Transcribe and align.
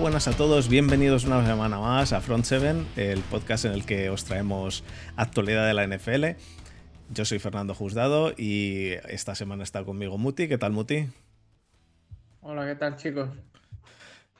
Buenas 0.00 0.28
a 0.28 0.32
todos, 0.32 0.68
bienvenidos 0.68 1.24
una 1.24 1.44
semana 1.44 1.80
más 1.80 2.12
a 2.12 2.20
Front 2.20 2.44
7, 2.44 2.84
el 2.96 3.20
podcast 3.22 3.64
en 3.64 3.72
el 3.72 3.84
que 3.84 4.10
os 4.10 4.24
traemos 4.24 4.84
actualidad 5.16 5.66
de 5.66 5.74
la 5.74 5.86
NFL. 5.86 6.40
Yo 7.12 7.24
soy 7.24 7.40
Fernando 7.40 7.74
Juzgado 7.74 8.32
y 8.36 8.90
esta 9.08 9.34
semana 9.34 9.64
está 9.64 9.82
conmigo 9.84 10.16
Muti. 10.16 10.46
¿Qué 10.46 10.56
tal, 10.56 10.70
Muti? 10.70 11.08
Hola, 12.42 12.64
¿qué 12.64 12.76
tal, 12.76 12.96
chicos? 12.96 13.28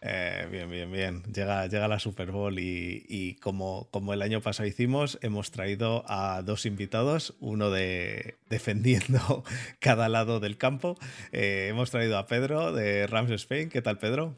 Eh, 0.00 0.46
bien, 0.48 0.70
bien, 0.70 0.92
bien. 0.92 1.22
Llega, 1.24 1.66
llega 1.66 1.88
la 1.88 1.98
Super 1.98 2.30
Bowl 2.30 2.56
y, 2.58 3.36
como, 3.42 3.88
como, 3.90 4.12
el 4.14 4.22
año 4.22 4.40
pasado 4.40 4.68
hicimos, 4.68 5.18
hemos 5.22 5.50
traído 5.50 6.04
a 6.06 6.42
dos 6.42 6.66
invitados, 6.66 7.34
uno 7.40 7.70
de 7.70 8.36
defendiendo 8.48 9.42
cada 9.80 10.08
lado 10.08 10.38
del 10.38 10.56
campo. 10.56 10.96
Eh, 11.32 11.66
hemos 11.68 11.90
traído 11.90 12.16
a 12.16 12.26
Pedro 12.26 12.72
de 12.72 13.08
Rams 13.08 13.32
Spain. 13.32 13.70
¿Qué 13.70 13.82
tal, 13.82 13.98
Pedro? 13.98 14.36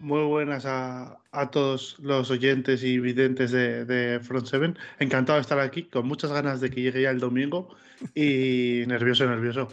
Muy 0.00 0.24
buenas 0.24 0.64
a, 0.64 1.18
todos 1.52 1.98
los 1.98 2.30
oyentes 2.30 2.82
y 2.82 2.98
videntes 2.98 3.50
de, 3.50 4.18
Front 4.22 4.46
Seven. 4.46 4.78
Encantado 4.98 5.36
de 5.36 5.42
estar 5.42 5.60
aquí, 5.60 5.82
con 5.82 6.08
muchas 6.08 6.32
ganas 6.32 6.62
de 6.62 6.70
que 6.70 6.80
llegue 6.80 7.02
ya 7.02 7.10
el 7.10 7.20
domingo 7.20 7.68
y 8.14 8.84
nervioso, 8.88 9.26
nervioso. 9.26 9.68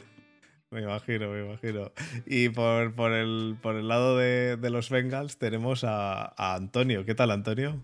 Me 0.69 0.81
imagino, 0.81 1.29
me 1.29 1.45
imagino. 1.45 1.93
Y 2.25 2.49
por, 2.49 2.93
por, 2.93 3.13
el, 3.13 3.55
por 3.61 3.75
el 3.75 3.87
lado 3.87 4.17
de, 4.17 4.57
los 4.69 4.89
Bengals 4.89 5.37
tenemos 5.37 5.85
a, 5.85 6.33
Antonio. 6.55 7.05
¿Qué 7.05 7.15
tal, 7.15 7.31
Antonio? 7.31 7.81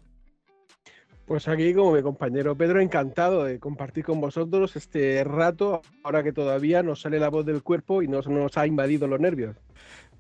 Pues 1.26 1.48
aquí, 1.48 1.74
como 1.74 1.94
mi 1.94 2.02
compañero 2.02 2.58
Pedro, 2.58 2.82
encantado 2.82 3.46
de 3.46 3.58
compartir 3.58 4.04
con 4.04 4.20
vosotros 4.20 4.76
este 4.76 5.24
rato, 5.24 5.82
ahora 6.04 6.24
que 6.24 6.34
todavía 6.34 6.84
nos 6.84 7.00
sale 7.00 7.20
la 7.20 7.30
voz 7.30 7.46
del 7.46 7.64
cuerpo 7.64 8.04
y 8.04 8.10
nos, 8.10 8.28
nos 8.28 8.58
ha 8.58 8.68
invadido 8.68 9.08
los 9.08 9.22
nervios. 9.22 9.56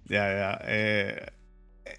Ya, 0.05 0.33
ya. 0.33 0.61
Eh, 0.65 1.25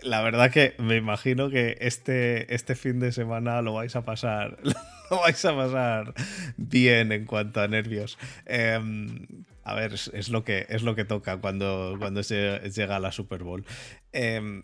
la 0.03 0.23
verdad 0.23 0.51
que 0.51 0.75
me 0.79 0.97
imagino 0.97 1.51
que 1.51 1.77
este, 1.81 2.55
este 2.55 2.75
fin 2.75 3.01
de 3.01 3.13
semana 3.13 3.63
lo 3.63 3.75
vais 3.75 3.95
a 3.97 4.05
pasar. 4.05 4.59
Lo 5.11 5.21
vais 5.21 5.45
a 5.45 5.55
pasar 5.55 6.15
bien 6.57 7.13
en 7.13 7.27
cuanto 7.27 7.61
a 7.61 7.69
nervios. 7.69 8.17
Em, 8.47 9.27
a 9.63 9.75
ver, 9.75 9.93
es, 9.93 10.29
lo 10.31 10.45
que, 10.45 10.65
es 10.71 10.83
lo 10.83 10.95
que 10.95 11.05
toca 11.05 11.37
cuando, 11.37 11.97
cuando 11.99 12.23
se 12.23 12.59
llega 12.71 12.97
a 12.97 13.01
la 13.01 13.13
Super 13.13 13.43
Bowl. 13.45 13.67
Em, 14.13 14.63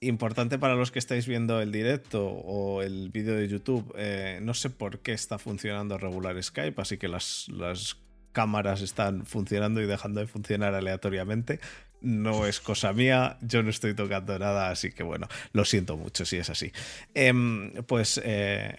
importante 0.00 0.58
para 0.58 0.76
los 0.76 0.90
que 0.90 0.98
estáis 0.98 1.26
viendo 1.26 1.60
el 1.60 1.72
directo 1.72 2.26
o 2.26 2.80
el 2.80 3.10
vídeo 3.10 3.34
de 3.34 3.46
YouTube, 3.46 3.94
eh, 3.98 4.38
no 4.40 4.54
sé 4.54 4.70
por 4.70 5.00
qué 5.00 5.12
está 5.12 5.38
funcionando 5.38 5.98
regular 5.98 6.42
Skype, 6.42 6.80
así 6.80 6.96
que 6.96 7.08
las, 7.08 7.48
las 7.48 7.98
cámaras 8.32 8.80
están 8.80 9.26
funcionando 9.26 9.82
y 9.82 9.86
dejando 9.86 10.20
de 10.20 10.26
funcionar 10.26 10.74
aleatoriamente 10.74 11.60
no 12.04 12.46
es 12.46 12.60
cosa 12.60 12.92
mía, 12.92 13.38
yo 13.40 13.62
no 13.62 13.70
estoy 13.70 13.94
tocando 13.94 14.38
nada, 14.38 14.70
así 14.70 14.92
que 14.92 15.02
bueno, 15.02 15.26
lo 15.52 15.64
siento 15.64 15.96
mucho 15.96 16.24
si 16.24 16.36
es 16.36 16.50
así. 16.50 16.70
Em, 17.14 17.72
pues 17.86 18.20
eh, 18.22 18.78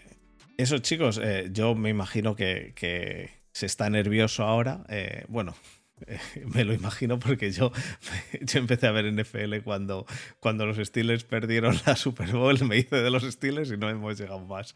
eso 0.57 0.77
chicos, 0.79 1.19
eh, 1.21 1.49
yo 1.51 1.75
me 1.75 1.89
imagino 1.89 2.35
que, 2.35 3.31
se 3.51 3.65
está 3.65 3.89
nervioso 3.89 4.43
ahora, 4.43 4.85
eh, 4.89 5.25
bueno. 5.27 5.55
me 6.53 6.65
lo 6.65 6.73
imagino 6.73 7.19
porque 7.19 7.51
yo, 7.51 7.71
yo 8.41 8.59
empecé 8.59 8.85
a 8.85 8.91
ver 8.91 9.09
NFL 9.13 9.59
cuando, 9.63 10.05
cuando 10.41 10.65
los 10.65 10.75
Steelers 10.75 11.23
perdieron 11.23 11.79
la 11.85 11.95
Super 11.95 12.33
Bowl, 12.33 12.61
me 12.65 12.77
hice 12.77 12.97
de 12.97 13.09
los 13.09 13.23
Steelers 13.23 13.71
y 13.71 13.77
no 13.77 13.89
hemos 13.89 14.19
llegado 14.19 14.41
más. 14.41 14.75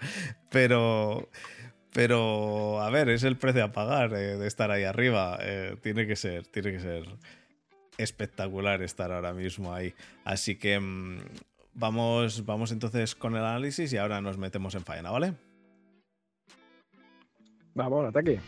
Pero, 0.50 1.30
pero 1.92 2.82
a 2.82 2.90
ver, 2.90 3.10
es 3.10 3.24
el 3.24 3.36
precio 3.36 3.66
a 3.66 3.74
pagar 3.74 4.12
de 4.12 4.48
estar 4.48 4.72
ahí 4.72 4.86
arriba. 4.86 5.38
tiene 5.82 6.08
que 6.08 6.16
ser, 6.16 6.48
tiene 6.48 6.72
que 6.72 6.80
ser 6.80 7.04
espectacular 8.00 8.82
estar 8.82 9.12
ahora 9.12 9.34
mismo 9.34 9.74
ahí. 9.74 9.94
Así 10.24 10.56
que 10.56 10.80
mm, 10.80 11.20
vamos, 11.74 12.46
vamos 12.46 12.72
entonces 12.72 13.16
con 13.16 13.36
el 13.36 13.44
análisis 13.44 13.92
y 13.94 13.98
ahora 13.98 14.22
nos 14.22 14.38
metemos 14.38 14.74
en 14.76 14.84
faena, 14.84 15.12
¿vale? 15.12 15.34
Vamos 17.76 18.08
ataque. 18.08 18.40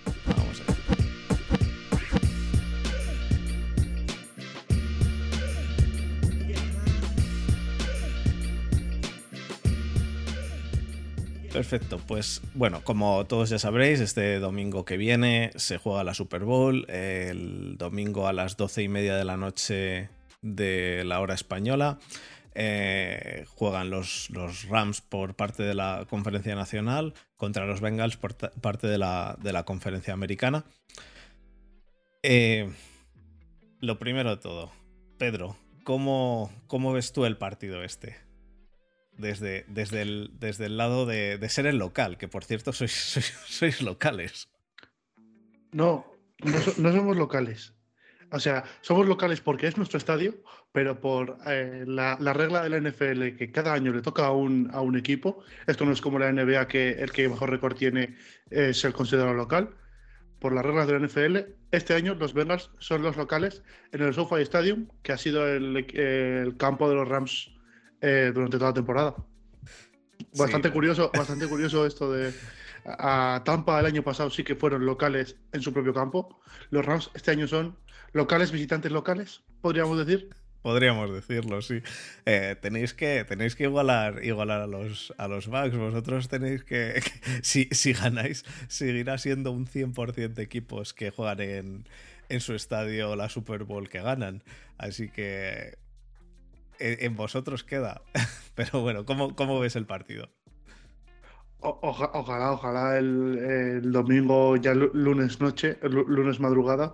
Perfecto, 11.53 11.99
pues 12.07 12.41
bueno, 12.53 12.81
como 12.81 13.25
todos 13.25 13.49
ya 13.49 13.59
sabréis, 13.59 13.99
este 13.99 14.39
domingo 14.39 14.85
que 14.85 14.95
viene 14.95 15.51
se 15.57 15.77
juega 15.77 16.05
la 16.05 16.13
Super 16.13 16.45
Bowl, 16.45 16.89
el 16.89 17.77
domingo 17.77 18.25
a 18.27 18.31
las 18.31 18.55
doce 18.55 18.83
y 18.83 18.87
media 18.87 19.17
de 19.17 19.25
la 19.25 19.35
noche 19.35 20.09
de 20.41 21.03
la 21.05 21.19
hora 21.19 21.33
española. 21.33 21.99
Eh, 22.55 23.45
juegan 23.49 23.89
los, 23.89 24.29
Rams 24.69 25.01
por 25.01 25.35
parte 25.35 25.63
de 25.63 25.73
la 25.73 26.05
conferencia 26.09 26.55
nacional 26.55 27.13
contra 27.35 27.65
los 27.65 27.81
Bengals 27.81 28.15
por 28.15 28.35
parte 28.35 28.87
de 28.87 28.97
la, 28.97 29.37
de 29.41 29.51
la 29.51 29.63
conferencia 29.63 30.13
americana. 30.13 30.63
Eh, 32.23 32.71
lo 33.81 33.99
primero 33.99 34.29
de 34.29 34.37
todo, 34.37 34.71
Pedro, 35.17 35.57
¿cómo, 35.83 36.49
¿cómo 36.67 36.93
ves 36.93 37.11
tú 37.11 37.25
el 37.25 37.35
partido 37.35 37.83
este? 37.83 38.30
Desde, 39.17 39.65
desde, 39.67 40.01
el, 40.01 40.31
desde 40.39 40.65
el 40.65 40.77
lado 40.77 41.05
de, 41.05 41.37
ser 41.49 41.67
el 41.67 41.77
local, 41.77 42.17
que 42.17 42.27
por 42.27 42.43
cierto 42.43 42.73
sois, 42.73 42.91
sois, 43.47 43.81
locales. 43.81 44.49
No, 45.71 46.05
no, 46.43 46.91
somos 46.91 47.17
locales. 47.17 47.73
O 48.31 48.39
sea, 48.39 48.63
somos 48.81 49.07
locales 49.07 49.41
porque 49.41 49.67
es 49.67 49.77
nuestro 49.77 49.97
estadio, 49.97 50.35
pero 50.71 51.01
por 51.01 51.37
eh, 51.47 51.83
la, 51.85 52.15
regla 52.33 52.63
de 52.63 52.69
la 52.69 52.79
NFL 52.79 53.35
que 53.37 53.51
cada 53.51 53.73
año 53.73 53.91
le 53.91 54.01
toca 54.01 54.25
a 54.25 54.31
un, 54.31 54.69
a 54.73 54.79
un, 54.81 54.97
equipo, 54.97 55.43
esto 55.67 55.85
no 55.85 55.91
es 55.91 55.99
como 55.99 56.17
la 56.17 56.31
NBA 56.31 56.67
que 56.69 56.91
el 56.91 57.11
que 57.11 57.27
mejor 57.27 57.49
récord 57.49 57.75
tiene 57.75 58.15
es 58.49 58.83
el 58.85 58.93
considerado 58.93 59.33
local. 59.33 59.75
Por 60.39 60.53
las 60.53 60.65
reglas 60.65 60.87
de 60.87 60.93
la 60.97 61.05
NFL, 61.05 61.37
este 61.71 61.93
año 61.93 62.15
los 62.15 62.33
Bengals 62.33 62.71
son 62.79 63.03
los 63.03 63.15
locales 63.15 63.63
en 63.91 64.01
el 64.01 64.13
SoFi 64.13 64.41
Stadium, 64.41 64.87
que 65.03 65.11
ha 65.11 65.17
sido 65.17 65.47
el, 65.47 65.85
el 65.93 66.57
campo 66.57 66.89
de 66.89 66.95
los 66.95 67.07
Rams 67.07 67.51
eh, 68.01 68.31
durante 68.33 68.57
toda 68.57 68.71
la 68.71 68.75
temporada. 68.75 69.15
Bastante 70.37 70.71
curioso, 70.71 71.11
bastante 71.17 71.47
curioso 71.47 71.85
esto 71.85 72.11
de 72.11 72.33
a 72.85 73.41
Tampa 73.45 73.79
el 73.79 73.85
año 73.85 74.03
pasado 74.03 74.29
sí 74.29 74.43
que 74.43 74.55
fueron 74.55 74.85
locales 74.85 75.35
en 75.51 75.61
su 75.61 75.73
propio 75.73 75.93
campo. 75.93 76.41
Los 76.69 76.85
Rams 76.85 77.11
este 77.13 77.31
año 77.31 77.47
son 77.47 77.77
locales, 78.13 78.51
visitantes 78.51 78.91
locales, 78.91 79.41
podríamos 79.61 79.97
decir. 80.05 80.29
Podríamos 80.61 81.11
decirlo, 81.11 81.61
sí. 81.63 81.81
Eh, 82.25 82.55
tenéis 82.61 82.93
que, 82.93 83.25
tenéis 83.27 83.55
que 83.55 83.63
igualar, 83.63 84.23
igualar 84.23 84.61
a 84.61 84.67
los, 84.67 85.11
a 85.17 85.27
los 85.27 85.47
Bucks. 85.47 85.75
Vosotros 85.75 86.27
tenéis 86.27 86.63
que, 86.63 87.01
si, 87.41 87.67
si, 87.71 87.93
ganáis, 87.93 88.45
seguirá 88.67 89.17
siendo 89.17 89.51
un 89.51 89.65
100% 89.65 90.33
de 90.33 90.43
equipos 90.43 90.93
que 90.93 91.09
juegan 91.09 91.41
en, 91.41 91.87
en 92.29 92.41
su 92.41 92.53
estadio 92.53 93.15
la 93.15 93.29
Super 93.29 93.63
Bowl 93.63 93.89
que 93.89 94.01
ganan. 94.01 94.43
Así 94.77 95.09
que 95.09 95.79
en, 96.81 97.15
vosotros 97.15 97.63
queda. 97.63 98.01
Pero 98.55 98.81
bueno, 98.81 99.05
¿cómo, 99.05 99.35
cómo 99.35 99.59
ves 99.59 99.75
el 99.75 99.85
partido? 99.85 100.29
ojalá, 101.61 102.51
ojalá 102.51 102.97
el, 102.97 103.91
domingo, 103.91 104.55
ya 104.57 104.73
lunes 104.73 105.39
noche, 105.39 105.77
lunes 105.83 106.39
madrugada, 106.39 106.93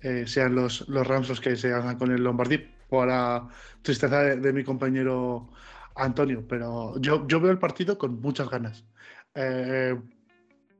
eh, 0.00 0.26
sean 0.26 0.54
los, 0.54 0.88
los 0.88 1.06
Rams 1.06 1.28
los 1.28 1.40
que 1.40 1.56
se 1.56 1.72
hagan 1.72 1.98
con 1.98 2.10
el 2.10 2.22
Lombardí, 2.22 2.58
por 2.88 3.08
la 3.08 3.48
tristeza 3.82 4.22
de, 4.22 4.52
mi 4.52 4.64
compañero 4.64 5.50
Antonio. 5.94 6.44
Pero 6.48 7.00
yo, 7.00 7.26
yo 7.28 7.40
veo 7.40 7.52
el 7.52 7.58
partido 7.58 7.96
con 7.96 8.20
muchas 8.20 8.50
ganas. 8.50 8.84
Eh, 9.34 9.96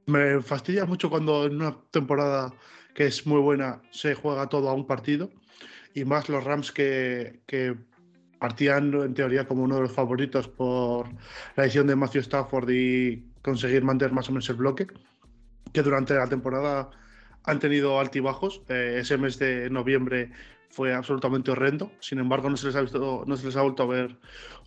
me 0.06 0.42
fastidia 0.42 0.84
mucho 0.84 1.10
cuando 1.10 1.46
en 1.46 1.56
una 1.56 1.76
temporada 1.90 2.52
que 2.94 3.06
es 3.06 3.26
muy 3.26 3.40
buena 3.40 3.82
se 3.92 4.14
juega 4.14 4.48
todo 4.48 4.68
a 4.68 4.74
un 4.74 4.86
partido 4.86 5.30
y 5.94 6.04
más 6.04 6.28
los 6.28 6.42
Rams 6.42 6.72
que 6.72 7.40
partían 8.38 8.92
en 8.94 9.14
teoría 9.14 9.46
como 9.46 9.62
uno 9.62 9.76
de 9.76 9.82
los 9.82 9.92
favoritos 9.92 10.48
por 10.48 11.08
la 11.56 11.64
edición 11.64 11.86
de 11.86 11.96
Matthew 11.96 12.22
Stafford 12.22 12.70
y 12.70 13.24
conseguir 13.42 13.84
mantener 13.84 14.12
más 14.12 14.28
o 14.28 14.32
menos 14.32 14.48
el 14.50 14.56
bloque, 14.56 14.86
que 15.72 15.82
durante 15.82 16.14
la 16.14 16.28
temporada 16.28 16.90
han 17.44 17.58
tenido 17.58 17.98
altibajos. 17.98 18.62
Eh, 18.68 18.98
ese 19.00 19.16
mes 19.16 19.38
de 19.38 19.70
noviembre 19.70 20.30
fue 20.70 20.94
absolutamente 20.94 21.50
horrendo, 21.50 21.90
sin 22.00 22.18
embargo 22.18 22.50
no 22.50 22.56
se 22.56 22.66
les 22.66 22.76
ha, 22.76 22.82
visto, 22.82 23.24
no 23.26 23.36
se 23.36 23.46
les 23.46 23.56
ha 23.56 23.62
vuelto 23.62 23.82
a 23.82 23.86
ver 23.86 24.16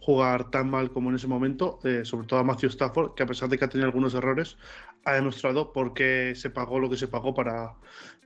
jugar 0.01 0.49
tan 0.49 0.69
mal 0.69 0.91
como 0.91 1.09
en 1.09 1.15
ese 1.15 1.27
momento, 1.27 1.79
eh, 1.83 2.01
sobre 2.03 2.27
todo 2.27 2.39
a 2.39 2.43
Matthew 2.43 2.69
Stafford, 2.69 3.13
que 3.13 3.23
a 3.23 3.27
pesar 3.27 3.49
de 3.49 3.57
que 3.57 3.65
ha 3.65 3.69
tenido 3.69 3.85
algunos 3.85 4.15
errores, 4.15 4.57
ha 5.05 5.13
demostrado 5.13 5.71
por 5.71 5.93
qué 5.93 6.33
se 6.35 6.49
pagó 6.49 6.79
lo 6.79 6.89
que 6.89 6.97
se 6.97 7.07
pagó 7.07 7.33
para, 7.33 7.75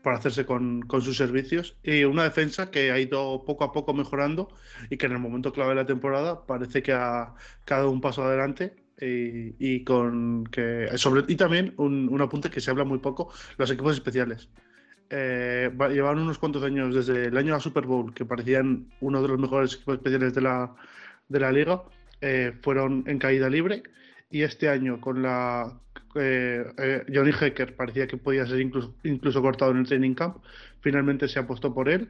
para 0.02 0.18
hacerse 0.18 0.46
con, 0.46 0.82
con, 0.84 1.02
sus 1.02 1.18
servicios. 1.18 1.76
Y 1.84 2.06
una 2.06 2.24
defensa 2.24 2.72
que 2.72 2.92
ha 2.92 3.00
ido 3.00 3.44
poco 3.46 3.66
a 3.66 3.72
poco 3.74 3.94
mejorando 3.94 4.50
y 4.90 4.98
que 4.98 5.06
en 5.08 5.14
el 5.14 5.20
momento 5.20 5.52
clave 5.52 5.72
de 5.72 5.76
la 5.76 5.86
temporada 5.86 6.46
parece 6.46 6.82
que 6.82 6.94
ha, 6.94 7.36
dado 7.68 7.92
un 7.92 8.02
paso 8.02 8.24
adelante. 8.24 8.76
Y, 8.98 9.84
con 9.84 10.46
que 10.46 10.90
sobre 10.96 11.26
y 11.28 11.36
también 11.36 11.74
un, 11.76 12.08
un, 12.10 12.22
apunte 12.22 12.50
que 12.50 12.62
se 12.62 12.72
habla 12.72 12.86
muy 12.86 13.00
poco 13.00 13.30
los 13.58 13.70
equipos 13.70 13.94
especiales 13.94 14.48
eh, 15.10 15.72
llevan 15.92 16.20
unos 16.20 16.40
cuantos 16.40 16.64
años 16.64 16.94
desde 16.94 17.26
el 17.26 17.38
año 17.38 17.48
de 17.48 17.54
la 17.54 17.60
Super 17.60 17.86
Bowl 17.86 18.14
que 18.14 18.26
parecían 18.26 18.88
uno 19.02 19.22
de 19.22 19.28
los 19.28 19.40
mejores 19.40 19.76
equipos 19.76 19.96
especiales 19.96 20.34
de 20.34 20.42
la, 20.42 20.76
de 21.30 21.40
la 21.40 21.52
liga 21.52 21.84
eh, 22.22 22.54
fueron 22.62 23.04
en 23.08 23.20
caída 23.20 23.50
libre 23.50 23.84
y 24.32 24.42
este 24.42 24.70
año 24.70 25.00
con 25.00 25.22
la 25.22 25.80
eh, 26.16 26.66
eh, 26.78 27.06
Johnny 27.14 27.32
Hecker 27.40 27.76
parecía 27.76 28.08
que 28.08 28.18
podía 28.18 28.46
ser 28.48 28.62
incluso, 28.62 28.96
incluso 29.04 29.42
cortado 29.42 29.72
en 29.72 29.78
el 29.78 29.88
training 29.88 30.14
camp, 30.14 30.38
finalmente 30.82 31.28
se 31.28 31.40
apostó 31.40 31.74
por 31.74 31.90
él, 31.90 32.10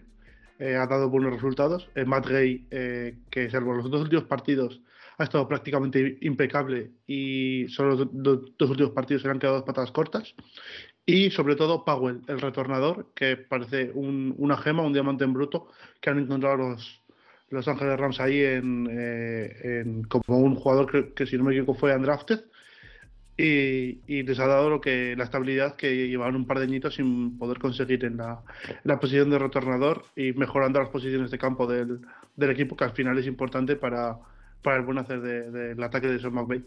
ha 0.60 0.88
dado 0.88 1.10
buenos 1.10 1.34
resultados. 1.34 1.90
Matt 2.06 2.28
Gay, 2.28 2.66
que 3.30 3.50
salvo 3.50 3.74
los 3.74 3.92
dos 3.92 4.04
últimos 4.04 4.24
partidos 4.24 4.82
ha 5.18 5.24
estado 5.24 5.48
prácticamente 5.48 6.18
impecable 6.22 6.92
y 7.08 7.68
solo 7.70 7.96
los 7.96 8.58
dos 8.58 8.70
últimos 8.70 8.94
partidos 8.94 9.22
se 9.22 9.28
le 9.28 9.34
han 9.34 9.40
quedado 9.40 9.58
dos 9.58 9.66
patadas 9.66 9.92
cortas. 9.92 10.36
Y 11.06 11.30
sobre 11.30 11.56
todo 11.56 11.86
Powell, 11.86 12.22
el 12.28 12.42
retornador, 12.42 13.08
que 13.14 13.38
parece 13.38 13.92
una 13.94 14.58
gema, 14.58 14.82
un 14.82 14.94
diamante 14.94 15.24
en 15.24 15.34
bruto, 15.34 15.68
que 16.02 16.10
han 16.10 16.20
encontrado 16.20 16.58
los, 16.58 17.02
los 17.50 17.68
Ángeles 17.68 18.00
Rams 18.00 18.20
ahí 18.20 18.42
en, 18.42 18.88
eh, 18.90 20.02
como 20.10 20.40
un 20.40 20.56
jugador 20.56 21.14
que, 21.14 21.26
si 21.28 21.38
no 21.38 21.44
me 21.44 21.52
equivoco 21.52 21.80
fue 21.80 21.96
undrafted. 21.96 22.46
Y, 23.38 24.00
y, 24.08 24.24
les 24.24 24.40
ha 24.40 24.48
dado 24.48 24.70
lo 24.70 24.80
que 24.80 25.14
la 25.18 25.26
estabilidad 25.26 25.76
que 25.76 26.08
llevaban 26.08 26.38
un 26.38 26.48
par 26.48 26.58
de 26.58 26.64
añitos 26.64 26.96
sin 26.96 27.38
poder 27.38 27.60
conseguir 27.60 28.06
en 28.06 28.16
la, 28.16 28.42
la 28.86 28.98
posición 28.98 29.30
de 29.30 29.38
retornador 29.38 30.06
y 30.16 30.32
mejorando 30.32 30.80
las 30.80 30.88
posiciones 30.88 31.32
de 31.32 31.38
campo 31.38 31.68
del, 31.68 32.00
del 32.38 32.50
equipo, 32.52 32.78
que 32.78 32.86
al 32.86 32.94
final 32.94 33.18
es 33.18 33.28
importante 33.28 33.76
para, 33.76 34.18
para 34.62 34.78
el 34.78 34.84
buen 34.84 35.00
hacer 35.00 35.22
del 35.22 35.84
ataque 35.84 36.08
de 36.08 36.20
Sean 36.20 36.34
McVay. 36.34 36.64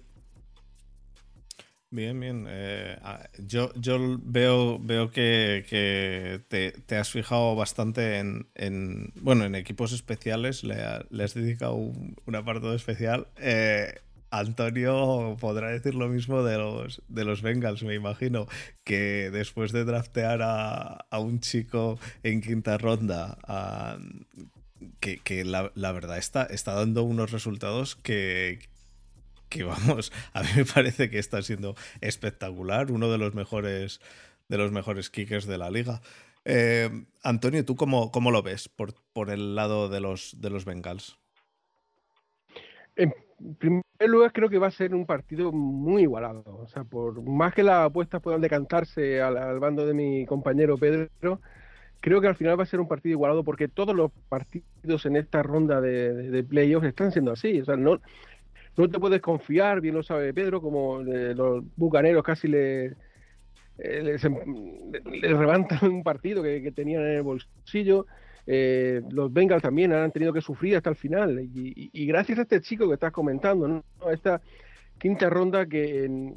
Bien, 1.91 2.21
bien. 2.21 2.47
Eh, 2.49 2.99
yo, 3.39 3.73
yo 3.75 4.19
veo, 4.23 4.79
veo 4.79 5.11
que, 5.11 6.45
te, 6.49 6.97
has 6.97 7.11
fijado 7.11 7.57
bastante 7.57 8.19
en, 8.19 9.13
bueno, 9.23 9.45
en 9.45 9.55
equipos 9.55 9.93
especiales, 9.93 10.65
le, 10.65 10.75
has 10.83 11.35
dedicado 11.35 11.75
un, 11.75 12.35
apartado 12.35 12.75
especial. 12.75 13.29
Eh, 13.39 13.95
Antonio 14.31 15.39
podrá 15.41 15.71
decir 15.71 15.95
lo 15.95 16.09
mismo 16.09 16.43
de 16.43 16.59
los, 16.59 17.03
de 17.09 17.25
los 17.25 17.41
Bengals, 17.41 17.83
me 17.83 17.95
imagino, 17.95 18.47
que 18.85 19.31
después 19.31 19.73
de 19.73 19.85
draftear 19.87 20.43
a, 20.43 21.07
a 21.11 21.19
un 21.21 21.41
chico 21.41 21.99
en 22.23 22.43
quinta 22.43 22.77
ronda, 22.77 23.39
a, 23.45 23.97
que, 25.01 25.45
la, 25.45 25.93
verdad 25.93 26.19
está, 26.19 26.45
está 26.45 26.75
dando 26.75 27.03
unos 27.03 27.31
resultados 27.31 27.97
que, 27.97 28.69
que, 29.49 29.65
vamos, 29.65 30.13
a 30.33 30.43
mí 30.43 30.49
me 30.57 30.65
parece 30.65 31.11
que 31.11 31.19
está 31.19 31.43
siendo 31.43 31.75
espectacular, 32.01 32.91
uno 32.91 33.11
de 33.11 33.19
los 33.19 33.35
mejores, 33.35 34.01
de 34.49 34.59
los 34.59 34.73
mejores 34.73 35.11
kickers 35.11 35.47
de 35.47 35.59
la 35.59 35.71
liga. 35.71 36.01
Eh, 36.45 36.89
Antonio, 37.23 37.65
¿tú 37.65 37.77
cómo, 37.77 38.11
cómo, 38.11 38.31
lo 38.31 38.43
ves 38.43 38.69
por, 38.69 38.95
por 39.13 39.31
el 39.31 39.55
lado 39.55 39.89
de 39.89 40.01
los, 40.01 40.41
de 40.41 40.51
los 40.51 40.65
Bengals? 40.65 41.19
En 42.97 43.13
primer 43.59 43.85
lugar, 44.01 44.33
creo 44.33 44.49
que 44.49 44.59
va 44.59 44.67
a 44.67 44.73
ser 44.73 44.95
un 44.95 45.07
partido 45.07 45.53
muy 45.53 46.03
igualado. 46.03 46.43
O 46.47 46.67
sea, 46.67 46.85
por 46.85 47.23
más 47.23 47.55
que 47.55 47.63
las 47.63 47.87
apuestas 47.87 48.21
puedan 48.21 48.41
decantarse 48.41 49.21
al 49.21 49.61
bando 49.61 49.87
de 49.87 49.95
mi 49.95 50.27
compañero 50.27 50.77
Pedro, 50.77 51.41
creo 52.01 52.21
que 52.21 52.27
al 52.27 52.37
final 52.37 52.59
va 52.59 52.65
a 52.65 52.67
ser 52.67 52.81
un 52.81 52.89
partido 52.89 53.13
igualado 53.13 53.45
porque 53.45 53.69
todos 53.69 53.95
los 53.95 54.11
partidos 54.29 55.07
en 55.07 55.17
esta 55.17 55.43
ronda 55.43 55.81
de, 55.81 56.45
playoffs 56.49 56.87
están 56.87 57.13
siendo 57.13 57.33
así. 57.33 57.61
O 57.61 57.65
sea, 57.65 57.77
no, 57.77 58.01
no 58.79 58.89
te 58.89 58.99
puedes 59.01 59.21
confiar, 59.21 59.81
bien 59.81 59.95
lo 59.95 60.03
sabe 60.03 60.33
Pedro, 60.33 60.63
como 60.63 61.03
los 61.03 61.65
bucaneros 61.77 62.23
casi 62.23 62.47
le, 62.47 62.95
eh, 63.79 64.19
le, 64.21 65.29
levantan 65.29 65.91
un 65.91 66.03
partido 66.03 66.43
que, 66.43 66.73
tenían 66.73 67.03
en 67.03 67.17
el 67.17 67.23
bolsillo. 67.23 68.07
Eh, 68.47 69.03
los 69.11 69.33
Bengals 69.33 69.63
también 69.63 69.93
han 69.93 70.11
tenido 70.11 70.33
que 70.33 70.41
sufrir 70.41 70.77
hasta 70.77 70.91
el 70.91 70.97
final. 70.97 71.41
Y, 71.41 72.07
gracias 72.07 72.39
a 72.39 72.43
este 72.43 72.61
chico 72.61 72.87
que 72.87 72.95
estás 72.95 73.13
comentando, 73.13 73.67
¿no? 73.67 73.85
esta 74.13 74.41
quinta 74.99 75.29
ronda 75.29 75.67
que 75.67 76.05
en, 76.05 76.35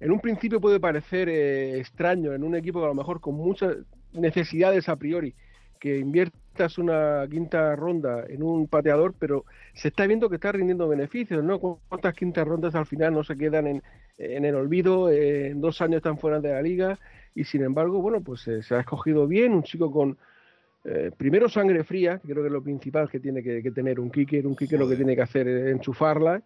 un 0.00 0.20
principio 0.20 0.60
puede 0.60 0.80
parecer 0.80 1.28
eh, 1.28 1.78
extraño 1.78 2.32
en 2.32 2.42
un 2.42 2.56
equipo 2.56 2.80
que 2.80 2.86
a 2.86 2.88
lo 2.88 2.94
mejor 2.94 3.20
con 3.20 3.34
muchas 3.34 3.76
necesidades 4.12 4.88
a 4.88 4.96
priori, 4.96 5.34
que 5.78 5.98
inviertas 5.98 6.78
una 6.78 7.26
quinta 7.30 7.76
ronda 7.76 8.24
en 8.28 8.42
un 8.42 8.66
pateador, 8.66 9.14
pero 9.18 9.44
se 9.74 9.88
está 9.88 10.06
viendo 10.06 10.28
que 10.28 10.36
está 10.36 10.52
rindiendo 10.52 10.88
beneficios, 10.88 11.44
¿no? 11.44 11.58
¿Cuántas 11.58 12.14
quintas 12.14 12.46
rondas 12.46 12.74
al 12.74 12.86
final 12.86 13.12
no 13.14 13.24
se 13.24 13.36
quedan 13.36 13.66
en, 13.66 13.82
el 14.18 14.54
olvido? 14.54 15.10
en 15.10 15.60
dos 15.60 15.80
años 15.82 15.98
están 15.98 16.18
fuera 16.18 16.40
de 16.40 16.50
la 16.52 16.62
liga 16.62 16.98
y 17.34 17.44
sin 17.44 17.62
embargo, 17.62 18.00
bueno, 18.00 18.22
pues 18.22 18.48
eh, 18.48 18.62
se 18.62 18.74
ha 18.74 18.80
escogido 18.80 19.26
bien, 19.26 19.52
un 19.52 19.62
chico 19.62 19.92
con, 19.92 20.16
eh, 20.84 21.10
primero 21.16 21.48
sangre 21.48 21.82
fría, 21.84 22.18
que 22.18 22.28
creo 22.28 22.42
que 22.42 22.46
es 22.46 22.52
lo 22.52 22.62
principal 22.62 23.10
que 23.10 23.20
tiene 23.20 23.42
que, 23.42 23.70
tener 23.72 23.98
un 23.98 24.10
kicker, 24.10 24.46
un 24.46 24.54
kicker 24.54 24.78
lo 24.78 24.88
que 24.88 24.96
tiene 24.96 25.16
que 25.16 25.22
hacer 25.22 25.48
es 25.48 25.72
enchufarla 25.72 26.42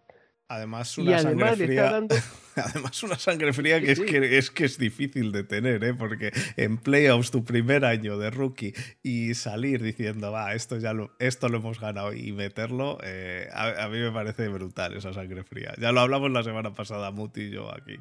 Además, 0.55 0.97
una 0.97 1.19
sangre 1.19 1.55
fría. 1.55 2.07
Además, 2.55 3.03
una 3.03 3.17
sangre 3.17 3.53
fría 3.53 3.79
que, 3.79 3.91
es 3.91 3.99
que 4.01 4.37
es 4.37 4.51
que 4.51 4.65
es 4.65 4.77
difícil 4.77 5.31
de 5.31 5.43
tener, 5.45 5.81
¿eh? 5.85 5.93
porque 5.93 6.31
en 6.57 6.77
playoffs, 6.77 7.31
tu 7.31 7.45
primer 7.45 7.85
año 7.85 8.17
de 8.17 8.29
rookie, 8.29 8.73
y 9.01 9.33
salir 9.33 9.81
diciendo, 9.81 10.33
va, 10.33 10.53
esto 10.53 10.77
ya 10.77 10.91
lo, 10.91 11.11
esto 11.19 11.47
lo 11.47 11.59
hemos 11.59 11.79
ganado, 11.79 12.13
y 12.13 12.33
meterlo, 12.33 12.97
eh, 13.03 13.47
a, 13.53 13.87
mí 13.87 13.99
me 13.99 14.11
parece 14.11 14.49
brutal 14.49 14.97
esa 14.97 15.13
sangre 15.13 15.43
fría. 15.45 15.73
Ya 15.79 15.93
lo 15.93 16.01
hablamos 16.01 16.29
la 16.31 16.43
semana 16.43 16.73
pasada, 16.73 17.11
Muti 17.11 17.43
y 17.43 17.51
yo 17.51 17.73
aquí. 17.73 17.97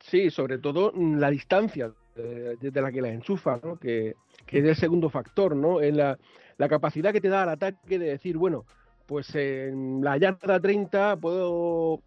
Sí, 0.00 0.30
sobre 0.30 0.58
todo 0.58 0.92
la 0.96 1.30
distancia 1.30 1.92
desde 2.16 2.80
la 2.80 2.90
que 2.90 3.00
la 3.00 3.08
enchufa, 3.08 3.60
¿no? 3.62 3.78
que, 3.78 4.14
que 4.46 4.58
es 4.58 4.64
el 4.64 4.76
segundo 4.76 5.08
factor, 5.10 5.54
¿no? 5.56 5.80
En 5.80 5.96
la, 5.96 6.18
la 6.58 6.68
capacidad 6.68 7.12
que 7.12 7.20
te 7.20 7.28
da 7.28 7.44
al 7.44 7.48
ataque 7.48 7.98
de 7.98 8.06
decir, 8.06 8.36
bueno, 8.36 8.66
pues 9.06 9.34
en 9.34 10.02
la 10.02 10.16
yarda 10.16 10.60
30 10.60 11.16
puedo 11.16 12.00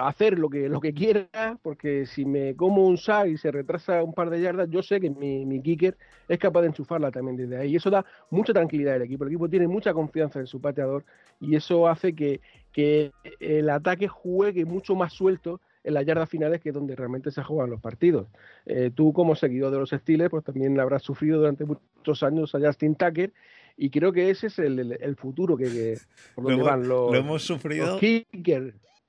hacer 0.00 0.38
lo 0.38 0.50
que, 0.50 0.68
lo 0.68 0.80
que 0.80 0.92
quiera, 0.92 1.58
porque 1.62 2.04
si 2.06 2.24
me 2.24 2.56
como 2.56 2.86
un 2.86 2.98
sack 2.98 3.28
y 3.28 3.36
se 3.36 3.52
retrasa 3.52 4.02
un 4.02 4.12
par 4.12 4.28
de 4.30 4.40
yardas, 4.40 4.68
yo 4.70 4.82
sé 4.82 5.00
que 5.00 5.10
mi, 5.10 5.62
kicker 5.62 5.96
es 6.28 6.38
capaz 6.38 6.62
de 6.62 6.68
enchufarla 6.68 7.10
también 7.10 7.36
desde 7.36 7.56
ahí. 7.56 7.72
Y 7.72 7.76
eso 7.76 7.90
da 7.90 8.04
mucha 8.30 8.52
tranquilidad 8.52 8.94
al 8.94 9.02
equipo. 9.02 9.24
El 9.24 9.30
equipo 9.30 9.48
tiene 9.48 9.68
mucha 9.68 9.94
confianza 9.94 10.40
en 10.40 10.46
su 10.46 10.60
pateador 10.60 11.04
y 11.40 11.54
eso 11.54 11.86
hace 11.86 12.14
que, 12.14 12.40
que 12.72 13.12
el 13.38 13.70
ataque 13.70 14.08
juegue 14.08 14.64
mucho 14.64 14.96
más 14.96 15.12
suelto 15.12 15.60
en 15.84 15.94
las 15.94 16.04
yardas 16.04 16.28
finales, 16.28 16.60
que 16.60 16.70
es 16.70 16.74
donde 16.74 16.96
realmente 16.96 17.30
se 17.30 17.42
juegan 17.42 17.70
los 17.70 17.80
partidos. 17.80 18.26
Eh, 18.66 18.90
tú, 18.94 19.12
como 19.12 19.36
seguidor 19.36 19.70
de 19.70 19.78
los 19.78 19.90
Steelers, 19.90 20.30
pues 20.30 20.44
también 20.44 20.78
habrás 20.80 21.02
sufrido 21.02 21.38
durante 21.38 21.64
muchos 21.64 22.22
años 22.22 22.54
a 22.54 22.60
Justin 22.60 22.96
Tucker 22.96 23.32
y 23.78 23.90
creo 23.90 24.12
que 24.12 24.28
ese 24.30 24.48
es 24.48 24.58
el, 24.58 25.16
futuro 25.16 25.56
que, 25.56 25.98
por 26.34 26.44
donde 26.44 26.62
van 26.62 26.88
los, 26.88 27.12
lo 27.12 27.16
hemos 27.16 27.42
sufrido. 27.42 27.98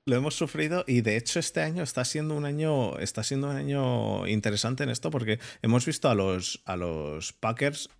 Lo 0.06 0.16
hemos 0.16 0.34
sufrido 0.34 0.84
y 0.86 1.02
de 1.02 1.16
hecho 1.16 1.38
este 1.38 1.60
año 1.60 1.82
está 1.82 2.04
siendo 2.04 2.34
un 2.34 2.44
año 2.44 2.98
está 2.98 3.22
siendo 3.22 3.50
un 3.50 3.56
año 3.56 4.26
interesante 4.26 4.82
en 4.82 4.88
esto 4.88 5.10
porque 5.10 5.38
hemos 5.60 5.84
visto 5.84 6.08
a 6.08 6.14
los 6.14 6.62
a 6.64 6.76
los 6.76 7.34
Packers 7.34 7.90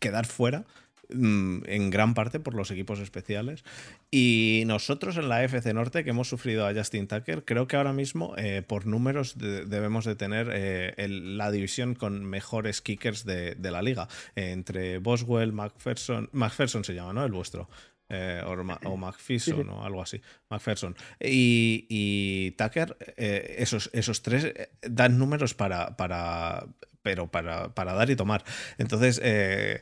quedar 0.00 0.26
fuera 0.26 0.64
en 1.10 1.90
gran 1.90 2.14
parte 2.14 2.40
por 2.40 2.54
los 2.54 2.70
equipos 2.70 2.98
especiales. 3.00 3.64
Y 4.10 4.62
nosotros 4.66 5.16
en 5.16 5.28
la 5.28 5.44
FC 5.44 5.74
Norte, 5.74 6.04
que 6.04 6.10
hemos 6.10 6.28
sufrido 6.28 6.66
a 6.66 6.74
Justin 6.74 7.08
Tucker, 7.08 7.44
creo 7.44 7.66
que 7.66 7.76
ahora 7.76 7.92
mismo 7.92 8.34
eh, 8.36 8.62
por 8.66 8.86
números 8.86 9.36
debemos 9.36 10.04
de 10.04 10.16
tener 10.16 10.48
eh, 10.52 10.94
la 11.08 11.50
división 11.50 11.94
con 11.94 12.24
mejores 12.24 12.80
kickers 12.80 13.24
de, 13.24 13.56
la 13.60 13.82
liga. 13.82 14.08
entre 14.36 14.98
Boswell, 14.98 15.52
McPherson, 15.52 16.28
McPherson 16.32 16.84
se 16.84 16.94
llama, 16.94 17.12
¿no? 17.12 17.24
El 17.24 17.32
vuestro. 17.32 17.68
Eh, 18.08 18.40
o, 18.46 18.52
o 18.52 18.96
McPherson 18.96 19.68
o 19.68 19.84
algo 19.84 20.00
así, 20.00 20.20
McPherson. 20.48 20.94
Y, 21.20 22.52
Tucker, 22.52 22.96
esos, 23.16 23.90
esos 23.92 24.22
tres 24.22 24.52
dan 24.82 25.18
números 25.18 25.54
para, 25.54 25.96
para 25.96 26.66
pero 27.06 27.28
para, 27.28 27.68
dar 27.72 28.10
y 28.10 28.16
tomar. 28.16 28.42
Entonces, 28.78 29.20
eh, 29.22 29.80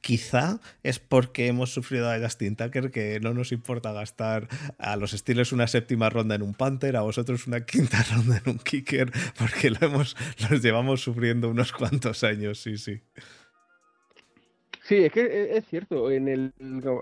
quizá 0.00 0.60
es 0.84 1.00
porque 1.00 1.48
hemos 1.48 1.74
sufrido 1.74 2.08
a 2.08 2.20
Justin 2.20 2.54
Tucker 2.54 2.92
que 2.92 3.18
no 3.18 3.34
nos 3.34 3.50
importa 3.50 3.90
gastar 3.90 4.46
a 4.78 4.94
los 4.94 5.12
estilos 5.12 5.50
una 5.50 5.66
séptima 5.66 6.08
ronda 6.08 6.36
en 6.36 6.42
un 6.42 6.54
Panther, 6.54 6.96
a 6.96 7.00
vosotros 7.00 7.48
una 7.48 7.66
quinta 7.66 8.00
ronda 8.14 8.40
en 8.44 8.52
un 8.52 8.58
Kicker, 8.60 9.10
porque 9.36 9.70
lo 9.70 9.78
hemos, 9.84 10.16
los 10.48 10.62
llevamos 10.62 11.00
sufriendo 11.02 11.50
unos 11.50 11.72
cuantos 11.72 12.22
años, 12.22 12.60
sí, 12.60 12.78
sí. 12.78 13.00
Sí, 14.84 15.04
es 15.04 15.12
que 15.12 15.22
e, 15.22 15.56
es 15.56 15.66
cierto. 15.66 16.12
En 16.12 16.28
el, 16.28 16.52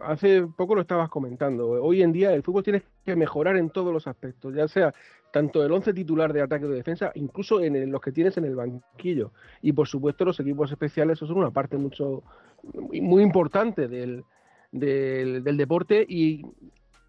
hace 0.00 0.46
poco 0.56 0.74
lo 0.74 0.80
estabas 0.80 1.10
comentando. 1.10 1.68
Hoy 1.68 2.00
en 2.00 2.12
día 2.12 2.32
el 2.32 2.42
fútbol 2.42 2.62
tiene 2.62 2.82
que 3.04 3.14
mejorar 3.14 3.58
en 3.58 3.68
todos 3.68 3.92
los 3.92 4.06
aspectos, 4.06 4.54
ya 4.54 4.68
sea 4.68 4.94
tanto 5.32 5.64
el 5.64 5.72
11 5.72 5.94
titular 5.94 6.32
de 6.32 6.42
ataque 6.42 6.66
o 6.66 6.70
de 6.70 6.76
defensa, 6.76 7.12
incluso 7.14 7.60
en 7.60 7.90
los 7.90 8.00
que 8.00 8.12
tienes 8.12 8.36
en 8.36 8.44
el 8.44 8.56
banquillo. 8.56 9.32
Y 9.62 9.72
por 9.72 9.86
supuesto 9.86 10.24
los 10.24 10.40
equipos 10.40 10.70
especiales 10.70 11.18
son 11.18 11.38
una 11.38 11.50
parte 11.50 11.76
mucho 11.76 12.22
muy 12.72 13.22
importante 13.22 13.88
del, 13.88 14.24
del, 14.72 15.56
deporte 15.56 16.04
y 16.08 16.44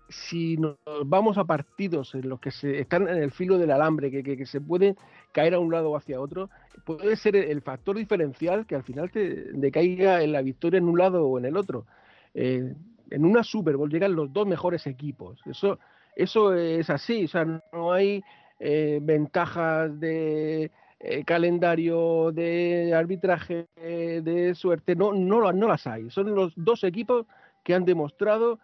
si 0.09 0.57
nos 0.57 0.77
vamos 1.05 1.37
a 1.37 1.45
partidos 1.45 2.15
en 2.15 2.27
los 2.29 2.39
que 2.39 2.51
se 2.51 2.79
están 2.79 3.07
en 3.07 3.17
el 3.17 3.31
filo 3.31 3.57
del 3.57 3.71
alambre, 3.71 4.11
que, 4.11 4.23
que, 4.23 4.45
se 4.45 4.59
puede 4.59 4.95
caer 5.31 5.53
a 5.53 5.59
un 5.59 5.71
lado 5.71 5.91
o 5.91 5.97
hacia 5.97 6.19
otro, 6.19 6.49
puede 6.85 7.15
ser 7.15 7.35
el 7.35 7.61
factor 7.61 7.97
diferencial 7.97 8.65
que 8.65 8.75
al 8.75 8.83
final 8.83 9.09
te 9.11 9.51
decaiga 9.53 10.21
en 10.21 10.33
la 10.33 10.41
victoria 10.41 10.79
en 10.79 10.89
un 10.89 10.97
lado 10.97 11.25
o 11.25 11.37
en 11.37 11.45
el 11.45 11.55
otro. 11.55 11.85
Eh, 12.33 12.73
en 13.09 13.25
una 13.25 13.43
Super 13.43 13.77
Bowl 13.77 13.89
llegan 13.89 14.15
los 14.15 14.31
dos 14.33 14.47
mejores 14.47 14.87
equipos. 14.87 15.39
Eso, 15.45 15.79
eso 16.15 16.53
es 16.53 16.89
así, 16.89 17.25
o 17.25 17.27
sea, 17.27 17.45
no 17.45 17.91
hay 17.91 18.23
eh, 18.59 18.99
ventajas 19.01 19.99
de 19.99 20.71
eh, 20.99 21.23
calendario, 21.25 22.31
de 22.31 22.93
arbitraje, 22.95 23.67
de 23.75 24.53
suerte, 24.55 24.95
no, 24.95 25.13
no, 25.13 25.51
no 25.51 25.67
las 25.67 25.87
hay. 25.87 26.09
Son 26.09 26.33
los 26.35 26.53
dos 26.55 26.83
equipos 26.83 27.25
que 27.63 27.73
han 27.73 27.85
demostrado 27.85 28.59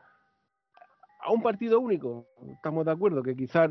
a 1.19 1.31
un 1.31 1.41
partido 1.41 1.79
único. 1.79 2.25
Estamos 2.51 2.85
de 2.85 2.91
acuerdo 2.91 3.23
que 3.23 3.35
quizás 3.35 3.69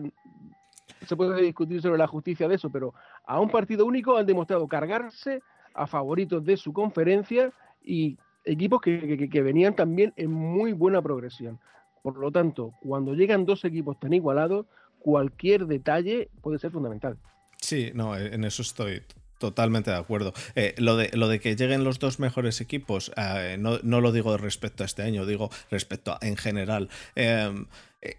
se 1.07 1.17
puede 1.17 1.43
discutir 1.43 1.81
sobre 1.81 1.99
la 1.99 2.07
justicia 2.07 2.49
de 2.49 2.57
eso, 2.57 2.71
pero 2.71 2.95
a 3.25 3.41
un 3.41 3.51
partido 3.51 3.87
único 3.87 4.17
han 4.17 4.27
demostrado 4.27 4.67
cargarse 4.67 5.41
a 5.75 5.87
favoritos 5.87 6.45
de 6.45 6.57
su 6.57 6.73
conferencia 6.73 7.53
y 7.83 8.19
equipos 8.45 8.81
que, 8.81 9.43
venían 9.43 9.75
también 9.75 10.13
en 10.17 10.31
muy 10.31 10.73
buena 10.73 11.03
progresión. 11.03 11.59
Por 12.07 12.19
lo 12.19 12.31
tanto, 12.31 12.73
cuando 12.79 13.15
llegan 13.15 13.47
dos 13.47 13.65
equipos 13.65 13.99
tan 13.99 14.13
igualados, 14.13 14.67
cualquier 15.01 15.67
detalle 15.67 16.31
puede 16.41 16.61
ser 16.61 16.71
fundamental. 16.71 17.17
Sí, 17.59 17.91
no, 17.95 18.17
en 18.17 18.45
eso 18.45 18.63
estoy 18.63 19.03
Totalmente 19.39 19.91
de 19.91 19.97
acuerdo. 19.97 20.33
Eh, 20.55 20.75
lo, 20.79 20.97
de, 20.97 21.11
lo 21.13 21.29
de 21.29 21.41
que 21.41 21.57
lleguen 21.57 21.85
los 21.85 21.99
dos 21.99 22.19
mejores 22.21 22.63
equipos, 22.63 23.13
eh, 23.17 23.57
no, 23.59 23.79
no, 23.83 24.01
lo 24.01 24.11
digo 24.11 24.37
respecto 24.39 24.83
a 24.83 24.87
este 24.87 25.03
año, 25.03 25.27
digo 25.27 25.51
respecto 25.71 26.13
a 26.13 26.19
en 26.23 26.37
general. 26.37 26.89
Eh, 27.17 27.53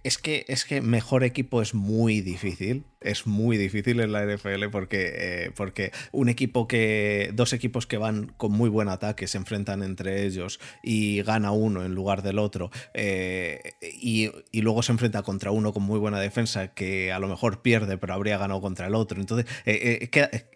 es 0.04 0.18
que, 0.18 0.46
es 0.48 0.66
que 0.66 0.82
mejor 0.82 1.24
equipo 1.24 1.62
es 1.62 1.74
muy 1.74 2.22
difícil. 2.22 2.86
Es 3.00 3.28
muy 3.28 3.58
difícil 3.58 4.00
en 4.00 4.12
la 4.12 4.26
NFL 4.26 4.70
porque, 4.72 5.14
eh, 5.16 5.52
porque 5.56 5.92
un 6.12 6.30
equipo 6.30 6.68
que. 6.68 7.32
Dos 7.34 7.54
equipos 7.54 7.86
que 7.86 7.98
van 7.98 8.34
con 8.38 8.52
muy 8.52 8.70
buen 8.70 8.90
ataque 8.90 9.28
se 9.28 9.38
enfrentan 9.38 9.84
entre 9.84 10.26
ellos 10.26 10.60
y 10.84 11.22
gana 11.22 11.52
uno 11.52 11.86
en 11.86 11.94
lugar 11.94 12.24
del 12.24 12.40
otro. 12.40 12.72
Eh, 12.94 13.62
y, 14.02 14.32
luego 14.62 14.82
se 14.84 14.92
enfrenta 14.92 15.22
contra 15.22 15.52
uno 15.52 15.74
con 15.74 15.84
muy 15.84 16.00
buena 16.00 16.20
defensa 16.20 16.74
que 16.74 17.12
a 17.12 17.20
lo 17.20 17.28
mejor 17.28 17.62
pierde, 17.62 17.98
pero 17.98 18.14
habría 18.14 18.38
ganado 18.38 18.62
contra 18.62 18.88
el 18.88 18.96
otro. 18.96 19.20
Entonces, 19.22 19.46
eh, 19.66 20.10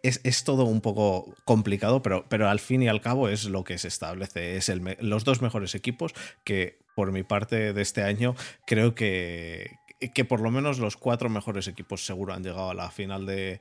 es, 0.04 0.44
todo 0.44 0.66
un 0.66 0.82
poco 0.82 1.36
complicado, 1.46 2.02
pero, 2.02 2.26
pero 2.28 2.50
al 2.50 2.60
fin 2.60 2.82
y 2.82 2.88
al 2.88 3.02
cabo 3.02 3.30
es 3.30 3.46
lo 3.46 3.64
que 3.64 3.78
se 3.78 3.88
establece. 3.88 4.58
Es 4.58 4.70
el, 4.70 4.98
los 5.00 5.24
dos 5.24 5.42
mejores 5.42 5.76
equipos 5.76 6.14
que 6.44 6.82
por 6.96 7.12
mi 7.12 7.24
parte 7.24 7.74
de 7.74 7.82
este 7.82 8.04
año, 8.04 8.36
creo 8.66 8.96
que, 8.96 9.80
que 10.10 10.26
por 10.26 10.42
lo 10.42 10.50
menos 10.50 10.80
los 10.80 10.98
cuatro 10.98 11.30
mejores 11.30 11.68
equipos 11.68 12.06
seguro 12.06 12.34
han 12.34 12.44
llegado 12.44 12.72
a 12.72 12.74
la 12.74 12.90
final 12.90 13.26
de, 13.28 13.60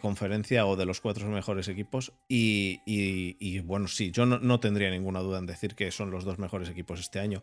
conferencia 0.00 0.66
o 0.66 0.76
de 0.76 0.86
los 0.86 1.00
cuatro 1.00 1.28
mejores 1.28 1.66
equipos. 1.66 2.12
Y, 2.28 3.58
bueno, 3.60 3.88
sí, 3.88 4.12
yo 4.12 4.24
no, 4.24 4.60
tendría 4.60 4.90
ninguna 4.90 5.20
duda 5.20 5.38
en 5.40 5.46
decir 5.46 5.74
que 5.74 5.90
son 5.90 6.12
los 6.12 6.24
dos 6.24 6.38
mejores 6.38 6.68
equipos 6.68 7.00
este 7.00 7.18
año. 7.18 7.42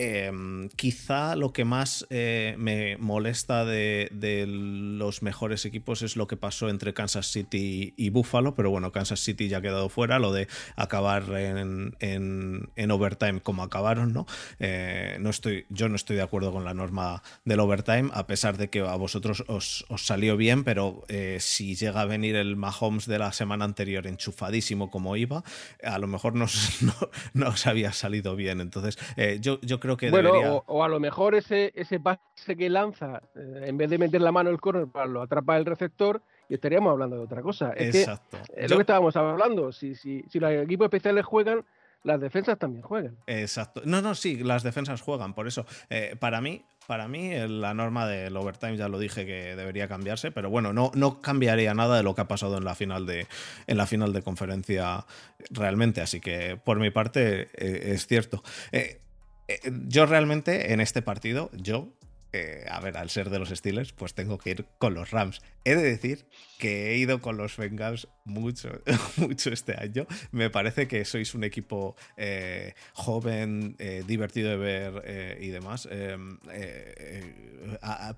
Em, 0.00 0.68
quizá 0.76 1.34
lo 1.34 1.52
que 1.52 1.64
más 1.64 2.06
eh, 2.10 2.54
me 2.56 2.96
molesta 2.98 3.64
de, 3.64 4.08
los 4.46 5.22
mejores 5.22 5.64
equipos 5.64 6.02
es 6.02 6.14
lo 6.14 6.28
que 6.28 6.36
pasó 6.36 6.68
entre 6.68 6.94
Kansas 6.94 7.26
City 7.26 7.94
y 7.96 8.10
Buffalo, 8.10 8.54
pero 8.54 8.70
bueno, 8.70 8.92
Kansas 8.92 9.18
City 9.18 9.48
ya 9.48 9.58
ha 9.58 9.60
quedado 9.60 9.88
fuera, 9.88 10.20
lo 10.20 10.32
de 10.32 10.46
acabar 10.76 11.24
en, 11.32 12.90
overtime 12.92 13.40
como 13.40 13.64
acabaron, 13.64 14.12
¿no? 14.12 14.26
Eh, 14.60 15.16
no 15.18 15.30
estoy, 15.30 15.66
yo 15.68 15.88
no 15.88 15.96
estoy 15.96 16.14
de 16.14 16.22
acuerdo 16.22 16.52
con 16.52 16.64
la 16.64 16.74
norma 16.74 17.24
del 17.44 17.58
overtime, 17.58 18.10
a 18.12 18.28
pesar 18.28 18.56
de 18.56 18.70
que 18.70 18.78
a 18.78 18.94
vosotros 18.94 19.42
os, 19.48 19.84
salió 19.96 20.36
bien, 20.36 20.62
pero 20.62 21.02
eh, 21.08 21.38
si 21.40 21.74
llega 21.74 22.02
a 22.02 22.04
venir 22.04 22.36
el 22.36 22.54
Mahomes 22.54 23.06
de 23.06 23.18
la 23.18 23.32
semana 23.32 23.64
anterior 23.64 24.06
enchufadísimo 24.06 24.92
como 24.92 25.16
iba, 25.16 25.42
a 25.82 25.98
lo 25.98 26.06
mejor 26.06 26.36
no, 26.36 26.46
no, 27.34 27.48
os 27.48 27.66
había 27.66 27.92
salido 27.92 28.36
bien. 28.36 28.60
Entonces, 28.60 28.96
yo, 29.40 29.60
yo 29.62 29.80
creo 29.80 29.87
bueno, 30.10 30.62
o, 30.66 30.84
a 30.84 30.88
lo 30.88 31.00
mejor 31.00 31.34
ese, 31.34 31.72
ese 31.74 32.00
pase 32.00 32.56
que 32.56 32.68
lanza, 32.68 33.22
eh, 33.34 33.64
en 33.66 33.76
vez 33.76 33.90
de 33.90 33.98
meter 33.98 34.20
la 34.20 34.32
mano 34.32 34.50
el 34.50 34.60
corner, 34.60 34.86
para 34.88 35.06
lo 35.06 35.22
atrapa 35.22 35.56
el 35.56 35.64
receptor, 35.64 36.22
y 36.48 36.54
estaríamos 36.54 36.92
hablando 36.92 37.16
de 37.16 37.22
otra 37.22 37.42
cosa. 37.42 37.72
Exacto. 37.76 38.38
es 38.54 38.70
lo 38.70 38.76
que 38.76 38.82
estábamos 38.82 39.16
hablando. 39.16 39.70
Si, 39.72 39.94
si, 39.94 40.24
si 40.30 40.40
los 40.40 40.50
equipos 40.50 40.86
especiales 40.86 41.24
juegan, 41.24 41.64
las 42.04 42.20
defensas 42.20 42.58
también 42.58 42.82
juegan. 42.82 43.16
Exacto. 43.26 43.82
No, 43.84 44.00
no, 44.00 44.14
sí, 44.14 44.42
las 44.42 44.62
defensas 44.62 45.00
juegan. 45.00 45.34
Por 45.34 45.46
eso, 45.46 45.66
eh, 45.90 46.16
para 46.18 46.40
mí, 46.40 46.64
para 46.86 47.06
mí, 47.06 47.32
la 47.48 47.74
norma 47.74 48.06
del 48.06 48.36
overtime 48.36 48.76
ya 48.76 48.88
lo 48.88 48.98
dije 48.98 49.26
que 49.26 49.54
debería 49.56 49.88
cambiarse, 49.88 50.30
pero 50.30 50.48
bueno, 50.48 50.72
no, 50.72 50.90
no 50.94 51.20
cambiaría 51.20 51.74
nada 51.74 51.98
de 51.98 52.02
lo 52.02 52.14
que 52.14 52.22
ha 52.22 52.28
pasado 52.28 52.56
en 52.56 52.64
la 52.64 52.74
final 52.74 53.04
de, 53.04 53.26
en 53.66 53.76
la 53.76 53.86
final 53.86 54.12
de 54.12 54.22
conferencia 54.22 55.04
realmente. 55.50 56.00
Así 56.00 56.20
que 56.20 56.58
por 56.62 56.78
mi 56.78 56.90
parte 56.90 57.50
eh, 57.54 57.92
es 57.92 58.06
cierto. 58.06 58.42
Eh, 58.72 59.00
yo 59.88 60.06
realmente 60.06 60.72
en 60.72 60.80
este 60.80 61.02
partido, 61.02 61.50
yo, 61.54 61.88
eh, 62.32 62.66
a 62.70 62.80
ver, 62.80 62.98
al 62.98 63.08
ser 63.08 63.30
de 63.30 63.38
los 63.38 63.48
Steelers, 63.48 63.92
pues 63.92 64.14
tengo 64.14 64.36
que 64.36 64.50
ir 64.50 64.66
con 64.78 64.92
los 64.92 65.10
Rams. 65.10 65.40
He 65.64 65.74
de 65.74 65.82
decir 65.82 66.26
que 66.58 66.90
he 66.90 66.98
ido 66.98 67.22
con 67.22 67.38
los 67.38 67.56
Bengals 67.56 68.08
mucho, 68.24 68.82
mucho 69.16 69.50
este 69.50 69.80
año. 69.80 70.06
Me 70.30 70.50
parece 70.50 70.86
que 70.86 71.04
sois 71.06 71.34
un 71.34 71.44
equipo 71.44 71.96
eh, 72.16 72.74
joven, 72.92 73.76
divertido 74.06 74.50
de 74.50 74.56
ver 74.56 75.38
y 75.40 75.48
demás. 75.48 75.88
Em, 75.90 76.38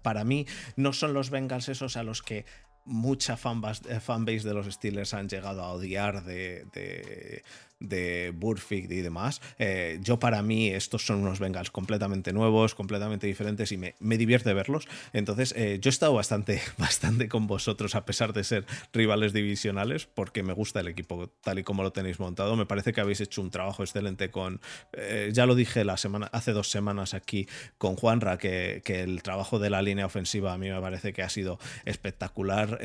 para 0.02 0.24
mí 0.24 0.46
no 0.76 0.92
son 0.92 1.14
los 1.14 1.30
Bengals 1.30 1.68
esos 1.68 1.96
a 1.96 2.02
los 2.02 2.22
que 2.22 2.44
mucha 2.84 3.36
fanbase, 3.36 3.84
de 3.86 4.54
los 4.54 4.66
Steelers 4.66 5.14
han 5.14 5.28
llegado 5.28 5.62
a 5.62 5.72
odiar 5.72 6.24
de 6.24 7.42
Burfict 7.80 8.92
y 8.92 9.00
demás. 9.00 9.40
Eh, 9.58 9.98
yo 10.02 10.18
para 10.18 10.42
mí 10.42 10.68
estos 10.68 11.04
son 11.06 11.20
unos 11.20 11.38
Bengals 11.38 11.70
completamente 11.70 12.32
nuevos, 12.32 12.74
completamente 12.74 13.26
diferentes 13.26 13.72
y 13.72 13.78
me, 13.78 13.94
divierte 14.18 14.52
verlos. 14.52 14.86
Entonces 15.12 15.54
eh, 15.56 15.78
yo 15.80 15.88
he 15.88 15.92
estado 15.92 16.12
bastante, 16.12 16.60
bastante 16.78 17.28
con 17.28 17.46
vosotros 17.46 17.94
a 17.94 18.04
pesar 18.04 18.32
de 18.32 18.44
ser 18.44 18.66
rivales 18.92 19.32
divisionales 19.32 20.06
porque 20.06 20.42
me 20.42 20.52
gusta 20.52 20.80
el 20.80 20.88
equipo 20.88 21.28
tal 21.42 21.58
y 21.58 21.62
como 21.62 21.82
lo 21.82 21.92
tenéis 21.92 22.20
montado. 22.20 22.54
Me 22.56 22.66
parece 22.66 22.92
que 22.92 23.00
habéis 23.00 23.20
hecho 23.20 23.40
un 23.40 23.50
trabajo 23.50 23.82
excelente 23.82 24.30
con, 24.30 24.60
eh, 24.92 25.30
ya 25.32 25.46
lo 25.46 25.54
dije 25.54 25.84
la 25.84 25.96
semana, 25.96 26.26
hace 26.32 26.52
dos 26.52 26.70
semanas 26.70 27.14
aquí 27.14 27.48
con 27.78 27.96
Juanra, 27.96 28.36
que, 28.38 28.82
que, 28.84 29.00
el 29.00 29.22
trabajo 29.22 29.58
de 29.58 29.70
la 29.70 29.80
línea 29.80 30.04
ofensiva 30.04 30.52
a 30.52 30.58
mí 30.58 30.68
me 30.68 30.80
parece 30.80 31.12
que 31.14 31.22
ha 31.22 31.28
sido 31.30 31.58
espectacular 31.86 32.78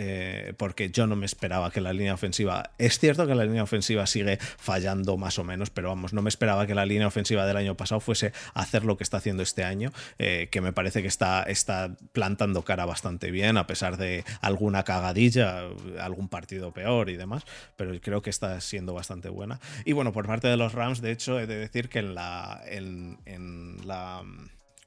porque 0.58 0.90
yo 0.90 1.08
no 1.08 1.16
me 1.16 1.26
esperaba 1.26 1.72
que 1.72 1.82
la 1.82 1.92
línea 1.92 2.14
ofensiva, 2.14 2.72
es 2.78 3.00
cierto 3.00 3.28
que 3.28 3.36
la 3.36 3.44
línea 3.44 3.64
ofensiva 3.64 4.06
sigue 4.08 4.38
fallando 4.58 4.85
más 5.18 5.40
o 5.40 5.44
menos, 5.44 5.70
pero 5.70 5.90
vamos, 5.90 6.14
no 6.14 6.22
me 6.22 6.30
esperaba 6.30 6.68
que 6.68 6.76
la 6.76 6.86
línea 6.86 7.08
ofensiva 7.08 7.46
del 7.46 7.58
año 7.58 7.76
pasado 7.76 8.00
fuese 8.00 8.34
hacer 8.54 8.86
lo 8.86 8.98
que 8.98 9.04
está 9.04 9.18
haciendo 9.18 9.44
este 9.44 9.64
año, 9.64 9.92
eh, 10.20 10.48
que 10.52 10.62
me 10.62 10.74
parece 10.74 11.02
que 11.02 11.08
está, 11.08 11.44
está 11.44 11.96
plantando 12.12 12.64
cara 12.64 12.86
bastante 12.86 13.32
bien, 13.32 13.58
a 13.58 13.68
pesar 13.68 13.98
de 13.98 14.24
alguna 14.42 14.84
cagadilla, 14.84 15.64
algún 16.00 16.30
partido 16.30 16.72
peor 16.72 17.10
y 17.10 17.18
demás, 17.18 17.44
pero 17.76 18.00
creo 18.02 18.22
que 18.22 18.30
está 18.30 18.60
siendo 18.62 18.94
bastante 18.94 19.30
buena. 19.30 19.60
Y 19.86 19.94
bueno, 19.94 20.12
por 20.12 20.28
parte 20.28 20.48
de 20.48 20.58
los 20.58 20.74
Rams, 20.74 21.02
de 21.02 21.12
hecho, 21.12 21.40
he 21.40 21.48
de 21.48 21.58
decir 21.58 21.90
que 21.90 22.00
en 22.00 22.16
la, 22.16 22.62
en 22.66 23.78
la 23.86 24.24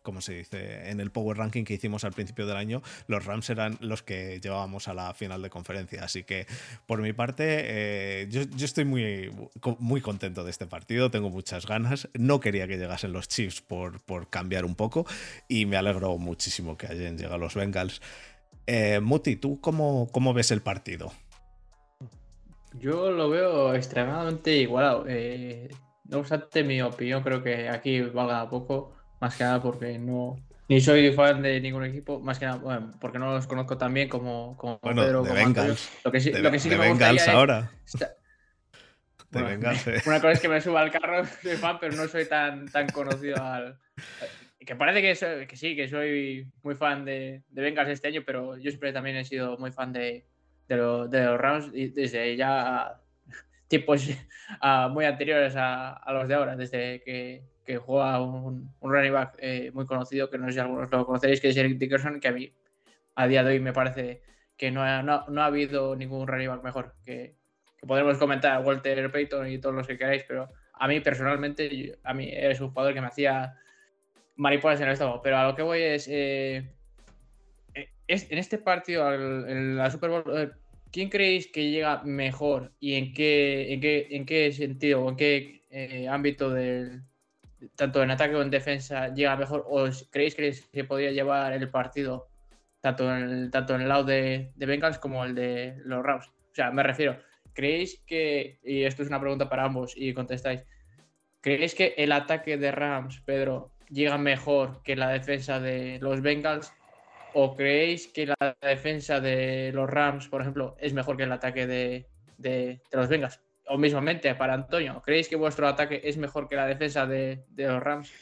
como 0.08 0.22
se 0.22 0.32
dice, 0.32 0.88
en 0.88 1.00
el 1.00 1.10
Power 1.10 1.36
Ranking 1.36 1.64
que 1.64 1.74
hicimos 1.74 2.02
al 2.02 2.14
principio 2.14 2.46
del 2.46 2.56
año, 2.56 2.80
los 3.08 3.26
Rams 3.26 3.50
eran 3.50 3.76
los 3.82 4.02
que 4.02 4.40
llevábamos 4.40 4.88
a 4.88 4.94
la 4.94 5.12
final 5.12 5.42
de 5.42 5.50
conferencia. 5.50 6.02
Así 6.02 6.24
que, 6.24 6.46
por 6.86 7.02
mi 7.02 7.12
parte, 7.12 7.44
eh, 7.46 8.26
yo, 8.30 8.40
estoy 8.64 8.86
muy, 8.86 9.30
muy 9.78 10.00
contento 10.00 10.44
de 10.44 10.50
este 10.50 10.66
partido, 10.66 11.10
tengo 11.10 11.28
muchas 11.28 11.66
ganas. 11.66 12.08
No 12.14 12.40
quería 12.40 12.66
que 12.66 12.78
llegasen 12.78 13.12
los 13.12 13.28
Chiefs 13.28 13.60
por, 13.60 14.00
por 14.00 14.30
cambiar 14.30 14.64
un 14.64 14.76
poco 14.76 15.04
y 15.46 15.66
me 15.66 15.76
alegro 15.76 16.16
muchísimo 16.16 16.78
que 16.78 16.86
hayan 16.86 17.18
llegado 17.18 17.36
los 17.36 17.54
Bengals. 17.54 18.00
Eh, 18.66 19.00
Muti, 19.00 19.36
¿tú 19.36 19.60
cómo, 19.60 20.08
cómo 20.10 20.32
ves 20.32 20.52
el 20.52 20.62
partido? 20.62 21.12
Yo 22.80 23.10
lo 23.10 23.28
veo 23.28 23.74
extremadamente 23.74 24.56
igualado. 24.56 25.04
Eh, 25.06 25.68
no 26.04 26.20
obstante, 26.20 26.64
mi 26.64 26.80
opinión 26.80 27.22
creo 27.22 27.42
que 27.42 27.68
aquí 27.68 28.00
valga 28.00 28.48
poco 28.48 28.94
más 29.20 29.36
que 29.36 29.44
nada 29.44 29.62
porque 29.62 29.98
no 29.98 30.36
ni 30.68 30.82
soy 30.82 31.10
fan 31.12 31.40
de 31.40 31.60
ningún 31.60 31.84
equipo, 31.84 32.20
más 32.20 32.38
que 32.38 32.44
nada 32.44 32.58
bueno, 32.58 32.90
porque 33.00 33.18
no 33.18 33.32
los 33.32 33.46
conozco 33.46 33.78
tan 33.78 33.94
bien 33.94 34.08
como, 34.08 34.54
como 34.58 34.78
bueno, 34.82 35.02
Pedro. 35.02 35.22
De 35.22 35.32
Bengals. 35.32 35.90
Lo 36.04 36.12
que 36.12 36.20
sí, 36.20 36.30
de, 36.30 36.42
lo 36.42 36.50
que 36.50 36.58
sí 36.58 36.68
que 36.68 36.76
me 36.76 36.88
Bengals 36.88 37.26
ahora. 37.26 37.70
De 39.30 39.42
Bengals, 39.42 39.86
eh. 39.86 40.02
Una 40.06 40.20
cosa 40.20 40.32
es 40.32 40.40
que 40.40 40.48
me 40.48 40.60
suba 40.60 40.80
al 40.80 40.90
carro, 40.90 41.24
soy 41.42 41.56
fan, 41.56 41.78
pero 41.80 41.94
no 41.96 42.06
soy 42.08 42.26
tan, 42.26 42.66
tan 42.70 42.86
conocido 42.88 43.42
al. 43.42 43.78
Que 44.58 44.76
parece 44.76 45.02
que, 45.02 45.46
que 45.46 45.56
sí, 45.56 45.74
que 45.74 45.88
soy 45.88 46.50
muy 46.62 46.74
fan 46.74 47.04
de, 47.04 47.42
de 47.48 47.62
Bengals 47.62 47.88
este 47.90 48.08
año, 48.08 48.22
pero 48.24 48.56
yo 48.58 48.70
siempre 48.70 48.92
también 48.92 49.16
he 49.16 49.24
sido 49.24 49.56
muy 49.58 49.70
fan 49.70 49.92
de, 49.92 50.26
de, 50.68 50.76
de 50.76 51.24
los 51.24 51.38
Rams 51.38 51.70
y 51.72 51.88
desde 51.88 52.36
ya 52.36 53.00
tiempos 53.68 54.06
muy 54.90 55.06
anteriores 55.06 55.56
a, 55.56 55.92
a 55.94 56.12
los 56.12 56.28
de 56.28 56.34
ahora, 56.34 56.56
desde 56.56 57.02
que 57.02 57.42
que 57.68 57.76
juega 57.76 58.18
un, 58.22 58.72
running 58.80 59.12
back 59.12 59.36
eh, 59.40 59.70
muy 59.74 59.84
conocido, 59.84 60.30
que 60.30 60.38
no 60.38 60.46
sé 60.46 60.54
si 60.54 60.58
algunos 60.58 60.90
lo 60.90 61.04
conoceréis, 61.04 61.38
que 61.38 61.50
es 61.50 61.56
Eric 61.58 61.76
Dickerson, 61.76 62.18
que 62.18 62.28
a 62.28 62.32
mí 62.32 62.50
a 63.14 63.26
día 63.26 63.44
de 63.44 63.50
hoy 63.50 63.60
me 63.60 63.74
parece 63.74 64.22
que 64.56 64.70
no 64.70 64.82
ha, 64.82 65.02
no, 65.02 65.42
ha 65.42 65.44
habido 65.44 65.94
ningún 65.94 66.26
running 66.26 66.48
back 66.48 66.64
mejor. 66.64 66.94
Que, 67.04 67.36
que 67.76 67.86
podremos 67.86 68.16
comentar 68.16 68.64
Walter 68.64 69.12
Payton 69.12 69.50
y 69.50 69.58
todos 69.58 69.74
los 69.74 69.86
que 69.86 69.98
queráis, 69.98 70.24
pero 70.26 70.48
a 70.72 70.88
mí 70.88 71.00
personalmente, 71.00 71.98
a 72.02 72.14
mí 72.14 72.30
es 72.32 72.58
un 72.62 72.70
jugador 72.70 72.94
que 72.94 73.02
me 73.02 73.08
hacía 73.08 73.54
mariposas 74.36 74.80
en 74.80 74.86
el 74.86 74.94
estómago. 74.94 75.20
Pero 75.20 75.36
a 75.36 75.44
lo 75.48 75.54
que 75.54 75.62
voy 75.62 75.82
es, 75.82 76.08
eh, 76.10 76.72
es 78.06 78.32
en 78.32 78.38
este 78.38 78.56
partido, 78.56 79.12
en 79.12 79.76
la 79.76 79.90
Super 79.90 80.08
Bowl, 80.08 80.54
¿quién 80.90 81.10
creéis 81.10 81.48
que 81.48 81.70
llega 81.70 82.02
mejor 82.02 82.72
y 82.80 82.94
en 82.94 83.12
qué, 83.12 83.74
en 83.74 83.80
qué, 83.82 84.06
en 84.10 84.24
qué 84.24 84.52
sentido 84.52 85.04
o 85.04 85.10
en 85.10 85.16
qué 85.16 86.08
ámbito 86.08 86.48
del 86.48 87.02
tanto 87.76 88.02
en 88.02 88.10
ataque 88.10 88.34
o 88.34 88.42
en 88.42 88.50
defensa 88.50 89.08
llega 89.08 89.36
mejor? 89.36 89.64
¿O 89.68 89.88
creéis 90.10 90.34
que 90.34 90.52
se 90.52 90.84
podría 90.84 91.10
llevar 91.10 91.52
el 91.52 91.68
partido 91.70 92.28
tanto 92.80 93.14
en 93.14 93.22
el, 93.22 93.50
tanto 93.50 93.74
en 93.74 93.82
el 93.82 93.88
lado 93.88 94.04
de, 94.04 94.52
de 94.54 94.66
Bengals 94.66 94.98
como 94.98 95.24
el 95.24 95.34
de 95.34 95.76
los 95.84 96.02
Rams? 96.02 96.28
O 96.28 96.54
sea, 96.54 96.70
me 96.70 96.82
refiero, 96.82 97.18
¿creéis 97.52 98.02
que, 98.06 98.58
y 98.62 98.84
esto 98.84 99.02
es 99.02 99.08
una 99.08 99.20
pregunta 99.20 99.48
para 99.48 99.64
ambos 99.64 99.94
y 99.96 100.14
contestáis, 100.14 100.64
¿creéis 101.40 101.74
que 101.74 101.94
el 101.96 102.12
ataque 102.12 102.56
de 102.56 102.70
Rams, 102.72 103.20
Pedro, 103.24 103.72
llega 103.90 104.18
mejor 104.18 104.82
que 104.82 104.96
la 104.96 105.08
defensa 105.08 105.60
de 105.60 105.98
los 106.00 106.20
Bengals? 106.20 106.72
¿O 107.34 107.54
creéis 107.54 108.08
que 108.08 108.26
la 108.26 108.56
defensa 108.62 109.20
de 109.20 109.70
los 109.72 109.88
Rams, 109.88 110.28
por 110.28 110.40
ejemplo, 110.40 110.76
es 110.80 110.94
mejor 110.94 111.16
que 111.16 111.24
el 111.24 111.32
ataque 111.32 111.66
de, 111.66 112.06
de 112.38 112.80
los 112.92 113.08
Bengals? 113.08 113.40
O 113.68 113.78
mismamente 113.78 114.34
para 114.34 114.54
Antonio, 114.54 115.02
¿creéis 115.04 115.28
que 115.28 115.36
vuestro 115.36 115.68
ataque 115.68 116.00
es 116.04 116.16
mejor 116.16 116.48
que 116.48 116.56
la 116.56 116.66
defensa 116.66 117.06
de, 117.06 117.44
los 117.56 117.82
Rams? 117.82 118.12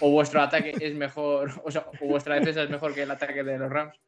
¿O 0.00 0.10
vuestro 0.10 0.40
ataque 0.40 0.74
es 0.80 0.94
mejor, 0.94 1.50
o, 1.64 1.70
sea, 1.70 1.86
vuestra 2.00 2.36
defensa 2.36 2.62
es 2.62 2.70
mejor 2.70 2.94
que 2.94 3.02
el 3.02 3.10
ataque 3.10 3.42
de 3.42 3.58
los 3.58 3.70
Rams? 3.70 3.98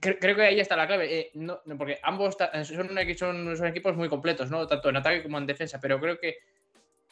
Creo, 0.00 0.34
que 0.34 0.42
ahí 0.42 0.58
está 0.58 0.76
la 0.76 0.86
clave, 0.86 1.18
eh, 1.18 1.30
no, 1.34 1.60
porque 1.76 1.98
ambos 2.02 2.36
son, 2.64 2.98
equipos 2.98 3.96
muy 3.96 4.08
completos, 4.08 4.50
¿no? 4.50 4.66
Tanto 4.66 4.88
en 4.88 4.96
ataque 4.96 5.22
como 5.22 5.36
en 5.36 5.46
defensa, 5.46 5.78
pero 5.78 6.00
creo 6.00 6.18
que 6.18 6.38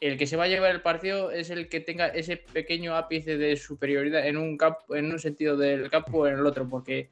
el 0.00 0.16
que 0.16 0.26
se 0.26 0.36
va 0.36 0.44
a 0.44 0.48
llevar 0.48 0.70
el 0.70 0.80
partido 0.80 1.30
es 1.30 1.50
el 1.50 1.68
que 1.68 1.80
tenga 1.80 2.06
ese 2.06 2.38
pequeño 2.38 2.96
ápice 2.96 3.36
de 3.36 3.56
superioridad 3.56 4.26
en 4.26 4.38
un 4.38 4.56
campo, 4.56 4.94
en 4.94 5.12
un 5.12 5.18
sentido 5.18 5.56
del 5.56 5.90
campo 5.90 6.20
o 6.20 6.26
en 6.26 6.34
el 6.34 6.46
otro, 6.46 6.66
porque 6.66 7.10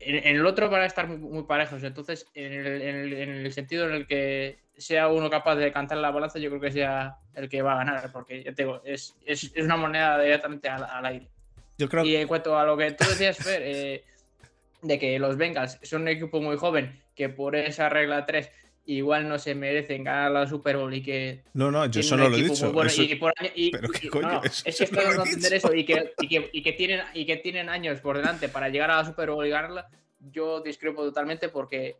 en, 0.00 0.36
el 0.36 0.46
otro 0.46 0.68
van 0.68 0.82
a 0.82 0.86
estar 0.86 1.08
muy, 1.08 1.44
parejos. 1.44 1.82
Entonces, 1.82 2.26
en 2.34 2.52
el, 2.52 3.52
sentido 3.52 3.88
en 3.88 3.94
el 3.94 4.06
que 4.06 4.58
sea 4.76 5.08
uno 5.08 5.30
capaz 5.30 5.56
de 5.56 5.72
cantar 5.72 5.98
la 5.98 6.10
balanza, 6.10 6.38
yo 6.38 6.50
creo 6.50 6.60
que 6.60 6.70
sea 6.70 7.16
el 7.34 7.48
que 7.48 7.62
va 7.62 7.74
a 7.74 7.76
ganar, 7.76 8.12
porque 8.12 8.42
ya 8.42 8.52
te 8.52 8.64
digo, 8.64 8.82
es, 8.84 9.14
una 9.56 9.76
moneda 9.76 10.20
directamente 10.20 10.68
al, 10.68 11.06
aire. 11.06 11.28
Yo 11.78 11.88
creo... 11.88 12.04
Y 12.04 12.16
en 12.16 12.28
cuanto 12.28 12.58
a 12.58 12.64
lo 12.64 12.76
que 12.76 12.92
tú 12.92 13.04
decías, 13.08 13.36
Fer, 13.38 13.62
eh, 13.64 14.04
de 14.82 14.98
que 14.98 15.18
los 15.18 15.36
Bengals 15.36 15.78
son 15.82 16.02
un 16.02 16.08
equipo 16.08 16.40
muy 16.40 16.56
joven, 16.56 17.00
que 17.14 17.28
por 17.28 17.56
esa 17.56 17.88
regla 17.88 18.26
3 18.26 18.50
igual 18.86 19.28
no 19.28 19.38
se 19.38 19.54
merecen 19.54 20.04
ganar 20.04 20.30
la 20.30 20.46
Super 20.46 20.76
Bowl 20.76 20.94
y 20.94 21.02
que. 21.02 21.42
No, 21.54 21.70
no, 21.70 21.86
yo 21.86 22.00
eso 22.00 22.16
no 22.16 22.28
lo 22.28 22.36
he 22.36 22.42
dicho. 22.42 22.72
Pero 22.72 22.88
qué 23.92 24.08
coño, 24.08 24.40
es, 24.44 24.62
es 24.64 24.90
que 24.90 24.96
no 24.96 25.24
entender 25.24 25.54
eso 25.54 25.74
y 25.74 25.84
que, 25.84 26.12
y, 26.20 26.28
que, 26.28 26.50
y 26.52 26.62
que, 26.62 26.72
tienen, 26.72 27.00
y 27.12 27.26
que 27.26 27.36
tienen 27.36 27.68
años 27.68 28.00
por 28.00 28.16
delante 28.16 28.48
para 28.48 28.68
llegar 28.68 28.90
a 28.90 28.98
la 28.98 29.04
Super 29.04 29.30
Bowl 29.30 29.46
y 29.46 29.50
ganarla. 29.50 29.88
Yo 30.20 30.60
discrepo 30.60 31.02
totalmente 31.02 31.48
porque 31.48 31.96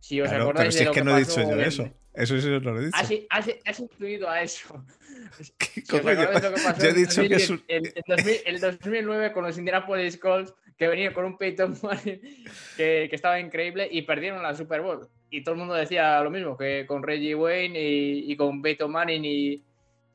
si 0.00 0.20
os 0.20 0.30
acordáis 0.30 0.56
pero 0.56 0.72
si 0.72 0.82
es 0.82 0.90
que, 0.90 1.04
no 1.04 1.16
he 1.16 1.20
dicho 1.20 1.40
yo 1.40 1.60
eso. 1.60 1.88
Eso 2.12 2.40
sí 2.40 2.48
no 2.48 2.58
lo 2.58 2.80
he 2.80 2.86
dicho. 2.86 2.96
Has, 2.96 3.10
has, 3.30 3.54
has 3.64 3.80
incluido 3.80 4.28
a 4.28 4.42
eso. 4.42 4.84
¿Qué 5.58 5.82
si 5.82 5.86
yo 5.86 6.88
he 6.88 6.92
dicho 6.92 7.22
que 7.22 7.34
es 7.36 7.50
un... 7.50 7.62
el, 7.68 7.92
el, 8.44 8.60
2009 8.60 9.32
con 9.32 9.44
los 9.44 9.56
Indianapolis 9.56 10.16
Colts 10.16 10.52
que 10.76 10.88
venía 10.88 11.12
con 11.12 11.24
un 11.24 11.38
Peyton 11.38 11.78
Manning 11.82 12.20
que, 12.76 13.06
que 13.08 13.14
estaba 13.14 13.38
increíble 13.38 13.88
y 13.90 14.02
perdieron 14.02 14.42
la 14.42 14.54
Super 14.54 14.80
Bowl 14.80 15.08
y 15.30 15.42
todo 15.42 15.54
el 15.54 15.60
mundo 15.60 15.74
decía 15.74 16.22
lo 16.22 16.30
mismo, 16.30 16.56
que 16.56 16.84
con 16.86 17.02
Reggie 17.02 17.34
Wayne 17.34 17.78
y, 17.78 18.36
con 18.36 18.60
Beto 18.60 18.88
Manning 18.88 19.24
y, 19.24 19.62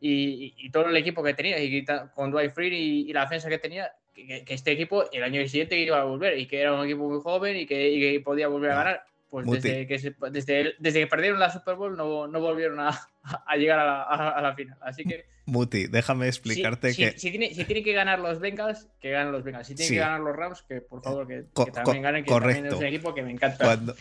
y, 0.02 0.70
todo 0.72 0.90
el 0.90 0.98
equipo 0.98 1.24
que 1.24 1.34
tenía, 1.34 1.58
y 1.64 1.86
con 2.14 2.32
Dwight 2.32 2.54
Free 2.54 3.06
y, 3.08 3.14
la 3.14 3.22
defensa 3.22 3.50
que 3.50 3.58
tenía, 3.58 3.94
que, 4.14 4.44
este 4.48 4.74
equipo 4.74 5.10
el 5.12 5.24
año 5.24 5.46
siguiente 5.48 5.80
iba 5.80 6.02
a 6.02 6.04
volver 6.04 6.38
y 6.38 6.48
que 6.48 6.60
era 6.60 6.74
un 6.74 6.86
equipo 6.86 7.10
muy 7.10 7.22
joven 7.22 7.56
y 7.56 7.66
que, 7.66 8.22
podía 8.24 8.50
volver 8.50 8.72
a 8.72 8.76
ganar. 8.76 9.06
Pues 9.44 9.62
desde 9.62 9.88
que, 9.88 10.16
desde, 10.32 10.76
desde, 10.80 11.00
que 11.02 11.08
perdieron 11.08 11.40
la 11.40 11.52
Super 11.52 11.76
Bowl 11.76 11.98
no, 11.98 12.28
no 12.28 12.40
volvieron 12.40 12.80
a, 12.80 13.10
a 13.46 13.56
llegar 13.56 13.80
a 13.80 13.86
la, 13.86 14.30
a 14.30 14.42
la 14.42 14.56
final. 14.56 14.78
Así 14.82 15.04
que 15.04 15.26
Muti, 15.48 15.86
déjame 15.86 16.28
explicarte 16.28 16.96
que. 16.96 17.18
Si, 17.20 17.30
tiene, 17.30 17.50
tienen 17.50 17.84
que 17.84 17.94
ganar 17.94 18.20
los 18.20 18.40
Bengals, 18.40 18.88
que 19.00 19.12
ganen 19.12 19.32
los 19.32 19.44
Bengals. 19.44 19.68
Si 19.68 19.76
tienen 19.76 19.94
que 19.94 20.00
ganar 20.00 20.20
los 20.22 20.36
Rams, 20.36 20.64
que 20.64 20.82
por 20.82 21.04
favor, 21.04 21.28
que, 21.28 21.44
también 21.72 22.02
ganen, 22.02 22.24
que 22.24 22.32
también 22.32 22.66
es 22.66 22.74
un 22.74 22.84
equipo 22.84 23.14
que 23.14 23.22
me 23.22 23.32
encanta. 23.32 23.64
Cuando, 23.64 23.96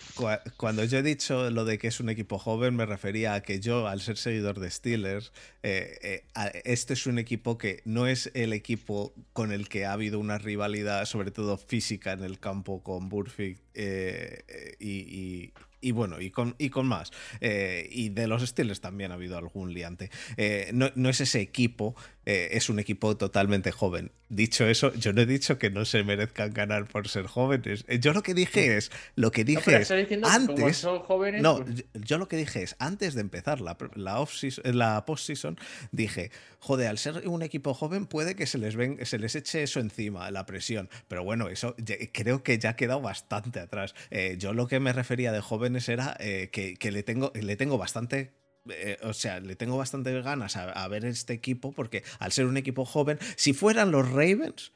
cuando, 0.56 0.84
yo 0.84 0.98
he 0.98 1.02
dicho 1.02 1.50
lo 1.50 1.66
de 1.66 1.76
que 1.78 1.88
es 1.88 2.00
un 2.00 2.08
equipo 2.08 2.38
joven, 2.38 2.74
me 2.76 2.86
refería 2.86 3.34
a 3.34 3.42
que 3.42 3.60
yo, 3.60 3.86
al 3.86 4.00
ser 4.00 4.16
seguidor 4.16 4.58
de 4.58 4.70
Steelers, 4.70 5.32
eh, 5.62 6.24
eh, 6.34 6.62
este 6.64 6.94
es 6.94 7.06
un 7.06 7.18
equipo 7.18 7.58
que 7.58 7.82
no 7.84 8.06
es 8.06 8.30
el 8.32 8.54
equipo 8.54 9.12
con 9.34 9.52
el 9.52 9.68
que 9.68 9.84
ha 9.84 9.92
habido 9.92 10.18
una 10.18 10.38
rivalidad, 10.38 11.04
sobre 11.04 11.30
todo 11.30 11.58
física, 11.58 12.12
en 12.12 12.24
el 12.24 12.40
campo 12.40 12.82
con 12.82 13.10
Burfict 13.10 13.62
eh, 13.74 14.76
y, 14.78 14.90
y 14.90 15.52
bueno, 15.92 16.20
y 16.20 16.30
con, 16.30 16.54
y 16.58 16.70
con 16.70 16.86
más. 16.86 17.12
Eh, 17.40 17.88
y 17.90 18.10
de 18.10 18.26
los 18.26 18.42
Steelers 18.42 18.80
también 18.80 19.10
ha 19.12 19.14
habido 19.14 19.38
algún 19.38 19.72
liante. 19.72 20.10
Eh, 20.36 20.70
no, 20.72 20.90
no, 20.94 21.08
es 21.08 21.20
ese 21.20 21.40
equipo 21.40 21.94
eh, 22.26 22.50
es 22.52 22.70
un 22.70 22.78
equipo 22.78 23.16
totalmente 23.16 23.70
joven. 23.70 24.10
Dicho 24.30 24.66
eso, 24.66 24.94
yo 24.94 25.12
no 25.12 25.20
he 25.20 25.26
dicho 25.26 25.58
que 25.58 25.70
no 25.70 25.84
se 25.84 26.02
merezcan 26.02 26.52
ganar 26.52 26.88
por 26.88 27.06
ser 27.08 27.26
jóvenes. 27.26 27.84
Yo 28.00 28.14
lo 28.14 28.22
que 28.22 28.32
dije 28.32 28.76
es, 28.76 28.90
lo 29.14 29.30
que 29.30 29.44
dije 29.44 29.76
es, 29.76 29.90
antes, 30.22 30.78
son 30.78 31.00
jóvenes, 31.00 31.42
no, 31.42 31.62
pues 31.62 31.84
yo 31.92 32.18
lo 32.18 32.26
que 32.26 32.36
dije 32.36 32.62
es, 32.62 32.74
antes 32.78 33.14
de 33.14 33.20
empezar 33.20 33.60
la, 33.60 33.76
la, 33.94 34.20
off 34.20 34.32
la 34.64 35.04
postseason, 35.04 35.58
dije, 35.92 36.30
joder, 36.58 36.88
al 36.88 36.98
ser 36.98 37.28
un 37.28 37.42
equipo 37.42 37.74
joven 37.74 38.06
puede 38.06 38.34
que 38.34 38.46
se 38.46 38.56
les, 38.56 38.74
ven, 38.74 38.98
se 39.04 39.18
les 39.18 39.36
eche 39.36 39.62
eso 39.62 39.78
encima, 39.78 40.30
la 40.30 40.46
presión. 40.46 40.88
Pero 41.06 41.22
bueno, 41.22 41.48
eso 41.48 41.76
creo 42.12 42.42
que 42.42 42.58
ya 42.58 42.70
ha 42.70 42.76
quedado 42.76 43.02
bastante 43.02 43.60
atrás. 43.60 43.94
Yo 44.38 44.54
lo 44.54 44.66
que 44.66 44.80
me 44.80 44.92
refería 44.92 45.30
de 45.30 45.42
era 45.88 46.16
que, 46.18 46.76
que 46.78 46.90
le, 46.92 47.02
tengo, 47.02 47.32
le 47.34 47.56
tengo 47.56 47.78
bastante 47.78 48.34
eh, 48.70 48.98
o 49.02 49.12
sea, 49.12 49.40
le 49.40 49.56
tengo 49.56 49.76
bastante 49.76 50.18
ganas 50.22 50.56
a, 50.56 50.88
ver 50.88 51.04
este 51.04 51.34
equipo 51.34 51.72
porque 51.72 52.02
al 52.18 52.32
ser 52.32 52.46
un 52.46 52.56
equipo 52.56 52.84
joven, 52.84 53.18
si 53.36 53.52
fueran 53.52 53.90
los 53.90 54.08
Ravens, 54.08 54.72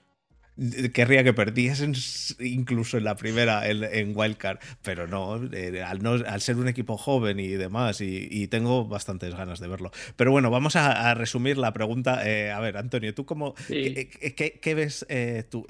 querría 0.93 1.23
que 1.23 1.33
perdiesen 1.33 1.95
incluso 2.41 2.99
en 2.99 3.05
la 3.05 3.17
primera 3.17 3.69
en, 3.69 4.17
Wildcard, 4.17 4.59
pero 4.83 5.07
no, 5.07 5.41
eh, 5.53 5.83
al, 5.83 6.41
ser 6.41 6.57
un 6.57 6.69
equipo 6.69 6.97
joven 6.97 7.39
y 7.39 7.49
demás, 7.49 8.01
y, 8.01 8.49
tengo 8.49 8.87
bastantes 8.87 9.35
ganas 9.35 9.61
de 9.61 9.69
verlo. 9.69 9.91
Pero 10.17 10.31
bueno, 10.31 10.51
vamos 10.51 10.75
a, 10.77 11.15
resumir 11.15 11.59
la 11.59 11.73
pregunta. 11.73 12.27
Eh, 12.29 12.51
a 12.51 12.61
ver, 12.61 12.77
Antonio, 12.77 13.15
¿tú 13.15 13.27
cómo, 13.27 13.55
qué, 13.69 14.75
ves 14.75 15.07
eh, 15.09 15.45
tú? 15.49 15.67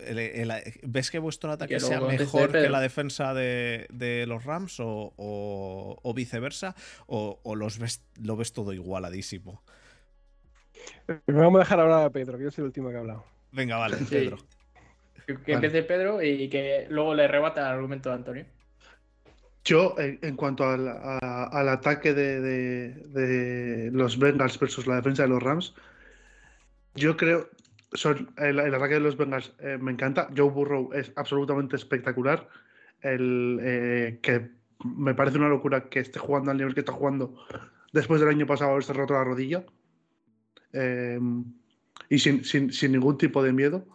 ¿Ves 0.83 1.11
que 1.11 1.18
vuestro 1.18 1.51
ataque 1.51 1.81
sea 1.81 2.01
mejor 2.01 2.53
que 2.53 2.68
la 2.68 2.81
defensa 2.81 3.35
de, 3.35 4.24
los 4.29 4.44
Rams 4.44 4.77
o, 4.79 6.12
viceversa? 6.14 6.74
¿O, 7.07 7.55
los 7.57 7.79
ves, 7.79 8.03
lo 8.22 8.37
ves 8.37 8.53
todo 8.53 8.72
igualadísimo? 8.72 9.62
Vamos 11.27 11.57
a 11.57 11.64
dejar 11.64 11.81
hablar 11.81 12.05
a 12.05 12.11
Pedro, 12.11 12.38
que 12.38 12.44
yo 12.44 12.51
soy 12.51 12.62
el 12.62 12.66
último 12.66 12.90
que 12.90 12.96
ha 12.96 13.01
hablado. 13.01 13.24
Venga, 13.51 13.77
vale, 13.77 13.96
Pedro. 14.09 14.38
Que, 15.45 15.53
empiece 15.53 15.83
Pedro 15.83 16.23
y 16.23 16.49
que 16.49 16.87
luego 16.88 17.14
le 17.14 17.29
rebata 17.29 17.61
el 17.61 17.67
argumento 17.67 18.09
de 18.09 18.14
Antonio. 18.14 18.47
Yo, 19.69 19.95
en, 19.99 20.35
cuanto 20.37 20.64
al, 20.64 20.88
ataque 21.69 22.14
de, 22.14 23.91
los 23.93 24.19
Bengals 24.19 24.59
versus 24.59 24.87
la 24.87 24.97
defensa 24.97 25.25
de 25.25 25.29
los 25.29 25.43
Rams, 25.43 25.75
yo 26.95 27.17
creo. 27.19 27.51
Son, 27.93 28.31
el, 28.38 28.59
ataque 28.59 28.95
de 28.95 29.01
los 29.01 29.19
Bengals 29.19 29.53
eh, 29.59 29.77
me 29.79 29.93
encanta. 29.93 30.29
Joe 30.35 30.49
Burrow 30.49 30.91
es 30.95 31.12
absolutamente 31.17 31.77
espectacular. 31.77 32.49
El, 33.03 33.59
eh, 33.62 34.19
que 34.23 34.51
me 34.85 35.14
parece 35.14 35.37
una 35.37 35.51
locura 35.51 35.91
que 35.91 36.01
esté 36.01 36.19
jugando 36.19 36.51
al 36.51 36.57
nivel 36.57 36.73
que 36.73 36.81
está 36.81 36.93
jugando 36.93 37.35
después 37.93 38.21
del 38.21 38.31
año 38.31 38.47
pasado 38.47 38.71
haberse 38.71 38.95
roto 38.95 39.12
la 39.12 39.25
rodilla. 39.25 39.64
Eh, 40.73 41.21
y 42.09 42.19
sin, 42.19 42.43
sin, 42.45 42.93
ningún 42.93 43.19
tipo 43.19 43.43
de 43.43 43.53
miedo. 43.53 43.87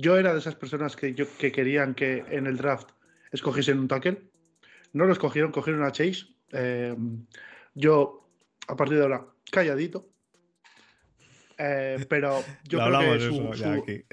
Yo 0.00 0.16
era 0.16 0.32
de 0.32 0.38
esas 0.38 0.54
personas 0.54 0.94
que, 0.94 1.12
yo, 1.12 1.26
que 1.38 1.50
querían 1.50 1.92
que 1.92 2.24
en 2.30 2.46
el 2.46 2.56
draft 2.56 2.90
escogiesen 3.32 3.80
un 3.80 3.88
tackle. 3.88 4.22
No 4.92 5.06
lo 5.06 5.12
escogieron, 5.12 5.50
cogieron 5.50 5.82
a 5.82 5.90
Chase. 5.90 6.26
Eh, 6.52 6.96
yo, 7.74 8.30
a 8.68 8.76
partir 8.76 8.96
de 8.96 9.02
ahora, 9.02 9.26
calladito. 9.50 10.08
Eh, 11.58 12.06
pero 12.08 12.44
yo 12.68 12.78
creo 12.78 13.84
que 13.84 14.06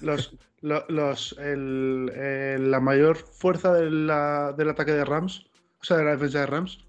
los, 0.00 0.36
los, 0.60 1.36
la 1.38 2.80
mayor 2.80 3.16
fuerza 3.16 3.72
del 3.72 4.10
ataque 4.10 4.90
de 4.90 5.04
Rams, 5.04 5.46
o 5.80 5.84
sea, 5.84 5.98
de 5.98 6.04
la 6.04 6.16
defensa 6.16 6.40
de 6.40 6.46
Rams, 6.46 6.84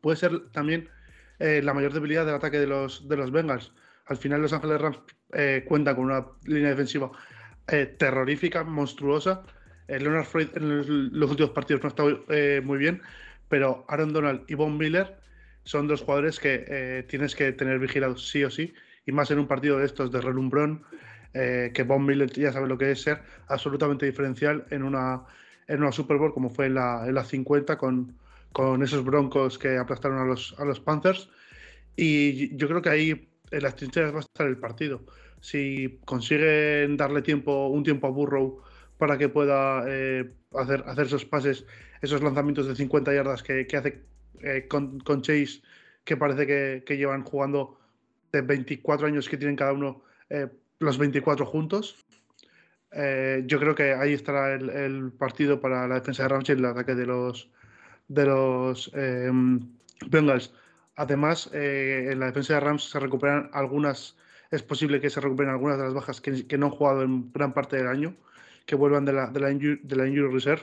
puede 0.00 0.16
ser 0.16 0.48
también 0.48 0.88
eh, 1.40 1.60
la 1.62 1.74
mayor 1.74 1.92
debilidad 1.92 2.24
del 2.24 2.36
ataque 2.36 2.58
de 2.58 2.68
los, 2.68 3.06
de 3.06 3.18
los 3.18 3.30
Bengals. 3.30 3.70
Al 4.06 4.16
final, 4.16 4.40
Los 4.40 4.54
Ángeles 4.54 4.80
Rams 4.80 4.98
cuenta 5.66 5.96
con 5.96 6.04
una 6.04 6.26
línea 6.44 6.70
defensiva 6.70 7.10
eh, 7.68 7.86
terrorífica, 7.86 8.64
monstruosa. 8.64 9.42
Eh, 9.88 9.98
Leonard 10.00 10.24
Freud 10.26 10.48
en 10.54 11.18
los, 11.18 11.30
últimos 11.30 11.52
partidos 11.52 11.82
no 11.82 11.88
ha 11.88 11.90
estado 11.90 12.24
eh, 12.28 12.60
muy 12.64 12.78
bien, 12.78 13.02
pero 13.48 13.84
Aaron 13.88 14.12
Donald 14.12 14.42
y 14.48 14.54
Von 14.54 14.76
Miller 14.76 15.16
son 15.64 15.88
dos 15.88 16.02
jugadores 16.02 16.38
que 16.38 16.64
eh, 16.68 17.04
tienes 17.08 17.34
que 17.34 17.52
tener 17.52 17.78
vigilados 17.78 18.28
sí 18.28 18.44
o 18.44 18.50
sí, 18.50 18.74
y 19.06 19.12
más 19.12 19.30
en 19.30 19.38
un 19.38 19.46
partido 19.46 19.78
de 19.78 19.86
estos 19.86 20.12
de 20.12 20.20
relumbrón, 20.20 20.84
eh, 21.32 21.72
que 21.74 21.82
Von 21.82 22.04
Miller 22.06 22.30
ya 22.30 22.52
sabe 22.52 22.68
lo 22.68 22.78
que 22.78 22.92
es 22.92 23.02
ser 23.02 23.22
absolutamente 23.48 24.06
diferencial 24.06 24.66
en 24.70 24.82
una, 24.82 25.24
en 25.66 25.82
una 25.82 25.90
Super 25.90 26.16
Bowl 26.16 26.32
como 26.32 26.50
fue 26.50 26.66
en 26.66 26.74
la, 26.74 27.04
en 27.06 27.14
la 27.14 27.24
50 27.24 27.76
con, 27.76 28.16
con 28.52 28.82
esos 28.82 29.04
broncos 29.04 29.58
que 29.58 29.76
aplastaron 29.76 30.18
a 30.18 30.24
los, 30.24 30.54
a 30.58 30.64
los 30.64 30.78
Panthers. 30.80 31.28
Y 31.96 32.56
yo 32.56 32.68
creo 32.68 32.82
que 32.82 32.88
ahí 32.88 33.28
en 33.50 33.62
las 33.62 33.74
trincheras 33.74 34.12
va 34.12 34.18
a 34.18 34.20
estar 34.20 34.46
el 34.46 34.58
partido. 34.58 35.04
Si 35.44 36.00
consiguen 36.06 36.96
darle 36.96 37.20
tiempo, 37.20 37.68
un 37.68 37.84
tiempo 37.84 38.06
a 38.06 38.10
Burrow 38.10 38.62
para 38.96 39.18
que 39.18 39.28
pueda 39.28 39.84
eh, 39.86 40.32
hacer, 40.54 40.82
hacer 40.86 41.04
esos 41.04 41.26
pases, 41.26 41.66
esos 42.00 42.22
lanzamientos 42.22 42.66
de 42.66 42.74
50 42.74 43.12
yardas 43.12 43.42
que, 43.42 43.66
que 43.66 43.76
hace 43.76 44.02
eh, 44.40 44.66
con, 44.66 45.00
con, 45.00 45.20
Chase, 45.20 45.60
que 46.02 46.16
parece 46.16 46.46
que, 46.46 46.82
que, 46.86 46.96
llevan 46.96 47.24
jugando 47.24 47.78
de 48.32 48.40
24 48.40 49.06
años 49.06 49.28
que 49.28 49.36
tienen 49.36 49.54
cada 49.54 49.74
uno 49.74 50.02
eh, 50.30 50.48
los 50.78 50.96
24 50.96 51.44
juntos. 51.44 51.94
yo 52.90 53.60
creo 53.60 53.74
que 53.74 53.92
ahí 53.92 54.14
estará 54.14 54.54
el, 54.54 54.70
el, 54.70 55.12
partido 55.12 55.60
para 55.60 55.86
la 55.86 55.96
defensa 55.96 56.22
de 56.22 56.30
Ramsey 56.30 56.56
y 56.56 56.58
el 56.58 56.64
ataque 56.64 56.94
de 56.94 57.04
los, 57.04 57.50
de 58.08 58.24
los 58.24 58.90
Bengals. 60.06 60.54
Además, 60.96 61.50
en 61.52 62.18
la 62.18 62.26
defensa 62.26 62.54
de 62.54 62.60
Rams 62.60 62.88
se 62.88 62.98
recuperan 62.98 63.50
algunas, 63.52 64.16
es 64.54 64.62
posible 64.62 65.00
que 65.00 65.10
se 65.10 65.20
recuperen 65.20 65.52
algunas 65.52 65.78
de 65.78 65.84
las 65.84 65.94
bajas 65.94 66.20
que, 66.20 66.46
que 66.46 66.58
no 66.58 66.66
han 66.66 66.72
jugado 66.72 67.02
en 67.02 67.32
gran 67.32 67.52
parte 67.52 67.76
del 67.76 67.88
año 67.88 68.16
que 68.66 68.74
vuelvan 68.76 69.04
de 69.04 69.12
la, 69.12 69.26
de 69.28 69.40
la, 69.40 69.50
injury, 69.50 69.80
de 69.82 69.96
la 69.96 70.06
injury 70.06 70.32
reserve. 70.32 70.62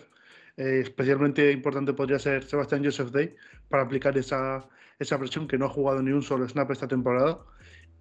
Eh, 0.57 0.81
especialmente 0.81 1.51
importante 1.51 1.93
podría 1.93 2.19
ser 2.19 2.43
Sebastián 2.43 2.83
Joseph 2.83 3.11
Day 3.11 3.35
para 3.69 3.83
aplicar 3.83 4.17
esa, 4.17 4.67
esa 4.99 5.17
presión 5.19 5.47
que 5.47 5.57
no 5.57 5.65
ha 5.65 5.69
jugado 5.69 6.01
ni 6.01 6.11
un 6.11 6.21
solo 6.23 6.47
snap 6.47 6.71
esta 6.71 6.87
temporada. 6.87 7.39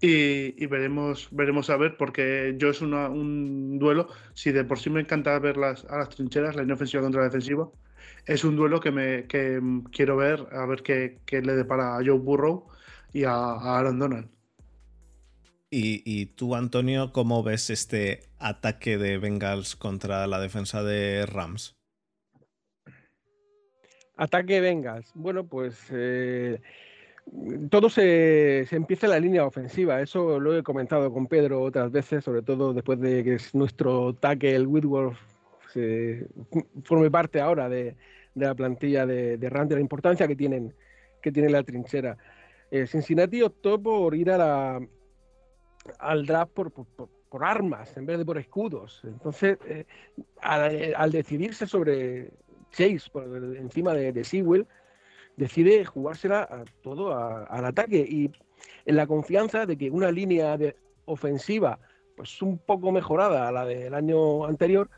Y, 0.01 0.63
y, 0.63 0.67
veremos, 0.67 1.29
veremos 1.31 1.69
a 1.69 1.77
ver, 1.77 1.97
porque 1.99 2.55
yo 2.57 2.71
es 2.71 2.81
una, 2.81 3.09
un 3.11 3.79
duelo, 3.79 4.09
si 4.33 4.51
de 4.51 4.65
por 4.65 4.79
sí 4.79 4.89
me 4.89 5.01
encanta 5.01 5.39
ver 5.39 5.59
las, 5.59 5.85
a 5.87 5.99
las 5.99 6.09
trincheras, 6.09 6.57
la 6.57 6.63
inofensiva 6.63 7.03
contra 7.03 7.21
la 7.21 7.27
defensiva, 7.27 7.69
es 8.27 8.45
un 8.45 8.57
duelo 8.57 8.81
que, 8.81 8.91
me, 8.93 9.27
que 9.27 9.61
quiero 9.93 10.17
ver, 10.17 10.47
a 10.53 10.65
ver 10.67 10.83
qué, 10.83 11.19
qué 11.27 11.43
le 11.43 11.55
depara 11.55 11.97
a 11.99 12.05
Joe 12.05 12.19
Burrow 12.19 12.69
y 13.13 13.25
a, 13.25 13.33
a 13.35 13.79
Aaron 13.79 13.99
Donald. 13.99 14.40
Y, 15.73 16.27
tú, 16.27 16.57
Antonio, 16.57 17.13
¿cómo 17.13 17.45
ves 17.45 17.71
este 17.71 18.25
ataque 18.41 18.99
de 18.99 19.19
Bengals 19.19 19.77
contra 19.77 20.27
la 20.27 20.41
defensa 20.41 20.83
de 20.83 21.27
Rams? 21.27 21.77
Ataque 24.17 24.61
Bengals. 24.61 25.13
Bueno, 25.15 25.47
pues 25.47 25.79
eh, 25.93 26.61
todo 27.71 27.89
se, 27.89 28.67
empieza 28.75 29.07
en 29.07 29.13
la 29.13 29.21
línea 29.21 29.47
ofensiva. 29.47 30.01
Eso 30.01 30.41
lo 30.41 30.59
he 30.59 30.65
comentado 30.65 31.13
con 31.13 31.29
Pedro 31.29 31.63
otras 31.63 31.93
veces, 31.93 32.25
sobre 32.25 32.43
todo 32.43 32.75
después 32.75 32.99
de 32.99 33.23
que 33.23 33.39
nuestro 33.53 34.09
ataque, 34.09 34.57
el 34.57 34.67
Whitworth, 34.67 35.19
forme 36.83 37.11
parte 37.13 37.41
ahora 37.41 37.69
de, 37.69 37.95
la 38.35 38.57
plantilla 38.57 39.07
de, 39.07 39.39
de, 39.39 39.49
Rams, 39.49 39.69
de 39.69 39.77
la 39.77 39.81
importancia 39.81 40.27
que 40.27 40.35
tienen 40.35 40.75
que 41.21 41.33
tiene 41.33 41.49
la 41.49 41.63
trinchera. 41.63 42.17
Eh, 42.71 42.87
Cincinnati 42.87 43.43
optó 43.43 43.81
por 43.81 44.15
ir 44.15 44.31
a 44.31 44.39
la, 44.39 44.81
al 45.99 46.27
draft 46.27 46.53
por, 46.53 46.71
por, 46.73 47.45
armas 47.45 47.97
en 47.97 48.07
vez 48.07 48.19
de 48.19 48.25
por 48.25 48.39
escudos. 48.39 49.01
Entonces, 49.05 49.59
eh, 49.67 49.87
al, 50.43 51.13
decidirse 51.13 51.67
sobre 51.67 52.33
Chase 52.71 53.11
por 53.13 53.25
encima 53.57 53.95
de, 53.95 54.13
de 54.13 54.25
Sewell, 54.25 54.67
decide 55.37 55.85
jugársela 55.85 56.43
a 56.43 56.65
todo 56.83 57.15
al 57.15 57.65
ataque 57.65 58.07
y 58.09 58.31
en 58.85 58.97
la 58.97 59.07
confianza 59.07 59.67
de 59.67 59.77
que 59.77 59.91
una 59.91 60.11
línea 60.11 60.57
de 60.57 60.77
ofensiva 61.07 61.79
pues 62.17 62.43
un 62.43 62.59
poco 62.59 62.93
mejorada 62.93 63.49
a 63.49 63.53
la 63.53 63.65
del 63.65 63.95
año 63.95 64.45
anterior 64.45 64.91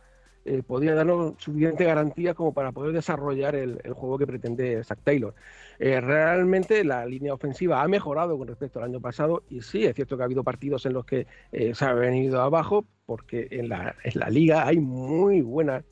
eh, 0.44 0.62
podría 0.66 0.94
darnos 0.96 1.35
suficiente 1.38 1.85
garantía 1.85 2.35
como 2.35 2.52
para 2.52 2.72
poder 2.72 2.92
desarrollar 2.92 3.55
el, 3.55 3.78
juego 3.92 4.18
que 4.18 4.26
pretende 4.26 4.83
Zach 4.83 4.98
Taylor. 5.05 5.35
Eh, 5.78 6.00
realmente 6.00 6.83
la 6.83 7.07
línea 7.07 7.33
ofensiva 7.33 7.81
ha 7.81 7.87
mejorado 7.87 8.37
con 8.37 8.48
respecto 8.48 8.81
al 8.81 8.87
año 8.87 9.00
pasado 9.00 9.44
y 9.48 9.61
sí, 9.61 9.85
es 9.85 9.94
cierto 9.94 10.16
que 10.16 10.22
ha 10.22 10.26
habido 10.26 10.42
partidos 10.42 10.85
en 10.87 10.94
los 10.94 11.05
que 11.05 11.28
eh, 11.52 11.74
se 11.74 11.85
ha 11.85 11.92
venido 11.92 12.42
abajo 12.42 12.85
porque 13.07 13.46
en 13.52 13.68
la, 13.68 13.94
en 14.02 14.18
la 14.18 14.31
liga 14.31 14.66
hay 14.66 14.81
muy 14.81 15.42
buenas 15.42 15.85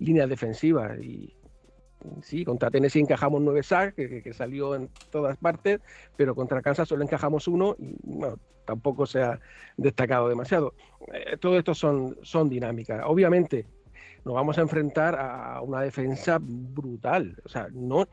líneas 0.00 0.28
defensivas 0.28 0.98
y 1.00 1.36
sí, 2.22 2.44
contra 2.44 2.72
Tennessee 2.72 3.00
encajamos 3.00 3.40
nueve 3.40 3.62
sacks, 3.62 3.94
que, 3.94 4.32
salió 4.32 4.74
en 4.74 4.90
todas 5.10 5.36
partes, 5.36 5.80
pero 6.16 6.34
contra 6.34 6.60
Kansas 6.60 6.88
solo 6.88 7.04
encajamos 7.04 7.46
uno 7.46 7.76
y 7.78 7.94
bueno, 8.02 8.36
tampoco 8.64 9.06
se 9.06 9.22
ha 9.22 9.38
destacado 9.76 10.28
demasiado. 10.28 10.74
todo 11.40 11.56
esto 11.56 11.72
son, 11.72 12.16
son 12.22 12.48
dinámicas. 12.48 13.02
Obviamente, 13.06 13.66
nos 14.24 14.34
vamos 14.34 14.58
a 14.58 14.62
enfrentar 14.62 15.14
a 15.18 15.60
una 15.62 15.80
defensa 15.80 16.38
brutal. 16.40 17.36
O 17.44 17.48
sea, 17.48 17.68
no, 17.72 18.06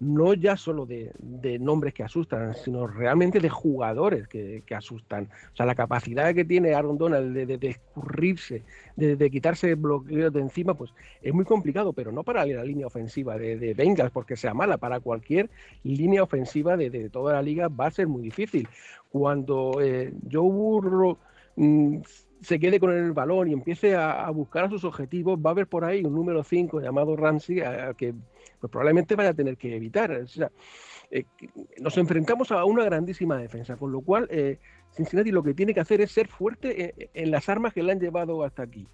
no 0.00 0.32
ya 0.32 0.56
solo 0.56 0.86
de, 0.86 1.12
nombres 1.60 1.92
que 1.92 2.02
asustan, 2.02 2.54
sino 2.54 2.86
realmente 2.86 3.38
de 3.38 3.50
jugadores 3.50 4.26
que, 4.26 4.64
asustan. 4.74 5.28
O 5.52 5.56
sea, 5.56 5.66
la 5.66 5.74
capacidad 5.74 6.34
que 6.34 6.44
tiene 6.44 6.74
Aaron 6.74 6.96
Donald 6.96 7.34
de, 7.34 7.58
de, 7.58 7.68
escurrirse, 7.68 8.62
de, 8.96 9.30
quitarse 9.30 9.74
bloqueos 9.74 10.32
de 10.32 10.40
encima, 10.40 10.74
pues 10.74 10.92
es 11.20 11.34
muy 11.34 11.44
complicado, 11.44 11.92
pero 11.92 12.12
no 12.12 12.24
para 12.24 12.46
la 12.46 12.64
línea 12.64 12.86
ofensiva 12.86 13.36
de, 13.36 13.58
de 13.58 13.74
Bengals 13.74 14.10
porque 14.10 14.36
sea 14.36 14.54
mala, 14.54 14.78
para 14.78 15.00
cualquier 15.00 15.50
línea 15.84 16.22
ofensiva 16.22 16.78
de, 16.78 17.10
toda 17.10 17.34
la 17.34 17.42
liga 17.42 17.68
va 17.68 17.86
a 17.86 17.90
ser 17.90 18.08
muy 18.08 18.22
difícil. 18.22 18.66
Cuando 19.10 19.82
eh, 19.82 20.14
Joe 20.30 20.50
Burrow 20.50 21.18
mm, 21.56 21.98
se 22.40 22.58
quede 22.58 22.80
con 22.80 22.92
el 22.92 23.12
balón 23.12 23.48
y 23.48 23.52
empiece 23.52 23.94
a, 23.94 24.28
buscar 24.30 24.64
a 24.64 24.70
sus 24.70 24.84
objetivos, 24.84 25.38
va 25.38 25.50
a 25.50 25.52
haber 25.52 25.66
por 25.66 25.84
ahí 25.84 26.04
un 26.04 26.14
número 26.14 26.42
5 26.42 26.80
llamado 26.80 27.16
Ramsey 27.16 27.62
que 27.96 28.14
pues, 28.60 28.70
probablemente 28.70 29.14
vaya 29.14 29.30
a 29.30 29.34
tener 29.34 29.56
que 29.56 29.76
evitar. 29.76 30.10
O 30.12 30.26
sea, 30.26 30.50
eh, 31.10 31.24
nos 31.80 31.96
enfrentamos 31.98 32.50
a 32.52 32.64
una 32.64 32.84
grandísima 32.84 33.36
defensa, 33.36 33.76
con 33.76 33.92
lo 33.92 34.00
cual 34.00 34.26
eh, 34.30 34.58
Cincinnati 34.92 35.30
lo 35.30 35.42
que 35.42 35.54
tiene 35.54 35.74
que 35.74 35.80
hacer 35.80 36.00
es 36.00 36.12
ser 36.12 36.28
fuerte 36.28 37.10
en, 37.12 37.30
las 37.30 37.48
armas 37.48 37.72
que 37.74 37.82
le 37.82 37.92
han 37.92 38.00
llevado 38.00 38.42
hasta 38.44 38.62
aquí. 38.62 38.88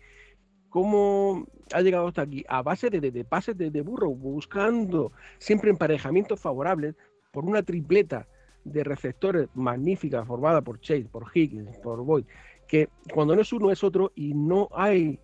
¿Cómo 0.68 1.46
ha 1.72 1.80
llegado 1.80 2.08
hasta 2.08 2.22
aquí? 2.22 2.44
A 2.48 2.62
base 2.62 2.90
de, 2.90 3.00
de 3.00 3.24
pases 3.24 3.56
de, 3.56 3.80
burro, 3.80 4.10
buscando 4.10 5.12
siempre 5.38 5.70
emparejamientos 5.70 6.40
favorables 6.40 6.94
por 7.32 7.44
una 7.44 7.62
tripleta 7.62 8.26
de 8.64 8.82
receptores 8.82 9.48
magnífica 9.54 10.24
formada 10.24 10.60
por 10.62 10.80
Chase, 10.80 11.08
por 11.10 11.30
Higgins, 11.32 11.78
por 11.78 12.02
Boyd, 12.02 12.24
que 12.66 12.88
cuando 13.12 13.34
no 13.34 13.42
es 13.42 13.52
uno 13.52 13.70
es 13.70 13.82
otro 13.84 14.12
y 14.14 14.34
no 14.34 14.68
hay, 14.72 15.18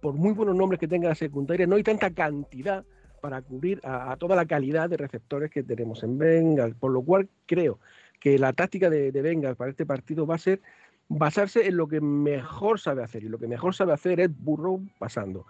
por 0.00 0.14
muy 0.14 0.32
buenos 0.32 0.56
nombres 0.56 0.80
que 0.80 0.88
tenga 0.88 1.08
la 1.08 1.14
secundaria, 1.14 1.66
no 1.66 1.76
hay 1.76 1.82
tanta 1.82 2.10
cantidad 2.10 2.84
para 3.20 3.42
cubrir 3.42 3.80
a, 3.84 4.16
toda 4.16 4.34
la 4.34 4.46
calidad 4.46 4.88
de 4.88 4.96
receptores 4.96 5.50
que 5.50 5.62
tenemos 5.62 6.02
en 6.02 6.18
Bengal, 6.18 6.74
por 6.74 6.90
lo 6.90 7.02
cual 7.02 7.28
creo 7.46 7.78
que 8.18 8.38
la 8.38 8.52
táctica 8.52 8.90
de, 8.90 9.12
de 9.12 9.54
para 9.54 9.70
este 9.70 9.86
partido 9.86 10.26
va 10.26 10.36
a 10.36 10.38
ser 10.38 10.60
basarse 11.08 11.66
en 11.66 11.76
lo 11.76 11.88
que 11.88 12.00
mejor 12.00 12.78
sabe 12.78 13.02
hacer 13.02 13.24
y 13.24 13.28
lo 13.28 13.38
que 13.38 13.48
mejor 13.48 13.74
sabe 13.74 13.92
hacer 13.92 14.20
es 14.20 14.30
Burrow 14.32 14.80
pasando 14.98 15.46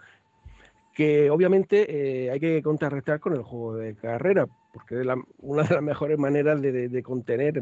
que 0.93 1.29
obviamente 1.29 2.25
eh, 2.25 2.31
hay 2.31 2.39
que 2.39 2.61
contrarrestar 2.61 3.19
con 3.19 3.33
el 3.33 3.43
juego 3.43 3.75
de 3.75 3.95
carrera, 3.95 4.47
porque 4.73 5.01
es 5.01 5.07
una 5.39 5.63
de 5.63 5.75
las 5.75 5.83
mejores 5.83 6.17
maneras 6.17 6.61
de, 6.61 7.03
contener 7.03 7.59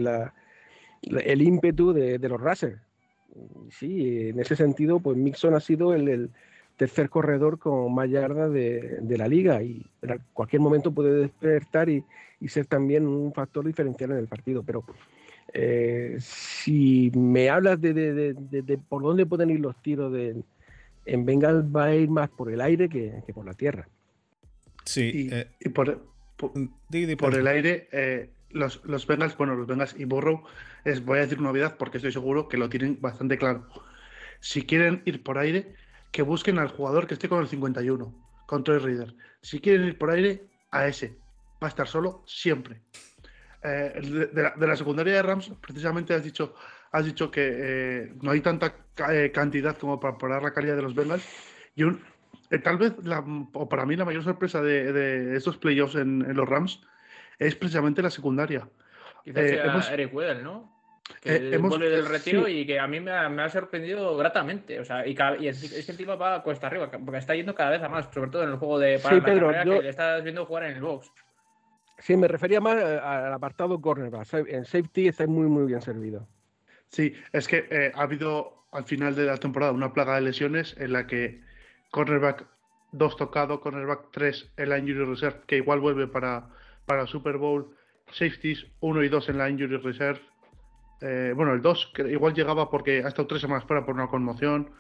el 1.02 1.41
ímpetu 1.41 1.93
de, 1.93 2.17
los 2.19 2.41
Racers 2.41 2.82
sí, 3.72 4.30
en 4.30 4.39
ese 4.39 4.56
sentido, 4.56 5.00
pues 5.00 5.18
Mixon 5.18 5.54
ha 5.54 5.60
sido 5.60 5.94
el, 5.94 6.30
tercer 6.80 7.10
corredor 7.10 7.60
con 7.60 7.94
más 7.94 8.10
yardas 8.10 8.54
de, 8.54 9.18
la 9.18 9.28
liga 9.28 9.62
y 9.62 9.86
en 10.02 10.22
cualquier 10.32 10.62
momento 10.62 10.94
puede 10.94 11.12
despertar 11.13 11.89
y, 11.89 12.06
ser 12.48 12.68
también 12.68 13.06
un 13.06 13.34
factor 13.34 13.65
diferencial 13.65 14.12
en 14.12 14.18
el 14.18 14.28
partido. 14.28 14.63
Pero 14.63 14.86
eh, 15.54 16.15
si 16.22 17.12
me 17.13 17.50
hablas 17.50 17.82
de, 17.82 18.80
por 18.88 19.04
dónde 19.04 19.26
pueden 19.26 19.50
ir 19.50 19.60
los 19.60 19.76
tiros 19.82 20.13
en 21.06 21.26
Bengal, 21.26 21.76
va 21.76 21.86
a 21.86 21.96
ir 21.96 22.10
más 22.10 22.30
por 22.30 22.50
el 22.50 22.62
aire 22.62 22.88
que, 22.88 23.24
por 23.34 23.46
la 23.46 23.54
tierra. 23.54 23.89
Sí, 24.86 25.28
y, 25.28 25.34
eh, 25.34 25.48
por, 25.76 26.02
por, 26.38 27.36
el 27.36 27.48
aire. 27.48 27.89
Eh, 27.92 28.30
los, 28.51 28.83
los 28.85 29.05
Bengals, 29.07 29.38
bueno, 29.38 29.55
los 29.55 29.67
Bengals 29.67 29.95
y 29.97 30.05
Burrow, 30.05 30.43
es, 30.83 31.03
voy 31.03 31.19
a 31.19 31.21
decir 31.21 31.39
una 31.39 31.49
novedad 31.49 31.77
porque 31.77 31.97
estoy 31.97 32.12
seguro 32.12 32.47
que 32.47 32.57
lo 32.57 32.69
tienen 32.69 32.99
bastante 32.99 33.38
claro. 33.38 33.67
Si 34.39 34.65
quieren 34.65 35.01
ir 35.05 35.23
por 35.23 35.38
aire, 35.38 35.75
que 36.12 36.21
busquen 36.21 36.59
al 36.59 36.69
jugador 36.69 37.07
que 37.07 37.13
esté 37.13 37.29
con 37.29 37.41
el 37.41 37.47
51, 37.47 38.13
con 38.45 38.63
Troy 38.63 38.79
Reader. 38.79 39.15
Si 39.41 39.59
quieren 39.59 39.85
ir 39.85 39.97
por 39.97 40.12
aire, 40.12 40.47
a 40.71 40.88
ese. 40.88 41.17
Va 41.62 41.67
a 41.67 41.69
estar 41.69 41.88
solo 41.88 42.23
siempre. 42.25 42.81
Eh, 43.63 44.29
de, 44.33 44.67
la, 44.67 44.75
secundaria 44.75 45.15
de 45.15 45.21
Rams, 45.21 45.51
precisamente 45.62 46.13
has 46.13 46.23
dicho, 46.23 46.55
has 46.91 47.05
dicho 47.05 47.29
que 47.29 47.49
eh, 47.51 48.13
no 48.21 48.31
hay 48.31 48.39
tanta 48.39 48.73
eh, 49.12 49.31
cantidad 49.33 49.77
como 49.77 49.99
para 49.99 50.17
parar 50.17 50.43
la 50.43 50.53
calidad 50.53 50.75
de 50.75 50.81
los 50.81 50.95
Bengals. 50.95 51.27
Y 51.75 51.83
tal 52.59 52.77
vez, 52.77 52.93
o 53.53 53.69
para 53.69 53.85
mí, 53.85 53.95
la 53.95 54.05
mayor 54.05 54.23
sorpresa 54.23 54.62
de, 54.62 55.35
estos 55.35 55.57
playoffs 55.57 55.95
en 55.95 56.35
los 56.35 56.47
Rams 56.47 56.81
es 57.39 57.56
precisamente 57.56 58.02
la 58.02 58.10
secundaria. 58.10 58.67
Quizás 59.23 59.43
eh, 59.43 59.62
sea 59.82 59.93
Eric 59.93 60.13
Weddle, 60.13 60.43
¿no? 60.43 60.78
Que 61.21 61.58
vuelve 61.58 61.89
del 61.89 62.06
retiro 62.06 62.47
y 62.47 62.65
que 62.65 62.80
a 62.80 62.88
mí 62.88 62.99
me 62.99 63.12
ha, 63.12 63.49
sorprendido 63.49 64.15
gratamente. 64.15 64.80
O 64.80 64.86
sea, 64.86 65.08
y, 65.08 65.17
y 65.39 65.47
es 65.47 65.97
que 65.97 66.06
va 66.06 66.36
a 66.36 66.43
cuesta 66.43 66.67
arriba, 66.67 66.91
porque 66.91 67.17
está 67.17 67.36
yendo 67.36 67.56
cada 67.56 67.71
vez 67.71 67.82
a 67.82 67.89
más, 67.89 68.10
sobre 68.13 68.30
todo 68.30 68.43
en 68.43 68.49
el 68.49 68.58
juego 68.58 68.78
de 68.78 68.99
para 68.99 69.23
que 69.23 69.65
le 69.65 69.89
estás 69.89 70.23
viendo 70.23 70.45
jugar 70.45 70.65
en 70.65 70.78
el 70.78 70.82
box. 70.82 71.12
Sí, 71.97 72.15
me 72.15 72.28
refería 72.28 72.62
más 72.62 72.78
eh, 72.78 72.99
al 72.99 73.34
apartado 73.34 73.82
cornerback. 73.82 74.34
En 74.47 74.65
safety 74.65 75.08
está 75.08 75.28
muy, 75.28 75.47
muy 75.47 75.65
bien 75.65 75.82
servido. 75.82 76.28
Sí, 76.88 77.13
es 77.34 77.47
que 77.47 77.67
eh, 77.69 77.91
ha 77.93 78.02
habido 78.02 78.65
al 78.71 78.86
final 78.86 79.15
de 79.15 79.25
la 79.25 79.38
temporada 79.38 79.71
una 79.71 79.93
plaga 79.93 80.15
de 80.15 80.21
lesiones 80.21 80.75
en 80.78 80.93
la 80.93 81.08
que 81.08 81.41
cornerback 81.91 82.45
2 82.91 83.17
tocado, 83.17 83.60
cornerback 83.60 84.12
3 84.12 84.54
en 84.58 84.69
la 84.69 84.78
injury 84.78 85.06
reserve, 85.06 85.41
que 85.45 85.58
igual 85.58 85.80
vuelve 85.80 86.08
para, 86.08 86.49
para 86.89 87.06
Super 87.06 87.38
Bowl, 87.38 87.69
safeties 88.12 88.65
1 88.80 89.04
y 89.04 89.10
2 89.10 89.30
en 89.30 89.38
la 89.38 89.47
injury 89.47 89.78
reserve. 89.78 90.19
Eh, 91.02 91.34
bueno, 91.36 91.54
el 91.54 91.62
2 91.62 91.91
que 91.93 92.02
igual 92.12 92.34
llegaba 92.34 92.71
porque 92.71 93.04
ha 93.06 93.10
estado 93.10 93.28
tres 93.28 93.41
semanas 93.41 93.63
fuera 93.65 93.86
por 93.86 93.93
una 93.93 94.08
conmoción. 94.08 94.71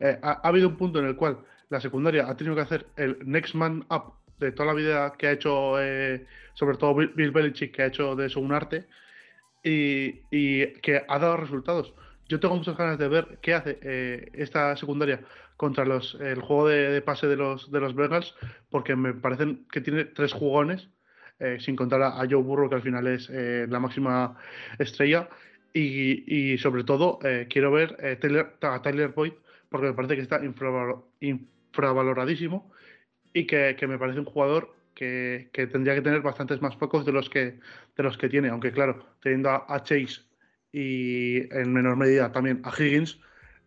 ha, 0.00 0.40
habido 0.46 0.68
un 0.68 0.76
punto 0.76 1.00
en 1.00 1.06
el 1.06 1.16
cual 1.16 1.38
la 1.68 1.80
secundaria 1.80 2.28
ha 2.28 2.36
tenido 2.36 2.54
que 2.54 2.62
hacer 2.62 2.86
el 2.96 3.18
next 3.24 3.56
man 3.56 3.84
up 3.90 4.14
de 4.38 4.52
toda 4.52 4.66
la 4.68 4.74
vida 4.74 5.12
que 5.18 5.26
ha 5.26 5.32
hecho, 5.32 5.82
eh, 5.82 6.24
sobre 6.54 6.76
todo 6.76 6.94
Bill 6.94 7.32
Belichick, 7.32 7.74
que 7.74 7.82
ha 7.82 7.86
hecho 7.86 8.14
de 8.14 8.26
eso 8.26 8.38
un 8.38 8.52
arte 8.52 8.86
y, 9.64 10.12
que 10.82 11.02
ha 11.08 11.18
dado 11.18 11.36
resultados. 11.36 11.92
Yo 12.28 12.38
tengo 12.38 12.54
muchas 12.54 12.76
ganas 12.76 12.96
de 12.96 13.08
ver 13.08 13.40
qué 13.42 13.54
hace 13.54 13.80
eh, 13.82 14.30
esta 14.34 14.76
secundaria 14.76 15.20
contra 15.56 15.84
los, 15.84 16.14
el 16.20 16.40
juego 16.40 16.68
de, 16.68 17.02
pase 17.02 17.26
de 17.26 17.36
los, 17.36 17.72
de 17.72 17.80
los 17.80 17.96
Bengals, 17.96 18.36
porque 18.70 18.94
me 18.94 19.14
parecen 19.14 19.66
que 19.72 19.80
tiene 19.80 20.04
tres 20.04 20.32
jugones, 20.32 20.88
eh, 21.40 21.58
sin 21.58 21.74
contar 21.76 22.02
a, 22.02 22.18
Joe 22.30 22.42
Burrow, 22.42 22.68
que 22.68 22.76
al 22.76 22.82
final 22.82 23.06
es 23.06 23.28
la 23.30 23.80
máxima 23.80 24.36
estrella. 24.78 25.28
Y, 25.72 26.58
sobre 26.58 26.84
todo, 26.84 27.20
quiero 27.48 27.70
ver 27.70 27.96
a 28.60 28.82
Tyler 28.82 29.08
Boyd, 29.08 29.32
porque 29.68 29.86
me 29.86 29.92
parece 29.94 30.16
que 30.16 30.22
está 30.22 30.40
infravaloradísimo 31.20 32.72
y 33.32 33.46
que, 33.46 33.76
me 33.86 33.98
parece 33.98 34.18
un 34.18 34.24
jugador 34.24 34.74
que, 34.94 35.48
tendría 35.52 35.94
que 35.94 36.02
tener 36.02 36.20
bastantes 36.20 36.60
más 36.60 36.76
focos 36.76 37.04
de 37.06 37.12
los 37.12 37.30
que, 37.30 37.58
de 37.96 38.02
los 38.02 38.18
que 38.18 38.28
tiene, 38.28 38.48
aunque 38.48 38.72
claro, 38.72 39.06
teniendo 39.22 39.50
a, 39.50 39.82
Chase 39.82 40.22
y 40.72 41.52
en 41.54 41.72
menor 41.72 41.96
medida 41.96 42.32
también 42.32 42.60
a 42.64 42.70
Higgins, 42.70 43.20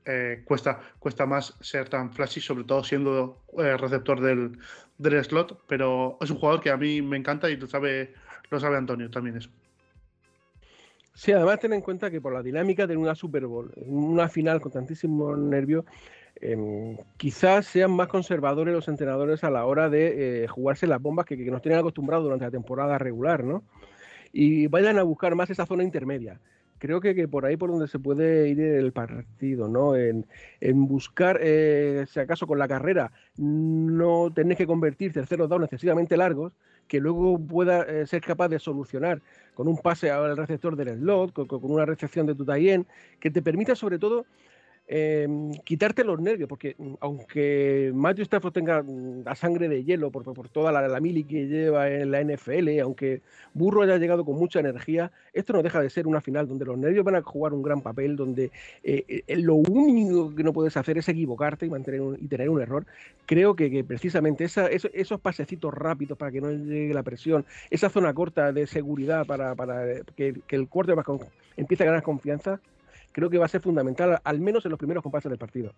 eh, 0.06 0.42
cuesta, 0.46 0.80
cuesta 1.00 1.26
más 1.26 1.56
ser 1.62 1.90
tan 1.90 2.12
flashy, 2.12 2.42
sobre 2.42 2.64
todo 2.64 2.84
siendo 2.84 3.44
eh, 3.58 3.78
receptor 3.78 4.22
del, 4.22 4.58
del, 4.98 5.24
slot, 5.24 5.62
pero 5.68 6.18
es 6.22 6.30
un 6.30 6.38
jugador 6.38 6.62
que 6.62 6.70
a 6.70 6.78
mí 6.78 7.02
me 7.02 7.18
encanta 7.18 7.50
y 7.50 7.58
lo 7.58 7.68
sabe, 7.68 8.14
lo 8.50 8.60
sabe 8.60 8.78
Antonio 8.78 9.10
también 9.10 9.38
eso. 9.38 9.50
Sí, 11.16 11.32
además 11.32 11.60
ten 11.60 11.74
en 11.74 11.82
cuenta 11.82 12.10
que 12.10 12.20
por 12.20 12.34
la 12.34 12.42
dinámica 12.42 12.88
de 12.88 12.98
una 12.98 13.14
Super 13.14 13.46
Bowl, 13.46 13.72
una 13.76 14.28
final 14.30 14.60
con 14.60 14.72
tantísimo 14.72 15.36
nervio, 15.38 15.86
Em, 16.42 16.98
quizás 17.18 17.68
sean 17.68 17.92
más 17.92 18.08
conservadores 18.08 18.74
los 18.74 18.88
entrenadores 18.88 19.44
a 19.44 19.50
la 19.50 19.66
hora 19.66 19.90
de 19.90 20.44
eh, 20.44 20.48
jugarse 20.48 20.88
las 20.88 21.02
bombas 21.02 21.26
que, 21.26 21.38
nos 21.38 21.62
tienen 21.62 21.80
acostumbrados 21.80 22.26
durante 22.26 22.46
la 22.46 22.52
temporada 22.52 22.98
regular, 22.98 23.44
¿no? 23.44 23.64
Y 24.32 24.68
vayan 24.68 24.98
a 24.98 25.04
buscar 25.04 25.36
más 25.36 25.50
esa 25.50 25.66
zona 25.66 25.84
intermedia. 25.84 26.40
Creo 26.84 27.00
que, 27.00 27.30
por 27.30 27.46
ahí 27.46 27.56
por 27.56 27.72
donde 27.72 27.88
se 27.88 27.98
puede 27.98 28.50
ir 28.50 28.60
el 28.60 28.92
partido, 28.92 29.70
¿no? 29.70 29.96
En, 29.96 30.26
buscar, 30.86 31.40
eh, 31.42 32.06
si 32.12 32.20
acaso 32.20 32.46
con 32.46 32.60
la 32.60 32.68
carrera, 32.68 33.10
no 33.38 34.30
tenés 34.36 34.58
que 34.58 34.68
convertir 34.68 35.14
terceros 35.14 35.48
downs 35.48 35.64
excesivamente 35.64 36.18
largos, 36.18 36.52
que 36.90 37.00
luego 37.00 37.40
pueda 37.40 37.84
eh, 37.84 38.06
ser 38.06 38.20
capaz 38.20 38.50
de 38.50 38.60
solucionar 38.60 39.22
con 39.54 39.70
un 39.70 39.78
pase 39.78 40.12
al 40.12 40.36
receptor 40.36 40.76
del 40.76 40.98
slot, 40.98 41.32
con, 41.32 41.48
con 41.48 41.72
una 41.72 41.86
recepción 41.86 42.26
de 42.26 42.36
tu 42.36 42.44
tie 42.44 42.84
que 43.22 43.32
te 43.32 43.42
permita 43.42 43.76
sobre 43.76 43.98
todo 43.98 44.26
Em, 44.86 45.54
quitarte 45.64 46.04
los 46.04 46.20
nervios, 46.20 46.50
porque 46.50 46.76
mm, 46.78 46.96
aunque 47.00 47.92
Matthew 47.96 48.24
Stafford 48.24 48.52
tenga 48.52 48.84
mm, 48.84 49.24
la 49.24 49.34
sangre 49.34 49.70
de 49.70 49.82
hielo 49.86 50.12
por, 50.12 50.50
toda 50.50 50.74
la, 50.74 50.86
la, 50.90 51.00
mili 51.00 51.24
que 51.24 51.48
lleva 51.48 51.90
en 51.90 52.12
la 52.12 52.22
NFL, 52.22 52.80
aunque 52.82 53.22
Burro 53.54 53.84
haya 53.84 53.98
llegado 53.98 54.26
con 54.26 54.36
mucha 54.36 54.60
energía, 54.60 55.10
esto 55.32 55.54
no 55.54 55.64
deja 55.64 55.82
de 55.82 55.90
ser 55.90 56.06
una 56.06 56.20
final 56.20 56.50
donde 56.50 56.66
los 56.66 56.78
nervios 56.78 57.06
van 57.06 57.16
a 57.16 57.22
jugar 57.22 57.54
un 57.54 57.64
gran 57.64 57.82
papel, 57.82 58.18
donde 58.18 58.52
eh, 58.84 59.24
eh, 59.26 59.38
lo 59.38 59.56
único 59.56 60.36
que 60.36 60.44
no 60.44 60.52
puedes 60.52 60.76
hacer 60.76 60.98
es 60.98 61.08
equivocarte 61.08 61.66
y, 61.66 61.70
mantener 61.70 62.02
y 62.20 62.28
tener 62.28 62.50
un 62.50 62.62
error. 62.62 62.86
Creo 63.26 63.56
que, 63.56 63.86
precisamente 63.86 64.44
esos, 64.44 65.20
pasecitos 65.22 65.74
rápidos 65.74 66.18
para 66.18 66.32
que 66.32 66.42
no 66.42 66.52
llegue 66.52 66.94
la 66.94 67.04
presión, 67.04 67.46
esa 67.70 67.90
zona 67.90 68.14
corta 68.14 68.52
de 68.52 68.68
seguridad 68.68 69.26
para, 69.26 69.56
que, 70.18 70.36
que 70.46 70.56
el 70.58 70.68
quarterback 70.68 71.08
empiece 71.56 71.84
a 71.84 71.86
ganar 71.86 72.04
confianza, 72.04 72.60
creo 73.14 73.30
que 73.30 73.38
va 73.38 73.46
a 73.46 73.50
ser 73.50 73.62
fundamental, 73.62 74.20
al 74.24 74.40
menos 74.42 74.66
en 74.66 74.72
los 74.72 74.78
primeros 74.78 75.02
compases 75.02 75.30
del 75.30 75.40
partido. 75.40 75.74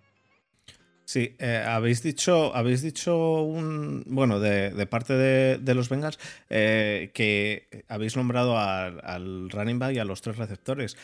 Sí, 1.06 1.36
eh, 1.38 1.64
habéis 1.66 2.02
dicho, 2.02 2.56
habéis 2.56 2.82
dicho 2.82 3.44
un, 3.44 4.04
bueno, 4.08 4.40
de, 4.40 4.88
parte 4.88 5.14
de, 5.14 5.76
los 5.76 5.88
Bengals, 5.88 6.18
eh, 6.50 7.12
que 7.14 7.86
habéis 7.88 8.18
nombrado 8.18 8.58
al 8.58 9.52
running 9.52 9.78
back 9.78 9.94
y 9.94 10.00
a 10.00 10.06
los 10.06 10.24
tres 10.24 10.38
receptores. 10.38 10.98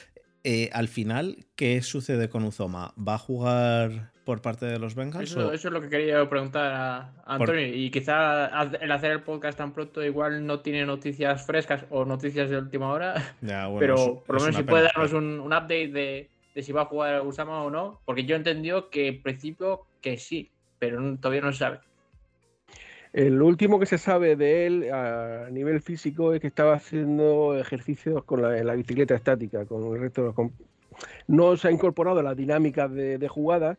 Eh, 0.44 0.72
al 0.74 0.88
final, 0.88 1.46
¿qué 1.56 1.84
sucede 1.84 2.30
con 2.30 2.44
Uzoma? 2.44 2.96
¿Va 2.98 3.16
a 3.16 3.20
jugar 3.20 4.12
por 4.32 4.42
parte 4.42 4.66
de 4.66 4.80
los 4.80 4.96
Bengals? 4.96 5.30
Eso, 5.30 5.52
es 5.52 5.66
lo 5.66 5.82
que 5.82 5.90
quería 5.90 6.30
preguntar 6.30 6.72
a, 6.72 7.14
Antonio. 7.26 7.68
Y 7.68 7.92
quizá 7.92 8.46
el 8.80 8.90
hacer 8.90 9.12
el 9.12 9.24
podcast 9.24 9.58
tan 9.58 9.74
pronto 9.74 10.02
igual 10.06 10.46
no 10.46 10.62
tiene 10.62 10.86
noticias 10.86 11.46
frescas 11.46 11.84
o 11.90 12.06
noticias 12.06 12.50
de 12.50 12.58
última 12.58 12.94
hora. 12.94 13.36
pero 13.78 14.24
por 14.26 14.38
lo 14.38 14.42
menos 14.42 14.56
si 14.56 14.64
puede 14.64 14.84
darnos 14.84 15.12
un, 15.12 15.42
update 15.42 15.90
de, 15.90 16.30
si 16.62 16.72
va 16.72 16.84
a 16.84 16.86
jugar 16.86 17.28
Usama 17.28 17.62
o 17.62 17.70
no. 17.70 18.00
Porque 18.06 18.24
yo 18.24 18.38
entendió 18.38 18.90
que 18.90 19.10
en 19.10 19.22
principio 19.22 19.82
que 20.00 20.16
sí, 20.18 20.50
pero 20.80 21.02
todavía 21.18 21.42
no 21.42 21.52
se 21.52 21.60
sabe. 21.60 21.80
El 23.12 23.42
último 23.42 23.82
que 23.82 23.86
se 23.86 23.98
sabe 23.98 24.38
de 24.38 24.66
él 24.66 24.94
a 24.94 25.50
nivel 25.52 25.82
físico 25.82 26.34
es 26.34 26.40
que 26.40 26.48
estaba 26.48 26.76
haciendo 26.76 27.58
ejercicios 27.58 28.24
con 28.24 28.42
la, 28.42 28.76
bicicleta 28.76 29.14
estática, 29.14 29.66
con 29.66 29.94
el 29.94 30.00
resto 30.00 30.22
de 30.22 30.34
los 30.34 30.52
No 31.28 31.58
se 31.58 31.68
ha 31.68 31.72
incorporado 31.72 32.22
a 32.22 32.24
la 32.24 32.34
dinámica 32.34 32.88
de, 32.88 33.18
de 33.18 33.28
jugadas, 33.28 33.78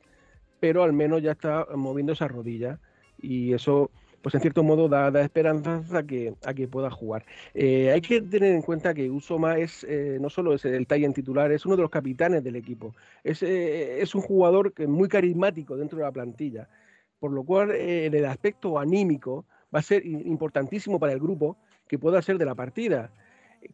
pero 0.62 0.84
al 0.84 0.92
menos 0.92 1.20
ya 1.20 1.32
está 1.32 1.66
moviendo 1.74 2.12
esa 2.12 2.28
rodilla 2.28 2.78
y 3.20 3.52
eso 3.52 3.90
pues 4.22 4.36
en 4.36 4.40
cierto 4.40 4.62
modo 4.62 4.88
da, 4.88 5.08
esperanza 5.20 5.82
a 5.92 6.04
que, 6.04 6.34
a 6.44 6.54
que 6.54 6.68
pueda 6.68 6.88
jugar. 6.88 7.24
Eh, 7.52 7.90
hay 7.90 8.00
que 8.00 8.20
tener 8.20 8.52
en 8.52 8.62
cuenta 8.62 8.94
que 8.94 9.10
Usoma 9.10 9.58
es 9.58 9.82
eh, 9.82 10.18
no 10.20 10.30
solo 10.30 10.54
es 10.54 10.64
el 10.64 10.86
en 10.88 11.12
titular, 11.12 11.50
es 11.50 11.66
uno 11.66 11.74
de 11.74 11.82
los 11.82 11.90
capitanes 11.90 12.44
del 12.44 12.54
equipo. 12.54 12.94
Es, 13.24 13.42
eh, 13.42 14.00
es 14.00 14.14
un 14.14 14.20
jugador 14.20 14.72
que 14.72 14.86
muy 14.86 15.08
carismático 15.08 15.76
dentro 15.76 15.98
de 15.98 16.04
la 16.04 16.12
plantilla 16.12 16.68
por 17.18 17.32
lo 17.32 17.42
cual 17.42 17.72
eh, 17.72 18.06
en 18.06 18.14
el 18.14 18.26
aspecto 18.26 18.78
anímico 18.78 19.44
va 19.74 19.80
a 19.80 19.82
ser 19.82 20.06
importantísimo 20.06 21.00
para 21.00 21.12
el 21.12 21.18
grupo 21.18 21.56
que 21.88 21.98
pueda 21.98 22.22
ser 22.22 22.38
de 22.38 22.44
la 22.44 22.54
partida. 22.54 23.10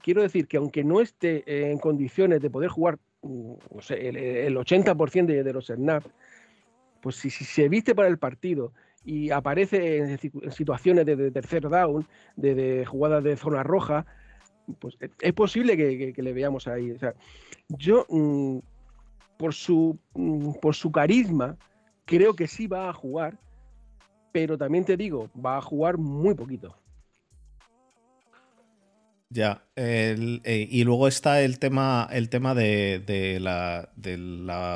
Quiero 0.02 0.22
decir 0.22 0.46
que 0.46 0.56
aunque 0.56 0.84
no 0.84 1.02
esté 1.02 1.44
en 1.70 1.78
condiciones 1.78 2.40
de 2.40 2.48
poder 2.48 2.70
jugar 2.70 2.98
mm, 3.22 3.52
el, 3.90 4.56
80% 4.56 5.42
de, 5.42 5.52
los 5.52 5.66
snaps, 5.66 6.10
pues 7.00 7.16
si, 7.16 7.30
se 7.30 7.68
viste 7.68 7.94
para 7.94 8.08
el 8.08 8.18
partido 8.18 8.72
y 9.04 9.30
aparece 9.30 9.98
en, 9.98 10.18
situaciones 10.50 11.06
de, 11.06 11.30
tercer 11.30 11.68
down, 11.68 12.06
de, 12.36 12.84
jugadas 12.86 13.24
de 13.24 13.36
zona 13.36 13.62
roja, 13.62 14.06
pues 14.78 14.96
es 15.20 15.32
posible 15.32 15.76
que, 15.76 16.22
le 16.22 16.32
veamos 16.32 16.68
ahí. 16.68 16.94
yo, 17.68 18.04
mm, 18.08 18.58
por, 19.36 19.54
su, 19.54 19.98
mm, 20.14 20.54
por 20.60 20.74
su 20.74 20.92
carisma, 20.92 21.56
creo 22.04 22.34
que 22.34 22.46
sí 22.46 22.66
va 22.66 22.90
a 22.90 22.92
jugar, 22.92 23.38
pero 24.32 24.58
también 24.58 24.84
te 24.84 24.96
digo, 24.96 25.30
va 25.34 25.58
a 25.58 25.62
jugar 25.62 25.96
muy 25.98 26.34
poquito. 26.34 26.76
Ya, 29.30 29.62
eh, 29.76 30.68
y 30.70 30.84
luego 30.84 31.06
está 31.06 31.42
el 31.42 31.58
tema, 31.58 32.08
el 32.10 32.30
tema 32.30 32.54
de, 32.54 33.38
la, 33.40 33.90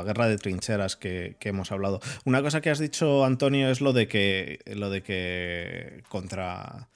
guerra 0.04 0.28
de 0.28 0.36
trincheras 0.36 0.96
que, 0.96 1.36
que, 1.40 1.48
hemos 1.48 1.72
hablado. 1.72 2.00
Una 2.26 2.42
cosa 2.42 2.60
que 2.60 2.68
has 2.68 2.78
dicho, 2.78 3.24
Antonio, 3.24 3.70
es 3.70 3.80
lo 3.80 3.94
de 3.94 4.08
que, 4.08 4.60
lo 4.66 4.90
de 4.90 5.02
que 5.02 6.02
contra, 6.10 6.90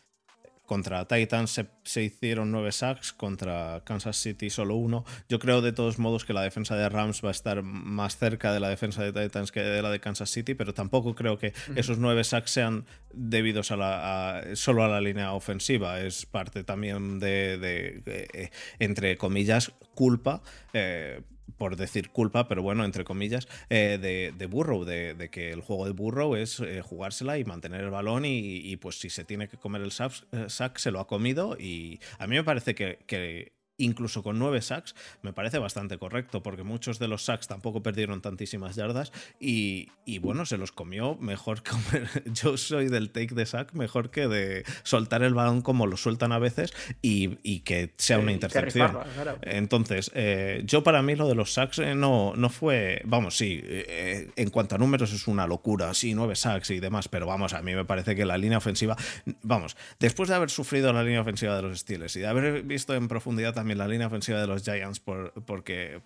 contra 0.67 1.07
Titans 1.07 1.63
se, 1.85 2.03
hicieron 2.03 2.51
nueve 2.51 2.73
sacks, 2.73 3.13
contra 3.13 3.83
Kansas 3.85 4.17
City 4.17 4.51
solo 4.51 4.75
uno. 4.77 5.05
Yo 5.29 5.39
creo 5.39 5.63
de 5.63 5.73
todos 5.73 5.99
modos 5.99 6.25
que 6.25 6.33
la 6.33 6.43
defensa 6.43 6.77
de 6.77 6.89
Rams 6.89 7.25
va 7.25 7.29
a 7.29 7.33
estar 7.33 7.63
más 7.63 8.19
cerca 8.19 8.53
de 8.53 8.61
la 8.61 8.69
defensa 8.69 9.03
de 9.03 9.13
Titans 9.13 9.53
que 9.53 9.61
de 9.61 9.83
la 9.83 9.91
de 9.91 10.01
Kansas 10.01 10.31
City, 10.31 10.55
pero 10.55 10.75
tampoco 10.75 11.15
creo 11.15 11.39
que 11.39 11.53
esos 11.75 11.99
nueve 11.99 12.25
sacks 12.25 12.51
sean 12.51 12.85
debidos 13.13 13.71
a 13.71 13.77
la, 13.77 14.43
solo 14.55 14.85
a 14.85 14.89
la 14.89 15.01
línea 15.01 15.33
ofensiva. 15.33 16.01
Es 16.01 16.27
parte 16.27 16.65
también 16.65 17.19
de, 17.19 18.03
eh, 18.05 18.51
entre 18.79 19.17
comillas, 19.17 19.73
culpa. 19.95 20.43
Eh, 20.73 21.23
por 21.57 21.77
decir 21.77 22.11
culpa, 22.11 22.49
pero 22.49 22.63
bueno, 22.63 22.85
entre 22.85 23.05
comillas, 23.05 23.49
eh, 23.71 23.99
de, 24.01 24.33
de, 24.37 24.47
Burrow, 24.47 24.85
de, 24.85 25.29
que 25.31 25.53
el 25.53 25.61
juego 25.61 25.87
de 25.87 25.93
Burrow 25.93 26.37
es 26.37 26.61
eh, 26.61 26.83
jugársela 26.83 27.39
y 27.39 27.45
mantener 27.45 27.83
el 27.83 27.91
balón 27.91 28.25
y, 28.25 28.77
pues 28.77 28.99
si 28.99 29.11
se 29.11 29.25
tiene 29.25 29.49
que 29.49 29.57
comer 29.57 29.83
el 29.83 29.93
sack, 29.93 30.77
se 30.79 30.91
lo 30.91 31.01
ha 31.01 31.07
comido 31.07 31.57
y 31.59 32.01
a 32.19 32.27
mí 32.27 32.37
me 32.37 32.45
parece 32.45 32.75
que, 32.75 32.99
que 33.07 33.56
incluso 33.79 34.23
con 34.23 34.39
nueve 34.39 34.63
sacks, 34.63 34.95
me 35.23 35.33
parece 35.33 35.59
bastante 35.59 35.99
correcto, 35.99 36.43
porque 36.43 36.63
muchos 36.63 36.99
de 36.99 37.09
los 37.09 37.25
sacks 37.25 37.47
tampoco 37.47 37.83
perdieron 37.83 38.21
tantísimas 38.21 38.77
yardas 38.77 39.13
y, 39.41 39.89
bueno, 40.21 40.47
se 40.47 40.57
los 40.57 40.73
comió 40.73 41.17
mejor 41.17 41.63
que 41.63 41.73
yo 42.27 42.57
soy 42.57 42.89
del 42.89 43.11
take 43.11 43.35
de 43.35 43.47
sack 43.47 43.73
mejor 43.75 44.11
que 44.11 44.29
de 44.29 44.65
soltar 44.83 45.23
el 45.23 45.35
balón 45.35 45.63
como 45.63 45.87
lo 45.87 45.97
sueltan 45.97 46.33
a 46.33 46.39
veces 46.39 46.73
y, 47.03 47.61
que 47.61 47.95
sea 47.97 48.19
una 48.19 48.33
intercepción. 48.33 48.99
Entonces, 49.43 50.11
eh, 50.15 50.63
yo 50.65 50.83
para 50.83 51.03
mí 51.03 51.17
lo 51.17 51.27
de 51.27 51.35
los 51.35 51.53
sacks 51.53 51.79
eh, 51.79 51.95
no, 51.95 52.35
no 52.37 52.49
fue, 52.49 53.03
vamos, 53.05 53.37
sí, 53.37 53.61
eh, 53.65 54.31
en 54.37 54.51
cuanto 54.51 54.77
a 54.77 54.79
números 54.79 55.13
es 55.13 55.27
una 55.27 55.47
locura, 55.47 55.93
sí, 55.95 56.15
nueve 56.15 56.37
sacks 56.37 56.71
y 56.71 56.81
demás, 56.81 57.09
pero 57.09 57.27
vamos, 57.27 57.55
a 57.55 57.63
mí 57.63 57.75
me 57.75 57.85
parece 57.85 58.15
que 58.15 58.25
la 58.25 58.39
línea 58.39 58.59
ofensiva, 58.59 58.97
vamos, 59.43 59.77
después 59.99 60.29
de 60.29 60.37
haber 60.37 60.51
sufrido 60.51 60.93
la 60.93 61.03
línea 61.03 61.21
ofensiva 61.21 61.57
de 61.57 61.63
los 61.63 61.81
Steelers 61.81 62.15
y 62.17 62.21
de 62.21 62.27
haber 62.27 62.63
visto 62.63 62.95
en 62.95 63.09
profundidad 63.09 63.55
también 63.55 63.66
la 63.75 63.89
línea 63.89 64.07
ofensiva 64.07 64.41
de 64.41 64.47
los 64.47 64.63
Giants 64.63 65.01
por, 65.01 65.33
porque 65.45 66.01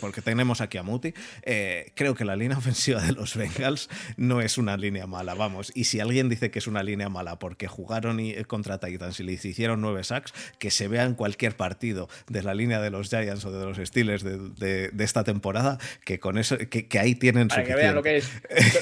porque 0.00 0.22
tenemos 0.22 0.60
aquí 0.60 0.78
a 0.78 0.82
Muti, 0.82 1.14
eh, 1.42 1.92
creo 1.94 2.14
que 2.14 2.24
la 2.24 2.36
línea 2.36 2.58
ofensiva 2.58 3.00
de 3.02 3.12
los 3.12 3.36
Bengals 3.36 3.88
no 4.16 4.40
es 4.40 4.58
una 4.58 4.76
línea 4.76 5.06
mala, 5.06 5.34
vamos. 5.34 5.72
Y 5.74 5.84
si 5.84 6.00
alguien 6.00 6.28
dice 6.28 6.50
que 6.50 6.58
es 6.58 6.66
una 6.66 6.82
línea 6.82 7.08
mala 7.08 7.38
porque 7.38 7.66
jugaron 7.66 8.20
y, 8.20 8.34
contra 8.44 8.78
Titans 8.78 9.20
y 9.20 9.24
les 9.24 9.44
hicieron 9.44 9.80
nueve 9.80 10.04
sacks, 10.04 10.32
que 10.58 10.70
se 10.70 10.88
vea 10.88 11.04
en 11.04 11.14
cualquier 11.14 11.56
partido 11.56 12.08
de 12.28 12.42
la 12.42 12.54
línea 12.54 12.80
de 12.80 12.90
los 12.90 13.08
Giants 13.08 13.44
o 13.44 13.52
de 13.52 13.64
los 13.64 13.78
Steelers 13.78 14.22
de, 14.22 14.92
esta 14.98 15.24
temporada, 15.24 15.78
que 16.04 16.18
con 16.18 16.38
eso, 16.38 16.58
que, 16.58 16.98
ahí 16.98 17.14
tienen 17.14 17.48
Para 17.48 17.64
que 17.64 17.74
vean 17.74 17.94
lo 17.94 18.02
que 18.02 18.18
es 18.18 18.30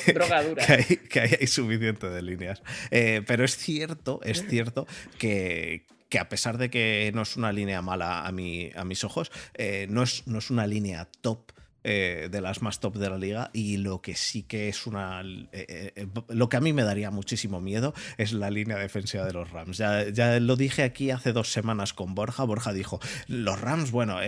droga 0.15 0.43
dura. 0.43 0.67
que, 0.67 1.21
ahí, 1.21 1.37
hay 1.41 1.47
suficiente 1.47 2.09
de 2.09 2.23
líneas. 2.23 2.63
Eh, 2.91 3.23
pero 3.27 3.45
es 3.45 3.57
cierto, 3.57 4.21
es 4.25 4.47
cierto 4.49 4.87
que, 5.19 5.85
que 6.09 6.19
a 6.19 6.29
pesar 6.29 6.59
de 6.59 6.71
que 6.71 7.11
no 7.15 7.23
es 7.23 7.37
una 7.37 7.53
línea 7.53 7.83
mala 7.83 8.27
a, 8.27 8.33
mi, 8.33 8.71
a 8.75 8.85
mis 8.85 9.05
ojos, 9.05 9.31
eh, 9.55 9.87
no, 9.91 10.03
es, 10.03 10.27
no 10.27 10.39
es 10.39 10.51
una 10.51 10.67
línea 10.67 11.09
top 11.21 11.53
eh, 11.89 12.27
de 12.33 12.41
las 12.41 12.63
más 12.63 12.81
top 12.81 12.97
de 12.97 13.09
la 13.09 13.17
liga 13.17 13.49
y 13.53 13.77
lo 13.77 14.03
que 14.03 14.17
sí 14.17 14.43
que 14.43 14.69
es 14.69 14.89
una... 14.89 15.23
Eh, 15.53 15.93
eh, 15.95 16.07
lo 16.31 16.49
que 16.49 16.57
a 16.57 16.61
mí 16.61 16.73
me 16.73 16.83
daría 16.83 17.13
muchísimo 17.13 17.61
miedo 17.61 17.95
es 18.19 18.33
la 18.33 18.51
línea 18.51 18.77
defensiva 18.77 19.25
de 19.25 19.33
los 19.33 19.53
Rams. 19.53 19.79
Ya, 19.79 20.09
ya 20.09 20.41
lo 20.41 20.57
dije 20.57 20.83
aquí 20.83 21.13
hace 21.13 21.33
dos 21.33 21.53
semanas 21.53 21.93
con 21.93 22.17
Borja. 22.17 22.43
Borja 22.43 22.73
dijo, 22.73 22.99
los 23.29 23.61
Rams, 23.61 23.93
bueno, 23.93 24.19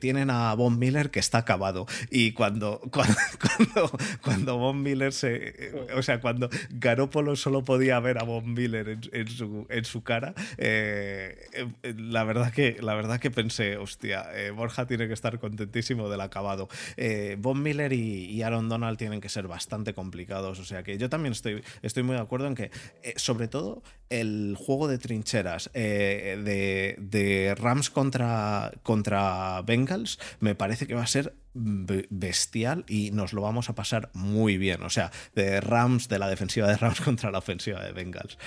tienen 0.00 0.30
a 0.30 0.54
Von 0.54 0.78
Miller 0.78 1.10
que 1.10 1.20
está 1.20 1.36
acabado 1.36 1.84
y 2.08 2.32
cuando, 2.32 2.80
cuando, 2.90 3.90
cuando, 4.22 4.56
Von 4.56 4.82
Miller 4.82 5.12
se... 5.12 5.70
O 5.94 6.02
sea, 6.02 6.18
cuando 6.18 6.48
Garópolo 6.70 7.36
solo 7.36 7.62
podía 7.62 8.00
ver 8.00 8.16
a 8.20 8.22
Von 8.22 8.54
Miller 8.54 8.98
en, 9.12 9.28
su, 9.28 9.66
en 9.68 9.84
su 9.84 10.02
cara, 10.02 10.32
la, 10.56 12.24
verdad 12.24 12.54
que, 12.54 12.78
la 12.80 12.94
verdad 12.94 13.20
que 13.20 13.30
pensé, 13.30 13.76
hostia, 13.76 14.30
Borja 14.56 14.86
tiene 14.86 15.08
que 15.08 15.14
estar 15.14 15.38
contentísimo 15.38 16.08
del 16.08 16.22
acabado. 16.22 16.70
Eh, 17.04 17.36
Miller 17.36 17.92
y, 17.92 18.42
Aaron 18.42 18.68
Donald 18.68 18.96
tienen 18.96 19.20
que 19.20 19.28
ser 19.28 19.48
bastante 19.48 19.92
complicados. 19.92 20.60
O 20.60 20.64
sea 20.64 20.84
que 20.84 20.98
yo 20.98 21.10
también 21.10 21.32
estoy, 21.32 21.64
estoy 21.82 22.04
muy 22.04 22.14
de 22.14 22.22
acuerdo 22.22 22.46
en 22.46 22.54
que, 22.54 22.70
eh, 23.02 23.14
sobre 23.16 23.48
todo, 23.48 23.82
el 24.08 24.54
juego 24.56 24.86
de 24.86 24.98
trincheras 24.98 25.68
eh, 25.74 26.96
de, 27.00 27.54
Rams 27.56 27.90
contra, 27.90 28.70
contra 28.84 29.62
Bengals 29.62 30.20
me 30.38 30.54
parece 30.54 30.86
que 30.86 30.94
va 30.94 31.02
a 31.02 31.08
ser 31.08 31.34
bestial 31.54 32.84
y 32.88 33.10
nos 33.10 33.32
lo 33.32 33.42
vamos 33.42 33.68
a 33.68 33.74
pasar 33.74 34.10
muy 34.14 34.56
bien. 34.56 34.84
O 34.84 34.90
sea, 34.90 35.10
de 35.34 35.60
Rams, 35.60 36.08
de 36.08 36.20
la 36.20 36.28
defensiva 36.28 36.68
de 36.68 36.76
Rams 36.76 37.00
contra 37.04 37.32
la 37.32 37.38
ofensiva 37.38 37.84
de 37.84 37.90
Bengals. 37.90 38.38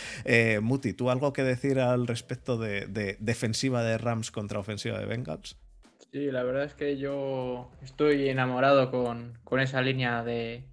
Muti, 0.61 0.93
¿tú 0.93 1.09
algo 1.09 1.33
que 1.33 1.43
decir 1.43 1.81
al 1.81 2.07
respecto 2.07 2.57
de, 2.57 2.87
de 2.87 3.17
defensiva 3.19 3.83
de 3.83 3.97
Rams 3.97 4.31
contra 4.31 4.59
ofensiva 4.59 4.97
de 4.97 5.05
Bengals? 5.07 5.57
Sí, 6.15 6.31
la 6.31 6.43
verdad 6.43 6.63
es 6.63 6.73
que 6.73 6.95
yo 6.95 7.69
estoy 7.81 8.29
enamorado 8.29 8.89
con, 8.89 9.37
esa 9.59 9.81
línea 9.81 10.23
de. 10.23 10.63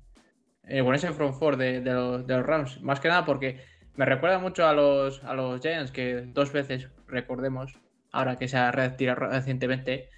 Eh, 0.69 0.85
con 0.85 0.95
ese 0.95 1.11
front 1.11 1.35
four 1.35 1.57
de, 1.57 1.81
los, 1.81 2.25
Rams. 2.47 2.81
Más 2.81 3.01
que 3.01 3.09
nada 3.09 3.25
porque 3.25 3.59
me 3.97 4.05
recuerda 4.05 4.39
mucho 4.39 4.69
a 4.69 4.73
los, 4.73 5.25
a 5.25 5.35
los 5.35 5.61
Giants, 5.61 5.91
que 5.91 6.27
dos 6.29 6.53
veces, 6.53 6.91
recordemos, 7.09 7.75
ahora 8.13 8.37
que 8.37 8.47
se 8.47 8.57
ha 8.57 8.71
retirado 8.71 9.27
recientemente, 9.27 10.11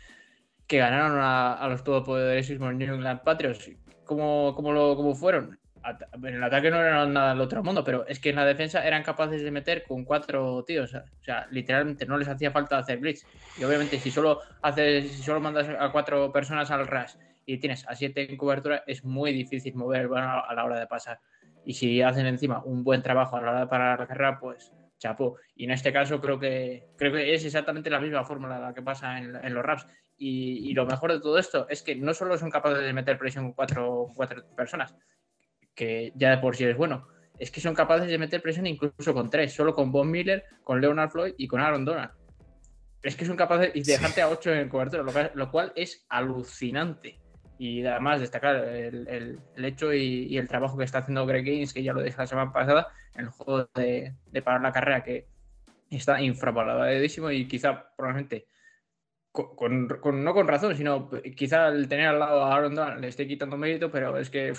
que 0.67 0.77
ganaron 0.77 1.19
a, 1.23 1.67
los 1.71 1.85
todopoderosos 1.85 2.61
New 2.61 2.95
England 2.95 3.23
Patriots. 3.23 3.71
¿Cómo, 4.05 4.55
cómo, 4.55 4.73
lo, 4.73 4.95
cómo 4.95 5.15
fueron? 5.15 5.59
En 6.23 6.35
el 6.35 6.43
ataque 6.43 6.71
no 6.71 6.81
eran 6.81 7.13
nada 7.13 7.31
del 7.31 7.41
otro 7.41 7.63
mundo, 7.63 7.85
pero 7.85 8.07
es 8.07 8.19
que 8.19 8.31
en 8.31 8.37
la 8.37 8.45
defensa 8.45 8.87
eran 8.87 9.03
capaces 9.03 9.43
de 9.43 9.51
meter 9.51 9.85
con 9.85 10.05
cuatro 10.05 10.65
tíos. 10.65 10.95
O 10.95 11.25
sea, 11.25 11.47
literalmente 11.51 12.07
no 12.07 12.17
les 12.17 12.29
hacía 12.29 12.51
falta 12.51 12.79
hacer 12.79 12.99
blitz. 12.99 13.27
Y 13.59 13.65
obviamente, 13.65 13.99
si 13.99 14.11
solo 14.11 14.41
haces, 14.63 15.11
si 15.11 15.23
solo 15.23 15.41
mandas 15.41 15.69
a 15.69 15.91
cuatro 15.93 16.33
personas 16.33 16.71
al 16.71 16.87
rush 16.87 17.13
y 17.47 17.59
tienes 17.59 17.87
a 17.89 17.95
siete 17.95 18.31
en 18.31 18.37
cobertura, 18.37 18.83
es 18.87 19.05
muy 19.05 19.33
difícil 19.33 19.75
mover 19.75 20.03
el 20.03 20.09
balón 20.09 20.31
a 20.47 20.55
la 20.55 20.65
hora 20.65 20.79
de 20.79 20.87
pasar. 20.87 21.21
Y 21.65 21.75
si 21.75 22.03
hacen 22.03 22.27
encima 22.27 22.63
un 22.65 22.85
buen 22.85 23.03
trabajo 23.03 23.37
a 23.37 23.43
la 23.43 23.51
hora 23.51 23.61
de 23.61 23.67
parar 23.67 24.01
la 24.01 24.07
carrera, 24.07 24.39
pues 24.39 24.73
chapó. 24.99 25.37
Y 25.55 25.65
en 25.65 25.71
este 25.71 25.93
caso 25.93 26.21
creo 26.21 26.39
que 26.39 26.89
creo 26.97 27.13
que 27.13 27.35
es 27.35 27.45
exactamente 27.45 27.91
la 27.91 28.01
misma 28.01 28.25
fórmula 28.25 28.59
la 28.59 28.75
que 28.75 28.83
pasa 28.83 29.19
en, 29.19 29.55
los 29.55 29.65
raps. 29.65 29.87
Y, 30.17 30.71
y, 30.71 30.75
lo 30.75 30.87
mejor 30.87 31.13
de 31.13 31.21
todo 31.21 31.39
esto 31.39 31.67
es 31.69 31.83
que 31.83 31.97
no 31.97 32.15
solo 32.15 32.39
son 32.39 32.51
capaces 32.51 32.83
de 32.83 32.93
meter 32.93 33.19
presión 33.19 33.47
con 33.47 33.53
cuatro, 33.55 34.13
cuatro 34.15 34.45
personas, 34.55 34.95
que 35.75 36.13
ya 36.15 36.31
de 36.31 36.39
por 36.39 36.57
sí 36.57 36.65
es 36.65 36.77
bueno, 36.77 37.07
es 37.39 37.51
que 37.51 37.61
son 37.61 37.75
capaces 37.75 38.09
de 38.09 38.19
meter 38.19 38.41
presión 38.41 38.67
incluso 38.67 39.13
con 39.13 39.29
tres, 39.31 39.53
solo 39.53 39.75
con 39.75 39.91
Von 39.91 40.11
Miller, 40.11 40.45
con 40.63 40.81
Leonard 40.81 41.11
Floyd 41.11 41.35
y 41.37 41.49
con 41.49 41.61
Aaron 41.61 41.85
Donald. 41.85 42.13
Es 43.03 43.17
que 43.17 43.25
son 43.25 43.37
capaces 43.37 43.73
de 43.75 43.83
dejarte 43.83 44.23
a 44.23 44.29
ocho 44.29 44.53
en 44.53 44.69
cobertura, 44.69 45.03
lo, 45.35 45.51
cual 45.51 45.73
es 45.77 46.07
alucinante. 46.09 47.21
Y 47.59 47.85
además 47.85 48.21
destacar 48.21 48.57
el, 48.57 49.39
hecho 49.57 49.93
y, 49.93 50.39
el 50.39 50.49
trabajo 50.49 50.79
que 50.79 50.85
está 50.85 50.99
haciendo 50.99 51.27
Greg 51.27 51.45
Gaines, 51.45 51.75
que 51.75 51.83
ya 51.83 51.93
lo 51.93 52.03
dije 52.03 52.17
la 52.17 52.27
semana 52.27 52.53
pasada, 52.53 52.89
en 53.15 53.27
el 53.27 53.31
juego 53.31 53.69
de, 53.75 54.15
parar 54.43 54.63
la 54.63 54.73
carrera, 54.73 55.05
que 55.05 55.27
está 55.91 56.21
infravaloradísimo 56.21 57.31
y 57.31 57.47
quizá 57.47 57.91
probablemente 57.97 58.47
con, 59.33 59.89
no 60.25 60.35
con 60.35 60.49
razón, 60.49 60.77
sino 60.77 61.11
quizá 61.37 61.69
el 61.69 61.89
tener 61.89 62.07
al 62.07 62.21
lado 62.21 62.45
a 62.45 62.55
Aaron 62.55 62.75
Donald 62.75 63.01
le 63.01 63.09
esté 63.09 63.27
quitando 63.27 63.57
mérito, 63.57 63.91
pero 63.91 64.17
es 64.17 64.31
que 64.31 64.53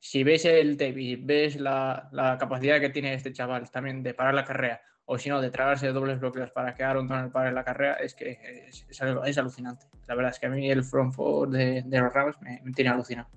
si 0.00 0.22
ves 0.22 0.44
el 0.44 0.76
tape 0.76 1.18
ves 1.20 1.56
la, 1.56 2.36
capacidad 2.38 2.80
que 2.80 2.90
tiene 2.90 3.14
este 3.14 3.32
chaval 3.32 3.70
también 3.70 4.02
de 4.02 4.14
parar 4.14 4.34
la 4.34 4.44
carrera, 4.44 4.80
o 5.06 5.18
si 5.18 5.28
no, 5.28 5.40
de 5.40 5.50
tragarse 5.50 5.88
dobles 5.88 6.20
bloqueos 6.20 6.50
para 6.50 6.74
que 6.74 6.84
Aaron 6.84 7.08
Donald 7.08 7.32
pare 7.32 7.50
la 7.52 7.64
carrera, 7.64 7.94
es 7.94 8.14
que 8.14 8.68
es, 8.68 9.38
alucinante. 9.38 9.86
La 10.06 10.14
verdad 10.14 10.32
es 10.32 10.38
que 10.38 10.46
a 10.46 10.50
mí 10.50 10.70
el 10.70 10.84
front 10.84 11.14
four 11.14 11.48
de, 11.48 11.82
los 11.86 12.12
Rams 12.12 12.36
me, 12.42 12.60
tiene 12.74 12.90
alucinado. 12.90 13.28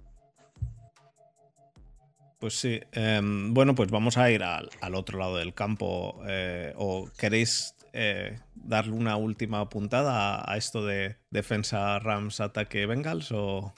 Pues 2.40 2.60
sí. 2.60 2.82
Em, 2.92 3.54
bueno, 3.54 3.76
pues 3.76 3.90
vamos 3.90 4.18
a 4.18 4.30
ir 4.32 4.44
al, 4.44 4.96
otro 4.96 5.20
lado 5.20 5.38
del 5.38 5.54
campo. 5.54 6.22
Eh, 6.28 6.74
¿O 6.76 7.08
queréis 7.18 7.76
eh, 7.94 8.38
darle 8.56 8.94
una 8.94 9.16
última 9.16 9.70
puntada 9.70 10.44
a, 10.46 10.58
esto 10.58 10.86
de 10.86 11.18
defensa 11.30 12.00
Rams, 12.00 12.42
ataque 12.42 12.86
Bengals? 12.86 13.32
¿O 13.32 13.74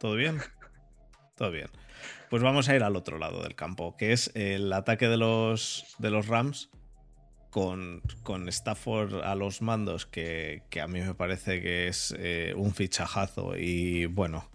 todo 0.00 0.16
bien? 0.16 0.38
Todo 1.36 1.52
bien. 1.52 1.68
Pues 2.30 2.42
vamos 2.42 2.68
a 2.68 2.76
ir 2.76 2.82
al 2.82 2.96
otro 2.96 3.18
lado 3.18 3.42
del 3.42 3.54
campo, 3.54 3.96
que 3.96 4.12
es 4.12 4.30
el 4.34 4.72
ataque 4.72 5.08
de 5.08 5.16
los, 5.16 5.96
de 5.98 6.10
los 6.10 6.26
Rams 6.26 6.70
con, 7.50 8.02
con 8.22 8.48
Stafford 8.48 9.22
a 9.22 9.34
los 9.34 9.62
mandos, 9.62 10.06
que, 10.06 10.62
a 10.80 10.86
mí 10.86 11.00
me 11.00 11.14
parece 11.14 11.62
que 11.62 11.88
es 11.88 12.14
eh, 12.18 12.52
un 12.56 12.74
fichajazo. 12.74 13.56
Y 13.56 14.06
bueno, 14.06 14.48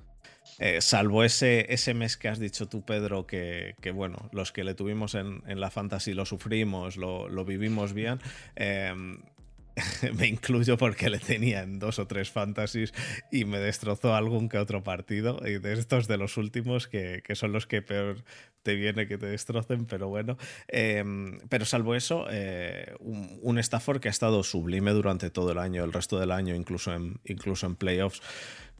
eh, 0.59 0.81
salvo 0.81 1.23
ese, 1.23 1.73
ese 1.73 1.93
mes 1.93 2.17
que 2.17 2.27
has 2.27 2.39
dicho 2.39 2.67
tú, 2.67 2.85
Pedro, 2.85 3.25
que, 3.25 3.75
bueno, 3.93 4.29
los 4.31 4.51
que 4.51 4.63
le 4.63 4.75
tuvimos 4.75 5.15
en, 5.15 5.41
la 5.45 5.71
fantasy 5.71 6.13
lo 6.13 6.25
sufrimos, 6.25 6.97
lo, 6.97 7.45
vivimos 7.45 7.93
bien. 7.93 8.19
Em, 8.55 9.21
me 10.17 10.27
incluyo 10.27 10.77
porque 10.77 11.09
le 11.09 11.19
tenía 11.19 11.61
en 11.61 11.79
dos 11.79 11.99
o 11.99 12.07
tres 12.07 12.29
fantasies 12.29 12.93
y 13.31 13.45
me 13.45 13.59
destrozó 13.59 14.15
algún 14.15 14.49
que 14.49 14.57
otro 14.57 14.83
partido. 14.83 15.39
Y 15.45 15.59
de 15.59 15.73
estos 15.73 16.07
de 16.07 16.17
los 16.17 16.37
últimos, 16.37 16.87
que, 16.87 17.23
son 17.33 17.51
los 17.51 17.65
que 17.65 17.81
peor 17.81 18.23
te 18.61 18.75
viene 18.75 19.07
que 19.07 19.17
te 19.17 19.25
destrocen, 19.25 19.85
pero 19.85 20.07
bueno. 20.07 20.37
Em, 20.67 21.39
pero 21.49 21.65
salvo 21.65 21.95
eso, 21.95 22.27
eh, 22.29 22.93
un, 22.99 23.57
Stafford 23.57 23.99
que 23.99 24.07
ha 24.07 24.11
estado 24.11 24.43
sublime 24.43 24.91
durante 24.91 25.29
todo 25.29 25.51
el 25.51 25.57
año, 25.57 25.83
el 25.83 25.93
resto 25.93 26.19
del 26.19 26.31
año, 26.31 26.55
incluso 26.55 26.93
en, 26.93 27.19
incluso 27.25 27.65
en 27.65 27.75
playoffs 27.75 28.21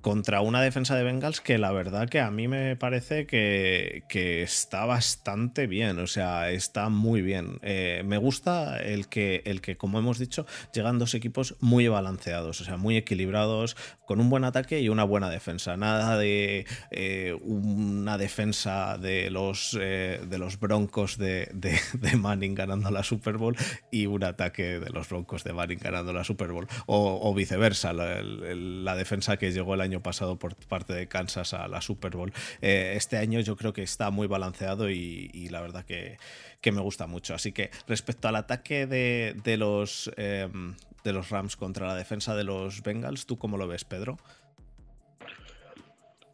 contra 0.03 0.41
una 0.41 0.61
defensa 0.61 0.97
de 0.97 1.03
Bengals 1.05 1.39
que 1.39 1.57
la 1.57 1.71
verdad 1.71 2.09
que 2.09 2.19
a 2.19 2.29
mí 2.29 2.49
me 2.49 2.75
parece 2.75 3.25
que, 3.25 4.03
está 4.43 4.85
bastante 4.85 5.65
bien, 5.65 5.97
o 5.97 6.07
sea, 6.07 6.51
está 6.51 6.89
muy 6.89 7.21
bien. 7.21 7.59
Eh, 7.61 8.03
me 8.05 8.17
gusta 8.17 8.79
el 8.81 9.07
que, 9.07 9.41
el 9.45 9.61
que, 9.61 9.77
como 9.77 9.99
hemos 9.99 10.19
dicho, 10.19 10.45
llegan 10.73 10.99
dos 10.99 11.13
equipos 11.13 11.55
muy 11.61 11.87
balanceados, 11.87 12.59
o 12.59 12.65
sea, 12.65 12.75
muy 12.75 12.97
equilibrados, 12.97 13.77
con 14.05 14.19
un 14.19 14.29
buen 14.29 14.43
ataque 14.43 14.81
y 14.81 14.89
una 14.89 15.05
buena 15.05 15.29
defensa. 15.29 15.77
Nada 15.77 16.17
de 16.17 16.65
eh, 16.91 17.39
una 17.41 18.17
defensa 18.17 18.97
de 18.97 19.29
los, 19.29 19.77
eh, 19.79 20.21
de 20.27 20.37
los 20.37 20.59
Broncos 20.59 21.17
de, 21.17 21.49
Manning 22.17 22.55
ganando 22.55 22.91
la 22.91 23.03
Super 23.03 23.37
Bowl 23.37 23.55
y 23.89 24.05
un 24.05 24.25
ataque 24.25 24.79
de 24.79 24.89
los 24.89 25.07
Broncos 25.07 25.45
de 25.45 25.53
Manning 25.53 25.79
ganando 25.79 26.11
la 26.11 26.25
Super 26.25 26.51
Bowl, 26.51 26.67
o, 26.87 27.33
viceversa, 27.33 27.93
la 27.93 28.95
defensa 28.95 29.37
que 29.37 29.53
llegó 29.53 29.73
el 29.75 29.81
año 29.81 29.92
pasado 30.01 30.37
por 30.37 30.55
parte 30.55 30.93
de 30.93 31.07
Kansas 31.07 31.53
a 31.53 31.67
la 31.67 31.81
Super 31.81 32.15
Bowl. 32.15 32.33
Eh, 32.61 32.93
este 32.95 33.17
año 33.17 33.39
yo 33.39 33.55
creo 33.55 33.73
que 33.73 33.83
está 33.83 34.09
muy 34.11 34.27
balanceado 34.27 34.89
y, 34.89 35.47
la 35.49 35.61
verdad 35.61 35.85
que, 35.85 36.17
me 36.71 36.81
gusta 36.81 37.07
mucho. 37.07 37.35
Así 37.35 37.51
que 37.51 37.69
respecto 37.87 38.27
al 38.27 38.35
ataque 38.35 38.87
de, 38.87 39.57
los, 39.57 40.11
em, 40.17 40.75
de 41.03 41.13
los 41.13 41.29
Rams 41.29 41.55
contra 41.55 41.87
la 41.87 41.95
defensa 41.95 42.35
de 42.35 42.43
los 42.43 42.81
Bengals, 42.81 43.25
¿tú 43.25 43.37
cómo 43.37 43.57
lo 43.57 43.67
ves, 43.67 43.83
Pedro? 43.83 44.17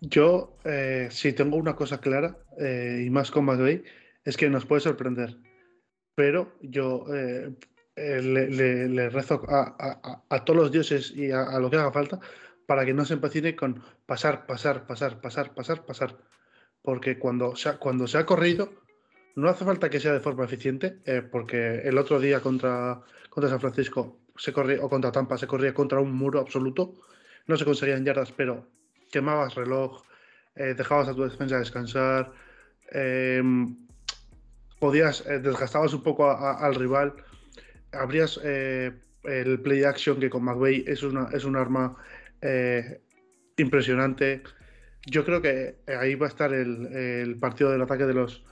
Yo, 0.01 0.55
eh, 0.63 1.09
si 1.11 1.33
tengo 1.33 1.57
una 1.57 1.75
cosa 1.75 1.99
clara, 1.99 2.37
eh, 2.57 3.03
y 3.05 3.09
más 3.09 3.31
con 3.31 3.45
McVay, 3.45 3.83
es 4.23 4.37
que 4.37 4.49
nos 4.49 4.65
puede 4.65 4.81
sorprender. 4.81 5.35
Pero 6.15 6.57
yo 6.61 7.05
le, 7.95 9.09
rezo 9.09 9.41
a, 9.47 10.45
todos 10.45 10.59
los 10.59 10.71
dioses 10.71 11.11
y 11.15 11.31
a, 11.31 11.59
lo 11.59 11.69
que 11.69 11.77
haga 11.77 11.91
falta 11.91 12.19
para 12.69 12.85
que 12.85 12.93
no 12.93 13.03
se 13.03 13.15
empecine 13.15 13.55
con 13.55 13.81
pasar, 14.05 14.45
pasar, 14.45 14.85
pasar, 14.85 15.19
pasar, 15.21 15.55
pasar, 15.55 15.85
pasar. 15.87 16.17
Porque 16.83 17.17
cuando 17.17 17.55
se 17.55 17.69
ha, 17.69 17.77
cuando 17.79 18.05
se 18.05 18.19
ha 18.19 18.27
corrido, 18.27 18.69
no 19.35 19.49
hace 19.49 19.65
falta 19.65 19.89
que 19.89 19.99
sea 19.99 20.13
de 20.13 20.19
forma 20.19 20.45
eficiente, 20.45 20.99
eh, 21.07 21.23
porque 21.23 21.79
el 21.79 21.97
otro 21.97 22.19
día 22.19 22.41
contra, 22.41 23.01
contra 23.31 23.49
San 23.49 23.59
Francisco 23.59 24.19
se 24.37 24.53
corría, 24.53 24.85
o 24.85 24.87
contra 24.87 25.11
Tampa 25.11 25.35
se 25.39 25.47
corría 25.47 25.73
contra 25.73 25.99
un 25.99 26.13
muro 26.13 26.39
absoluto, 26.39 26.93
no 27.47 27.57
se 27.57 27.65
conseguían 27.65 28.05
yardas, 28.05 28.31
pero 28.33 28.67
quemabas 29.11 29.55
reloj, 29.55 30.03
eh, 30.55 30.75
dejabas 30.77 31.07
a 31.07 31.15
tu 31.15 31.23
defensa 31.23 31.57
descansar, 31.57 32.31
em, 32.91 33.77
podías, 34.77 35.25
eh, 35.25 35.39
desgastabas 35.39 35.91
un 35.95 36.03
poco 36.03 36.29
al 36.29 36.75
rival, 36.75 37.15
abrías 37.91 38.39
el 38.43 39.59
play 39.59 39.83
action 39.85 40.19
que 40.19 40.29
con 40.29 40.43
McVeigh 40.43 40.83
es, 40.85 41.01
una, 41.01 41.29
es 41.33 41.45
un 41.45 41.55
arma 41.55 41.97
eh, 42.41 43.01
impresionante. 43.57 44.43
Yo 45.05 45.25
creo 45.25 45.41
que 45.41 45.75
ahí 45.87 46.15
va 46.15 46.27
a 46.27 46.29
estar 46.29 46.53
el, 46.53 47.37
partido 47.39 47.71
del 47.71 47.81
ataque 47.81 48.05
de 48.05 48.13
los, 48.13 48.43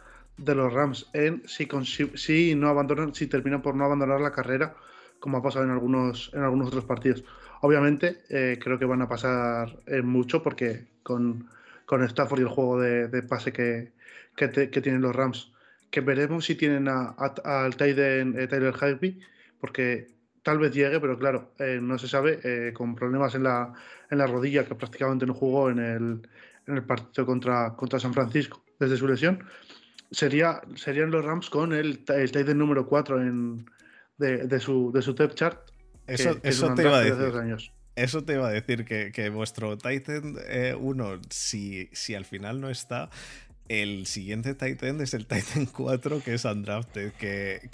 Rams 0.74 1.10
en 1.14 1.44
si, 1.48 2.56
no 2.56 2.70
abandonan, 2.70 3.14
si 3.14 3.28
terminan 3.28 3.62
por 3.62 3.76
no 3.76 3.86
abandonar 3.86 4.22
la 4.22 4.32
carrera, 4.32 4.76
como 5.20 5.38
ha 5.38 5.44
pasado 5.44 5.66
en 5.66 5.72
algunos, 5.72 6.32
en 6.34 6.42
algunos 6.44 6.68
otros 6.68 6.86
partidos. 6.86 7.24
Obviamente, 7.62 8.24
eh, 8.30 8.60
creo 8.62 8.78
que 8.78 8.86
van 8.86 9.02
a 9.02 9.10
pasar 9.10 9.78
en 9.88 10.06
mucho 10.06 10.44
porque 10.44 10.88
con, 11.04 11.50
Stafford 11.90 12.40
y 12.40 12.44
el 12.44 12.50
juego 12.50 12.80
de, 12.80 13.24
pase 13.24 13.52
que, 13.52 13.94
tienen 14.36 15.02
los 15.02 15.16
Rams, 15.16 15.52
que 15.90 16.02
veremos 16.02 16.46
si 16.46 16.56
tienen 16.56 16.88
al 16.88 17.76
Tyler, 17.76 18.28
eh, 18.38 18.48
Tyler 18.48 18.74
porque 19.60 20.16
tal 20.48 20.60
vez 20.60 20.74
llegue, 20.74 21.02
pero 21.02 21.20
claro, 21.20 21.52
eh, 21.60 21.78
no 21.82 22.00
se 22.00 22.08
sabe, 22.08 22.39
eh, 22.41 22.72
con 22.72 22.95
problemas 22.95 23.36
en 23.36 23.43
la, 23.43 23.74
en 24.10 24.18
la 24.18 24.28
rodilla, 24.28 24.64
que 24.64 24.76
prácticamente 24.76 25.26
no 25.26 25.34
jugó 25.34 25.70
en 25.70 25.80
el, 25.80 26.22
en 26.68 26.76
el 26.78 26.84
partido 26.84 27.26
contra, 27.26 27.76
contra 27.76 28.00
San 28.00 28.14
Francisco 28.14 28.64
desde 28.80 28.95
su 28.95 29.10
lesión, 29.10 29.43
sería, 30.10 30.62
serían 30.76 31.12
los 31.12 31.26
Rams 31.26 31.50
con 31.50 31.74
el, 31.74 32.02
el 32.08 32.32
Titan 32.32 32.58
número 32.58 32.88
4 32.88 33.22
en, 33.24 33.66
de, 34.18 34.60
su, 34.62 34.89
de 34.93 35.02
su 35.02 35.14
depth 35.14 35.36
chart. 35.36 35.60
Eso, 36.08 36.39
eso 36.41 36.74
te 36.74 36.84
iba 36.84 36.98
a 36.98 37.04
decir. 37.04 37.72
Eso 37.98 38.24
te 38.24 38.34
iba 38.36 38.48
a 38.48 38.52
decir 38.52 38.86
que, 38.86 39.12
que 39.12 39.28
vuestro 39.28 39.78
Titan 39.78 40.38
1, 40.80 41.14
eh, 41.14 41.20
si, 41.30 41.89
si 41.91 42.16
al 42.16 42.24
final 42.24 42.62
no 42.62 42.70
está, 42.70 43.10
el 43.70 44.05
siguiente 44.05 44.53
Titan 44.55 45.01
es 45.01 45.13
el 45.13 45.26
Titan 45.28 45.65
4, 45.65 46.22
que 46.24 46.34
es 46.34 46.45
Undrafted, 46.45 47.11
que, 47.13 47.70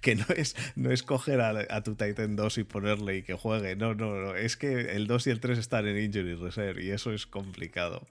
que, 0.00 0.14
no, 0.14 0.24
es, 0.36 0.56
no 0.76 0.90
es 0.90 1.02
coger 1.02 1.40
a, 1.40 1.82
tu 1.82 1.94
Titan 1.94 2.36
2 2.36 2.58
y 2.58 2.64
ponerle 2.64 3.18
y 3.18 3.22
que 3.22 3.34
juegue. 3.34 3.76
No, 3.76 3.94
no, 3.94 4.14
no. 4.14 4.34
Es 4.34 4.56
que 4.56 4.92
el 4.92 5.06
2 5.06 5.26
y 5.26 5.30
el 5.30 5.40
3 5.40 5.58
están 5.58 5.86
en 5.86 5.98
Injury 5.98 6.34
Reserve 6.34 6.82
y 6.84 6.90
eso 6.90 7.12
es 7.12 7.26
complicado. 7.26 8.06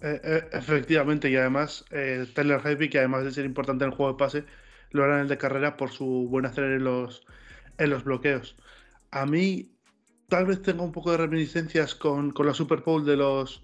Eh, 0.00 0.20
eh, 0.24 0.48
efectivamente, 0.52 1.30
y 1.30 1.36
además, 1.36 1.84
eh, 1.90 2.26
Tyler 2.34 2.60
que 2.88 2.98
además 2.98 3.24
de 3.24 3.32
ser 3.32 3.44
importante 3.44 3.84
en 3.84 3.90
el 3.90 3.96
juego 3.96 4.12
de 4.12 4.18
pase, 4.18 4.44
lo 4.90 5.04
hará 5.04 5.16
en 5.16 5.22
el 5.22 5.28
de 5.28 5.38
carrera 5.38 5.76
por 5.76 5.90
su 5.90 6.26
buen 6.28 6.46
hacer 6.46 6.64
en 6.64 6.84
los, 6.84 7.26
en 7.78 7.90
los 7.90 8.04
bloqueos. 8.04 8.56
A 9.10 9.26
mí, 9.26 9.72
tal 10.28 10.46
vez 10.46 10.62
tengo 10.62 10.84
un 10.84 10.92
poco 10.92 11.10
de 11.10 11.18
reminiscencias 11.18 11.94
con, 11.94 12.30
con 12.30 12.46
la 12.46 12.54
Super 12.54 12.80
Bowl 12.80 13.04
de 13.04 13.16
los 13.16 13.62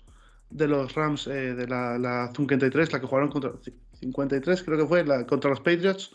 de 0.51 0.69
los 0.69 0.95
Rams 0.95 1.27
eh, 1.27 1.55
de 1.55 1.67
la, 1.67 1.99
la 1.99 2.33
53, 2.35 2.93
la 2.93 3.01
que 3.01 3.07
jugaron 3.07 3.31
contra 3.31 3.53
53, 4.01 4.63
creo 4.63 4.79
que 4.79 4.87
fue, 4.87 5.05
la, 5.05 5.27
contra 5.27 5.51
los 5.51 5.61
Patriots, 5.61 6.13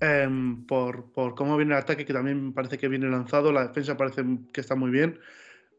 em, 0.00 0.66
por, 0.66 1.12
por, 1.12 1.34
cómo 1.34 1.56
viene 1.56 1.74
el 1.74 1.80
ataque, 1.80 2.04
que 2.04 2.12
también 2.12 2.52
parece 2.52 2.78
que 2.78 2.88
viene 2.88 3.08
lanzado, 3.08 3.52
la 3.52 3.66
defensa 3.68 3.96
parece 3.96 4.24
que 4.52 4.60
está 4.60 4.74
muy 4.74 4.90
bien, 4.90 5.18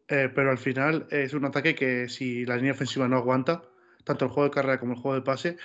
eh, 0.07 0.29
pero 0.33 0.51
al 0.51 0.57
final 0.57 1.07
es 1.11 1.33
un 1.33 1.45
ataque 1.45 1.75
que 1.75 2.09
si 2.09 2.45
la 2.45 2.57
línea 2.57 2.73
ofensiva 2.73 3.07
no 3.07 3.17
aguanta, 3.17 3.63
tanto 4.03 4.25
el 4.25 4.31
juego 4.31 4.49
de 4.49 4.55
carrera 4.55 4.79
como 4.79 4.93
el 4.93 4.99
juego 4.99 5.15
de 5.15 5.21
pase, 5.21 5.57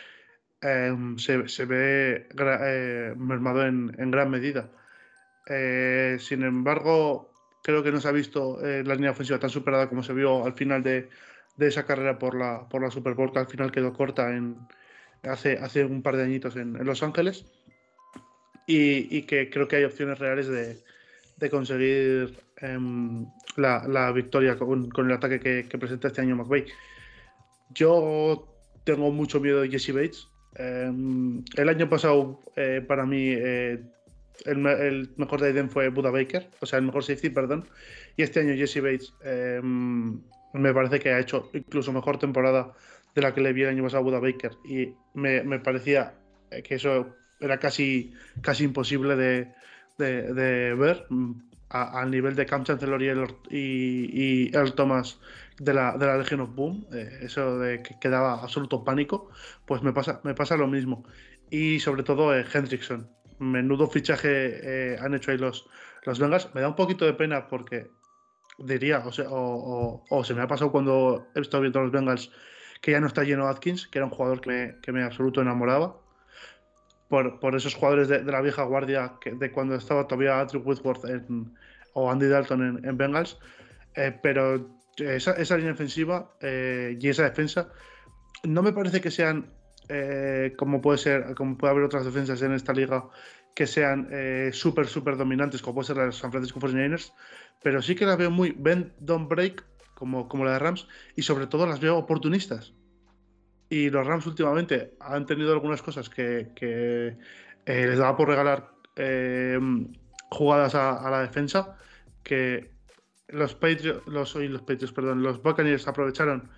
em, 0.61 1.19
se, 1.19 1.49
se, 1.49 1.65
ve 1.65 2.29
eh, 2.39 3.15
mermado 3.17 3.67
en, 3.67 3.95
en, 3.99 4.11
gran 4.11 4.31
medida. 4.31 4.71
sin 6.19 6.43
embargo, 6.45 7.33
creo 7.63 7.83
que 7.83 7.93
no 7.93 8.01
se 8.01 8.09
ha 8.09 8.13
visto 8.13 8.59
la 8.63 8.95
línea 8.95 9.11
ofensiva 9.11 9.39
tan 9.39 9.51
superada 9.51 9.89
como 9.89 10.03
se 10.03 10.13
vio 10.13 10.45
al 10.45 10.55
final 10.55 10.83
de, 10.83 11.09
de 11.57 11.69
esa 11.69 11.85
carrera 11.85 12.19
por 12.19 12.35
la, 12.35 12.69
por 12.69 12.83
la 12.83 12.91
Super 12.91 13.15
Bowl 13.15 13.33
que 13.33 13.39
al 13.39 13.47
final 13.47 13.73
quedó 13.73 13.93
corta 13.93 14.35
en, 14.35 14.57
hace, 15.23 15.59
hace 15.59 15.85
un 15.85 16.03
par 16.03 16.17
de 16.17 16.25
añitos 16.25 16.57
en, 16.57 16.73
Los 16.85 17.03
Ángeles 17.03 17.45
y, 18.67 19.23
que 19.23 19.51
creo 19.51 19.69
que 19.69 19.77
hay 19.77 19.85
opciones 19.85 20.19
reales 20.19 20.49
de, 20.49 21.51
conseguir 21.51 22.39
em, 22.59 23.27
la, 23.57 24.13
victoria 24.13 24.57
con, 24.57 24.91
el 24.97 25.13
ataque 25.13 25.41
que, 25.41 25.79
presenta 25.79 26.09
este 26.09 26.21
año 26.21 26.37
McVeigh. 26.37 26.67
Yo 27.71 28.49
tengo 28.85 29.11
mucho 29.11 29.41
miedo 29.41 29.61
de 29.61 29.69
Jesse 29.69 29.93
Bates. 29.93 30.29
Em, 30.55 31.45
el 31.57 31.69
año 31.69 31.89
pasado, 31.89 32.41
eh, 32.57 32.85
para 32.87 33.05
mí, 33.05 33.35
eh, 33.37 33.83
el, 34.47 35.11
mejor 35.17 35.41
de 35.41 35.49
Aiden 35.49 35.71
fue 35.71 35.89
Buda 35.89 36.11
Baker, 36.11 36.49
o 36.61 36.67
sea, 36.67 36.79
el 36.79 36.87
mejor 36.87 37.05
safety, 37.05 37.31
perdón. 37.31 37.69
Y 38.17 38.23
este 38.23 38.41
año 38.41 38.55
Jesse 38.55 38.81
Bates 38.81 39.13
em, 39.25 40.21
me 40.53 40.73
parece 40.75 41.01
que 41.01 41.11
ha 41.11 41.19
hecho 41.19 41.51
incluso 41.53 41.93
mejor 41.93 42.19
temporada 42.19 42.73
de 43.15 43.23
la 43.23 43.35
que 43.35 43.41
le 43.41 43.53
vi 43.53 43.63
el 43.63 43.71
año 43.71 43.83
pasado 43.83 44.01
a 44.01 44.05
Buda 44.05 44.21
Baker. 44.21 44.53
Y 44.65 44.95
me, 45.15 45.59
parecía 45.61 46.15
que 46.65 46.75
eso 46.75 47.15
era 47.41 47.59
casi, 47.59 48.13
casi 48.41 48.65
imposible 48.65 49.17
de, 49.17 50.75
ver 50.75 51.07
mm, 51.11 51.33
al 51.71 52.11
nivel 52.11 52.35
de 52.35 52.47
Cam 52.47 52.65
Chancellor 52.65 53.03
y 53.03 53.09
el, 53.09 54.73
Thomas 54.75 55.19
de 55.59 55.75
la, 55.75 55.97
de 55.97 56.07
la 56.07 56.19
Legion 56.19 56.41
of 56.41 56.55
Boom. 56.55 56.87
Eh, 56.93 57.21
eso 57.23 57.59
de 57.59 57.83
que, 57.83 58.09
daba 58.09 58.43
absoluto 58.43 58.85
pánico. 58.85 59.31
Pues 59.67 59.83
me 59.83 59.93
pasa, 59.93 60.21
me 60.25 60.35
pasa 60.35 60.57
lo 60.57 60.67
mismo. 60.67 61.05
Y 61.51 61.81
sobre 61.81 62.03
todo 62.03 62.37
eh, 62.37 62.45
Hendrickson. 62.53 63.09
Menudo 63.39 63.89
fichaje 63.89 64.29
eh, 64.93 64.97
han 65.01 65.15
hecho 65.15 65.33
ahí 65.33 65.39
los, 65.39 65.67
los 66.05 66.19
Bengals. 66.19 66.55
Me 66.55 66.61
da 66.61 66.69
un 66.69 66.77
poquito 66.77 67.05
de 67.05 67.15
pena 67.15 67.49
porque 67.49 67.91
diría, 68.63 69.03
o, 69.05 69.13
sea, 69.13 69.27
o, 69.29 70.25
se 70.25 70.35
me 70.35 70.43
ha 70.43 70.47
pasado 70.47 70.73
cuando 70.73 71.27
he 71.35 71.41
estado 71.41 71.63
viendo 71.63 71.81
los 71.81 71.91
Bengals 71.91 72.31
que 72.81 72.91
ya 72.91 73.01
no 73.01 73.07
está 73.07 73.23
lleno 73.23 73.47
Atkins, 73.47 73.87
que 73.87 73.99
era 73.99 74.07
un 74.07 74.11
jugador 74.11 74.41
que 74.41 74.51
me, 74.51 74.81
que 74.81 74.93
me 74.93 75.05
absoluto 75.05 75.41
enamoraba. 75.41 75.97
Por, 77.09 77.41
por 77.41 77.55
esos 77.55 77.75
jugadores 77.75 78.09
de, 78.09 78.25
la 78.25 78.41
vieja 78.41 78.63
guardia 78.63 79.17
que, 79.21 79.33
de 79.33 79.53
cuando 79.53 79.75
estaba 79.75 80.09
todavía 80.09 80.41
Andrew 80.41 80.63
Whitworth 80.65 81.05
o 81.93 82.11
Andy 82.11 82.27
Dalton 82.27 82.81
en, 82.85 82.97
Bengals. 82.97 83.39
Eh, 83.95 84.19
pero 84.23 84.71
esa, 84.97 85.33
esa, 85.33 85.57
línea 85.59 85.75
ofensiva 85.75 86.33
eh, 86.41 86.97
y 86.99 87.09
esa 87.09 87.25
defensa 87.25 87.69
no 88.45 88.63
me 88.63 88.73
parece 88.73 89.03
que 89.03 89.11
sean 89.11 89.53
eh, 89.91 90.55
como 90.57 90.81
puede 90.81 90.97
ser, 90.97 91.35
como 91.35 91.59
puede 91.59 91.73
haber 91.73 91.85
otras 91.85 92.07
defensas 92.07 92.41
en 92.41 92.53
esta 92.53 92.73
liga 92.73 93.05
que 93.55 93.67
sean 93.67 94.09
súper, 94.55 94.87
súper 94.87 95.19
dominantes, 95.19 95.61
como 95.61 95.75
puede 95.75 95.89
ser 95.89 95.99
la 95.99 96.07
de 96.07 96.13
San 96.13 96.33
Francisco 96.33 96.59
49ers, 96.59 97.13
pero 97.63 97.83
sí 97.83 97.95
que 97.95 98.07
las 98.07 98.17
veo 98.17 98.31
muy 98.31 98.55
bend, 98.57 98.93
don't 98.99 99.29
break, 99.29 99.65
como, 99.95 100.29
como 100.29 100.45
la 100.45 100.53
de 100.53 100.59
Rams, 100.59 100.87
y 101.17 101.23
sobre 101.23 101.47
todo 101.47 101.67
las 101.67 101.81
veo 101.81 101.97
oportunistas. 101.97 102.73
Y 103.69 103.91
los 103.91 104.07
Rams 104.07 104.27
últimamente 104.27 104.95
han 105.01 105.27
tenido 105.27 105.53
algunas 105.53 105.83
cosas 105.83 106.09
que, 106.11 106.53
eh, 106.61 107.17
les 107.65 107.99
daba 107.99 108.17
por 108.17 108.29
regalar 108.29 108.71
em, 108.97 109.93
jugadas 110.31 110.75
a, 110.75 111.09
la 111.11 111.23
defensa 111.23 111.79
que 112.23 112.71
los 113.29 113.55
Patriots, 113.55 114.07
los, 114.07 114.35
los 114.35 114.61
Patriots, 114.63 114.93
perdón, 114.93 115.23
los 115.23 115.43
Buccaneers 115.43 115.89
aprovecharon 115.89 116.51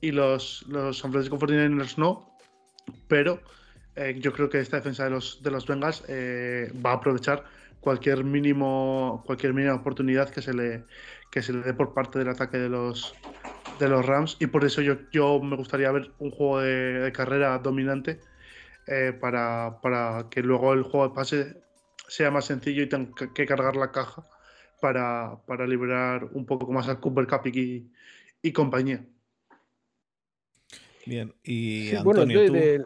y 0.00 0.12
los, 0.12 0.64
los 0.68 0.98
San 0.98 1.12
Francisco 1.12 1.38
49ers 1.38 1.96
no, 1.96 2.36
pero 3.08 3.40
eh, 3.96 4.16
yo 4.20 4.32
creo 4.32 4.48
que 4.48 4.60
esta 4.60 4.76
defensa 4.76 5.04
de 5.04 5.10
los, 5.10 5.42
de 5.42 5.50
los 5.50 5.66
Bengals 5.66 6.04
eh, 6.08 6.72
va 6.84 6.90
a 6.90 6.94
aprovechar 6.94 7.44
cualquier 7.80 8.24
mínimo 8.24 9.22
cualquier 9.26 9.54
mínima 9.54 9.74
oportunidad 9.74 10.30
que 10.30 10.42
se 10.42 10.52
le 10.52 10.84
que 11.30 11.42
se 11.42 11.52
le 11.52 11.60
dé 11.60 11.74
por 11.74 11.94
parte 11.94 12.18
del 12.18 12.28
ataque 12.28 12.58
de 12.58 12.68
los 12.68 13.14
de 13.78 13.88
los 13.88 14.04
Rams 14.04 14.36
y 14.40 14.46
por 14.46 14.64
eso 14.64 14.82
yo, 14.82 14.96
yo 15.12 15.40
me 15.40 15.56
gustaría 15.56 15.90
ver 15.92 16.12
un 16.18 16.30
juego 16.30 16.60
de, 16.60 17.12
carrera 17.12 17.58
dominante 17.58 18.20
eh, 18.86 19.12
para, 19.18 19.78
que 20.30 20.42
luego 20.42 20.72
el 20.72 20.82
juego 20.82 21.08
de 21.08 21.14
pase 21.14 21.62
sea 22.08 22.30
más 22.30 22.46
sencillo 22.46 22.82
y 22.82 22.88
tenga 22.88 23.32
que 23.34 23.46
cargar 23.46 23.76
la 23.76 23.92
caja 23.92 24.24
para, 24.80 25.66
liberar 25.66 26.24
un 26.32 26.46
poco 26.46 26.72
más 26.72 26.88
al 26.88 27.00
Cooper 27.00 27.26
Cup 27.26 27.46
y, 27.46 28.52
compañía. 28.52 29.04
Bien, 31.04 31.34
y 31.42 31.94
Antonio, 31.94 32.84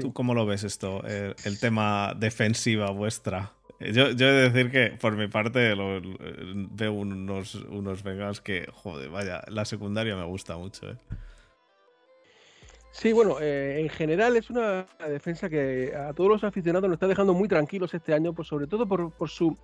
¿tú, 0.00 0.12
cómo 0.12 0.34
lo 0.34 0.46
ves 0.46 0.64
esto? 0.64 1.02
el 1.04 1.58
tema 1.60 2.14
defensiva 2.18 2.90
vuestra. 2.90 3.57
Yo, 3.80 4.06
he 4.06 4.14
de 4.14 4.50
decir 4.50 4.70
que, 4.72 4.96
por 5.00 5.16
mi 5.16 5.28
parte, 5.28 5.74
veo 5.74 6.92
unos, 6.92 7.54
unos 7.54 8.02
Bengals 8.02 8.40
que, 8.40 8.66
joder, 8.72 9.08
vaya, 9.08 9.42
la 9.46 9.64
secundaria 9.64 10.16
me 10.16 10.24
gusta 10.24 10.56
mucho. 10.56 10.90
¿eh? 10.90 10.96
Sí, 12.90 13.12
bueno, 13.12 13.36
eh, 13.40 13.80
en 13.80 13.88
general 13.88 14.36
es 14.36 14.50
una 14.50 14.86
defensa 15.08 15.48
que 15.48 15.94
a 15.94 16.12
todos 16.12 16.28
los 16.28 16.44
aficionados 16.44 16.88
nos 16.88 16.96
está 16.96 17.06
dejando 17.06 17.34
muy 17.34 17.46
tranquilos 17.46 17.94
este 17.94 18.12
año, 18.12 18.32
pues 18.32 18.48
sobre 18.48 18.66
todo 18.66 18.86
por, 18.86 19.12
por 19.12 19.28
su, 19.28 19.56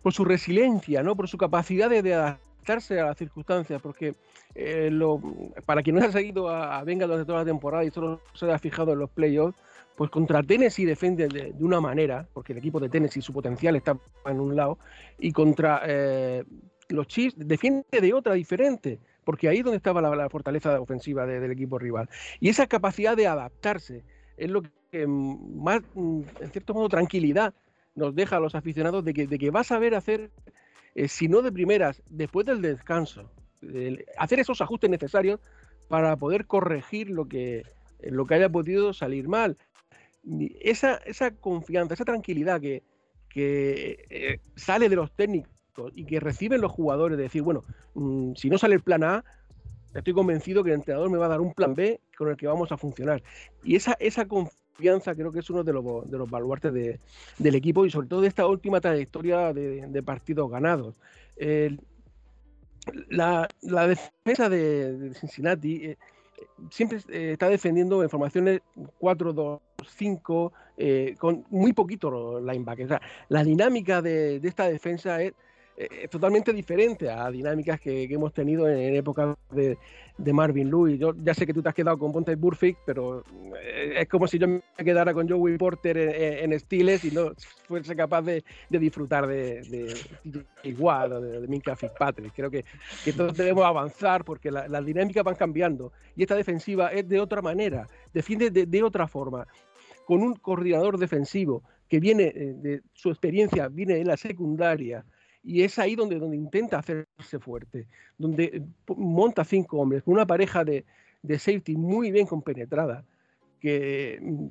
por 0.00 0.12
su 0.12 0.24
resiliencia, 0.24 1.02
¿no? 1.02 1.16
por 1.16 1.26
su 1.26 1.36
capacidad 1.36 1.90
de, 1.90 2.14
adaptarse 2.14 3.00
a 3.00 3.06
las 3.06 3.16
circunstancias, 3.16 3.82
porque 3.82 4.14
eh, 4.54 4.90
lo, 4.92 5.20
para 5.64 5.82
quien 5.82 5.96
no 5.96 6.02
haya 6.02 6.12
seguido 6.12 6.48
a, 6.48 6.78
a 6.78 6.84
durante 6.84 7.24
toda 7.24 7.40
la 7.40 7.44
temporada 7.44 7.84
y 7.84 7.90
solo 7.90 8.20
se 8.32 8.44
haya 8.44 8.60
fijado 8.60 8.92
en 8.92 9.00
los 9.00 9.10
playoffs, 9.10 9.58
pues 9.96 10.10
contra 10.10 10.42
Tennessee 10.42 10.84
defiende 10.84 11.28
de, 11.28 11.54
una 11.58 11.80
manera, 11.80 12.28
porque 12.32 12.52
el 12.52 12.58
equipo 12.58 12.78
de 12.78 12.88
Tennessee 12.88 13.22
su 13.22 13.32
potencial 13.32 13.76
está 13.76 13.98
en 14.26 14.40
un 14.40 14.54
lado, 14.54 14.78
y 15.18 15.32
contra 15.32 15.82
eh, 15.86 16.44
los 16.88 17.06
Chiefs 17.06 17.36
defiende 17.38 18.00
de 18.00 18.12
otra 18.12 18.34
diferente, 18.34 19.00
porque 19.24 19.48
ahí 19.48 19.58
es 19.58 19.64
donde 19.64 19.78
estaba 19.78 20.00
la, 20.02 20.28
fortaleza 20.28 20.80
ofensiva 20.80 21.26
del 21.26 21.50
equipo 21.50 21.78
rival. 21.78 22.08
Y 22.40 22.50
esa 22.50 22.66
capacidad 22.66 23.16
de 23.16 23.26
adaptarse 23.26 24.04
es 24.36 24.50
lo 24.50 24.62
que 24.90 25.06
más, 25.06 25.80
en 25.96 26.50
cierto 26.52 26.74
modo, 26.74 26.88
tranquilidad 26.88 27.54
nos 27.94 28.14
deja 28.14 28.36
a 28.36 28.40
los 28.40 28.54
aficionados 28.54 29.02
de 29.04 29.14
que, 29.14 29.26
de 29.26 29.38
que 29.38 29.50
vas 29.50 29.72
a 29.72 29.78
ver 29.78 29.94
hacer, 29.94 30.30
eh, 30.94 31.08
si 31.08 31.26
no 31.28 31.40
de 31.40 31.50
primeras, 31.50 32.02
después 32.10 32.46
del 32.46 32.60
descanso, 32.60 33.30
hacer 34.18 34.38
esos 34.38 34.60
ajustes 34.60 34.90
necesarios 34.90 35.40
para 35.88 36.14
poder 36.16 36.46
corregir 36.46 37.10
lo 37.10 37.26
que, 37.26 37.64
lo 38.10 38.26
que 38.26 38.34
haya 38.34 38.48
podido 38.48 38.92
salir 38.92 39.28
mal 39.28 39.56
esa, 40.60 40.96
esa 40.96 41.30
confianza, 41.32 41.94
esa 41.94 42.04
tranquilidad 42.04 42.60
que, 42.60 42.82
eh, 43.34 44.40
sale 44.56 44.88
de 44.88 44.96
los 44.96 45.12
técnicos 45.12 45.92
y 45.94 46.04
que 46.06 46.20
reciben 46.20 46.62
los 46.62 46.72
jugadores 46.72 47.18
de 47.18 47.24
decir, 47.24 47.42
bueno, 47.42 47.62
mm, 47.94 48.32
si 48.34 48.48
no 48.48 48.56
sale 48.56 48.74
el 48.74 48.80
plan 48.80 49.04
A, 49.04 49.24
estoy 49.94 50.14
convencido 50.14 50.64
que 50.64 50.70
el 50.70 50.76
entrenador 50.76 51.10
me 51.10 51.18
va 51.18 51.26
a 51.26 51.30
dar 51.30 51.40
un 51.40 51.52
plan 51.52 51.74
B 51.74 52.00
con 52.16 52.28
el 52.28 52.36
que 52.36 52.46
vamos 52.46 52.72
a 52.72 52.78
funcionar. 52.78 53.22
Y 53.62 53.76
esa, 53.76 53.92
esa 54.00 54.26
confianza 54.26 55.14
creo 55.14 55.32
que 55.32 55.40
es 55.40 55.50
uno 55.50 55.64
de 55.64 55.72
los, 55.74 56.10
de 56.10 56.16
los 56.16 56.30
baluartes 56.30 56.72
del 56.72 57.54
equipo 57.54 57.84
y 57.84 57.90
sobre 57.90 58.08
todo 58.08 58.22
de 58.22 58.28
esta 58.28 58.46
última 58.46 58.80
trayectoria 58.80 59.52
de, 59.52 60.02
partidos 60.02 60.50
ganados. 60.50 60.98
la, 63.10 63.48
defensa 63.62 64.48
de, 64.48 65.12
Cincinnati 65.14 65.76
eh, 65.84 65.98
siempre 66.70 66.98
eh, 67.08 67.32
está 67.32 67.48
defendiendo 67.48 68.02
en 68.02 68.10
formaciones 68.10 68.60
4-2-5, 69.00 70.52
eh, 70.76 71.14
con 71.18 71.44
muy 71.50 71.72
poquito 71.72 72.40
linebacker. 72.40 72.86
O 72.86 72.88
sea, 72.88 73.02
la 73.28 73.44
dinámica 73.44 74.02
de, 74.02 74.40
de 74.40 74.48
esta 74.48 74.68
defensa 74.68 75.22
es 75.22 75.34
eh, 75.76 75.88
es 76.02 76.10
totalmente 76.10 76.52
diferente 76.52 77.10
a 77.10 77.30
dinámicas 77.30 77.80
que, 77.80 78.04
hemos 78.04 78.32
tenido 78.32 78.68
en, 78.68 78.94
época 78.94 79.36
de, 79.50 79.76
Marvin 80.32 80.70
Lewis. 80.70 80.98
Yo 80.98 81.14
ya 81.22 81.34
sé 81.34 81.46
que 81.46 81.52
tú 81.52 81.62
te 81.62 81.68
has 81.68 81.74
quedado 81.74 81.98
con 81.98 82.12
Ponte 82.12 82.34
Burfict, 82.34 82.80
pero 82.86 83.22
eh, 83.62 83.94
es 83.98 84.08
como 84.08 84.26
si 84.26 84.38
yo 84.38 84.48
me 84.48 84.62
quedara 84.78 85.12
con 85.12 85.28
Joey 85.28 85.58
Porter 85.58 85.96
en, 85.98 86.52
en, 86.52 86.60
Stiles 86.60 87.04
y 87.04 87.10
no 87.10 87.32
fuese 87.68 87.94
capaz 87.94 88.22
de, 88.22 88.42
disfrutar 88.70 89.26
de, 89.26 89.94
igual 90.62 91.12
o 91.12 91.20
de, 91.20 91.46
Minka 91.46 91.76
Fitzpatrick. 91.76 92.32
Creo 92.34 92.50
que, 92.50 92.64
que, 93.04 93.12
todos 93.12 93.36
debemos 93.36 93.64
avanzar 93.64 94.24
porque 94.24 94.50
las 94.50 94.84
dinámicas 94.84 95.22
van 95.22 95.34
cambiando 95.34 95.92
y 96.16 96.22
esta 96.22 96.34
defensiva 96.34 96.88
es 96.88 97.06
de 97.08 97.20
otra 97.20 97.42
manera, 97.42 97.86
defiende 98.14 98.50
de 98.50 98.82
otra 98.82 99.06
forma, 99.06 99.46
con 100.06 100.22
un 100.22 100.34
coordinador 100.36 100.96
defensivo 100.98 101.62
que 101.88 102.00
viene 102.00 102.24
eh, 102.34 102.54
de 102.56 102.82
su 102.94 103.10
experiencia, 103.10 103.68
viene 103.68 103.98
en 103.98 104.06
la 104.06 104.16
secundaria, 104.16 105.04
y 105.46 105.62
es 105.62 105.78
ahí 105.78 105.94
donde, 105.94 106.18
donde 106.18 106.36
intenta 106.36 106.78
hacerse 106.78 107.38
fuerte, 107.38 107.86
donde 108.18 108.44
eh, 108.44 108.62
monta 108.96 109.44
cinco 109.44 109.78
hombres, 109.78 110.02
una 110.04 110.26
pareja 110.26 110.64
de, 110.64 110.84
de 111.22 111.38
safety 111.38 111.76
muy 111.76 112.10
bien 112.10 112.26
compenetrada, 112.26 113.04
que, 113.60 114.18
mm, 114.20 114.46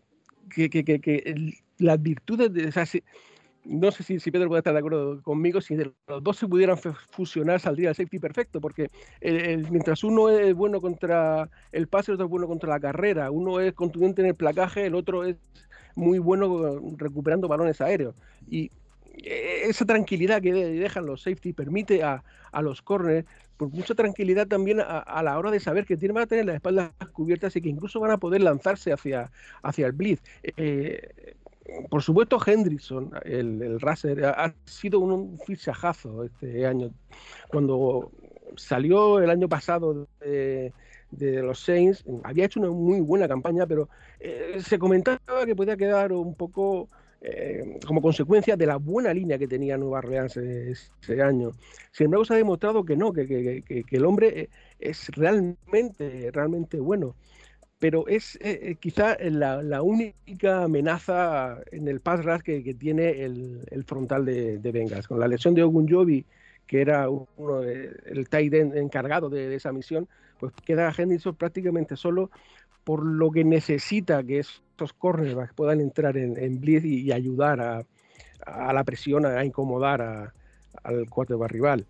que, 0.50 0.70
que, 0.70 1.02
que 1.02 1.54
las 1.80 2.02
virtudes 2.02 2.54
de... 2.54 2.72
no 3.66 3.92
sé 3.92 4.04
si, 4.04 4.22
si, 4.22 4.32
Pedro 4.32 4.48
puede 4.48 4.60
estar 4.60 4.72
de 4.72 4.80
acuerdo 4.80 5.22
conmigo, 5.22 5.60
si 5.60 5.76
los 5.76 6.24
dos 6.24 6.38
se 6.38 6.48
pudieran 6.48 6.78
fusionar 7.10 7.60
saldría 7.60 7.90
el 7.90 7.96
safety 7.96 8.20
perfecto, 8.20 8.62
porque 8.62 8.90
mientras 9.70 10.02
uno 10.02 10.30
es 10.30 10.54
bueno 10.56 10.80
contra 10.80 11.50
el 11.74 11.88
pase, 11.88 12.12
el 12.12 12.16
otro 12.16 12.28
es 12.28 12.32
bueno 12.32 12.48
contra 12.48 12.70
la 12.70 12.80
carrera, 12.80 13.32
uno 13.32 13.60
es 13.60 13.74
contundente 13.74 14.22
en 14.22 14.30
el 14.30 14.36
placaje, 14.36 14.86
el 14.86 14.96
otro 14.96 15.26
es 15.26 15.36
muy 15.96 16.20
bueno 16.20 16.80
recuperando 16.96 17.50
balones 17.50 17.82
aéreos. 17.82 18.16
Y 18.50 18.72
esa 19.24 19.86
tranquilidad 19.86 20.42
que 20.42 20.54
dejan 20.54 21.06
los 21.06 21.22
safety 21.24 21.54
permite 21.54 22.04
a, 22.04 22.24
los 22.62 22.82
corners, 22.82 23.26
por 23.58 23.70
mucha 23.70 23.96
tranquilidad 23.96 24.48
también 24.48 24.80
a, 24.80 25.22
la 25.24 25.38
hora 25.38 25.52
de 25.52 25.60
saber 25.60 25.86
que 25.86 25.98
tienen, 25.98 26.16
van 26.16 26.24
a 26.24 26.28
tener 26.28 26.46
las 26.46 26.56
espaldas 26.56 26.92
cubiertas 27.12 27.56
y 27.56 27.62
que 27.62 27.70
incluso 27.70 28.00
van 28.00 28.12
a 28.12 28.18
poder 28.18 28.42
lanzarse 28.42 28.94
hacia, 28.94 29.32
hacia 29.62 29.88
el 29.88 29.92
blitz. 29.92 30.22
Eh, 30.44 31.36
por 31.90 32.04
supuesto, 32.04 32.38
Hendrickson, 32.46 33.12
el, 33.24 33.62
el 33.62 33.82
racer, 33.82 34.24
ha, 34.26 34.54
sido 34.66 35.00
un, 35.00 35.40
fichajazo 35.46 36.24
este 36.24 36.66
año. 36.66 36.92
Cuando 37.50 38.12
salió 38.56 39.20
el 39.20 39.30
año 39.30 39.50
pasado 39.50 40.08
de, 40.20 40.72
los 41.12 41.60
Saints, 41.60 42.04
había 42.24 42.46
hecho 42.46 42.60
una 42.60 42.70
muy 42.70 43.00
buena 43.00 43.28
campaña, 43.28 43.66
pero 43.66 43.90
eh, 44.20 44.58
se 44.60 44.78
comentaba 44.78 45.46
que 45.46 45.56
podía 45.56 45.78
quedar 45.78 46.12
un 46.12 46.36
poco 46.36 46.90
eh, 47.28 47.80
como 47.88 48.04
consecuencia 48.04 48.56
de 48.56 48.68
la 48.68 48.76
buena 48.76 49.12
línea 49.12 49.40
que 49.40 49.48
tenía 49.48 49.80
Nueva 49.80 49.98
Orleans 49.98 50.38
ese, 50.38 51.22
año. 51.24 51.54
Sin 51.92 52.06
embargo, 52.06 52.24
se 52.24 52.36
ha 52.36 52.38
demostrado 52.38 52.86
que 52.86 52.96
no, 52.96 53.12
que, 53.12 53.64
el 53.90 54.06
hombre 54.06 54.42
eh, 54.42 54.50
es 54.80 55.10
realmente, 55.10 56.30
realmente 56.32 56.80
bueno. 56.80 57.16
Pero 57.80 58.08
es 58.08 58.38
eh, 58.42 58.76
quizá 58.80 59.18
la, 59.20 59.82
única 59.82 60.66
amenaza 60.66 61.58
en 61.72 61.88
el 61.88 62.00
pass 62.00 62.24
rush 62.24 62.42
que, 62.42 62.76
tiene 62.76 63.24
el, 63.24 63.84
frontal 63.88 64.24
de, 64.24 64.60
de. 64.60 65.04
Con 65.08 65.20
la 65.20 65.28
lesión 65.28 65.56
de 65.56 65.64
Ogunjobi, 65.64 66.26
que 66.68 66.82
era 66.82 67.10
uno 67.10 67.64
el 67.64 68.30
tight 68.30 68.54
end 68.54 68.78
encargado 68.78 69.32
de, 69.32 69.56
esa 69.56 69.74
misión, 69.74 70.08
pues 70.40 70.54
queda 70.64 70.94
Henderson 70.96 71.36
prácticamente 71.36 71.96
solo 71.96 72.30
por 72.84 73.04
lo 73.04 73.32
que 73.32 73.44
necesita 73.44 74.24
que 74.24 74.40
estos 74.76 74.92
cornerbacks 74.92 75.54
puedan 75.54 75.80
entrar 75.80 76.18
en, 76.18 76.38
en 76.38 76.60
blitz 76.60 76.84
y, 76.84 77.14
ayudar 77.14 77.62
a, 78.46 78.74
la 78.74 78.84
presión, 78.84 79.26
a, 79.26 79.44
incomodar 79.46 80.34
al 80.84 81.10
quarterback 81.10 81.52
rival. 81.52 81.86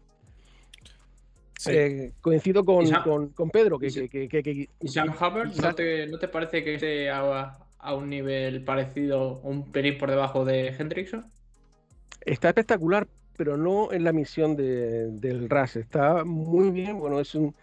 Eh, 1.68 2.12
coincido 2.22 2.64
con, 2.64 2.88
con, 3.34 3.50
Pedro. 3.50 3.80
Que, 3.80 4.70
¿Y 4.80 4.88
Sam 4.88 5.10
Hubbard 5.10 5.56
¿no 5.56 5.74
te, 5.74 6.06
¿no 6.06 6.20
te, 6.20 6.28
parece 6.28 6.64
que 6.64 6.76
esté 6.76 7.10
a, 7.10 7.58
a, 7.80 7.96
un 7.96 8.08
nivel 8.08 8.64
parecido, 8.64 9.40
un 9.40 9.72
pelín 9.72 9.98
por 9.98 10.12
debajo 10.12 10.46
de 10.46 10.68
Hendrickson? 10.68 11.26
Está 12.22 12.50
espectacular, 12.50 13.08
pero 13.36 13.58
no 13.58 13.92
en 13.92 14.04
la 14.04 14.12
misión 14.12 14.56
de, 14.56 15.10
del 15.10 15.50
RAS. 15.50 15.76
Está 15.78 16.24
muy 16.24 16.70
bien. 16.70 17.00
Bueno, 17.00 17.20
es 17.20 17.34
un, 17.34 17.56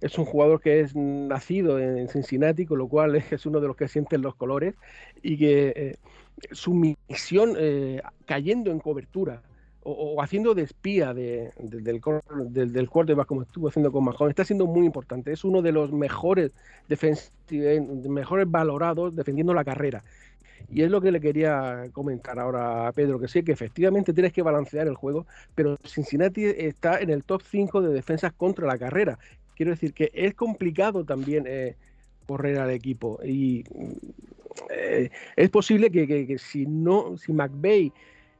es 0.00 0.18
un 0.18 0.24
jugador 0.24 0.60
que 0.60 0.80
es 0.80 0.96
nacido 0.96 1.78
en 1.78 2.08
Cincinnati, 2.08 2.66
con 2.66 2.78
lo 2.78 2.88
cual 2.88 3.16
es 3.30 3.46
uno 3.46 3.60
de 3.60 3.68
los 3.68 3.76
que 3.76 3.88
sienten 3.88 4.22
los 4.22 4.34
colores 4.34 4.74
y 5.22 5.36
que 5.36 5.72
eh, 5.76 5.96
su 6.52 6.74
misión 6.74 7.54
eh, 7.58 8.00
cayendo 8.26 8.70
en 8.70 8.80
cobertura 8.80 9.42
o, 9.82 10.20
haciendo 10.22 10.54
de 10.54 10.62
espía 10.62 11.14
de, 11.14 11.52
del, 11.58 12.00
del, 12.50 12.72
del 12.72 12.90
quarterback 12.90 13.26
como 13.26 13.42
estuvo 13.42 13.68
haciendo 13.68 13.90
con 13.90 14.04
Mahon 14.04 14.28
está 14.28 14.44
siendo 14.44 14.66
muy 14.66 14.86
importante. 14.86 15.32
Es 15.32 15.44
uno 15.44 15.62
de 15.62 15.72
los 15.72 15.92
mejores 15.92 16.52
mejores 18.08 18.50
valorados 18.50 19.14
defendiendo 19.14 19.54
la 19.54 19.64
carrera. 19.64 20.04
Y 20.68 20.82
es 20.82 20.90
lo 20.90 21.00
que 21.00 21.10
le 21.10 21.20
quería 21.20 21.86
comentar 21.92 22.38
ahora 22.38 22.86
a 22.86 22.92
Pedro, 22.92 23.18
que 23.18 23.28
sí, 23.28 23.42
que 23.42 23.52
efectivamente 23.52 24.12
tienes 24.12 24.32
que 24.32 24.42
balancear 24.42 24.86
el 24.86 24.94
juego, 24.94 25.26
pero 25.54 25.76
Cincinnati 25.84 26.44
está 26.44 27.00
en 27.00 27.10
el 27.10 27.24
top 27.24 27.42
5 27.42 27.80
de 27.80 27.92
defensas 27.94 28.32
contra 28.32 28.66
la 28.66 28.78
carrera. 28.78 29.18
Quiero 29.60 29.72
decir 29.72 29.92
que 29.92 30.10
es 30.14 30.32
complicado 30.32 31.04
también 31.04 31.44
eh, 31.46 31.76
correr 32.26 32.56
al 32.60 32.70
equipo. 32.70 33.20
Y 33.22 33.62
eh, 34.70 35.10
es 35.36 35.50
posible 35.50 35.90
que, 35.90 36.38
si 36.38 36.64
no, 36.64 37.18
si 37.18 37.34
McVeigh 37.34 37.92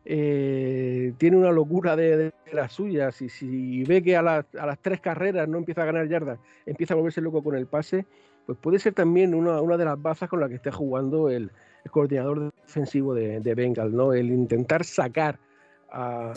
eh, 0.06 1.12
tiene 1.18 1.36
una 1.36 1.52
locura 1.52 1.94
de, 1.94 2.32
las 2.52 2.72
suyas 2.72 3.20
y 3.20 3.28
si 3.28 3.84
ve 3.84 4.02
que 4.02 4.16
a, 4.16 4.22
las 4.22 4.78
tres 4.80 5.02
carreras 5.02 5.46
no 5.46 5.58
empieza 5.58 5.82
a 5.82 5.84
ganar 5.84 6.08
yardas, 6.08 6.38
empieza 6.64 6.94
a 6.94 6.96
volverse 6.96 7.20
loco 7.20 7.42
con 7.42 7.54
el 7.54 7.66
pase, 7.66 8.06
pues 8.46 8.56
puede 8.56 8.78
ser 8.78 8.94
también 8.94 9.34
una, 9.34 9.76
de 9.76 9.84
las 9.84 10.00
bazas 10.00 10.30
con 10.30 10.40
las 10.40 10.48
que 10.48 10.54
esté 10.54 10.70
jugando 10.70 11.28
el, 11.28 11.50
coordinador 11.90 12.50
defensivo 12.62 13.12
de, 13.12 13.40
de 13.40 13.54
Bengal, 13.54 13.94
¿no? 13.94 14.14
El 14.14 14.30
intentar 14.30 14.84
sacar 14.84 15.38
a, 15.90 16.32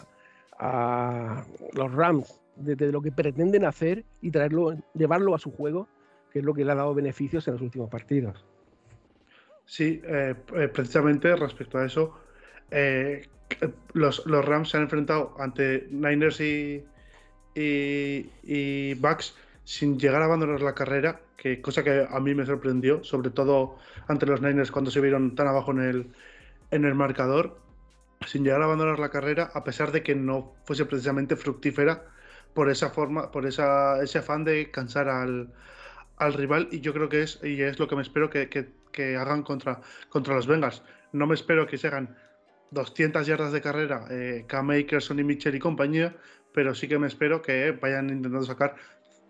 los 1.73 1.93
Rams 1.93 2.42
de, 2.55 2.91
lo 2.91 3.01
que 3.01 3.11
pretenden 3.11 3.65
hacer 3.65 4.03
y 4.21 4.31
traerlo, 4.31 4.77
llevarlo 4.93 5.35
a 5.35 5.39
su 5.39 5.51
juego, 5.51 5.87
que 6.31 6.39
es 6.39 6.45
lo 6.45 6.53
que 6.53 6.65
le 6.65 6.71
ha 6.71 6.75
dado 6.75 6.93
beneficios 6.93 7.47
en 7.47 7.53
los 7.53 7.61
últimos 7.61 7.89
partidos. 7.89 8.45
Sí, 9.65 10.01
eh, 10.03 10.35
eh, 10.55 10.67
precisamente 10.67 11.35
respecto 11.35 11.77
a 11.77 11.85
eso, 11.85 12.19
eh, 12.71 13.27
los, 13.93 14.25
Rams 14.25 14.69
se 14.69 14.77
han 14.77 14.83
enfrentado 14.83 15.35
ante 15.39 15.87
Niners 15.89 16.41
y, 16.41 16.83
y, 17.55 18.93
Bucks 18.95 19.35
sin 19.63 19.97
llegar 19.97 20.21
a 20.21 20.25
abandonar 20.25 20.61
la 20.61 20.73
carrera, 20.73 21.21
que 21.37 21.61
cosa 21.61 21.83
que 21.83 22.05
a 22.09 22.19
mí 22.19 22.35
me 22.35 22.45
sorprendió, 22.45 23.03
sobre 23.03 23.29
todo 23.29 23.77
ante 24.07 24.25
los 24.25 24.41
Niners 24.41 24.71
cuando 24.71 24.91
se 24.91 24.99
vieron 24.99 25.35
tan 25.35 25.47
abajo 25.47 25.71
en 25.71 25.79
el, 25.79 26.07
en 26.71 26.85
el 26.85 26.95
marcador, 26.95 27.57
sin 28.25 28.43
llegar 28.43 28.61
a 28.61 28.65
abandonar 28.65 28.99
la 28.99 29.09
carrera, 29.09 29.51
a 29.53 29.63
pesar 29.63 29.91
de 29.91 30.03
que 30.03 30.15
no 30.15 30.53
fuese 30.65 30.85
precisamente 30.85 31.35
fructífera 31.35 32.03
por 32.53 32.69
esa 32.69 32.89
forma, 32.89 33.31
por 33.31 33.45
esa, 33.45 34.01
ese 34.03 34.19
afán 34.19 34.43
de 34.43 34.71
cansar 34.71 35.09
al, 35.09 35.53
al 36.17 36.33
rival, 36.33 36.67
y 36.71 36.79
yo 36.81 36.93
creo 36.93 37.09
que 37.09 37.23
es, 37.23 37.39
y 37.43 37.61
es 37.61 37.79
lo 37.79 37.87
que 37.87 37.95
me 37.95 38.01
espero 38.01 38.29
que, 38.29 38.49
que, 38.49 39.17
hagan 39.17 39.43
contra, 39.43 39.81
contra 40.09 40.35
los 40.35 40.47
Bengals. 40.47 40.83
No 41.11 41.27
me 41.27 41.33
espero 41.35 41.65
que 41.67 41.77
se 41.77 41.87
hagan 41.87 42.15
200 42.71 43.25
yardas 43.25 43.51
de 43.51 43.61
carrera 43.61 44.05
eh, 44.09 44.45
Akerson 44.49 45.19
y 45.19 45.23
Mitchell 45.23 45.55
y 45.55 45.59
compañía, 45.59 46.15
pero 46.53 46.75
sí 46.75 46.87
que 46.87 46.99
me 46.99 47.07
espero 47.07 47.41
que 47.41 47.71
vayan 47.71 48.09
intentando 48.09 48.43
sacar 48.43 48.75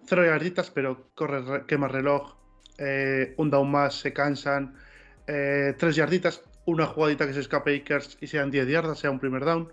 0 0.06 0.26
yarditas, 0.26 0.70
pero 0.72 1.10
corre, 1.16 1.66
quema 1.66 1.88
reloj, 1.88 2.36
eh, 2.78 3.34
un 3.38 3.50
down 3.50 3.72
más, 3.72 4.00
se 4.00 4.14
cansan, 4.14 4.76
eh, 5.28 5.76
3 5.78 5.96
yarditas, 5.96 6.44
una 6.66 6.86
jugadita 6.86 7.26
que 7.26 7.34
se 7.34 7.42
escape 7.42 7.76
Akers 7.78 8.18
y 8.22 8.28
sean 8.28 8.52
10 8.52 8.68
yardas, 8.68 9.00
sea 9.00 9.12
un 9.12 9.20
primer 9.20 9.46
down. 9.46 9.72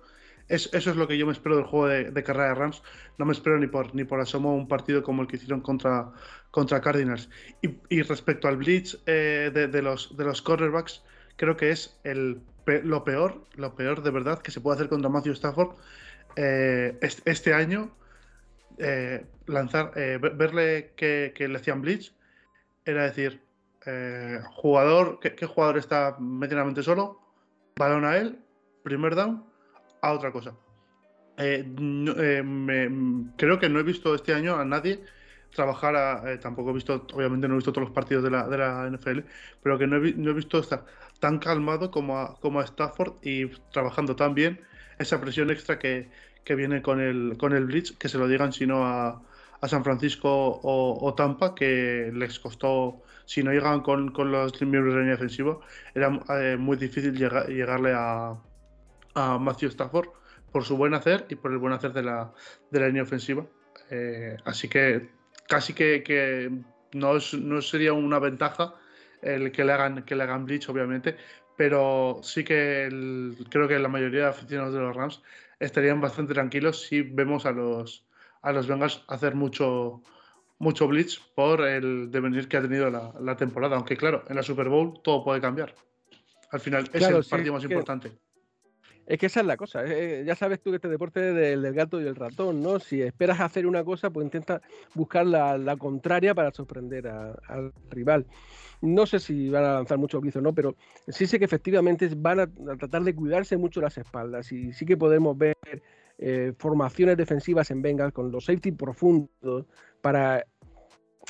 Eso 0.50 0.90
es 0.90 0.96
lo 0.96 1.06
que 1.06 1.16
yo 1.16 1.26
me 1.26 1.32
espero 1.32 1.56
del 1.56 1.64
juego 1.64 1.86
de, 1.86 2.22
carrera 2.24 2.48
de 2.48 2.54
Rams. 2.54 2.82
No 3.18 3.24
me 3.24 3.32
espero 3.32 3.58
ni 3.58 3.68
por, 3.68 3.94
ni 3.94 4.04
por 4.04 4.20
asomo 4.20 4.54
un 4.54 4.66
partido 4.66 5.02
como 5.02 5.22
el 5.22 5.28
que 5.28 5.36
hicieron 5.36 5.60
contra, 5.60 6.10
contra 6.50 6.80
Cardinals. 6.80 7.30
Y, 7.62 8.02
respecto 8.02 8.48
al 8.48 8.56
blitz 8.56 8.98
eh, 9.06 9.50
de, 9.52 9.82
los, 9.82 10.16
de 10.16 10.24
los 10.24 10.42
cornerbacks, 10.42 11.02
creo 11.36 11.56
que 11.56 11.70
es 11.70 12.00
el 12.04 12.42
lo 12.84 13.02
peor, 13.02 13.46
lo 13.56 13.74
peor 13.74 14.02
de 14.02 14.10
verdad 14.10 14.40
que 14.40 14.52
se 14.52 14.60
puede 14.60 14.76
hacer 14.76 14.88
contra 14.88 15.08
Matthew 15.08 15.32
Stafford 15.32 15.76
eh, 16.36 16.98
este, 17.24 17.54
año. 17.54 17.96
Eh, 18.78 19.26
lanzar, 19.46 19.92
verle 19.94 20.92
que, 20.96 21.34
le 21.36 21.56
hacían 21.56 21.80
blitz, 21.80 22.12
era 22.84 23.04
decir, 23.04 23.42
jugador, 24.52 25.20
¿qué, 25.20 25.46
jugador 25.46 25.78
está 25.78 26.16
medianamente 26.18 26.82
solo? 26.82 27.20
Balón 27.76 28.04
a 28.04 28.16
él, 28.16 28.38
primer 28.82 29.14
down, 29.14 29.49
a 30.02 30.12
otra 30.12 30.32
cosa. 30.32 30.54
creo 31.36 31.58
que 33.58 33.68
no 33.68 33.80
he 33.80 33.82
visto 33.82 34.14
este 34.14 34.34
año 34.34 34.56
a 34.56 34.64
nadie 34.64 35.00
trabajar, 35.54 36.38
tampoco 36.40 36.70
he 36.70 36.74
visto, 36.74 37.06
obviamente 37.12 37.48
no 37.48 37.54
he 37.54 37.58
visto 37.58 37.72
todos 37.72 37.88
los 37.88 37.94
partidos 37.94 38.24
de 38.24 38.30
la, 38.30 38.88
NFL, 38.90 39.20
pero 39.62 39.78
que 39.78 39.86
no 39.86 39.96
he, 39.96 40.32
visto 40.32 40.58
estar 40.58 40.84
tan 41.18 41.38
calmado 41.38 41.90
como 41.90 42.18
a, 42.18 42.38
como 42.40 42.60
a 42.60 42.64
Stafford 42.64 43.14
y 43.22 43.46
trabajando 43.72 44.16
tan 44.16 44.34
bien 44.34 44.60
esa 44.98 45.20
presión 45.20 45.50
extra 45.50 45.78
que, 45.78 46.08
viene 46.56 46.82
con 46.82 47.00
el, 47.00 47.36
con 47.38 47.52
el 47.52 47.66
Blitz, 47.66 47.92
que 47.92 48.08
se 48.08 48.18
lo 48.18 48.26
digan 48.26 48.52
si 48.52 48.66
no 48.66 48.84
a, 48.84 49.22
San 49.68 49.84
Francisco 49.84 50.58
o, 50.62 51.14
Tampa, 51.14 51.54
que 51.54 52.10
les 52.14 52.40
costó, 52.40 53.02
si 53.26 53.42
no 53.42 53.52
llegan 53.52 53.82
con, 53.82 54.10
los 54.14 54.62
miembros 54.62 54.94
de 54.94 54.94
la 54.94 55.00
línea 55.00 55.16
defensiva, 55.16 55.58
era 55.94 56.18
eh, 56.40 56.56
muy 56.56 56.78
difícil 56.78 57.14
llegarle 57.14 57.92
a, 57.94 58.38
a 59.14 59.38
Matthew 59.38 59.70
Stafford 59.70 60.08
por 60.52 60.64
su 60.64 60.76
buen 60.76 60.94
hacer 60.94 61.26
y 61.28 61.36
por 61.36 61.52
el 61.52 61.58
buen 61.58 61.72
hacer 61.72 61.92
de 61.92 62.02
la, 62.02 62.32
de 62.70 62.80
la 62.80 62.86
línea 62.86 63.02
ofensiva. 63.02 63.46
Eh, 63.90 64.36
así 64.44 64.68
que 64.68 65.10
casi 65.48 65.74
que, 65.74 66.50
no, 66.92 67.12
no 67.38 67.62
sería 67.62 67.92
una 67.92 68.18
ventaja 68.18 68.74
el 69.22 69.52
que 69.52 69.64
le 69.64 69.72
hagan, 69.72 70.04
que 70.04 70.16
le 70.16 70.22
hagan 70.22 70.46
Bleach, 70.46 70.68
obviamente, 70.68 71.16
pero 71.56 72.20
sí 72.22 72.42
que 72.42 72.88
creo 73.50 73.68
que 73.68 73.78
la 73.78 73.88
mayoría 73.88 74.22
de 74.22 74.28
aficionados 74.28 74.74
de 74.74 74.80
los 74.80 74.96
Rams 74.96 75.22
estarían 75.58 76.00
bastante 76.00 76.32
tranquilos 76.32 76.82
si 76.82 77.02
vemos 77.02 77.46
a 77.46 77.52
los, 77.52 78.06
a 78.42 78.52
los 78.52 78.66
Bengals 78.66 79.04
hacer 79.08 79.34
mucho, 79.34 80.02
mucho 80.58 80.88
blitz 80.88 81.18
por 81.34 81.66
el 81.66 82.10
devenir 82.10 82.48
que 82.48 82.56
ha 82.56 82.62
tenido 82.62 82.90
la, 82.90 83.36
temporada. 83.36 83.76
Aunque 83.76 83.96
claro, 83.96 84.24
en 84.28 84.36
la 84.36 84.42
Super 84.42 84.68
Bowl 84.68 85.00
todo 85.02 85.22
puede 85.22 85.40
cambiar. 85.40 85.74
Al 86.50 86.60
final 86.60 86.90
es 86.92 87.02
el 87.02 87.24
partido 87.24 87.54
más 87.54 87.64
importante. 87.64 88.12
Es 89.10 89.18
que 89.18 89.26
esa 89.26 89.40
es 89.40 89.46
la 89.46 89.56
cosa. 89.56 89.82
Eh, 89.84 90.22
ya 90.24 90.36
sabes 90.36 90.60
tú 90.60 90.70
que 90.70 90.76
este 90.76 90.88
deporte 90.88 91.30
es 91.30 91.34
del, 91.34 91.74
gato 91.74 92.00
y 92.00 92.06
el 92.06 92.14
ratón, 92.14 92.62
¿no? 92.62 92.78
Si 92.78 93.02
esperas 93.02 93.40
hacer 93.40 93.66
una 93.66 93.82
cosa, 93.82 94.08
pues 94.10 94.24
intenta 94.24 94.62
buscar 94.94 95.26
la, 95.26 95.76
contraria 95.76 96.32
para 96.32 96.52
sorprender 96.52 97.08
al 97.08 97.72
rival. 97.90 98.24
No 98.80 99.06
sé 99.06 99.18
si 99.18 99.48
van 99.48 99.64
a 99.64 99.74
lanzar 99.74 99.98
mucho 99.98 100.20
blitz 100.20 100.36
o 100.36 100.40
no, 100.40 100.54
pero 100.54 100.76
sí 101.08 101.26
sé 101.26 101.40
que 101.40 101.44
efectivamente 101.44 102.08
van 102.16 102.38
a, 102.38 102.46
tratar 102.76 103.02
de 103.02 103.12
cuidarse 103.12 103.56
mucho 103.56 103.80
las 103.80 103.98
espaldas 103.98 104.52
y 104.52 104.72
sí 104.72 104.86
que 104.86 104.96
podemos 104.96 105.36
ver 105.36 105.56
eh, 106.18 106.52
formaciones 106.56 107.16
defensivas 107.16 107.72
en 107.72 107.82
Bengals 107.82 108.12
con 108.12 108.30
los 108.30 108.44
safety 108.44 108.70
profundos 108.70 109.66
para 110.00 110.46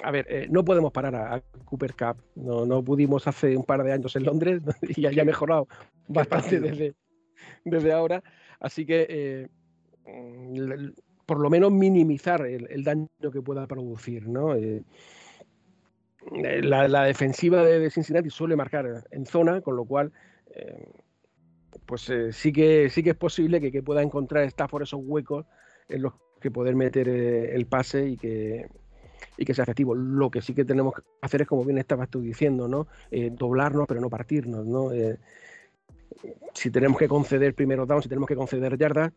a 0.03 0.11
ver, 0.11 0.26
eh, 0.28 0.49
no 0.51 0.66
podemos 0.66 0.93
parar 0.93 1.14
a, 1.14 1.43
Cooper 1.64 1.95
Cup. 1.95 2.22
No, 2.35 2.66
no, 2.66 2.85
pudimos 2.85 3.26
hace 3.26 3.57
un 3.57 3.64
par 3.64 3.83
de 3.85 3.93
años 3.93 4.14
en 4.16 4.24
Londres 4.24 4.62
y 4.83 5.01
ya, 5.01 5.22
ha 5.22 5.24
mejorado 5.24 5.66
bastante 6.09 6.61
desde, 6.61 6.95
desde, 7.64 7.93
ahora. 7.93 8.22
Así 8.59 8.84
que, 8.84 9.07
eh, 9.09 9.49
mm, 10.07 10.91
por 11.30 11.38
lo 11.38 11.49
menos, 11.49 11.70
minimizar 11.70 12.45
el, 12.45 12.82
daño 12.82 13.09
que 13.32 13.41
pueda 13.41 13.68
producir. 13.68 14.26
¿no? 14.26 14.57
Eh, 14.57 14.82
la, 16.62 17.05
defensiva 17.05 17.62
de, 17.62 17.88
Cincinnati 17.88 18.30
suele 18.30 18.57
marcar 18.57 19.05
en 19.12 19.26
zona, 19.26 19.61
con 19.61 19.76
lo 19.76 19.84
cual 19.84 20.12
eh, 20.55 20.91
pues 21.86 22.11
eh, 22.11 22.32
sí, 22.32 22.53
que, 22.53 22.91
sí 22.91 23.05
que 23.05 23.11
es 23.11 23.16
posible 23.16 23.61
que, 23.61 23.80
pueda 23.80 24.03
encontrar 24.03 24.53
por 24.68 24.82
esos 24.82 25.01
huecos 25.05 25.47
en 25.88 26.03
los 26.03 26.14
que 26.41 26.51
poder 26.51 26.74
meter 26.74 27.09
el 27.09 27.66
pase 27.66 28.09
y 28.09 28.16
que, 28.16 28.66
y 29.36 29.45
que 29.45 29.55
sea 29.55 29.62
efectivo. 29.62 29.95
Lo 29.95 30.32
que 30.32 30.43
sí 30.43 30.53
que 30.53 30.64
tenemos 30.64 30.95
que 30.95 31.03
hacer 31.20 31.43
es, 31.43 31.47
como 31.47 31.64
bien 31.64 31.78
estabas 31.78 32.09
tú 32.09 32.20
diciendo, 32.20 32.66
¿no? 32.66 32.88
doblarnos 33.32 33.86
pero 33.86 34.01
no 34.01 34.11
partirnos. 34.11 34.66
¿no? 34.66 34.91
Si 36.55 36.71
tenemos 36.71 36.99
que 36.99 37.09
conceder 37.09 37.55
primeros 37.55 37.87
down, 37.89 38.03
si 38.03 38.09
tenemos 38.09 38.29
que 38.29 38.37
conceder 38.37 38.77
yardas, 38.77 39.13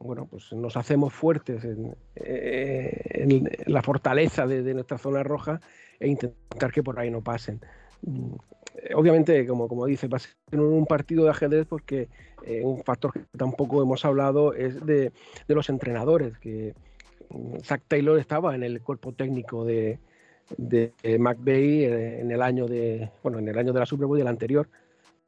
bueno, 0.00 0.26
pues 0.26 0.52
nos 0.54 0.76
hacemos 0.76 1.12
fuertes 1.12 1.62
en, 1.64 1.94
la 3.66 3.82
fortaleza 3.82 4.46
de, 4.46 4.72
nuestra 4.72 4.96
zona 4.96 5.22
roja 5.22 5.60
e 5.98 6.08
intentar 6.08 6.72
que 6.72 6.82
por 6.82 6.98
ahí 6.98 7.10
no 7.10 7.20
pasen. 7.20 7.60
Mm, 8.02 8.32
obviamente, 8.94 9.46
como, 9.46 9.68
como 9.68 9.84
dice, 9.84 10.08
va 10.08 10.16
a 10.16 10.20
ser 10.20 10.34
un 10.52 10.86
partido 10.86 11.24
de 11.24 11.30
ajedrez 11.30 11.66
porque 11.66 12.08
eh, 12.46 12.62
un 12.64 12.82
factor 12.82 13.12
que 13.12 13.20
tampoco 13.36 13.82
hemos 13.82 14.04
hablado 14.06 14.54
es 14.54 14.84
de, 14.86 15.12
los 15.48 15.68
entrenadores, 15.68 16.38
que 16.38 16.74
mm, 17.28 17.58
Zach 17.62 17.82
Taylor 17.86 18.18
estaba 18.18 18.54
en 18.54 18.62
el 18.62 18.80
cuerpo 18.80 19.12
técnico 19.12 19.66
de, 19.66 19.98
de 20.56 20.94
McVeigh 21.18 21.84
eh, 21.84 22.20
en 22.20 22.30
el 22.30 22.40
año 22.40 22.66
de 22.66 23.10
bueno 23.22 23.38
en 23.38 23.48
el 23.48 23.56
año 23.56 23.72
de 23.72 23.78
la 23.80 23.86
Super 23.86 24.06
Bowl 24.06 24.18
y 24.18 24.22
el 24.22 24.26
anterior 24.26 24.68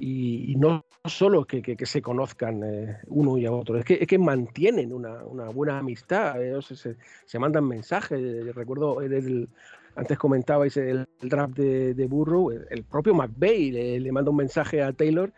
y, 0.05 0.57
no 0.57 0.85
solo 1.05 1.45
que, 1.45 1.63
que, 1.63 1.87
se 1.87 2.03
conozcan 2.03 2.63
eh, 2.65 2.99
uno 3.07 3.39
y 3.39 3.47
a 3.47 3.53
otro, 3.53 3.79
es 3.79 3.85
que, 3.85 3.99
es 4.01 4.07
que 4.09 4.19
mantienen 4.19 4.93
una, 4.93 5.25
una 5.25 5.45
buena 5.51 5.79
amistad, 5.79 6.35
se, 6.61 6.97
se, 7.25 7.39
mandan 7.39 7.69
mensajes. 7.69 8.21
Recuerdo 8.53 9.01
el, 9.01 9.49
antes 9.95 10.19
comentabais 10.19 10.77
el, 10.77 11.07
draft 11.21 11.55
de, 11.55 11.95
de, 11.95 12.07
Burrow, 12.07 12.51
el, 12.51 12.83
propio 12.83 13.15
McVeigh 13.15 14.01
le, 14.01 14.13
manda 14.13 14.33
un 14.33 14.39
mensaje 14.39 14.83
a 14.83 14.93
Taylor 14.93 15.33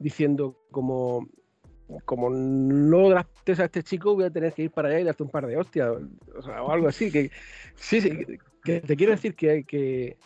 diciendo 0.00 0.56
como, 0.72 1.28
como 2.04 2.28
no 2.28 3.08
draftes 3.10 3.60
a 3.60 3.66
este 3.66 3.84
chico 3.84 4.16
voy 4.16 4.24
a 4.24 4.30
tener 4.30 4.52
que 4.52 4.64
ir 4.64 4.70
para 4.72 4.88
allá 4.88 5.00
y 5.00 5.04
darte 5.04 5.22
un 5.22 5.30
par 5.30 5.46
de 5.46 5.56
hostias 5.56 5.90
o, 5.90 6.72
algo 6.72 6.88
así. 6.88 7.12
Que, 7.12 7.30
sí, 7.76 8.00
sí, 8.00 8.10
que 8.64 8.80
te 8.80 8.96
quiero 8.96 9.12
decir 9.12 9.36
que, 9.36 9.62
que, 9.62 10.16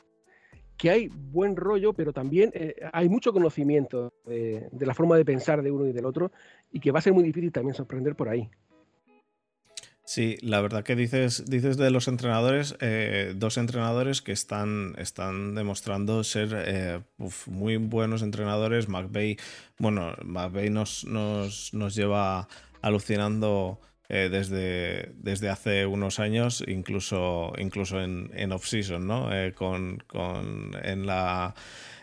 que 0.82 0.90
hay 0.90 1.06
buen 1.06 1.54
rollo, 1.54 1.92
pero 1.92 2.12
también 2.12 2.50
eh, 2.54 2.74
hay 2.92 3.08
mucho 3.08 3.32
conocimiento 3.32 4.12
de, 4.26 4.68
la 4.80 4.94
forma 4.94 5.16
de 5.16 5.24
pensar 5.24 5.62
de 5.62 5.70
uno 5.70 5.86
y 5.86 5.92
del 5.92 6.04
otro 6.04 6.32
y 6.72 6.80
que 6.80 6.90
va 6.90 6.98
a 6.98 7.02
ser 7.02 7.12
muy 7.12 7.22
difícil 7.22 7.52
también 7.52 7.72
sorprender 7.72 8.16
por 8.16 8.28
ahí. 8.28 8.50
Sí, 10.04 10.38
la 10.42 10.60
verdad 10.60 10.82
que 10.82 10.96
dices, 10.96 11.44
dices 11.48 11.76
de 11.76 11.92
los 11.92 12.08
entrenadores, 12.08 12.76
eh, 12.80 13.32
dos 13.36 13.58
entrenadores 13.58 14.22
que 14.22 14.32
están, 14.32 14.96
están 14.98 15.54
demostrando 15.54 16.24
ser 16.24 16.48
eh, 16.52 17.00
muy 17.46 17.76
buenos 17.76 18.22
entrenadores. 18.22 18.88
McVeigh, 18.88 19.36
bueno, 19.78 20.16
McVeigh 20.24 20.70
nos, 20.70 21.04
nos, 21.04 21.72
nos 21.74 21.94
lleva 21.94 22.48
alucinando 22.80 23.78
eh, 24.12 24.28
desde, 24.30 25.10
desde 25.16 25.48
hace 25.48 25.86
unos 25.86 26.20
años, 26.20 26.62
incluso, 26.68 27.52
incluso 27.58 28.00
en, 28.00 28.30
en 28.34 28.52
off-season, 28.52 29.06
¿no? 29.06 29.30
con, 29.56 30.04
con, 30.06 30.76
en 30.82 31.06
la 31.06 31.54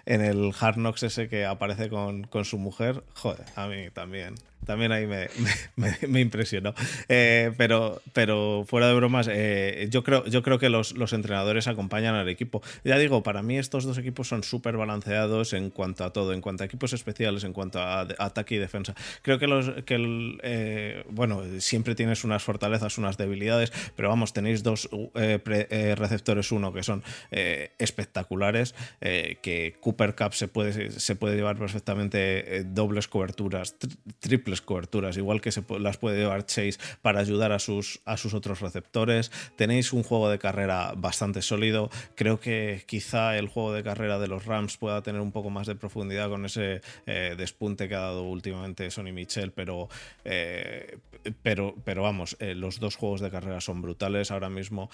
en 0.06 0.22
el 0.22 0.52
Hard 0.60 0.78
Knocks 0.78 1.04
ese 1.04 1.30
que 1.30 1.46
aparece 1.46 1.88
con, 1.88 2.24
con, 2.24 2.44
su 2.44 2.58
mujer, 2.58 3.04
joder, 3.14 3.46
a 3.56 3.68
mí 3.68 3.92
también 3.94 4.34
también 4.66 4.92
ahí 4.92 5.08
me, 5.08 6.20
impresionó. 6.22 6.74
Eh, 7.08 7.52
pero, 7.58 8.02
pero 8.14 8.66
fuera 8.68 8.88
de 8.88 8.94
bromas, 8.94 9.28
eh, 9.32 9.88
yo, 9.90 10.04
creo, 10.04 10.26
yo 10.26 10.44
creo 10.44 10.60
que 10.60 10.70
los, 10.70 10.94
los, 10.94 11.14
entrenadores 11.14 11.68
acompañan 11.68 12.16
al 12.16 12.30
equipo. 12.30 12.62
Ya 12.84 12.98
digo, 12.98 13.24
para 13.24 13.42
mí 13.42 13.58
estos 13.58 13.86
dos 13.86 13.98
equipos 13.98 14.28
son 14.28 14.44
súper 14.44 14.78
balanceados 14.78 15.54
en 15.54 15.70
cuanto 15.70 16.04
a 16.04 16.14
todo, 16.14 16.34
en 16.34 16.42
cuanto 16.42 16.64
a 16.64 16.66
equipos 16.66 16.94
especiales, 16.94 17.44
en 17.44 17.54
cuanto 17.54 17.80
a, 17.80 18.02
ataque 18.20 18.56
y 18.56 18.58
defensa. 18.58 18.94
Creo 19.22 19.40
que, 19.40 19.48
los, 19.48 19.72
que 19.86 20.38
eh, 20.44 21.04
bueno, 21.10 21.42
siempre 21.60 21.96
tienes 21.96 22.24
unas 22.24 22.44
fortalezas, 22.44 22.98
unas 22.98 23.18
debilidades, 23.18 23.72
pero 23.96 24.10
vamos, 24.10 24.34
tenéis 24.34 24.62
dos 24.64 24.90
receptores, 25.14 26.52
uno 26.52 26.74
que 26.74 26.84
son 26.84 27.04
espectaculares, 27.32 28.76
que 29.00 29.76
Cooper 29.80 30.16
Cup 30.16 30.34
se 30.34 30.48
puede, 30.48 30.92
se 30.92 31.16
puede 31.16 31.36
llevar 31.36 31.58
perfectamente 31.58 32.64
dobles 32.66 33.08
coberturas, 33.08 33.76
triples 34.20 34.49
coberturas, 34.62 35.18
igual 35.18 35.42
que 35.42 35.52
se 35.52 35.64
las 35.80 35.98
puede 35.98 36.20
llevar 36.20 36.46
Chase 36.46 36.78
para 37.02 37.20
ayudar 37.20 37.52
a 37.52 37.60
sus, 37.60 38.02
a 38.06 38.18
sus 38.18 38.34
otros 38.34 38.60
receptores. 38.60 39.32
Tenéis 39.56 39.94
un 39.94 40.04
juego 40.04 40.30
de 40.30 40.40
carrera 40.40 40.94
bastante 40.98 41.42
sólido. 41.42 41.90
Creo 42.16 42.40
que 42.40 42.84
quizá 42.86 43.38
el 43.38 43.48
juego 43.48 43.74
de 43.74 43.84
carrera 43.84 44.20
de 44.20 44.28
los 44.28 44.46
Rams 44.46 44.78
pueda 44.78 45.02
tener 45.02 45.22
un 45.22 45.32
poco 45.32 45.50
más 45.50 45.68
de 45.68 45.76
profundidad 45.76 46.30
con 46.30 46.46
ese 46.46 46.82
eh, 47.06 47.36
despunte 47.38 47.88
que 47.88 47.96
ha 47.96 48.00
dado 48.00 48.24
últimamente 48.24 48.90
Sonny 48.92 49.12
Michel, 49.12 49.52
pero, 49.52 49.90
eh, 50.26 50.98
pero, 51.42 51.76
pero 51.84 52.04
vamos, 52.04 52.38
eh, 52.40 52.56
los 52.56 52.80
dos 52.80 52.96
juegos 52.96 53.22
de 53.22 53.30
carrera 53.30 53.62
son 53.62 53.82
brutales 53.82 54.32
ahora 54.32 54.50
mismo. 54.50 54.90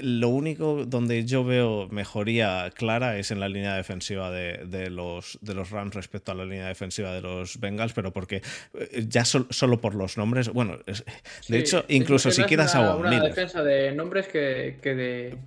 lo 0.00 0.28
único 0.28 0.84
donde 0.86 1.24
yo 1.24 1.44
veo 1.44 1.88
mejoría 1.90 2.70
clara 2.74 3.18
es 3.18 3.30
en 3.30 3.40
la 3.40 3.48
línea 3.48 3.74
defensiva 3.74 4.30
de, 4.30 4.64
de, 4.66 4.90
los, 4.90 5.38
de 5.40 5.54
los 5.54 5.70
Rams 5.70 5.94
respecto 5.94 6.32
a 6.32 6.34
la 6.34 6.44
línea 6.44 6.66
defensiva 6.66 7.12
de 7.12 7.20
los 7.20 7.58
Bengals, 7.60 7.92
pero 7.92 8.12
porque 8.12 8.37
eh, 8.74 9.04
ya 9.06 9.24
solo 9.24 9.80
por 9.80 9.94
los 9.94 10.16
nombres, 10.16 10.48
bueno, 10.48 10.78
de 11.48 11.58
hecho, 11.58 11.84
incluso 11.88 12.30
si 12.30 12.42
quieras 12.44 12.74
a 12.74 12.96
una 12.96 13.22
defensa 13.22 13.62
de 13.62 13.92
nombres 13.92 14.28
que, 14.28 14.78
de. 14.82 15.38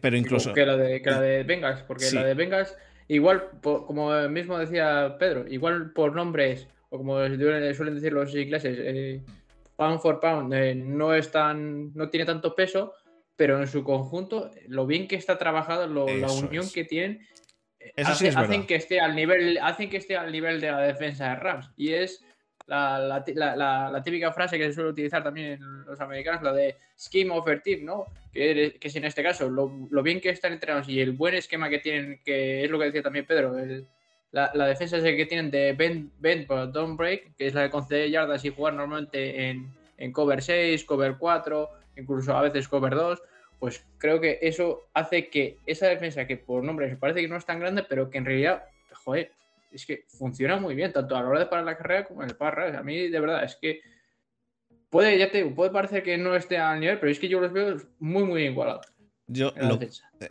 pero 0.00 0.16
incluso. 0.16 0.52
Que 0.52 0.66
la 0.66 0.76
de, 0.76 1.02
que 1.02 1.10
la 1.10 1.20
de 1.20 1.42
Vengas, 1.44 1.82
porque 1.82 2.10
la 2.12 2.24
de 2.24 2.34
Vengas, 2.34 2.76
igual, 3.08 3.48
como 3.62 4.12
mismo 4.28 4.58
decía 4.58 5.16
Pedro, 5.18 5.46
igual 5.48 5.92
por 5.92 6.14
nombres, 6.14 6.68
o 6.90 6.98
como 6.98 7.18
suelen 7.18 7.94
decir 7.94 8.12
los 8.12 8.34
ingleses, 8.34 8.78
eh, 8.80 9.22
pound 9.76 10.00
for 10.00 10.20
pound, 10.20 10.52
eh, 10.54 10.74
no, 10.74 11.14
es 11.14 11.30
tan, 11.30 11.92
no 11.94 12.08
tiene 12.10 12.26
tanto 12.26 12.54
peso, 12.54 12.94
pero 13.36 13.60
en 13.60 13.68
su 13.68 13.84
conjunto, 13.84 14.50
lo 14.66 14.86
bien 14.86 15.06
que 15.06 15.16
está 15.16 15.38
trabajado, 15.38 15.86
la 15.86 16.32
unión 16.32 16.68
que 16.74 16.84
tienen, 16.84 17.20
hacen 17.96 18.66
que 18.66 18.74
esté 18.74 19.00
al 19.00 19.14
nivel, 19.14 19.58
hacen 19.62 19.88
que 19.90 19.98
esté 19.98 20.16
al 20.16 20.32
nivel 20.32 20.60
de 20.60 20.70
la 20.70 20.80
defensa 20.80 21.30
de 21.30 21.36
Rams. 21.36 21.70
Y 21.76 21.92
es 21.92 22.24
la, 22.68 23.24
la, 23.90 24.02
típica 24.02 24.32
frase 24.32 24.58
que 24.58 24.66
se 24.66 24.74
suele 24.74 24.90
utilizar 24.90 25.24
también 25.24 25.58
los 25.86 26.00
americanos, 26.00 26.42
la 26.42 26.52
de 26.52 26.76
scheme 26.98 27.30
over 27.32 27.62
team, 27.62 27.84
¿no? 27.84 28.06
Que, 28.32 28.76
que 28.78 28.88
es 28.88 28.96
en 28.96 29.04
este 29.04 29.22
caso 29.22 29.48
lo, 29.48 29.68
bien 30.02 30.20
que 30.20 30.28
están 30.28 30.52
entrenados 30.52 30.88
y 30.88 31.00
el 31.00 31.12
buen 31.12 31.34
esquema 31.34 31.70
que 31.70 31.78
tienen, 31.78 32.20
que 32.24 32.64
es 32.64 32.70
lo 32.70 32.78
que 32.78 32.86
decía 32.86 33.02
también 33.02 33.26
Pedro, 33.26 33.56
la, 34.30 34.66
defensa 34.66 34.98
el 34.98 35.16
que 35.16 35.26
tienen 35.26 35.50
de 35.50 35.72
bend, 35.72 36.10
bend 36.20 36.46
but 36.46 36.70
don't 36.70 36.96
break, 36.96 37.34
que 37.36 37.46
es 37.46 37.54
la 37.54 37.62
de 37.62 37.70
conceder 37.70 38.10
yardas 38.10 38.44
y 38.44 38.50
jugar 38.50 38.74
normalmente 38.74 39.48
en, 39.48 39.72
en 39.96 40.12
cover 40.12 40.42
6, 40.42 40.84
cover 40.84 41.16
4, 41.18 41.70
incluso 41.96 42.36
a 42.36 42.42
veces 42.42 42.68
cover 42.68 42.94
2 42.94 43.22
pues 43.58 43.84
creo 43.98 44.20
que 44.20 44.38
eso 44.42 44.88
hace 44.94 45.28
que 45.28 45.58
esa 45.66 45.88
defensa 45.88 46.26
que 46.26 46.36
por 46.36 46.62
nombre 46.62 46.88
se 46.88 46.96
parece 46.96 47.20
que 47.20 47.28
no 47.28 47.36
es 47.36 47.44
tan 47.44 47.58
grande, 47.58 47.84
pero 47.88 48.08
que 48.08 48.18
en 48.18 48.24
realidad, 48.24 48.64
joder, 48.92 49.32
es 49.70 49.86
que 49.86 50.04
funciona 50.08 50.56
muy 50.56 50.74
bien, 50.74 50.92
tanto 50.92 51.16
a 51.16 51.22
la 51.22 51.28
hora 51.28 51.40
de 51.40 51.46
parar 51.46 51.64
la 51.64 51.76
carrera 51.76 52.04
como 52.04 52.22
en 52.22 52.30
el 52.30 52.36
parar. 52.36 52.76
A 52.76 52.82
mí, 52.82 53.08
de 53.08 53.20
verdad, 53.20 53.44
es 53.44 53.56
que 53.56 53.80
puede, 54.90 55.18
ya 55.18 55.30
te 55.30 55.44
puede 55.46 55.70
parecer 55.70 56.02
que 56.02 56.16
no 56.16 56.34
esté 56.34 56.58
al 56.58 56.80
nivel, 56.80 56.98
pero 56.98 57.12
es 57.12 57.18
que 57.18 57.28
yo 57.28 57.40
los 57.40 57.52
veo 57.52 57.76
muy, 57.98 58.24
muy 58.24 58.44
igualados. 58.44 58.86
Yo 59.26 59.52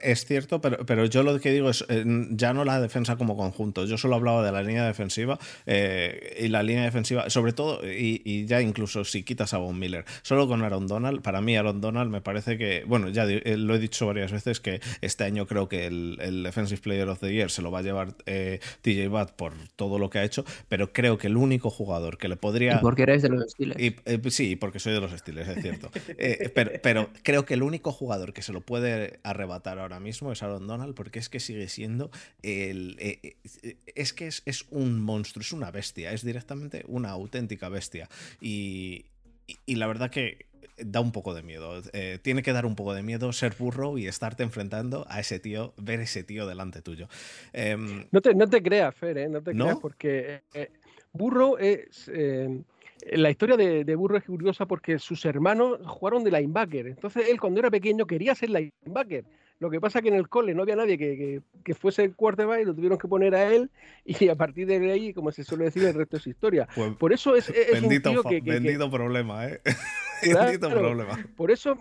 es 0.02 0.26
cierto, 0.26 0.60
pero, 0.62 0.86
pero 0.86 1.06
yo 1.06 1.24
lo 1.24 1.40
que 1.40 1.52
digo 1.52 1.70
es 1.70 1.86
eh, 1.88 2.04
ya 2.32 2.54
no 2.54 2.66
la 2.66 2.82
defensa 2.82 3.16
como 3.16 3.38
conjunto. 3.38 3.86
Yo 3.86 3.98
solo 3.98 4.16
hablaba 4.16 4.44
de 4.44 4.52
la 4.52 4.62
línea 4.62 4.86
defensiva 4.86 5.40
eh, 5.66 6.38
y 6.40 6.48
la 6.50 6.64
línea 6.64 6.84
defensiva, 6.84 7.30
sobre 7.30 7.54
todo, 7.54 7.82
y, 7.84 8.46
ya 8.46 8.62
incluso 8.62 9.04
si 9.06 9.24
quitas 9.24 9.54
a 9.54 9.58
Von 9.58 9.80
Miller, 9.80 10.06
solo 10.22 10.48
con 10.48 10.62
Aaron 10.64 10.88
Donald, 10.88 11.22
para 11.22 11.42
mí 11.42 11.56
Aaron 11.56 11.82
Donald 11.82 12.12
me 12.12 12.22
parece 12.22 12.58
que, 12.58 12.84
bueno, 12.86 13.10
ya 13.10 13.26
eh, 13.26 13.58
lo 13.58 13.76
he 13.76 13.80
dicho 13.80 14.08
varias 14.08 14.32
veces 14.32 14.60
que 14.60 14.82
este 15.02 15.24
año 15.24 15.48
creo 15.48 15.68
que 15.68 15.88
el, 15.88 16.44
Defensive 16.44 16.82
Player 16.82 17.08
of 17.10 17.20
the 17.20 17.34
Year 17.34 17.50
se 17.50 17.62
lo 17.62 17.72
va 17.72 17.80
a 17.80 17.82
llevar 17.82 18.14
TJ 18.14 19.08
Watt 19.10 19.32
por 19.32 19.54
todo 19.76 20.00
lo 20.00 20.10
que 20.10 20.20
ha 20.20 20.24
hecho, 20.24 20.46
pero 20.70 20.94
creo 20.94 21.18
que 21.18 21.28
el 21.28 21.38
único 21.38 21.70
jugador 21.70 22.18
que 22.18 22.28
le 22.28 22.36
podría. 22.36 22.76
¿Y 22.76 22.80
porque 22.80 23.04
eres 23.04 23.22
de 23.22 23.30
los 23.30 23.46
estilos. 23.46 23.78
sí, 24.30 24.56
porque 24.56 24.80
soy 24.80 24.94
de 24.94 25.02
los 25.02 25.14
estilos, 25.14 25.48
es 25.48 25.62
cierto. 25.62 25.90
pero, 26.54 26.72
pero 26.82 27.10
creo 27.24 27.46
que 27.46 27.56
el 27.56 27.64
único 27.64 27.92
jugador 27.92 28.34
que 28.34 28.42
se 28.42 28.54
lo 28.54 28.62
puede 28.62 29.20
arrebatar 29.24 29.77
ahora 29.80 30.00
mismo 30.00 30.32
es 30.32 30.44
Aaron 30.44 30.68
Donald, 30.68 30.96
porque 30.96 31.20
es 31.20 31.30
que 31.30 31.40
sigue 31.40 31.68
siendo 31.68 32.10
el. 32.42 32.98
Eh, 33.00 33.38
eh, 33.64 33.78
es 33.96 34.14
que 34.14 34.28
es, 34.28 34.66
un 34.70 35.02
monstruo, 35.02 35.42
es 35.42 35.52
una 35.52 35.72
bestia, 35.72 36.12
es 36.12 36.24
directamente 36.24 36.84
una 36.88 37.10
auténtica 37.12 37.70
bestia. 37.70 38.10
Y, 38.42 39.06
la 39.68 39.88
verdad 39.88 40.10
que 40.10 40.46
da 40.78 41.00
un 41.00 41.12
poco 41.12 41.34
de 41.34 41.42
miedo. 41.42 41.82
Eh, 41.94 42.20
tiene 42.22 42.44
que 42.44 42.54
dar 42.54 42.66
un 42.66 42.76
poco 42.76 42.94
de 42.94 43.02
miedo 43.02 43.34
ser 43.34 43.56
burro 43.58 43.98
y 43.98 44.08
estarte 44.08 44.44
enfrentando 44.44 45.06
a 45.10 45.20
ese 45.20 45.40
tío, 45.40 45.74
ver 45.78 46.00
ese 46.02 46.24
tío 46.24 46.46
delante 46.46 46.82
tuyo. 46.82 47.08
Em, 47.54 48.06
no, 48.12 48.22
te, 48.22 48.36
no 48.36 48.48
te 48.48 48.62
creas, 48.62 48.94
Fer, 48.96 49.30
no 49.30 49.42
te 49.42 49.54
creas, 49.54 49.80
porque 49.80 50.42
burro 51.14 51.58
es 51.58 52.10
la 53.12 53.30
historia 53.30 53.56
de, 53.58 53.96
Burro 53.96 54.18
es 54.18 54.24
curiosa 54.24 54.66
porque 54.66 55.00
sus 55.00 55.24
hermanos 55.26 55.80
jugaron 55.86 56.24
de 56.24 56.32
linebacker. 56.32 56.88
Entonces 56.88 57.30
él 57.30 57.40
cuando 57.40 57.60
era 57.60 57.70
pequeño 57.70 58.06
quería 58.06 58.36
ser 58.36 58.50
linebacker. 58.50 59.26
Lo 59.60 59.70
que 59.72 59.82
pasa 59.82 60.02
que 60.02 60.10
en 60.10 60.16
el 60.16 60.30
cole 60.30 60.54
no 60.54 60.62
había 60.62 60.76
nadie 60.76 60.98
que, 60.98 61.42
que, 61.64 61.74
fuese 61.74 62.04
el 62.04 62.16
quarterback 62.16 62.62
y 62.62 62.66
lo 62.66 62.76
tuvieron 62.76 62.98
que 62.98 63.08
poner 63.08 63.34
a 63.34 63.52
él 63.52 63.72
y 64.06 64.30
a 64.30 64.36
partir 64.36 64.68
de 64.68 64.92
ahí, 64.92 65.14
como 65.14 65.32
se 65.32 65.44
suele 65.44 65.66
decir, 65.66 65.84
el 65.84 65.94
resto 65.94 66.18
es 66.18 66.28
historia. 66.28 66.68
Pues 66.76 66.96
por 66.96 67.12
eso 67.14 67.36
es, 67.36 67.52
bendito, 67.72 68.10
un 68.10 68.16
tío 68.16 68.24
que, 68.24 68.42
problema, 68.92 69.48
¿eh? 69.48 69.62
bendito 70.24 70.70
problema. 70.70 71.18
Por 71.36 71.52
eso 71.52 71.78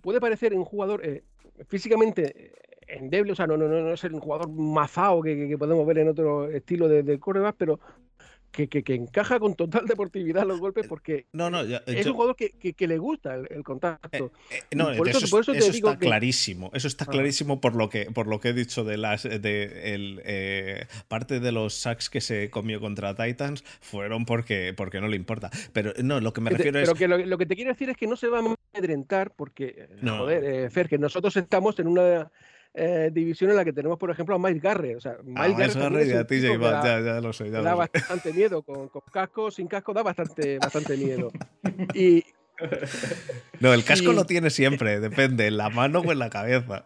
puede 0.00 0.20
parecer 0.20 0.54
un 0.54 0.64
jugador 0.64 1.04
eh, 1.04 1.22
físicamente 1.68 2.52
endeble, 2.86 3.32
o 3.32 3.34
sea, 3.34 3.46
no, 3.46 3.56
no, 3.56 3.68
no, 3.68 3.92
es 3.92 4.04
el 4.04 4.18
jugador 4.18 4.50
mazao 4.50 5.22
que, 5.22 5.48
que, 5.48 5.58
podemos 5.58 5.86
ver 5.86 5.98
en 5.98 6.08
otro 6.08 6.50
estilo 6.50 6.88
de, 6.88 7.02
de 7.02 7.18
quarterback, 7.18 7.56
pero 7.56 7.80
que, 8.54 8.94
encaja 8.94 9.40
con 9.40 9.54
total 9.54 9.86
deportividad 9.86 10.46
los 10.46 10.60
golpes 10.60 10.86
porque 10.86 11.26
no, 11.32 11.50
no, 11.50 11.62
es 11.62 12.06
un 12.06 12.12
jugador 12.12 12.36
que, 12.36 12.86
le 12.86 12.98
gusta 12.98 13.34
el, 13.34 13.64
contacto. 13.64 14.30
Eh, 14.50 14.62
eh, 14.70 14.76
no, 14.76 14.94
por 14.96 15.08
eso, 15.08 15.52
está 15.52 15.98
clarísimo. 15.98 16.70
Eso 16.74 16.86
está 16.86 17.06
clarísimo 17.06 17.60
por 17.60 17.74
lo 17.74 17.88
que 17.88 18.06
por 18.06 18.26
lo 18.26 18.40
que 18.40 18.50
he 18.50 18.52
dicho 18.52 18.84
de 18.84 18.96
las 18.96 19.24
de 19.24 19.94
el, 19.94 20.22
eh, 20.24 20.86
parte 21.08 21.40
de 21.40 21.52
los 21.52 21.74
sacks 21.74 22.08
que 22.10 22.20
se 22.20 22.50
comió 22.50 22.80
contra 22.80 23.14
Titans 23.14 23.64
fueron 23.80 24.24
porque 24.24 24.72
porque 24.76 25.00
no 25.00 25.08
le 25.08 25.16
importa. 25.16 25.50
Pero 25.72 25.92
no, 26.02 26.20
lo 26.20 26.32
que 26.32 26.40
me 26.40 26.50
refiero 26.50 26.78
es. 26.78 26.88
Pero 26.88 26.98
que 26.98 27.26
lo, 27.26 27.38
que 27.38 27.46
te 27.46 27.56
quiero 27.56 27.70
decir 27.72 27.90
es 27.90 27.96
que 27.96 28.06
no 28.06 28.16
se 28.16 28.28
va 28.28 28.38
a 28.38 28.56
amedrentar 28.74 29.32
porque 29.32 29.88
joder, 30.02 30.70
Fer, 30.70 30.88
que 30.88 30.98
nosotros 30.98 31.36
estamos 31.36 31.78
en 31.78 31.88
una 31.88 32.30
eh, 32.74 33.10
división 33.12 33.50
en 33.50 33.56
la 33.56 33.64
que 33.64 33.72
tenemos, 33.72 33.98
por 33.98 34.10
ejemplo, 34.10 34.34
a 34.34 34.38
Miles 34.38 34.60
Garrett. 34.60 34.96
O 34.96 35.00
sea, 35.00 35.16
Miles, 35.22 35.76
Garrett, 35.76 36.08
y 36.08 36.12
a 36.12 36.26
TJ 36.26 36.58
ya, 36.58 37.00
ya, 37.00 37.20
lo 37.20 37.32
sé. 37.32 37.50
Ya 37.50 37.62
da 37.62 37.74
bastante 37.74 38.32
miedo. 38.32 38.62
Con, 38.62 38.88
con, 38.88 39.02
casco, 39.12 39.50
sin 39.50 39.68
casco, 39.68 39.92
da 39.92 40.02
bastante, 40.02 40.58
bastante 40.58 40.96
miedo. 40.96 41.30
Y. 41.94 42.24
No, 43.58 43.72
el 43.72 43.84
casco 43.84 44.12
lo 44.12 44.26
tiene 44.26 44.48
siempre, 44.50 45.00
depende, 45.00 45.48
en 45.48 45.56
la 45.56 45.70
mano 45.70 46.00
o 46.00 46.12
en 46.12 46.18
la 46.20 46.30
cabeza. 46.30 46.84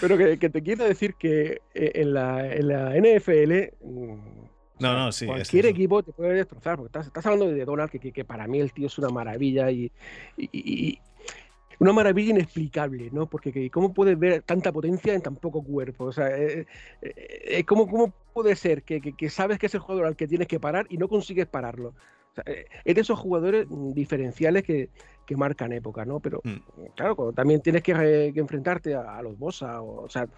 Pero 0.00 0.18
que, 0.18 0.36
te 0.36 0.62
quiero 0.62 0.84
decir 0.84 1.14
que 1.14 1.62
eh, 1.74 1.92
en 1.94 2.12
la, 2.14 2.52
en 2.52 2.68
la 2.68 2.94
NFL. 2.96 3.74
Mm, 3.82 4.46
no, 4.78 4.92
no, 4.94 5.12
sí. 5.12 5.26
Cualquier 5.26 5.66
equipo 5.66 6.02
te 6.02 6.12
puede 6.12 6.34
destrozar, 6.34 6.76
porque 6.76 6.88
estás, 6.88 7.06
estás 7.06 7.24
hablando 7.26 7.50
de 7.50 7.64
Donald, 7.64 7.90
que, 7.90 8.12
que, 8.12 8.24
para 8.24 8.46
mí 8.46 8.60
el 8.60 8.72
tío 8.72 8.88
es 8.88 8.98
una 8.98 9.08
maravilla 9.08 9.70
y, 9.70 9.90
una 11.78 11.92
maravilla 11.92 12.30
inexplicable, 12.30 13.10
¿no? 13.12 13.26
Porque 13.26 13.70
¿cómo 13.70 13.92
puedes 13.92 14.18
ver 14.18 14.42
tanta 14.42 14.72
potencia 14.72 15.14
en 15.14 15.22
tan 15.22 15.36
poco 15.36 15.62
cuerpo? 15.62 16.04
O 16.04 16.12
sea, 16.12 16.28
eh, 16.36 16.66
eh, 17.02 17.64
¿cómo, 17.64 17.88
¿cómo, 17.88 18.12
puede 18.32 18.54
ser 18.56 18.82
que, 18.82 19.00
que, 19.00 19.30
sabes 19.30 19.58
que 19.58 19.66
es 19.66 19.74
el 19.74 19.80
jugador 19.80 20.06
al 20.06 20.16
que 20.16 20.28
tienes 20.28 20.48
que 20.48 20.60
parar 20.60 20.86
y 20.90 20.98
no 20.98 21.08
consigues 21.08 21.46
pararlo? 21.46 21.88
O 21.88 22.34
sea, 22.34 22.44
es 22.84 22.94
de 22.94 23.00
esos 23.00 23.18
jugadores 23.18 23.66
diferenciales 23.94 24.62
que, 24.62 24.90
que 25.26 25.36
marcan 25.36 25.72
época, 25.72 26.04
¿no? 26.04 26.20
Pero 26.20 26.40
mm. 26.44 26.86
claro, 26.94 27.32
también 27.32 27.60
tienes 27.60 27.82
que, 27.82 28.32
enfrentarte 28.34 28.94
a, 28.94 29.20
los 29.20 29.38
Bosa, 29.38 29.82
o, 29.82 30.08
sea, 30.08 30.28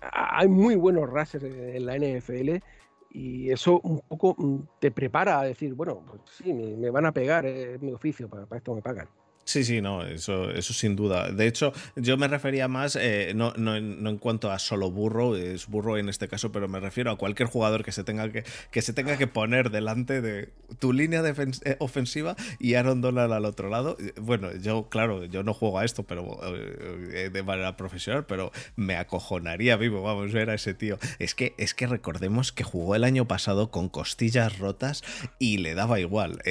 hay 0.00 0.48
muy 0.48 0.76
buenos 0.76 1.10
racers 1.10 1.44
en 1.44 1.84
la 1.84 1.96
NFL 1.96 2.62
y 3.10 3.50
eso 3.50 3.80
un 3.82 4.00
poco 4.00 4.34
mm, 4.38 4.60
te 4.78 4.90
prepara 4.90 5.40
a 5.40 5.44
decir, 5.44 5.74
bueno, 5.74 6.02
pues 6.06 6.20
sí, 6.30 6.52
me, 6.52 6.90
van 6.90 7.06
a 7.06 7.12
pegar, 7.12 7.44
es 7.44 7.80
mi 7.82 7.92
oficio, 7.92 8.28
para 8.28 8.46
esto 8.56 8.74
me 8.74 8.82
pagan. 8.82 9.08
Sí, 9.46 9.62
sí, 9.62 9.80
no, 9.80 10.04
eso, 10.04 10.50
eso 10.50 10.74
sin 10.74 10.96
duda. 10.96 11.30
De 11.30 11.46
hecho, 11.46 11.72
yo 11.94 12.16
me 12.16 12.26
refería 12.26 12.66
más, 12.66 12.96
eh, 12.96 13.30
no, 13.36 13.52
no, 13.56 13.76
en 13.76 14.18
cuanto 14.18 14.50
a 14.50 14.58
solo 14.58 14.90
burro, 14.90 15.36
es 15.36 15.68
burro 15.68 15.98
en 15.98 16.08
este 16.08 16.26
caso, 16.26 16.50
pero 16.50 16.66
me 16.66 16.80
refiero 16.80 17.12
a 17.12 17.16
cualquier 17.16 17.48
jugador 17.48 17.84
que 17.84 17.92
se 17.92 18.02
tenga 18.02 18.28
que, 18.32 18.42
que, 18.72 18.82
se 18.82 18.92
tenga 18.92 19.16
que 19.16 19.28
poner 19.28 19.70
delante 19.70 20.20
de 20.20 20.48
tu 20.80 20.92
línea 20.92 21.22
eh, 21.24 21.76
ofensiva 21.78 22.34
y 22.58 22.74
Aaron 22.74 23.00
Donald 23.00 23.32
al 23.32 23.44
otro 23.44 23.68
lado. 23.68 23.96
Bueno, 24.20 24.52
yo, 24.56 24.88
claro, 24.88 25.24
yo 25.24 25.44
no 25.44 25.54
juego 25.54 25.78
a 25.78 25.84
esto 25.84 26.02
pero 26.02 26.40
eh, 27.12 27.30
de 27.32 27.42
manera 27.44 27.76
profesional, 27.76 28.26
pero 28.26 28.50
me 28.74 28.96
acojonaría 28.96 29.76
vivo, 29.76 30.02
vamos, 30.02 30.32
ver 30.32 30.50
a 30.50 30.54
ese 30.54 30.74
tío. 30.74 30.98
Es 31.20 31.36
que, 31.36 31.54
es 31.56 31.72
que 31.72 31.86
recordemos 31.86 32.50
que 32.50 32.64
jugó 32.64 32.96
el 32.96 33.04
año 33.04 33.28
pasado 33.28 33.70
con 33.70 33.90
costillas 33.90 34.58
rotas 34.58 35.04
y 35.38 35.58
le 35.58 35.76
daba 35.76 36.00
igual. 36.00 36.42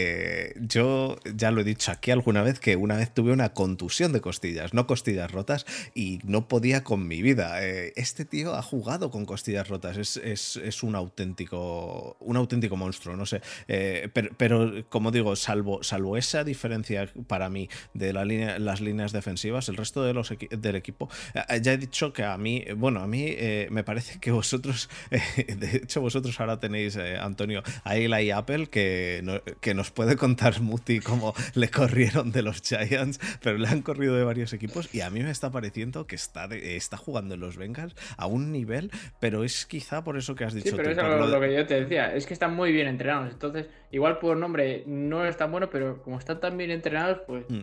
yo 0.61 1.17
ya 1.35 1.51
lo 1.51 1.59
he 1.59 1.65
dicho 1.65 1.91
aquí 1.91 2.11
alguna 2.11 2.41
vez 2.41 2.61
que 2.61 2.77
una 2.85 2.95
vez 2.97 3.13
tuve 3.13 3.31
una 3.31 3.53
contusión 3.53 4.13
de 4.13 4.21
costillas, 4.21 4.73
no 4.73 4.87
costillas 4.87 5.31
rotas, 5.31 5.65
y 5.93 6.19
no 6.23 6.47
podía 6.47 6.83
con 6.83 7.07
mi 7.07 7.21
vida. 7.21 7.65
Eh, 7.65 7.93
este 7.95 8.25
tío 8.25 8.55
ha 8.55 8.61
jugado 8.61 9.11
con 9.11 9.25
costillas 9.25 9.67
rotas, 9.67 9.97
es, 9.97 10.83
un 10.83 10.95
auténtico 10.95 12.17
un 12.19 12.37
auténtico 12.37 12.77
monstruo, 12.77 13.15
no 13.15 13.25
sé. 13.25 13.41
Eh, 13.67 14.09
pero, 14.37 14.87
como 14.89 15.11
digo, 15.11 15.35
salvo, 15.35 15.83
salvo 15.83 16.17
esa 16.17 16.43
diferencia 16.43 17.09
para 17.27 17.49
mí 17.49 17.69
de 17.93 18.13
la 18.13 18.23
línea, 18.23 18.59
las 18.59 18.81
líneas 18.81 19.11
defensivas, 19.11 19.67
el 19.69 19.77
resto 19.77 20.03
de 20.03 20.13
los 20.13 20.33
del 20.49 20.75
equipo, 20.75 21.09
eh, 21.33 21.59
ya 21.61 21.73
he 21.73 21.77
dicho 21.77 22.13
que 22.13 22.23
a 22.23 22.37
mí, 22.37 22.63
bueno, 22.77 23.01
a 23.01 23.07
mí 23.07 23.35
me 23.69 23.83
parece 23.83 24.19
que 24.19 24.31
vosotros, 24.31 24.89
de 25.09 25.77
hecho 25.77 26.01
vosotros 26.01 26.39
ahora 26.39 26.59
tenéis, 26.59 26.97
Antonio, 26.97 27.63
a 27.83 27.97
Eli 27.97 28.31
Apple, 28.31 28.67
que, 28.67 29.41
que 29.59 29.73
nos 29.73 29.91
puede 29.91 30.15
contar 30.15 30.61
Muti 30.61 30.99
cómo 30.99 31.33
le 31.55 31.69
corrieron 31.69 32.31
de 32.31 32.41
los 32.41 32.61
Giants, 32.77 33.19
pero 33.41 33.57
le 33.57 33.67
han 33.67 33.81
corrido 33.81 34.15
de 34.15 34.23
varios 34.23 34.53
equipos 34.53 34.93
y 34.93 35.01
a 35.01 35.09
mí 35.09 35.21
me 35.21 35.31
está 35.31 35.51
pareciendo 35.51 36.07
que 36.07 36.15
está, 36.15 36.45
está 36.45 36.97
jugando 36.97 37.35
en 37.35 37.39
los 37.39 37.57
Bengals 37.57 37.95
a 38.17 38.27
un 38.27 38.51
nivel, 38.51 38.91
pero 39.19 39.43
es 39.43 39.65
quizá 39.65 40.03
por 40.03 40.17
eso 40.17 40.35
que 40.35 40.43
has 40.43 40.53
dicho. 40.53 40.69
Sí, 40.69 40.75
pero 40.75 40.91
eso 40.91 41.01
es 41.01 41.29
lo, 41.29 41.39
que 41.39 41.53
yo 41.53 41.65
te 41.65 41.81
decía, 41.81 42.13
es 42.15 42.25
que 42.25 42.33
están 42.33 42.55
muy 42.55 42.71
bien 42.71 42.87
entrenados, 42.87 43.31
entonces 43.31 43.67
igual 43.91 44.19
por 44.19 44.37
nombre 44.37 44.83
no 44.87 45.25
es 45.25 45.37
tan 45.37 45.51
bueno, 45.51 45.69
pero 45.69 46.01
como 46.03 46.19
están 46.19 46.39
tan 46.39 46.57
bien 46.57 46.71
entrenados, 46.71 47.21
pues... 47.27 47.45
Mm. 47.49 47.61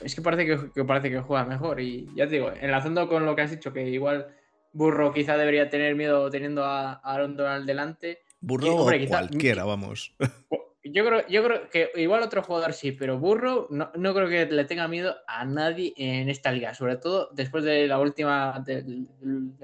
Es 0.00 0.14
que 0.14 0.22
parece 0.22 0.46
que, 0.46 0.84
parece 0.84 1.10
que 1.10 1.20
juega 1.20 1.44
mejor. 1.44 1.80
Y 1.80 2.08
ya 2.14 2.26
te 2.26 2.36
digo, 2.36 2.52
enlazando 2.60 3.08
con 3.08 3.26
lo 3.26 3.34
que 3.34 3.42
has 3.42 3.50
dicho, 3.50 3.72
que 3.72 3.88
igual 3.88 4.28
Burro 4.72 5.12
quizá 5.12 5.36
debería 5.36 5.68
tener 5.68 5.94
miedo 5.94 6.30
teniendo 6.30 6.64
a 6.64 6.92
Aaron 6.92 7.36
Donald 7.36 7.66
delante. 7.66 8.22
Burro 8.40 8.76
o 8.76 8.84
cualquiera, 9.08 9.64
vamos. 9.64 10.14
Yo 10.86 11.02
creo, 11.06 11.26
yo 11.28 11.42
creo 11.42 11.70
que 11.70 11.90
igual 11.96 12.22
otro 12.22 12.42
jugador 12.42 12.74
sí, 12.74 12.92
pero 12.92 13.18
Burro 13.18 13.68
no, 13.70 13.90
creo 13.90 14.28
que 14.28 14.44
le 14.44 14.64
tenga 14.66 14.86
miedo 14.86 15.16
a 15.26 15.46
nadie 15.46 15.94
en 15.96 16.28
esta 16.28 16.52
liga, 16.52 16.74
sobre 16.74 16.98
todo 16.98 17.30
después 17.32 17.64
de 17.64 17.86
la 17.86 17.98
última 17.98 18.62
del, 18.66 19.08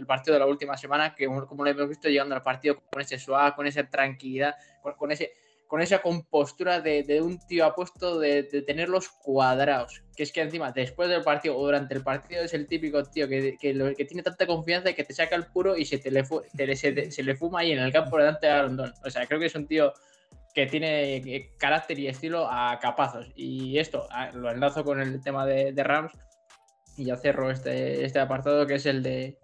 partido 0.07 0.33
de 0.33 0.41
la 0.41 0.47
última 0.47 0.79
semana, 0.79 1.15
que 1.15 1.27
como 1.27 1.65
lo 1.65 1.71
hemos 1.71 1.89
visto 1.91 2.09
llegando 2.09 2.35
al 2.35 2.43
partido 2.43 2.81
con 2.91 3.03
ese 3.03 3.19
suave, 3.19 3.55
con 3.55 3.67
esa 3.67 3.85
tranquilidad, 3.85 4.55
con, 4.97 5.13
ese 5.13 5.33
con 5.67 5.83
esa 5.83 6.01
compostura 6.01 6.81
de, 6.81 7.21
un 7.21 7.39
tío 7.47 7.67
apuesto 7.67 8.19
de, 8.19 8.45
de, 8.45 8.63
tenerlos 8.63 9.11
cuadrados. 9.11 10.03
Que 10.17 10.23
es 10.23 10.33
que 10.33 10.41
encima, 10.41 10.73
después 10.73 11.11
del 11.11 11.23
partido 11.23 11.59
o 11.59 11.65
durante 11.67 11.93
el 11.93 12.03
partido, 12.03 12.43
es 12.43 12.55
el 12.55 12.67
típico 12.67 13.05
tío 13.05 13.29
que, 13.29 13.59
que, 13.61 14.05
tiene 14.07 14.23
tanta 14.23 14.47
confianza 14.47 14.95
que 14.95 15.05
te 15.05 15.13
saca 15.13 15.37
el 15.37 15.47
puro 15.47 15.77
y 15.77 15.85
se, 15.85 15.99
te 15.99 16.11
le, 16.11 16.25
se, 16.77 17.23
le 17.23 17.37
fuma 17.37 17.61
ahí 17.61 17.73
en 17.73 17.79
el 17.79 17.93
campo 17.93 18.17
delante 18.17 18.47
de 18.47 18.53
Arondón. 18.55 18.95
O 19.05 19.11
sea, 19.11 19.27
creo 19.27 19.39
que 19.39 19.47
es 19.47 19.55
un 19.55 19.67
tío 19.67 19.93
que 20.55 20.67
tiene 20.67 21.17
eh, 21.17 21.53
carácter 21.59 21.99
y 21.99 22.09
estilo 22.09 22.47
a 22.51 22.79
capazos. 22.81 23.31
Y 23.35 23.79
esto 23.79 24.07
ah, 24.11 24.31
lo 24.33 24.51
enlazo 24.51 24.85
con 24.85 25.01
el 25.01 25.23
tema 25.23 25.47
de, 25.47 25.73
Rams 25.83 26.13
y 26.97 27.05
ya 27.05 27.17
cerro 27.17 27.51
este, 27.51 28.05
este 28.05 28.19
apartado 28.19 28.67
que 28.67 28.75
es 28.75 28.87
el 28.87 29.03
de 29.03 29.39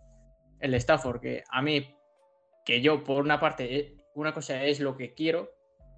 el 0.60 0.74
Stafford, 0.74 1.20
que 1.20 1.44
a 1.50 1.62
mí, 1.62 1.94
que 2.64 2.80
yo 2.80 3.04
por 3.04 3.22
una 3.22 3.38
parte, 3.38 3.76
eh, 3.76 3.96
una 4.14 4.32
cosa 4.32 4.64
es 4.64 4.80
lo 4.80 4.96
que 4.96 5.12
quiero, 5.14 5.50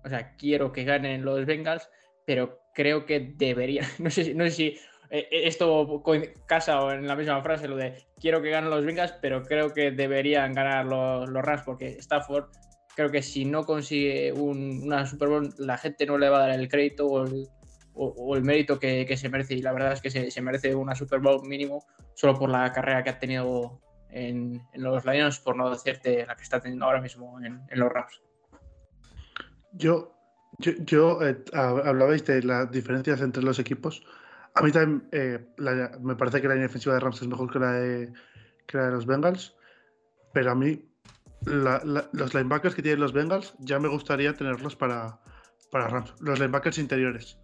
o 0.04 0.08
sea, 0.08 0.36
quiero 0.36 0.72
que 0.72 0.84
ganen 0.84 1.24
los 1.24 1.46
Bengals, 1.46 1.88
pero 2.26 2.60
creo 2.74 3.06
que 3.06 3.32
debería, 3.36 3.82
no 3.98 4.10
sé, 4.10 4.34
no 4.34 4.44
sé 4.44 4.50
si 4.50 4.78
eh, 5.10 5.28
esto 5.30 6.02
casa 6.46 6.82
o 6.82 6.90
en 6.90 7.06
la 7.06 7.16
misma 7.16 7.40
frase, 7.42 7.68
lo 7.68 7.76
de 7.76 8.04
quiero 8.20 8.42
que 8.42 8.50
ganen 8.50 8.70
los 8.70 8.84
Bengals, 8.84 9.14
pero 9.22 9.42
creo 9.44 9.72
que 9.72 9.92
deberían 9.92 10.52
ganar 10.52 10.86
los, 10.86 11.28
los 11.28 11.44
Rams, 11.44 11.62
porque 11.62 11.96
Stafford 11.98 12.50
creo 12.98 13.12
que 13.12 13.22
si 13.22 13.44
no 13.44 13.62
consigue 13.62 14.32
una 14.32 15.06
Super 15.06 15.28
Bowl, 15.28 15.54
la 15.58 15.78
gente 15.78 16.04
no 16.04 16.18
le 16.18 16.28
va 16.28 16.38
a 16.38 16.48
dar 16.48 16.58
el 16.58 16.68
crédito 16.68 17.06
o 17.06 18.34
el, 18.34 18.42
mérito 18.42 18.80
que, 18.80 19.16
se 19.16 19.28
merece. 19.28 19.54
Y 19.54 19.62
la 19.62 19.72
verdad 19.72 19.92
es 19.92 20.00
que 20.00 20.10
se, 20.10 20.42
merece 20.42 20.74
una 20.74 20.96
Super 20.96 21.20
Bowl 21.20 21.46
mínimo 21.46 21.86
solo 22.14 22.36
por 22.36 22.50
la 22.50 22.72
carrera 22.72 23.04
que 23.04 23.10
ha 23.10 23.18
tenido 23.20 23.80
en, 24.10 24.60
los 24.74 25.04
Lions, 25.04 25.38
por 25.38 25.54
no 25.54 25.70
decirte 25.70 26.26
la 26.26 26.34
que 26.34 26.42
está 26.42 26.58
teniendo 26.58 26.86
ahora 26.86 27.00
mismo 27.00 27.38
en, 27.40 27.62
los 27.70 27.88
Rams. 27.88 28.20
Yo, 29.74 30.12
yo, 30.58 31.22
eh, 31.22 31.38
hablabais 31.52 32.26
de 32.26 32.42
las 32.42 32.68
diferencias 32.68 33.20
entre 33.20 33.44
los 33.44 33.60
equipos. 33.60 34.02
A 34.54 34.62
mí 34.62 34.72
también 34.72 35.08
eh, 35.12 35.46
me 36.00 36.16
parece 36.16 36.40
que 36.40 36.48
la 36.48 36.54
línea 36.54 36.66
defensiva 36.66 36.96
de 36.96 37.00
Rams 37.00 37.22
es 37.22 37.28
mejor 37.28 37.48
que 37.52 37.60
la 37.60 37.70
de, 37.74 38.12
que 38.66 38.76
la 38.76 38.86
de 38.86 38.90
los 38.90 39.06
Bengals, 39.06 39.54
pero 40.32 40.50
a 40.50 40.56
mí 40.56 40.87
los 41.42 42.34
linebackers 42.34 42.74
que 42.74 42.82
tienen 42.82 43.00
los 43.00 43.12
Bengals 43.12 43.54
ya 43.58 43.78
me 43.78 43.88
gustaría 43.88 44.34
tenerlos 44.34 44.76
para, 44.76 45.20
para 45.70 45.88
Rams. 45.88 46.14
Los 46.20 46.38
linebackers 46.38 46.78
interiores. 46.78 47.38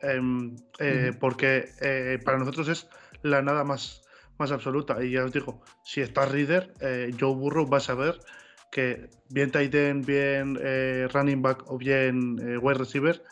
Em, 0.00 0.56
eh, 0.80 1.12
porque 1.18 1.68
eh, 1.80 2.18
para 2.24 2.38
nosotros 2.38 2.68
es 2.68 2.88
la 3.22 3.40
nada 3.40 3.64
más, 3.64 4.02
más 4.38 4.50
absoluta. 4.50 5.02
Y 5.02 5.12
ya 5.12 5.24
os 5.24 5.32
digo, 5.32 5.62
si 5.84 6.00
está 6.00 6.26
Reader, 6.26 6.74
eh, 6.80 7.10
Joe 7.18 7.34
Burrow 7.34 7.68
va 7.68 7.76
a 7.76 7.80
saber 7.80 8.18
que 8.70 9.10
bien 9.28 9.50
tight 9.50 9.74
end, 9.74 10.06
bien 10.06 10.58
running 11.12 11.42
back 11.42 11.70
o 11.70 11.76
bien 11.76 12.38
wide 12.62 12.78
receiver, 12.78 13.22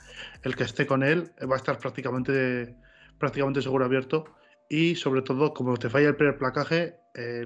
el 0.43 0.55
que 0.55 0.65
esté 0.65 0.87
con 0.87 1.03
él 1.03 1.33
va 1.51 1.55
a 1.55 1.57
estar 1.57 1.79
prácticamente, 1.79 2.77
prácticamente 3.19 3.63
seguro 3.63 3.87
abierto. 3.87 4.25
Y 4.69 4.97
sobre 4.97 5.23
todo, 5.23 5.55
como 5.55 5.77
te 5.79 5.89
falla 5.89 6.09
el 6.09 6.17
primer 6.17 6.37
placaje, 6.37 6.97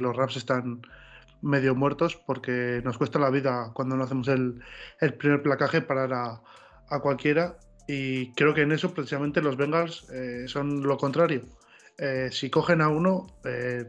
los 0.01 0.17
Rams 0.17 0.37
están 0.37 0.83
medio 1.43 1.75
muertos 1.75 2.17
porque 2.17 2.81
nos 2.85 2.99
cuesta 2.99 3.19
la 3.19 3.31
vida 3.31 3.71
cuando 3.75 3.97
no 3.97 4.05
hacemos 4.05 4.29
el, 4.29 4.63
primer 5.19 5.43
placaje 5.43 5.83
parar 5.83 6.13
a, 6.13 6.41
cualquiera 7.01 7.57
y 7.89 8.33
creo 8.35 8.55
que 8.55 8.63
en 8.63 8.73
eso 8.73 8.95
precisamente 8.95 9.43
los 9.43 9.57
Bengals 9.57 10.09
eh, 10.11 10.45
son 10.47 10.83
lo 10.83 10.97
contrario. 10.97 11.43
Eh, 11.99 12.29
si 12.31 12.51
cogen 12.51 12.81
a 12.81 12.89
uno, 12.89 13.27
eh, 13.45 13.85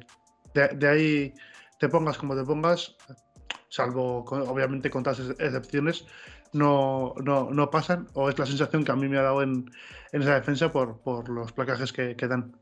de, 0.53 0.87
ahí 0.87 1.33
te 1.79 1.87
pongas 1.87 2.17
como 2.17 2.35
te 2.35 2.43
pongas, 2.43 2.95
salvo 3.69 4.23
obviamente 4.25 4.89
con 4.89 5.03
todas 5.03 5.19
excepciones, 5.19 6.05
no, 6.53 7.13
no, 7.21 7.69
pasan 7.69 8.07
o 8.13 8.29
es 8.29 8.39
la 8.39 8.45
sensación 8.45 8.83
que 8.83 8.91
a 8.91 8.95
mí 8.95 9.07
me 9.07 9.17
ha 9.17 9.23
dado 9.23 9.43
en, 9.43 9.69
esa 10.11 10.35
defensa 10.35 10.71
por, 10.71 10.99
por 11.01 11.29
los 11.29 11.51
placajes 11.51 11.91
que, 11.91 12.15
que 12.15 12.27
dan. 12.27 12.55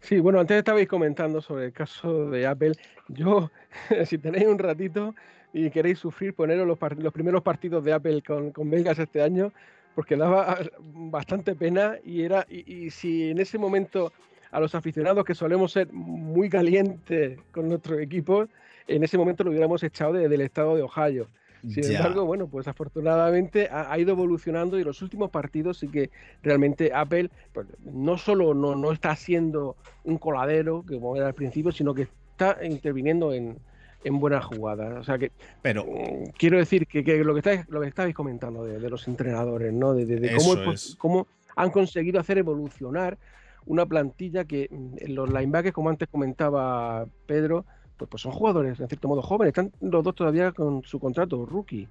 Sí, 0.00 0.20
bueno, 0.20 0.40
antes 0.40 0.56
estabais 0.56 0.88
comentando 0.88 1.40
sobre 1.40 1.66
el 1.66 1.72
caso 1.72 2.30
de 2.30 2.46
Apple. 2.46 2.72
Yo, 3.08 3.50
si 4.06 4.18
tenéis 4.18 4.46
un 4.46 4.58
ratito 4.58 5.14
y 5.52 5.70
queréis 5.70 5.98
sufrir, 5.98 6.34
poneros 6.34 6.66
los, 6.66 7.12
primeros 7.12 7.42
partidos 7.42 7.84
de 7.84 7.92
Apple 7.92 8.22
con, 8.22 8.52
con 8.52 8.70
Vegas 8.70 8.98
este 8.98 9.22
año, 9.22 9.52
porque 9.94 10.16
daba 10.16 10.58
bastante 10.80 11.54
pena 11.54 11.96
y 12.04 12.22
era 12.22 12.46
y, 12.48 12.90
si 12.90 13.30
en 13.30 13.40
ese 13.40 13.58
momento 13.58 14.12
a 14.50 14.60
los 14.60 14.74
aficionados 14.74 15.24
que 15.24 15.34
solemos 15.34 15.72
ser 15.72 15.92
muy 15.92 16.48
calientes 16.48 17.38
con 17.50 17.68
nuestro 17.68 17.98
equipo, 17.98 18.48
en 18.86 19.02
ese 19.02 19.18
momento 19.18 19.44
lo 19.44 19.50
hubiéramos 19.50 19.82
echado 19.82 20.14
del 20.14 20.40
estado 20.40 20.76
de 20.76 20.82
Ohio. 20.82 21.28
Sin 21.66 21.96
embargo, 21.96 22.24
bueno, 22.24 22.46
pues 22.46 22.68
afortunadamente 22.68 23.68
ha, 23.70 23.98
ido 23.98 24.12
evolucionando 24.12 24.78
y 24.78 24.84
los 24.84 25.02
últimos 25.02 25.30
partidos 25.30 25.78
sí 25.78 25.88
que 25.88 26.10
realmente 26.42 26.92
Apple 26.94 27.30
pues, 27.52 27.66
no 27.84 28.16
solo 28.16 28.54
no, 28.54 28.76
no 28.76 28.92
está 28.92 29.16
siendo 29.16 29.76
un 30.04 30.18
coladero, 30.18 30.84
como 30.88 31.16
era 31.16 31.26
al 31.26 31.34
principio, 31.34 31.72
sino 31.72 31.94
que 31.94 32.02
está 32.02 32.58
interviniendo 32.64 33.32
en, 33.32 33.58
en 34.04 34.18
buenas 34.20 34.44
jugadas. 34.44 34.96
O 34.98 35.04
sea 35.04 35.18
que. 35.18 35.32
Pero. 35.62 35.84
Mm, 35.84 36.30
quiero 36.36 36.58
decir 36.58 36.86
que, 36.86 37.02
lo, 37.24 37.34
que 37.34 37.40
estáis, 37.40 37.68
lo 37.68 37.80
que 37.80 37.88
estabais 37.88 38.14
comentando 38.14 38.64
de, 38.64 38.90
los 38.90 39.08
entrenadores, 39.08 39.72
¿no? 39.72 39.94
De, 39.94 40.36
cómo, 40.36 40.74
cómo, 40.98 41.26
han 41.56 41.70
conseguido 41.70 42.20
hacer 42.20 42.38
evolucionar 42.38 43.18
una 43.66 43.86
plantilla 43.86 44.44
que 44.44 44.68
mm, 44.70 45.12
los 45.12 45.28
linebackers, 45.28 45.74
como 45.74 45.90
antes 45.90 46.08
comentaba 46.08 47.06
Pedro, 47.26 47.64
pues, 47.98 48.08
pues 48.08 48.22
son 48.22 48.32
jugadores 48.32 48.80
en 48.80 48.88
cierto 48.88 49.08
modo 49.08 49.22
jóvenes, 49.22 49.50
están 49.50 49.72
los 49.80 50.02
dos 50.02 50.14
todavía 50.14 50.52
con 50.52 50.82
su 50.84 50.98
contrato 50.98 51.44
rookie. 51.44 51.88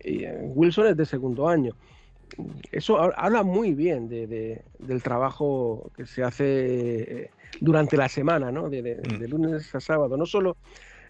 Eh, 0.00 0.50
Wilson 0.54 0.88
es 0.88 0.96
de 0.96 1.06
segundo 1.06 1.48
año. 1.48 1.74
Eso 2.70 2.98
habla 2.98 3.42
muy 3.42 3.72
bien 3.72 4.08
del 4.08 5.02
trabajo 5.02 5.90
que 5.96 6.04
se 6.04 6.22
hace 6.22 6.44
eh, 6.44 7.30
durante 7.60 7.96
la 7.96 8.08
semana, 8.08 8.52
¿no? 8.52 8.68
de, 8.68 9.00
mm. 9.02 9.30
lunes 9.30 9.74
a 9.74 9.80
sábado. 9.80 10.16
No 10.16 10.26
solo 10.26 10.56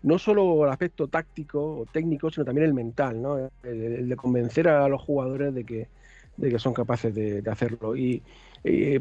no 0.03 0.17
solo 0.17 0.65
el 0.65 0.71
aspecto 0.71 1.09
táctico 1.09 1.81
o 1.81 1.87
técnico, 1.87 2.31
sino 2.31 2.45
también 2.45 2.69
el 2.69 2.75
mental, 2.75 3.21
¿no? 3.21 3.51
el, 3.65 4.09
de 4.09 4.17
convencer 4.17 4.69
a 4.69 4.89
los 4.89 5.03
jugadores 5.03 5.53
de 5.53 5.65
que, 5.65 5.89
de 6.37 6.51
que 6.51 6.59
son 6.61 6.73
capaces 6.73 7.13
de, 7.13 7.43
hacerlo. 7.51 7.97
Y, 7.97 8.23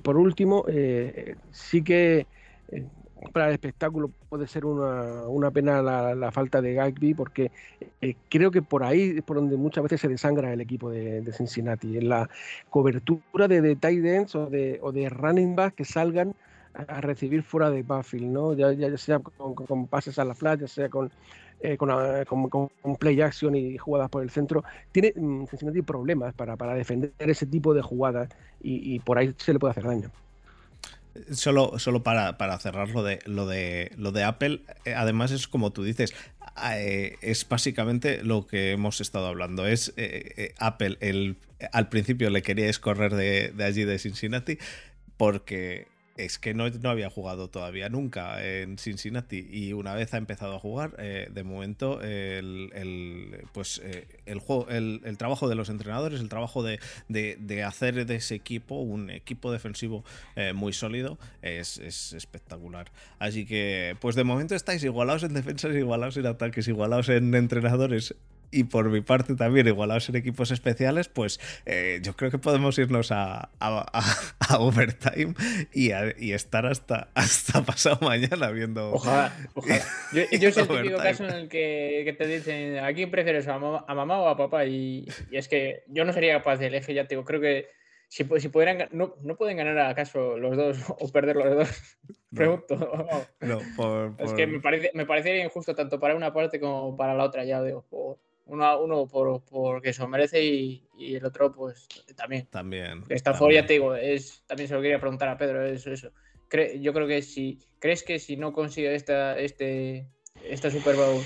por 0.01 0.17
último, 0.17 0.65
eh, 0.67 1.35
sí 1.51 1.83
que 1.83 2.25
eh, 2.69 2.85
para 3.34 3.47
el 3.47 3.53
espectáculo 3.53 4.11
puede 4.30 4.47
ser 4.47 4.65
una, 4.65 5.51
pena 5.51 5.82
la, 5.82 6.32
falta 6.32 6.61
de 6.61 6.74
Gagby, 6.74 7.13
porque 7.13 7.51
eh, 8.01 8.15
creo 8.30 8.51
que 8.51 8.61
por 8.61 8.84
ahí 8.84 9.15
es 9.18 9.24
por 9.24 9.38
donde 9.38 9.57
muchas 9.57 9.84
veces 9.84 10.01
se 10.01 10.07
desangra 10.07 10.53
el 10.53 10.61
equipo 10.61 10.89
de, 10.89 11.32
Cincinnati, 11.34 11.97
en 11.97 12.09
la 12.09 12.30
cobertura 12.70 13.47
de, 13.47 13.61
de 13.61 13.76
tight 13.76 14.05
ends 14.05 14.36
o 14.36 14.47
de, 14.47 14.80
o 14.82 14.91
de 14.91 15.09
running 15.09 15.55
back 15.55 15.76
que 15.76 15.86
salgan 15.86 16.36
a 16.88 17.01
recibir 17.01 17.43
fuera 17.43 17.72
de 17.72 17.84
Battlefield, 17.84 18.28
¿no? 18.28 18.53
Ya, 18.53 18.72
ya 18.72 18.95
sea 18.97 19.20
con, 19.20 19.88
pases 19.88 20.20
a 20.20 20.26
la 20.26 20.36
flat, 20.36 20.59
ya 20.59 20.68
sea 20.68 20.89
con, 20.89 21.11
eh, 21.61 21.78
ah, 21.80 22.24
con, 22.28 22.49
con, 22.49 22.95
play 22.99 23.20
action 23.22 23.55
y 23.55 23.78
jugadas 23.78 24.09
por 24.09 24.22
el 24.22 24.30
centro. 24.30 24.63
Tiene 24.91 25.13
mm, 25.15 25.45
Cincinnati 25.45 25.82
problemas 25.82 26.34
para, 26.34 26.55
para, 26.55 26.76
defender 26.76 27.11
ese 27.18 27.45
tipo 27.45 27.74
de 27.74 27.82
jugadas 27.82 28.30
y, 28.61 28.99
por 28.99 29.18
ahí 29.18 29.34
se 29.38 29.53
le 29.53 29.59
puede 29.59 29.72
hacer 29.72 29.86
daño. 29.86 30.11
Solo, 31.32 31.80
solo 31.80 32.03
para, 32.03 32.38
para, 32.38 32.59
cerrar 32.59 32.89
lo 32.89 33.03
de, 33.03 33.20
lo 33.26 33.47
de, 33.47 33.91
lo 33.97 34.11
de 34.11 34.24
Apple, 34.24 34.61
eh, 34.86 34.93
además 34.93 35.32
es 35.32 35.47
como 35.47 35.72
tú 35.72 35.84
dices, 35.84 36.13
eh, 36.74 37.15
es 37.22 37.47
básicamente 37.47 38.24
lo 38.24 38.47
que 38.47 38.72
hemos 38.72 39.01
estado 39.01 39.28
hablando. 39.28 39.65
Es 39.65 39.93
Apple, 40.59 40.97
el, 41.01 41.38
al 41.72 41.89
principio 41.89 42.30
le 42.30 42.41
queríais 42.41 42.80
correr 42.80 43.15
de, 43.15 43.51
de 43.55 43.63
allí 43.63 43.84
de 43.84 43.99
Cincinnati 43.99 44.57
porque 45.18 45.88
es 46.18 46.39
que 46.39 46.53
no, 46.53 46.65
había 46.89 47.09
jugado 47.09 47.49
todavía 47.49 47.89
nunca 47.89 48.43
en 48.43 48.78
Cincinnati 48.78 49.47
y 49.49 49.74
una 49.74 49.93
vez 49.93 50.13
ha 50.13 50.18
empezado 50.18 50.55
a 50.55 50.59
jugar, 50.59 50.95
eh, 50.97 51.30
de 51.32 51.43
momento 51.43 52.01
el, 52.01 53.45
pues, 53.53 53.82
eh, 53.84 54.07
el, 54.26 54.39
juego, 54.39 54.68
el, 54.70 55.18
trabajo 55.18 55.47
de 55.47 55.55
los 55.55 55.70
entrenadores, 55.70 56.20
el 56.20 56.30
trabajo 56.30 56.63
de, 56.63 56.80
hacer 57.63 58.05
de 58.05 58.15
ese 58.15 58.36
equipo 58.36 58.76
un 58.76 59.09
equipo 59.09 59.51
defensivo 59.51 60.03
eh, 60.36 60.53
muy 60.53 60.74
sólido 60.74 61.18
es, 61.41 61.78
es, 61.78 62.13
espectacular. 62.13 62.91
Así 63.20 63.45
que, 63.45 63.95
pues 63.99 64.15
de 64.15 64.24
momento 64.24 64.55
estáis 64.55 64.84
igualados 64.84 65.24
en 65.24 65.34
defensas, 65.34 65.76
igualados 65.76 66.18
en 66.18 66.26
ataques, 66.26 66.68
igualados 66.68 67.09
en 67.09 67.34
entrenadores 67.36 68.15
y 68.51 68.65
por 68.65 68.89
mi 68.89 69.01
parte 69.01 69.35
también 69.35 69.67
igualados 69.67 70.09
en 70.09 70.15
equipos 70.15 70.51
especiales, 70.51 71.07
pues 71.09 71.39
eh, 71.65 71.99
yo 72.01 72.15
creo 72.15 72.31
que 72.31 72.37
podemos 72.37 72.77
irnos 72.77 73.11
a, 73.11 73.49
a, 73.59 74.59
overtime 74.59 75.33
y, 75.73 75.91
y, 76.17 76.33
estar 76.33 76.65
hasta, 76.65 77.09
hasta 77.13 77.63
pasado 77.63 77.99
mañana 78.01 78.49
viendo. 78.51 78.91
Ojalá, 78.91 79.33
ojalá. 79.53 79.83
Yo, 80.13 80.23
yo 80.39 80.51
soy 80.51 80.63
el 80.63 80.83
típico 80.83 80.97
caso 80.97 81.25
en 81.25 81.33
el 81.33 81.49
que, 81.49 82.03
que, 82.05 82.13
te 82.13 82.27
dicen 82.27 82.79
a 82.79 82.93
quién 82.93 83.11
prefieres, 83.11 83.47
a 83.47 83.59
mamá, 83.59 83.85
a 83.87 83.95
mamá 83.95 84.19
o 84.19 84.27
a 84.27 84.37
papá, 84.37 84.65
y, 84.65 85.07
y, 85.31 85.37
es 85.37 85.47
que 85.47 85.83
yo 85.87 86.05
no 86.05 86.13
sería 86.13 86.37
capaz 86.37 86.57
de 86.57 86.67
elegir, 86.67 86.95
ya 86.95 87.03
te 87.03 87.15
digo, 87.15 87.25
creo 87.25 87.41
que 87.41 87.67
si, 88.09 88.25
si 88.39 88.49
pudieran, 88.49 88.87
no, 88.91 89.15
no 89.21 89.35
pueden 89.35 89.57
ganar 89.57 89.77
acaso 89.79 90.37
los 90.37 90.55
dos 90.55 90.77
o 90.99 91.11
perder 91.11 91.35
los 91.35 91.55
dos. 91.55 91.97
Pregunto. 92.33 92.75
No, 93.41 93.59
por, 93.75 94.15
Es 94.19 94.33
que 94.33 94.47
me, 94.47 94.59
parece, 94.59 94.91
me 94.93 95.05
parecería 95.05 95.43
injusto 95.43 95.75
tanto 95.75 95.99
para 95.99 96.15
una 96.15 96.33
parte 96.33 96.59
como 96.59 96.95
para 96.95 97.13
la 97.13 97.23
otra, 97.23 97.43
ya 97.43 97.61
digo. 97.63 97.85
Uno, 98.47 98.81
uno 98.81 99.07
por, 99.07 99.43
porque 99.43 99.93
se 99.93 100.01
lo 100.01 100.07
merece 100.07 100.43
y, 100.43 100.83
y, 100.97 101.15
el 101.15 101.25
otro, 101.25 101.51
pues 101.51 101.87
también. 102.15 102.47
También. 102.47 103.03
Esta 103.09 103.37
ya 103.51 103.65
te 103.65 103.73
digo, 103.73 103.95
es, 103.95 104.43
también 104.47 104.67
se 104.67 104.75
lo 104.75 104.81
quería 104.81 104.99
preguntar 104.99 105.29
a 105.29 105.37
Pedro, 105.37 105.65
eso, 105.65 105.91
eso. 105.91 106.11
yo 106.79 106.93
creo 106.93 107.07
que 107.07 107.21
si 107.21 107.59
crees 107.79 108.03
que 108.03 108.19
si 108.19 108.37
no 108.37 108.53
consigue 108.53 108.95
esta, 108.95 109.37
este, 109.37 110.07
esta 110.43 110.71
Super 110.71 110.95
Bowl, 110.95 111.21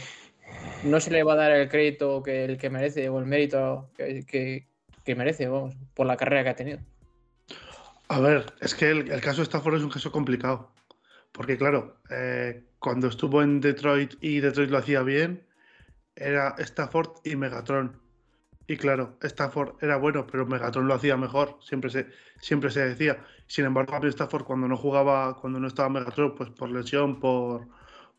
no 0.84 0.99
se 0.99 1.11
le 1.11 1.24
va 1.24 1.34
a 1.34 1.38
dar 1.38 1.51
el 1.51 1.69
crédito 1.69 2.24
que 2.24 2.45
el 2.45 2.57
que 2.57 2.69
merece 2.69 3.07
o 3.09 3.19
el 3.19 3.26
mérito 3.26 3.91
que, 3.95 4.65
que, 5.05 5.15
merece, 5.15 5.47
vamos, 5.47 5.76
por 5.93 6.07
la 6.07 6.17
carrera 6.17 6.43
que 6.43 6.49
ha 6.49 6.55
tenido. 6.55 6.80
A 8.07 8.19
ver, 8.19 8.45
es 8.61 8.76
que 8.76 8.89
el, 8.89 9.11
el 9.11 9.22
caso 9.22 9.38
de 9.38 9.43
Stafford 9.43 9.76
es 9.76 9.84
un 9.84 9.89
caso 9.89 10.11
complicado. 10.11 10.72
Porque, 11.32 11.57
claro, 11.57 11.97
eh, 12.09 12.63
cuando 12.80 13.07
estuvo 13.07 13.41
en 13.41 13.61
Detroit 13.61 14.15
y 14.22 14.39
Detroit 14.39 14.69
lo 14.69 14.80
hacía 14.80 15.01
bien, 15.01 15.43
era 16.16 16.55
Stafford 16.57 17.09
y 17.24 17.36
Megatron. 17.36 17.99
Y 18.68 18.78
claro, 18.78 19.18
Stafford 19.22 19.76
era 19.82 19.97
bueno, 19.97 20.26
pero 20.28 20.45
Megatron 20.45 20.88
lo 20.88 20.93
hacía 20.93 21.18
mejor, 21.18 21.57
siempre 21.62 21.89
se, 21.89 22.07
siempre 22.39 22.72
se 22.72 22.88
decía. 22.88 23.26
Sin 23.47 23.66
embargo, 23.66 23.97
Stafford 24.07 24.45
cuando 24.45 24.68
no 24.68 24.78
jugaba, 24.78 25.36
cuando 25.38 25.59
no 25.59 25.68
estaba 25.68 25.89
Megatron, 25.89 26.36
pues 26.36 26.49
por 26.51 26.70
lesión, 26.70 27.20
por, 27.20 27.68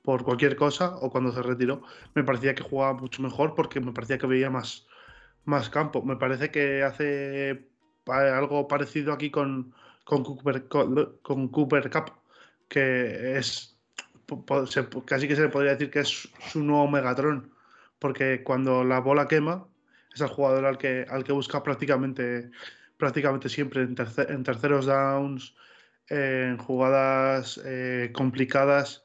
por 0.03 0.24
cualquier 0.24 0.57
cosa, 0.57 0.97
o 0.97 1.11
cuando 1.11 1.32
se 1.32 1.43
retiró, 1.43 1.82
me 2.14 2.24
parecía 2.24 2.55
que 2.55 2.62
jugaba 2.62 2.95
mucho 2.95 3.22
mejor 3.22 3.55
porque 3.55 3.80
me 3.80 3.93
parecía 3.93 4.18
que 4.18 4.26
veía 4.26 4.51
más, 4.51 4.86
más 5.45 5.70
campo. 5.70 6.03
Me 6.03 6.16
parece 6.16 6.51
que 6.51 6.82
hace 6.82 7.68
algo 8.07 8.68
parecido 8.68 9.12
aquí 9.12 9.30
con, 9.30 9.72
con, 10.05 10.24
Cooper, 10.24 10.68
con, 10.68 11.49
Cooper 11.49 11.90
Cup, 11.90 12.12
que 12.68 13.38
es 13.38 13.78
casi 15.07 15.28
que 15.28 15.36
se 15.36 15.43
le 15.43 15.49
podría 15.49 15.72
decir 15.72 15.90
que 15.90 16.01
es 16.01 16.28
su 16.51 16.62
nuevo 16.62 16.88
Megatron 16.88 17.51
porque 18.03 18.42
cuando 18.42 18.82
la 18.82 18.98
bola 18.98 19.28
quema, 19.28 19.64
es 20.12 20.20
el 20.20 20.26
jugador 20.26 20.66
al 20.66 20.76
que, 20.76 21.07
al 21.09 21.22
que 21.22 21.30
busca 21.30 21.62
prácticamente, 21.62 22.50
prácticamente 22.96 23.48
siempre 23.48 23.82
en, 23.82 23.94
terceros 23.94 24.86
downs, 24.86 25.55
en 26.09 26.59
jugadas 26.59 27.61
eh, 27.64 28.11
complicadas. 28.12 29.05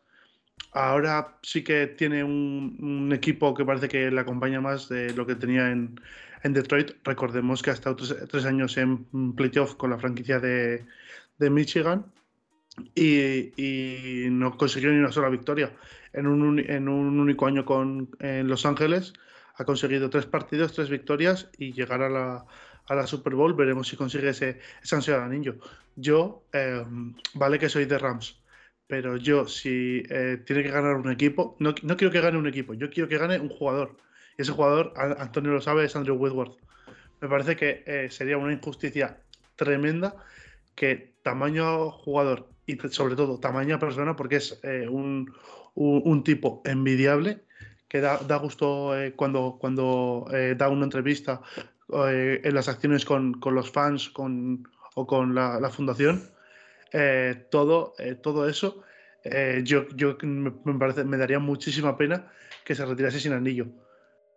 Ahora 0.72 1.38
sí 1.44 1.64
que 1.64 1.86
tiene 1.86 2.24
un, 2.24 3.12
equipo 3.14 3.54
que 3.54 3.64
parece 3.66 3.88
que 3.88 4.10
le 4.10 4.20
acompaña 4.20 4.62
más 4.62 4.90
de 4.90 5.14
lo 5.14 5.28
que 5.28 5.36
tenía 5.36 5.70
en, 5.70 5.96
Detroit. 6.44 6.92
Recordemos 7.04 7.62
que 7.62 7.72
ha 7.72 7.74
estado 7.74 7.98
tres, 7.98 8.46
años 8.46 8.78
en 8.78 9.06
playoff 9.36 9.76
con 9.76 9.90
la 9.92 10.00
franquicia 10.00 10.40
de, 10.40 10.86
Michigan 11.40 12.06
y, 12.96 14.28
no 14.32 14.58
consiguió 14.58 14.92
ni 14.92 14.98
una 14.98 15.12
sola 15.12 15.30
victoria 15.30 15.72
en 16.18 16.28
un, 16.28 16.42
un 16.42 17.20
único 17.20 17.46
año 17.46 17.64
con, 17.66 18.10
en 18.20 18.48
Los 18.48 18.66
Ángeles. 18.66 19.14
Ha 19.56 19.66
conseguido 19.66 20.10
tres 20.10 20.26
partidos, 20.26 20.74
tres 20.74 20.90
victorias 20.90 21.50
y 21.58 21.74
llegar 21.74 22.02
a 22.02 22.10
la, 22.10 22.46
a 22.88 22.96
la 22.96 23.08
Super 23.08 23.36
Bowl. 23.36 23.54
Veremos 23.54 23.88
si 23.88 23.96
consigue 23.96 24.30
ese, 24.30 24.60
ese 24.82 24.96
ansiado 24.96 25.24
anillo. 25.24 25.58
Yo, 25.96 26.44
em, 26.52 27.16
vale 27.34 27.60
que 27.60 27.70
soy 27.70 27.86
de 27.86 27.98
Rams, 27.98 28.42
pero 28.88 29.18
yo, 29.18 29.48
si 29.48 30.04
eh, 30.10 30.42
tiene 30.46 30.64
que 30.64 30.72
ganar 30.72 30.96
un 30.96 31.12
equipo, 31.12 31.56
no, 31.60 31.74
no, 31.84 31.98
quiero 31.98 32.12
que 32.12 32.22
gane 32.22 32.38
un 32.38 32.48
equipo, 32.48 32.74
yo 32.74 32.90
quiero 32.90 33.10
que 33.10 33.18
gane 33.18 33.40
un 33.40 33.50
jugador. 33.50 33.98
Y 34.38 34.44
ese 34.44 34.52
jugador, 34.52 34.94
Antonio 34.96 35.52
lo 35.52 35.62
sabe, 35.62 35.86
es 35.86 35.96
Andrew 35.96 36.16
Whitworth. 36.16 36.58
Me 37.22 37.28
parece 37.28 37.56
que 37.56 37.84
eh, 37.86 38.10
sería 38.12 38.38
una 38.38 38.54
injusticia 38.54 39.22
tremenda 39.56 40.16
que 40.76 41.16
tamaño 41.24 41.92
jugador 41.92 42.48
y 42.68 42.78
sobre 42.90 43.16
todo 43.16 43.40
tamaño 43.40 43.80
persona, 43.80 44.16
porque 44.16 44.36
es 44.36 44.60
eh, 44.64 44.88
un, 45.78 46.24
tipo 46.24 46.62
envidiable 46.66 47.44
que 47.88 48.02
da, 48.02 48.18
da 48.18 48.38
gusto 48.38 48.98
eh, 48.98 49.14
cuando, 49.14 49.58
cuando 49.60 50.28
eh, 50.34 50.56
da 50.58 50.70
una 50.70 50.86
entrevista 50.86 51.42
eh, 51.94 52.42
en 52.44 52.56
las 52.56 52.68
acciones 52.68 53.06
con, 53.06 53.40
con 53.40 53.56
los 53.56 53.72
fans 53.72 54.10
con, 54.10 54.68
o 54.96 55.06
con 55.06 55.36
la, 55.36 55.60
la 55.60 55.70
fundación. 55.70 56.30
todo, 57.52 57.94
todo 58.24 58.48
eso, 58.48 58.82
yo, 59.64 59.88
yo 59.96 60.18
me, 60.24 60.52
parece, 60.80 61.04
me 61.04 61.18
daría 61.18 61.40
muchísima 61.40 61.98
pena 61.98 62.32
que 62.66 62.76
se 62.76 62.86
retirase 62.86 63.20
sin 63.20 63.34
anillo. 63.34 63.68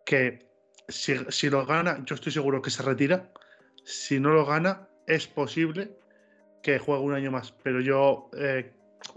Que 0.05 0.47
si, 0.88 1.14
si 1.28 1.49
lo 1.49 1.64
gana, 1.64 2.03
yo 2.05 2.14
estoy 2.14 2.32
seguro 2.32 2.61
que 2.61 2.70
se 2.70 2.82
retira. 2.82 3.30
Si 3.84 4.20
no 4.20 4.30
lo 4.30 4.45
gana, 4.45 4.88
es 5.07 5.26
posible 5.26 5.97
que 6.62 6.78
juegue 6.78 7.05
un 7.05 7.14
año 7.14 7.30
más. 7.30 7.53
Pero 7.62 7.80
yo 7.80 8.30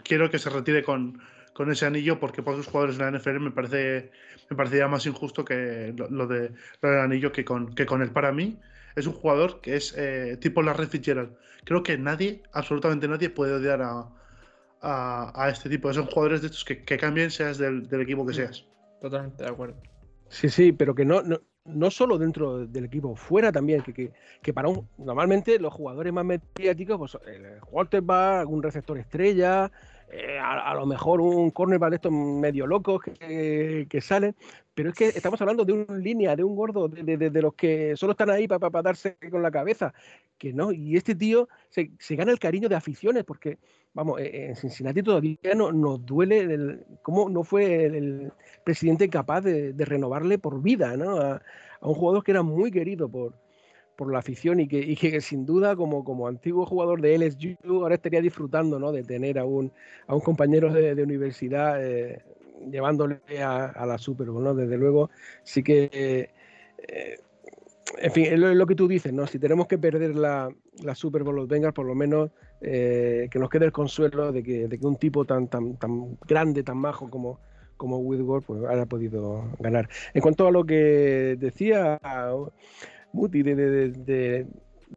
quiero 0.04 0.30
que 0.30 0.40
se 0.40 0.50
retire 0.50 0.84
con, 0.84 1.20
con 1.54 1.72
ese 1.72 1.86
anillo 1.86 2.20
porque 2.20 2.44
pocos 2.44 2.68
jugadores 2.68 2.98
de 2.98 3.04
la 3.04 3.18
NFL 3.18 3.40
me 3.40 3.52
parece 3.52 4.12
me 4.50 4.58
parecería 4.58 4.88
más 4.88 5.06
injusto 5.06 5.46
que 5.46 5.94
lo, 5.96 6.28
de, 6.28 6.52
del 6.82 7.00
anillo 7.00 7.32
que 7.32 7.46
con, 7.46 7.74
que 7.74 7.86
con 7.86 8.02
él. 8.02 8.12
Para 8.12 8.32
mí 8.32 8.60
es 8.96 9.08
un 9.08 9.14
jugador 9.14 9.62
que 9.62 9.76
es 9.76 9.94
eh, 9.98 10.38
tipo 10.40 10.62
Larry 10.62 10.88
Fitzgerald. 10.88 11.36
Creo 11.64 11.84
que 11.84 11.98
nadie, 11.98 12.44
absolutamente 12.52 13.08
nadie, 13.08 13.30
puede 13.30 13.54
odiar 13.54 13.82
a, 13.82 14.10
a, 14.82 15.50
este 15.50 15.70
tipo. 15.70 15.94
Son 15.94 16.06
jugadores 16.08 16.42
de 16.42 16.48
estos 16.48 16.66
que, 16.66 16.84
que 16.84 16.98
cambien 16.98 17.32
seas 17.32 17.58
del, 17.58 17.88
equipo 18.02 18.26
que 18.26 18.34
seas. 18.34 18.66
Totalmente 19.00 19.44
de 19.44 19.50
acuerdo. 19.50 19.76
Sí, 20.30 20.50
sí, 20.50 20.72
pero 20.72 20.94
que 20.94 21.06
no, 21.06 21.22
no 21.66 21.92
solo 21.92 22.18
dentro 22.18 22.66
del 22.66 22.86
equipo, 22.86 23.16
fuera 23.16 23.52
también, 23.52 23.82
que, 23.82 24.12
que, 24.42 24.54
para 24.54 24.68
un, 24.68 24.88
normalmente 24.98 25.60
los 25.60 25.74
jugadores 25.74 26.12
más 26.12 26.26
mediáticos, 26.26 26.98
pues 26.98 27.18
el 27.28 27.60
quarterback, 27.62 28.40
algún 28.40 28.64
receptor 28.64 28.98
estrella, 28.98 29.72
eh, 30.12 30.38
a, 30.40 30.74
lo 30.76 30.86
mejor 30.86 31.22
un 31.22 31.50
cornerback 31.52 31.90
de 31.90 31.96
estos 31.96 32.12
medio 32.12 32.68
locos 32.68 33.02
que, 33.02 33.88
que, 33.90 34.02
salen, 34.02 34.36
pero 34.74 34.90
es 34.90 34.96
que 34.96 35.08
estamos 35.08 35.42
hablando 35.42 35.66
de 35.66 35.74
una 35.74 35.98
línea, 35.98 36.36
de 36.36 36.44
un 36.44 36.56
gordo, 36.56 36.88
de, 36.88 37.42
los 37.42 37.54
que 37.56 37.96
solo 37.96 38.12
están 38.12 38.30
ahí 38.30 38.48
para, 38.48 38.70
para, 38.70 38.84
darse 38.84 39.18
con 39.32 39.42
la 39.42 39.52
cabeza, 39.52 39.94
que 40.38 40.54
no, 40.54 40.72
y 40.72 40.96
este 40.98 41.16
tío 41.16 41.48
se, 41.70 41.92
se 42.00 42.16
gana 42.16 42.32
el 42.32 42.40
cariño 42.40 42.70
de 42.70 42.76
aficiones, 42.76 43.24
porque, 43.24 43.58
vamos, 43.94 44.20
eh, 44.20 44.48
en 44.50 44.56
Cincinnati 44.56 45.02
todavía 45.02 45.38
no, 45.56 45.72
nos 45.72 46.06
duele 46.06 46.40
el, 46.42 46.86
cómo 47.02 47.30
no 47.30 47.44
fue 47.44 47.86
el, 47.86 48.32
presidente 48.64 49.10
capaz 49.10 49.42
de, 49.42 49.74
renovarle 49.86 50.38
por 50.38 50.62
vida, 50.62 50.96
¿no? 50.96 51.18
A, 51.18 51.42
a, 51.82 51.88
un 51.88 51.96
jugador 51.96 52.24
que 52.24 52.32
era 52.32 52.44
muy 52.44 52.72
querido 52.72 53.10
por, 53.10 53.34
por 53.96 54.12
la 54.12 54.20
afición 54.20 54.60
y 54.60 54.68
que, 54.68 55.22
sin 55.22 55.46
duda 55.46 55.76
como, 55.76 56.04
como 56.04 56.28
antiguo 56.28 56.66
jugador 56.66 57.02
de 57.02 57.18
LSU 57.18 57.56
ahora 57.82 57.96
estaría 57.96 58.22
disfrutando 58.22 58.80
¿no? 58.80 58.92
de 58.92 59.04
tener 59.04 59.40
a 59.40 59.46
un, 59.46 59.72
a 60.08 60.16
un 60.16 60.22
compañero 60.22 60.72
de, 60.72 61.02
universidad 61.04 61.84
eh, 61.84 62.24
llevándole 62.72 63.20
a, 63.42 63.66
a, 63.66 63.86
la 63.86 63.98
Super 63.98 64.30
Bowl. 64.30 64.44
¿no? 64.44 64.56
Desde 64.56 64.78
luego 64.78 65.10
sí 65.44 65.64
que... 65.64 66.30
Eh, 66.78 67.18
en 68.00 68.12
fin, 68.12 68.26
es 68.26 68.40
lo, 68.40 68.66
que 68.66 68.76
tú 68.76 68.88
dices, 68.88 69.14
¿no? 69.14 69.28
Si 69.28 69.40
tenemos 69.40 69.68
que 69.68 69.78
perder 69.78 70.16
la, 70.16 70.50
la 70.82 70.96
Super 70.96 71.24
Bowl 71.24 71.36
los 71.36 71.48
Bengals, 71.48 71.74
por 71.74 71.86
lo 71.86 71.96
menos 71.96 72.32
eh, 72.62 73.28
que 73.30 73.40
nos 73.40 73.50
quede 73.50 73.66
el 73.66 73.72
consuelo 73.72 74.32
de 74.32 74.42
que, 74.42 74.68
de 74.68 74.80
que 74.80 74.86
un 74.86 74.96
tipo 74.96 75.26
tan, 75.26 75.48
tan, 75.48 75.78
tan 75.78 76.18
grande, 76.28 76.64
tan 76.64 76.78
majo 76.78 77.10
como, 77.10 77.40
como 77.78 77.98
Whitworth, 77.98 78.46
pues 78.46 78.64
haya 78.66 78.86
podido 78.86 79.44
ganar. 79.60 79.90
En 80.14 80.22
cuanto 80.22 80.48
a 80.48 80.52
lo 80.52 80.66
que 80.66 81.36
decía 81.40 82.00
Muti 83.14 83.44
de, 83.44 83.56
de, 83.56 84.48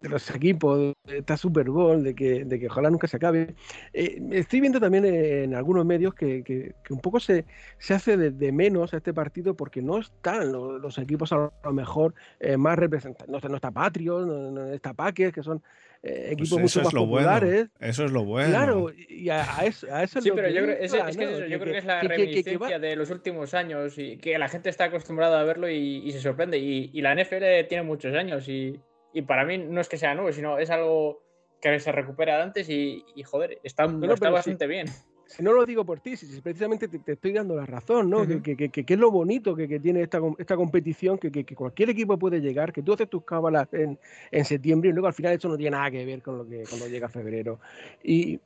de 0.00 0.08
los 0.08 0.30
equipos, 0.30 0.94
de 1.04 1.18
esta 1.18 1.36
Super 1.36 1.70
Bowl, 1.70 2.02
de 2.02 2.14
que, 2.14 2.44
de 2.44 2.58
que 2.58 2.66
ojalá 2.66 2.90
nunca 2.90 3.06
se 3.06 3.16
acabe. 3.16 3.54
Eh, 3.92 4.20
estoy 4.32 4.60
viendo 4.60 4.80
también 4.80 5.04
en 5.04 5.54
algunos 5.54 5.84
medios 5.84 6.14
que, 6.14 6.42
que, 6.42 6.74
un 6.90 7.00
poco 7.00 7.20
se, 7.20 7.44
se 7.78 7.94
hace 7.94 8.16
de, 8.16 8.52
menos 8.52 8.94
a 8.94 8.98
este 8.98 9.14
partido 9.14 9.54
porque 9.54 9.82
no 9.82 9.98
están 9.98 10.52
los, 10.52 10.98
equipos 10.98 11.32
a 11.32 11.50
lo 11.64 11.72
mejor 11.72 12.14
eh, 12.40 12.56
más 12.56 12.78
representados. 12.78 13.28
No, 13.28 13.48
no, 13.48 13.56
está 13.56 13.70
Patriots, 13.70 14.26
no, 14.26 14.66
está 14.72 14.94
Packers, 14.94 15.32
que 15.32 15.42
son 15.42 15.62
eh, 16.02 16.28
equipos 16.32 16.50
pues 16.50 16.62
mucho 16.62 16.82
más 16.82 16.94
populares. 16.94 17.68
Eso 17.80 18.04
es 18.04 18.12
lo 18.12 18.24
bueno. 18.24 18.50
Claro, 18.50 18.92
y 19.08 19.28
a, 19.30 19.42
eso, 19.64 19.86
a 19.92 20.02
eso 20.02 20.20
Sí, 20.20 20.30
pero 20.34 20.48
yo, 20.48 20.62
creo, 20.62 20.76
es, 20.78 20.92
es 20.92 21.16
que 21.16 21.48
yo 21.48 21.58
creo 21.58 21.72
que 21.72 21.78
es 21.78 21.84
la 21.84 22.00
reminiscencia 22.02 22.78
de 22.78 22.96
los 22.96 23.10
últimos 23.10 23.54
años 23.54 23.98
y 23.98 24.16
que 24.18 24.38
la 24.38 24.48
gente 24.48 24.68
está 24.68 24.84
acostumbrada 24.84 25.40
a 25.40 25.44
verlo 25.44 25.68
y, 25.68 26.02
y 26.04 26.12
se 26.12 26.20
sorprende. 26.20 26.58
Y, 26.58 26.90
y 26.92 27.00
la 27.00 27.14
NFL 27.14 27.66
tiene 27.68 27.82
muchos 27.82 28.14
años 28.14 28.48
y 28.48 28.78
y 29.16 29.22
para 29.22 29.46
mí 29.46 29.56
no 29.56 29.80
es 29.80 29.88
que 29.88 29.96
sea 29.96 30.14
nuevo, 30.14 30.30
sino 30.30 30.58
es 30.58 30.68
algo 30.68 31.22
que 31.58 31.80
se 31.80 31.90
recupera 31.90 32.36
de 32.36 32.42
antes 32.42 32.68
y, 32.68 33.02
joder, 33.24 33.58
está, 33.62 33.86
bastante 33.86 34.66
bien. 34.66 34.88
Si 35.24 35.42
no 35.42 35.54
lo 35.54 35.64
digo 35.64 35.86
por 35.86 36.00
ti, 36.00 36.18
si, 36.18 36.42
precisamente 36.42 36.86
te, 36.86 37.12
estoy 37.12 37.32
dando 37.32 37.56
la 37.56 37.64
razón, 37.64 38.10
¿no? 38.10 38.26
que, 38.26 38.70
es 38.86 38.98
lo 38.98 39.10
bonito 39.10 39.56
que, 39.56 39.80
tiene 39.80 40.02
esta, 40.02 40.20
esta 40.36 40.54
competición, 40.54 41.16
que, 41.16 41.46
cualquier 41.46 41.88
equipo 41.88 42.18
puede 42.18 42.42
llegar, 42.42 42.74
que 42.74 42.82
tú 42.82 42.92
haces 42.92 43.08
tus 43.08 43.24
cábalas 43.24 43.72
en, 43.72 43.98
en, 44.30 44.44
septiembre 44.44 44.90
y 44.90 44.92
luego 44.92 45.06
al 45.08 45.14
final 45.14 45.32
eso 45.32 45.48
no 45.48 45.56
tiene 45.56 45.70
nada 45.70 45.90
que 45.90 46.04
ver 46.04 46.20
con 46.20 46.36
lo 46.36 46.46
que 46.46 46.64
cuando 46.68 46.86
llega 46.86 47.08
febrero. 47.08 47.58
Y, 48.04 48.38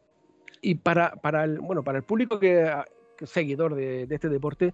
y 0.62 0.76
para, 0.76 1.16
para, 1.16 1.42
el, 1.42 1.58
bueno, 1.58 1.82
para 1.82 1.98
el 1.98 2.04
público 2.04 2.38
que, 2.38 2.72
seguidor 3.24 3.74
de, 3.74 4.06
de 4.06 4.14
este 4.14 4.28
deporte, 4.28 4.72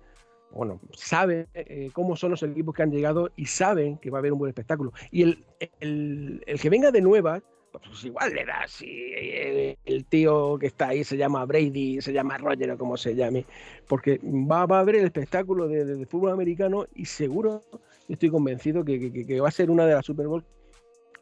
bueno, 0.50 0.80
saben 0.92 1.46
eh, 1.54 1.90
cómo 1.92 2.16
son 2.16 2.30
los 2.30 2.42
equipos 2.42 2.74
que 2.74 2.82
han 2.82 2.90
llegado 2.90 3.30
y 3.36 3.46
saben 3.46 3.98
que 3.98 4.10
va 4.10 4.18
a 4.18 4.20
haber 4.20 4.32
un 4.32 4.38
buen 4.38 4.48
espectáculo. 4.48 4.92
Y 5.10 5.22
el, 5.22 5.44
el, 5.80 6.42
el 6.46 6.60
que 6.60 6.70
venga 6.70 6.90
de 6.90 7.00
nueva, 7.00 7.42
pues 7.72 8.04
igual 8.04 8.34
le 8.34 8.44
da 8.44 8.66
si 8.66 8.86
eh, 8.88 9.76
el, 9.84 10.04
tío 10.06 10.58
que 10.58 10.66
está 10.66 10.88
ahí 10.88 11.04
se 11.04 11.16
llama 11.16 11.44
Brady, 11.44 12.00
se 12.00 12.12
llama 12.12 12.38
Roger 12.38 12.70
o 12.70 12.78
como 12.78 12.96
se 12.96 13.14
llame, 13.14 13.44
porque 13.86 14.20
va, 14.22 14.66
va 14.66 14.78
a 14.78 14.80
haber 14.80 14.96
el 14.96 15.04
espectáculo 15.04 15.68
de, 15.68 16.06
fútbol 16.06 16.32
americano 16.32 16.86
y 16.94 17.04
seguro, 17.04 17.62
estoy 18.08 18.30
convencido 18.30 18.84
que, 18.84 19.12
que, 19.12 19.26
que, 19.26 19.40
va 19.40 19.48
a 19.48 19.52
ser 19.52 19.70
una 19.70 19.86
de 19.86 19.94
las 19.94 20.06
Super 20.06 20.26
Bowl 20.26 20.44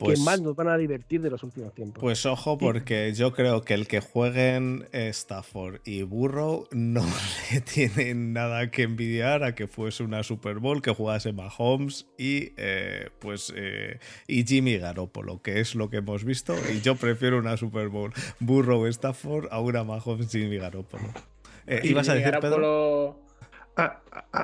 pues, 0.04 0.18
que 0.18 0.24
más 0.24 0.40
nos 0.40 0.54
van 0.54 0.68
a 0.68 0.76
divertir 0.76 1.20
de 1.20 1.30
los 1.30 1.42
últimos 1.42 1.74
tiempos. 1.74 2.00
Pues 2.00 2.26
ojo, 2.26 2.58
porque 2.58 3.12
yo 3.14 3.32
creo 3.32 3.62
que 3.62 3.74
el 3.74 3.86
que 3.86 4.00
jueguen 4.00 4.86
Stafford 4.92 5.80
y 5.84 6.02
Burrow 6.02 6.68
no 6.70 7.04
le 7.52 7.60
tienen 7.60 8.32
nada 8.32 8.70
que 8.70 8.82
envidiar 8.82 9.44
a 9.44 9.54
que 9.54 9.66
fuese 9.66 10.02
una 10.02 10.22
Super 10.22 10.58
Bowl, 10.58 10.82
que 10.82 10.92
jugase 10.92 11.32
Mahomes 11.32 12.06
y 12.18 12.52
eh, 12.56 13.10
pues 13.18 13.52
eh, 13.56 13.98
y 14.26 14.44
Jimmy 14.44 14.78
Garoppolo, 14.78 15.42
que 15.42 15.60
es 15.60 15.74
lo 15.74 15.90
que 15.90 15.98
hemos 15.98 16.24
visto. 16.24 16.54
Y 16.72 16.80
yo 16.80 16.96
prefiero 16.96 17.38
una 17.38 17.56
Super 17.56 17.88
Bowl 17.88 18.12
Burrow 18.40 18.86
Stafford 18.86 19.48
a 19.50 19.60
una 19.60 19.84
Mahomes 19.84 20.30
Jimmy 20.30 20.58
Garoppolo. 20.58 21.04
Eh, 21.66 21.80
¿Ibas 21.84 22.08
a 22.08 22.14
decir, 22.14 22.38
Pedro? 22.40 23.20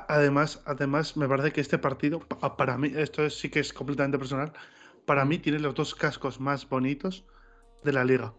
además, 0.08 0.60
además, 0.64 1.16
me 1.16 1.28
parece 1.28 1.52
que 1.52 1.60
este 1.60 1.78
partido, 1.78 2.20
para 2.20 2.76
mí, 2.76 2.92
esto 2.96 3.28
sí 3.30 3.48
que 3.48 3.60
es 3.60 3.72
completamente 3.72 4.18
personal 4.18 4.52
para 5.10 5.24
mí 5.24 5.38
tiene 5.38 5.58
los 5.58 5.74
dos 5.74 5.96
cascos 5.96 6.38
más 6.38 6.68
bonitos 6.68 7.24
de 7.82 7.92
la 7.92 8.04
liga. 8.04 8.32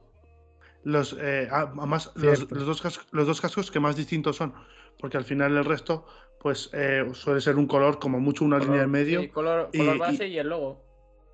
Los, 0.85 1.17
eh, 1.19 1.49
además, 1.51 2.13
los, 2.15 2.47
dos 2.47 2.81
cascos, 2.81 3.05
los 3.11 3.27
dos 3.27 3.41
cascos 3.41 3.69
que 3.69 3.81
más 3.81 3.97
distintos 3.97 4.37
son, 4.37 4.53
porque 4.97 5.17
al 5.17 5.25
final 5.25 5.57
el 5.57 5.65
resto, 5.65 6.05
pues 6.39 6.69
eh, 6.71 7.05
suele 7.11 7.41
ser 7.41 7.57
un 7.57 7.67
color, 7.67 7.99
como 7.99 8.21
mucho 8.21 8.45
una 8.45 8.57
línea 8.57 8.83
en 8.83 8.89
medio. 8.89 9.19
Sí, 9.19 9.27
color, 9.27 9.69
color 9.75 9.97
base 9.97 10.29
y, 10.29 10.37
el 10.37 10.47
logo. 10.47 10.81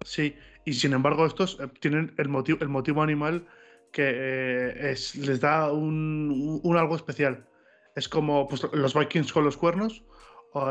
Sí, 0.03 0.35
y 0.65 0.73
sin 0.73 0.93
embargo, 0.93 1.27
estos 1.27 1.59
eh, 1.59 1.67
tienen 1.81 2.15
el 2.17 2.29
motivo, 2.29 2.57
el 2.61 2.69
motivo 2.69 3.03
animal 3.03 3.45
que 3.91 4.89
es, 4.89 5.13
les 5.17 5.39
da 5.39 5.71
un, 5.71 6.59
un, 6.63 6.77
algo 6.77 6.95
especial. 6.95 7.47
Es 7.95 8.09
como 8.09 8.47
pues, 8.47 8.65
los 8.73 8.95
Vikings 8.95 9.31
con 9.31 9.43
los 9.43 9.55
cuernos, 9.55 10.03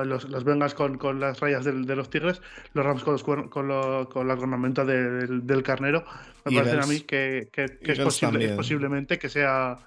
los, 0.05 0.29
los 0.29 0.45
Bengals 0.45 0.75
con, 0.75 0.99
con, 0.99 1.21
las 1.21 1.41
rayas 1.41 1.65
de, 1.65 1.73
de, 1.73 1.97
los 1.97 2.11
tigres, 2.11 2.41
los 2.75 2.85
Rams 2.85 3.03
con, 3.05 3.13
los 3.13 3.23
con, 3.23 3.69
lo, 3.69 4.09
con 4.09 4.29
la 4.29 4.35
ornamenta 4.35 4.85
de, 4.85 5.27
del, 5.27 5.63
carnero. 5.63 6.05
Me 6.45 6.57
parece 6.57 6.79
a 6.79 6.87
mí 6.87 7.01
que, 7.01 7.49
que, 7.53 7.79
que 7.79 7.93
es, 7.93 8.01
posible, 8.01 8.49
posiblemente 8.51 9.19
que, 9.19 9.29
sea, 9.29 9.79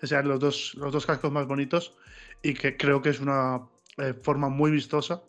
que 0.00 0.06
sean 0.06 0.28
los 0.28 0.40
dos, 0.40 0.74
los 0.76 0.92
dos 0.92 1.06
cascos 1.06 1.32
más 1.32 1.46
bonitos 1.46 1.94
y 2.42 2.54
que 2.54 2.76
creo 2.76 3.02
que 3.02 3.10
es 3.10 3.20
una 3.20 3.62
eh, 3.98 4.14
forma 4.14 4.48
muy 4.48 4.70
vistosa 4.70 5.22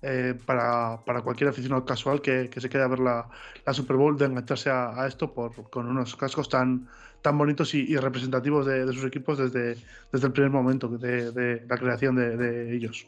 eh, 0.00 0.34
para, 0.44 1.04
para, 1.04 1.22
cualquier 1.22 1.50
aficionado 1.50 1.84
casual 1.84 2.20
que, 2.20 2.50
que, 2.50 2.60
se 2.60 2.68
quede 2.68 2.82
a 2.82 2.88
ver 2.88 2.98
la, 2.98 3.28
la 3.64 3.72
Super 3.72 3.96
Bowl 3.96 4.18
de 4.18 4.24
engancharse 4.24 4.70
a, 4.70 5.00
a, 5.00 5.06
esto 5.06 5.32
por, 5.32 5.70
con 5.70 5.86
unos 5.86 6.16
cascos 6.16 6.48
tan, 6.48 6.88
tan 7.20 7.38
bonitos 7.38 7.74
y, 7.74 7.82
y 7.82 7.96
representativos 7.96 8.66
de, 8.66 8.84
de, 8.84 8.92
sus 8.92 9.04
equipos 9.04 9.38
desde, 9.38 9.76
desde 10.10 10.26
el 10.26 10.32
primer 10.32 10.50
momento 10.50 10.88
de, 10.88 11.30
de 11.30 11.64
la 11.68 11.76
creación 11.76 12.16
de 12.16 12.74
ellos. 12.74 13.06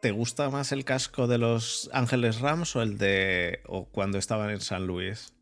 ¿Te 0.00 0.12
gusta 0.12 0.48
más 0.48 0.72
el 0.72 0.86
casco 0.86 1.26
de 1.26 1.36
los 1.36 1.90
Ángeles 1.92 2.40
Rams 2.40 2.74
o 2.74 2.80
el 2.80 2.96
de 2.96 3.60
o 3.66 3.86
cuando 3.86 4.16
estaban 4.16 4.48
en 4.48 4.60
San 4.60 4.86
Luis? 4.86 5.34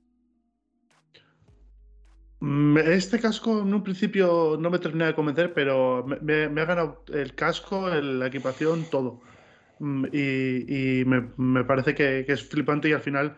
Mm, 2.40 2.78
este 2.78 3.20
casco 3.20 3.62
en 3.62 3.72
un 3.72 3.84
principio 3.84 4.56
no 4.58 4.70
me 4.70 4.80
terminé 4.80 5.06
de 5.06 5.14
convencer, 5.14 5.54
pero 5.54 6.04
me, 6.04 6.44
ha 6.44 6.64
ganado 6.64 7.04
el 7.12 7.34
casco, 7.34 7.88
la 7.88 8.26
equipación, 8.26 8.84
todo. 8.90 9.20
Mm, 9.78 10.06
y, 10.12 11.04
me, 11.04 11.64
parece 11.64 11.94
que, 11.94 12.24
es 12.26 12.42
flipante 12.48 12.88
y 12.88 12.92
al 12.92 13.00
final 13.00 13.36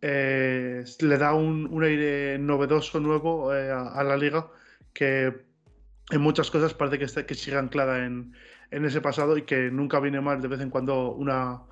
eh, 0.00 0.84
le 1.00 1.18
da 1.18 1.34
un, 1.34 1.82
aire 1.84 2.38
novedoso, 2.38 3.00
nuevo 3.00 3.54
eh, 3.54 3.70
a, 3.70 4.02
la 4.02 4.16
liga 4.16 4.48
que 4.94 5.46
en 6.10 6.20
muchas 6.22 6.50
cosas 6.50 6.72
parece 6.72 6.98
que, 6.98 7.26
que 7.26 7.34
sigue 7.34 7.58
anclada 7.58 8.06
en, 8.06 8.32
en 8.70 8.84
ese 8.84 9.00
pasado 9.00 9.36
y 9.36 9.42
que 9.42 9.70
nunca 9.70 10.00
viene 10.00 10.20
mal 10.20 10.40
de 10.40 10.48
vez 10.48 10.60
en 10.60 10.70
cuando 10.70 11.12
una, 11.12 11.62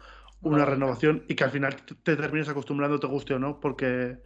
una 0.43 0.65
renovación 0.65 1.25
y 1.29 1.35
que 1.35 1.45
al 1.45 1.51
final 1.51 1.77
te 2.03 2.17
terminas 2.17 2.49
acostumbrando, 2.49 3.01
te 3.01 3.07
guste 3.07 3.35
o 3.35 3.39
no, 3.39 3.61
porque 3.61 4.17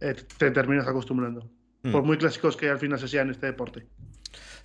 eh, 0.00 0.14
te 0.38 0.50
terminas 0.50 0.86
acostumbrando. 0.86 1.48
Mm. 1.82 1.92
Por 1.92 2.02
muy 2.02 2.16
clásicos 2.16 2.56
que 2.56 2.68
al 2.68 2.78
final 2.78 2.98
se 2.98 3.08
sean 3.08 3.28
en 3.28 3.32
este 3.32 3.46
deporte. 3.46 3.86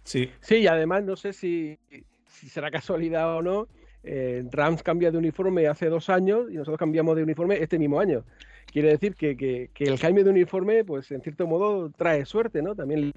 Sí. 0.04 0.32
Sí, 0.40 0.58
y 0.58 0.68
además 0.68 1.04
no 1.04 1.16
sé 1.16 1.34
si, 1.34 1.78
si 2.26 2.50
será 2.50 2.72
casualidad 2.72 3.36
o 3.36 3.42
no. 3.42 3.68
Eh, 4.04 4.44
Rams 4.52 4.84
cambia 4.84 5.12
de 5.12 5.18
uniforme 5.18 5.68
hace 5.68 5.90
dos 5.90 6.10
años 6.10 6.46
y 6.50 6.54
nosotros 6.54 6.78
cambiamos 6.78 7.16
de 7.16 7.24
uniforme 7.24 7.62
este 7.62 7.78
mismo 7.78 8.00
año. 8.00 8.24
Quiere 8.72 8.90
decir 8.90 9.16
que, 9.16 9.38
que, 9.38 9.70
que, 9.74 9.86
el 9.86 10.00
cambio 10.00 10.24
de 10.24 10.30
uniforme, 10.30 10.84
pues 10.84 11.10
en 11.12 11.22
cierto 11.22 11.48
modo 11.48 11.90
trae 11.90 12.26
suerte, 12.26 12.62
¿no? 12.62 12.76
También 12.76 13.12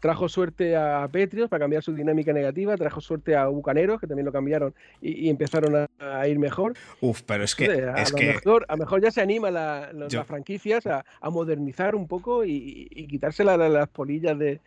trajo 0.00 0.28
suerte 0.28 0.76
a 0.76 1.08
Petrios 1.10 1.48
para 1.48 1.60
cambiar 1.60 1.82
su 1.82 1.94
dinámica 1.94 2.32
negativa, 2.32 2.76
trajo 2.76 3.00
suerte 3.00 3.36
a 3.36 3.46
Bucaneros, 3.46 4.00
que 4.00 4.06
también 4.06 4.26
lo 4.26 4.32
cambiaron 4.32 4.74
y, 5.00 5.28
empezaron 5.28 5.88
a, 5.98 6.28
ir 6.28 6.38
mejor. 6.38 6.74
Uf, 7.00 7.22
pero 7.22 7.44
es 7.44 7.54
que. 7.54 7.70
a, 7.70 8.02
es 8.02 8.12
lo 8.12 8.18
que... 8.18 8.26
Mejor, 8.26 8.66
a 8.68 8.72
lo 8.72 8.78
mejor 8.78 9.00
ya 9.00 9.10
se 9.10 9.20
anima 9.20 9.50
la, 9.50 9.92
las 9.92 10.26
franquicias 10.26 10.86
a, 10.86 11.04
modernizar 11.30 11.94
un 11.94 12.08
poco 12.08 12.44
y, 12.44 12.88
quitarse 13.08 13.44
las 13.44 13.88
polillas 13.88 14.38
de, 14.38 14.60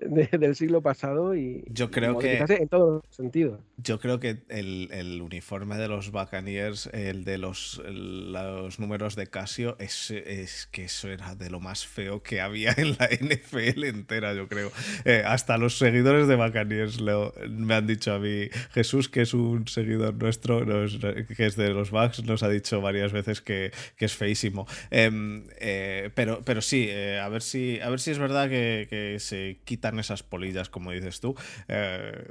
del 0.00 0.56
siglo 0.56 0.80
pasado 0.80 1.34
y 1.34 1.64
yo 1.68 1.90
creo 1.90 2.18
que 2.18 2.38
en 2.38 2.68
todos 2.68 3.02
los 3.04 3.14
sentidos. 3.14 3.60
Yo 3.76 3.98
creo 3.98 4.20
que 4.20 4.38
el, 4.48 5.20
uniforme 5.22 5.76
de 5.76 5.88
los 5.88 6.10
Buccaneers, 6.10 6.88
el 6.92 7.24
de 7.24 7.38
los, 7.38 7.82
los 7.86 8.78
números 8.78 9.16
de 9.16 9.26
Casio, 9.26 9.76
es, 9.78 10.10
es, 10.10 10.66
que 10.70 10.84
eso 10.84 11.08
era 11.08 11.34
de 11.34 11.50
lo 11.50 11.60
más 11.60 11.86
feo 11.86 12.22
que 12.22 12.40
había 12.40 12.74
en 12.76 12.96
la 12.98 13.08
NFL 13.08 13.84
entera, 13.84 14.34
yo 14.34 14.48
creo. 14.48 14.70
Eh, 15.04 15.22
hasta 15.24 15.58
los 15.58 15.78
seguidores 15.78 16.28
de 16.28 16.36
Buccaneers 16.36 17.00
me 17.48 17.74
han 17.74 17.86
dicho 17.86 18.14
a 18.14 18.18
mí, 18.18 18.48
Jesús, 18.72 19.08
que 19.08 19.22
es 19.22 19.34
un 19.34 19.68
seguidor 19.68 20.14
nuestro, 20.14 20.64
que 20.64 21.46
es 21.46 21.56
de 21.56 21.70
los 21.70 21.90
Bucks, 21.90 22.24
nos 22.24 22.42
ha 22.42 22.48
dicho 22.48 22.80
varias 22.80 23.12
veces 23.12 23.40
que, 23.40 23.72
es 23.98 24.14
feísimo. 24.14 24.66
Em, 24.90 25.44
eh, 25.58 26.10
pero, 26.14 26.40
pero 26.44 26.62
sí, 26.62 26.86
eh, 26.88 27.20
a, 27.20 27.28
ver 27.28 27.42
si, 27.42 27.78
a 27.80 27.90
ver 27.90 28.00
si 28.00 28.10
es 28.10 28.18
verdad 28.18 28.48
que, 28.48 28.86
que 28.88 29.18
se 29.20 29.58
esas 29.98 30.22
polillas, 30.22 30.68
como 30.68 30.92
dices 30.92 31.20
tú. 31.20 31.34
Eh, 31.68 32.24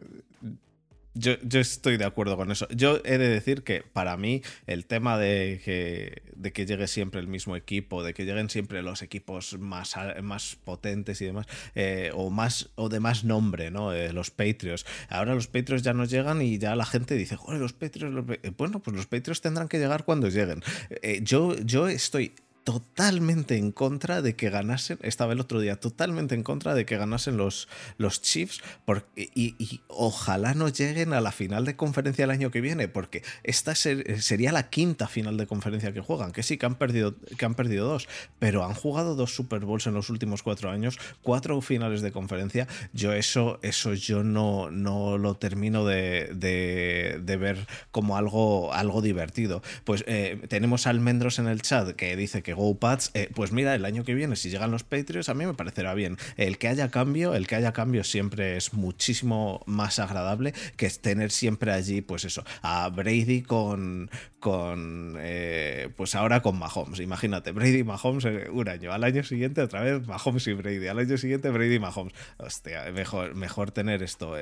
yo, 1.16 1.34
estoy 1.60 1.98
de 1.98 2.06
acuerdo 2.06 2.38
con 2.38 2.52
eso. 2.52 2.68
Yo 2.70 3.00
he 3.04 3.18
de 3.18 3.28
decir 3.28 3.64
que 3.64 3.82
para 3.82 4.16
mí 4.16 4.42
el 4.68 4.86
tema 4.86 5.18
de 5.18 5.60
que, 5.66 6.22
de 6.36 6.54
que 6.54 6.66
llegue 6.66 6.88
siempre 6.88 7.20
el 7.20 7.28
mismo 7.28 7.56
equipo, 7.56 8.04
de 8.04 8.14
que 8.14 8.26
lleguen 8.26 8.50
siempre 8.50 8.82
los 8.82 9.02
equipos 9.02 9.58
más, 9.60 9.96
más 10.22 10.56
potentes 10.64 11.20
y 11.22 11.26
demás, 11.26 11.48
eh, 11.76 12.12
o, 12.14 12.30
más, 12.30 12.70
o 12.76 12.90
de 12.90 13.00
más 13.00 13.24
nombre, 13.24 13.72
¿no? 13.72 13.92
Eh, 13.92 14.14
los 14.14 14.32
Patriots. 14.32 14.86
Ahora 15.10 15.36
los 15.36 15.48
Patriots 15.48 15.84
ya 15.84 15.94
nos 15.94 16.10
llegan 16.10 16.42
y 16.42 16.58
ya 16.58 16.76
la 16.76 16.86
gente 16.86 17.16
dice, 17.16 17.36
joder, 17.36 17.60
los 17.60 17.74
Patriots, 17.74 18.16
bueno, 18.56 18.80
pues 18.80 18.96
los 18.96 19.08
Patriots 19.08 19.42
tendrán 19.42 19.68
que 19.68 19.80
llegar 19.80 20.06
cuando 20.06 20.30
lleguen. 20.30 20.62
yo, 21.24 21.58
yo 21.58 21.90
estoy 21.90 22.34
totalmente 22.70 23.58
en 23.58 23.72
contra 23.72 24.22
de 24.22 24.36
que 24.36 24.52
ganasen, 24.52 25.00
estaba 25.02 25.34
el 25.34 25.40
otro 25.40 25.60
día, 25.60 25.80
totalmente 25.80 26.36
en 26.36 26.44
contra 26.44 26.76
de 26.76 26.86
que 26.86 26.98
ganasen 26.98 27.36
los, 27.36 27.68
los 27.98 28.22
Chiefs 28.22 28.62
porque, 28.86 29.32
y, 29.34 29.82
ojalá 29.88 30.54
no 30.54 30.70
lleguen 30.70 31.14
a 31.14 31.20
la 31.20 31.32
final 31.32 31.66
de 31.66 31.76
conferencia 31.76 32.26
el 32.26 32.30
año 32.30 32.52
que 32.52 32.62
viene, 32.62 32.88
porque 32.88 33.24
esta 33.42 33.74
sería 33.74 34.52
la 34.52 34.70
quinta 34.70 35.08
final 35.08 35.36
de 35.36 35.48
conferencia 35.48 35.94
que 35.94 36.02
juegan, 36.02 36.32
que 36.32 36.44
sí, 36.44 36.60
que 36.60 36.68
han, 36.68 36.76
perdido, 36.76 37.16
que 37.40 37.44
han 37.44 37.56
perdido 37.56 37.88
dos, 37.88 38.08
pero 38.38 38.64
han 38.64 38.76
jugado 38.76 39.16
dos 39.16 39.34
Super 39.34 39.66
Bowls 39.66 39.88
en 39.88 39.96
los 39.96 40.12
últimos 40.12 40.44
cuatro 40.44 40.70
años, 40.70 41.00
cuatro 41.24 41.60
finales 41.62 42.04
de 42.04 42.12
conferencia, 42.12 42.68
yo 42.94 43.14
eso, 43.14 43.58
eso 43.64 43.96
yo 43.96 44.24
no, 44.24 44.70
no 44.70 45.18
lo 45.18 45.38
termino 45.38 45.86
de, 45.86 46.30
de, 46.36 47.38
ver 47.38 47.66
como 47.90 48.16
algo, 48.16 48.74
algo 48.74 49.02
divertido. 49.02 49.64
Pues 49.86 50.04
eh, 50.06 50.40
tenemos 50.50 50.86
Almendros 50.86 51.40
en 51.40 51.48
el 51.48 51.64
chat 51.64 51.96
que 51.96 52.16
dice 52.16 52.44
que 52.44 52.59
Go 52.60 52.76
Pats, 52.78 53.12
eh, 53.14 53.30
pues 53.34 53.54
mira, 53.54 53.74
el 53.74 53.86
año 53.86 54.04
que 54.04 54.14
viene, 54.14 54.36
si 54.36 54.50
llegan 54.50 54.70
los 54.70 54.84
Patriots, 54.84 55.30
a 55.30 55.34
mí 55.34 55.46
me 55.46 55.54
parecerá 55.54 55.94
bien. 55.94 56.18
El 56.36 56.58
que 56.58 56.68
haya 56.68 56.92
cambio, 56.92 57.34
el 57.34 57.48
que 57.48 57.56
haya 57.56 57.72
cambio 57.72 58.04
siempre 58.04 58.58
es 58.58 58.74
muchísimo 58.74 59.64
más 59.66 59.98
agradable 60.00 60.54
que 60.76 60.90
tener 60.90 61.32
siempre 61.32 61.72
allí, 61.72 62.02
pues 62.02 62.26
eso, 62.26 62.44
a 62.62 62.90
Brady 62.90 63.44
con, 63.44 64.10
con 64.42 65.16
eh, 65.20 65.90
pues 65.96 66.16
ahora 66.16 66.42
con 66.42 66.60
Mahomes. 66.60 67.00
Imagínate, 67.00 67.54
Brady 67.54 67.80
y 67.80 67.84
Mahomes 67.86 68.26
eh, 68.26 68.50
un 68.52 68.68
año, 68.68 68.92
al 68.92 69.06
año 69.06 69.24
siguiente 69.24 69.62
otra 69.62 69.82
vez 69.82 70.06
Mahomes 70.06 70.46
y 70.48 70.54
Brady, 70.54 70.88
al 70.88 71.00
año 71.00 71.18
siguiente 71.18 71.50
Brady 71.50 71.76
y 71.76 71.80
Mahomes. 71.80 72.14
Hostia, 72.38 72.92
mejor, 72.92 73.36
mejor 73.36 73.72
tener 73.72 74.04
esto, 74.04 74.36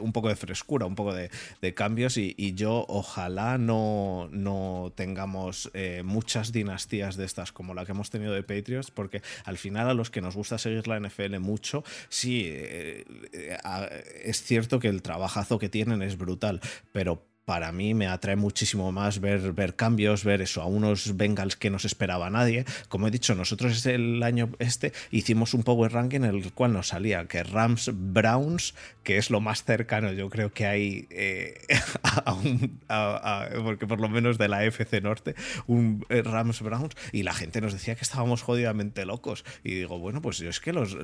un 0.00 0.12
poco 0.12 0.28
de 0.28 0.34
frescura, 0.34 0.86
un 0.86 0.96
poco 0.96 1.14
de, 1.14 1.30
cambios 1.74 2.16
y, 2.16 2.34
y, 2.36 2.54
yo 2.54 2.84
ojalá 2.88 3.58
no, 3.58 4.28
no 4.32 4.92
tengamos 4.96 5.70
muchas 6.02 6.50
dinastías 6.50 7.16
de 7.16 7.24
estas 7.24 7.52
como 7.60 7.74
la 7.74 7.84
que 7.84 7.92
hemos 7.92 8.08
tenido 8.08 8.32
de 8.32 8.42
Patriots, 8.42 8.90
porque 8.90 9.20
al 9.44 9.58
final 9.58 9.90
a 9.90 9.92
los 9.92 10.08
que 10.08 10.22
nos 10.22 10.34
gusta 10.34 10.56
seguir 10.56 10.88
la 10.88 10.98
NFL 10.98 11.40
mucho, 11.40 11.84
sí, 12.08 12.46
eh, 12.46 13.04
eh, 13.34 14.22
es 14.24 14.42
cierto 14.42 14.80
que 14.80 14.88
el 14.88 15.02
trabajazo 15.02 15.58
que 15.58 15.68
tienen 15.68 16.00
es 16.00 16.16
brutal, 16.16 16.62
pero 16.92 17.22
para 17.50 17.72
mí 17.72 17.94
me 17.94 18.06
atrae 18.06 18.36
muchísimo 18.36 18.92
más 18.92 19.20
ver, 19.20 19.50
ver 19.50 19.74
cambios, 19.74 20.22
ver 20.22 20.40
eso, 20.40 20.62
a 20.62 20.66
unos 20.66 21.16
Bengals 21.16 21.56
que 21.56 21.68
no 21.68 21.80
se 21.80 21.88
esperaba 21.88 22.30
nadie. 22.30 22.64
Como 22.88 23.08
he 23.08 23.10
dicho, 23.10 23.34
nosotros 23.34 23.84
el 23.86 24.22
año 24.22 24.50
este 24.60 24.92
hicimos 25.10 25.52
un 25.52 25.64
power 25.64 25.90
ranking 25.90 26.20
en 26.20 26.26
el 26.26 26.52
cual 26.52 26.72
nos 26.72 26.86
salía 26.86 27.26
que 27.26 27.42
Rams 27.42 27.90
Browns, 27.92 28.76
que 29.02 29.16
es 29.16 29.30
lo 29.30 29.40
más 29.40 29.64
cercano 29.64 30.12
yo 30.12 30.30
creo 30.30 30.52
que 30.52 30.66
hay 30.66 31.08
eh, 31.10 31.60
a, 32.88 33.48
porque 33.64 33.88
por 33.88 34.00
lo 34.00 34.08
menos 34.08 34.38
de 34.38 34.46
la 34.46 34.64
FC 34.64 35.00
Norte, 35.00 35.34
un 35.66 36.06
eh, 36.08 36.22
Rams 36.22 36.62
Browns, 36.62 36.94
y 37.10 37.24
la 37.24 37.34
gente 37.34 37.60
nos 37.60 37.72
decía 37.72 37.96
que 37.96 38.02
estábamos 38.02 38.42
jodidamente 38.42 39.04
locos. 39.04 39.44
Y 39.64 39.74
digo, 39.74 39.98
bueno, 39.98 40.22
pues 40.22 40.38
yo 40.38 40.50
es 40.50 40.60
que 40.60 40.72
los, 40.72 40.96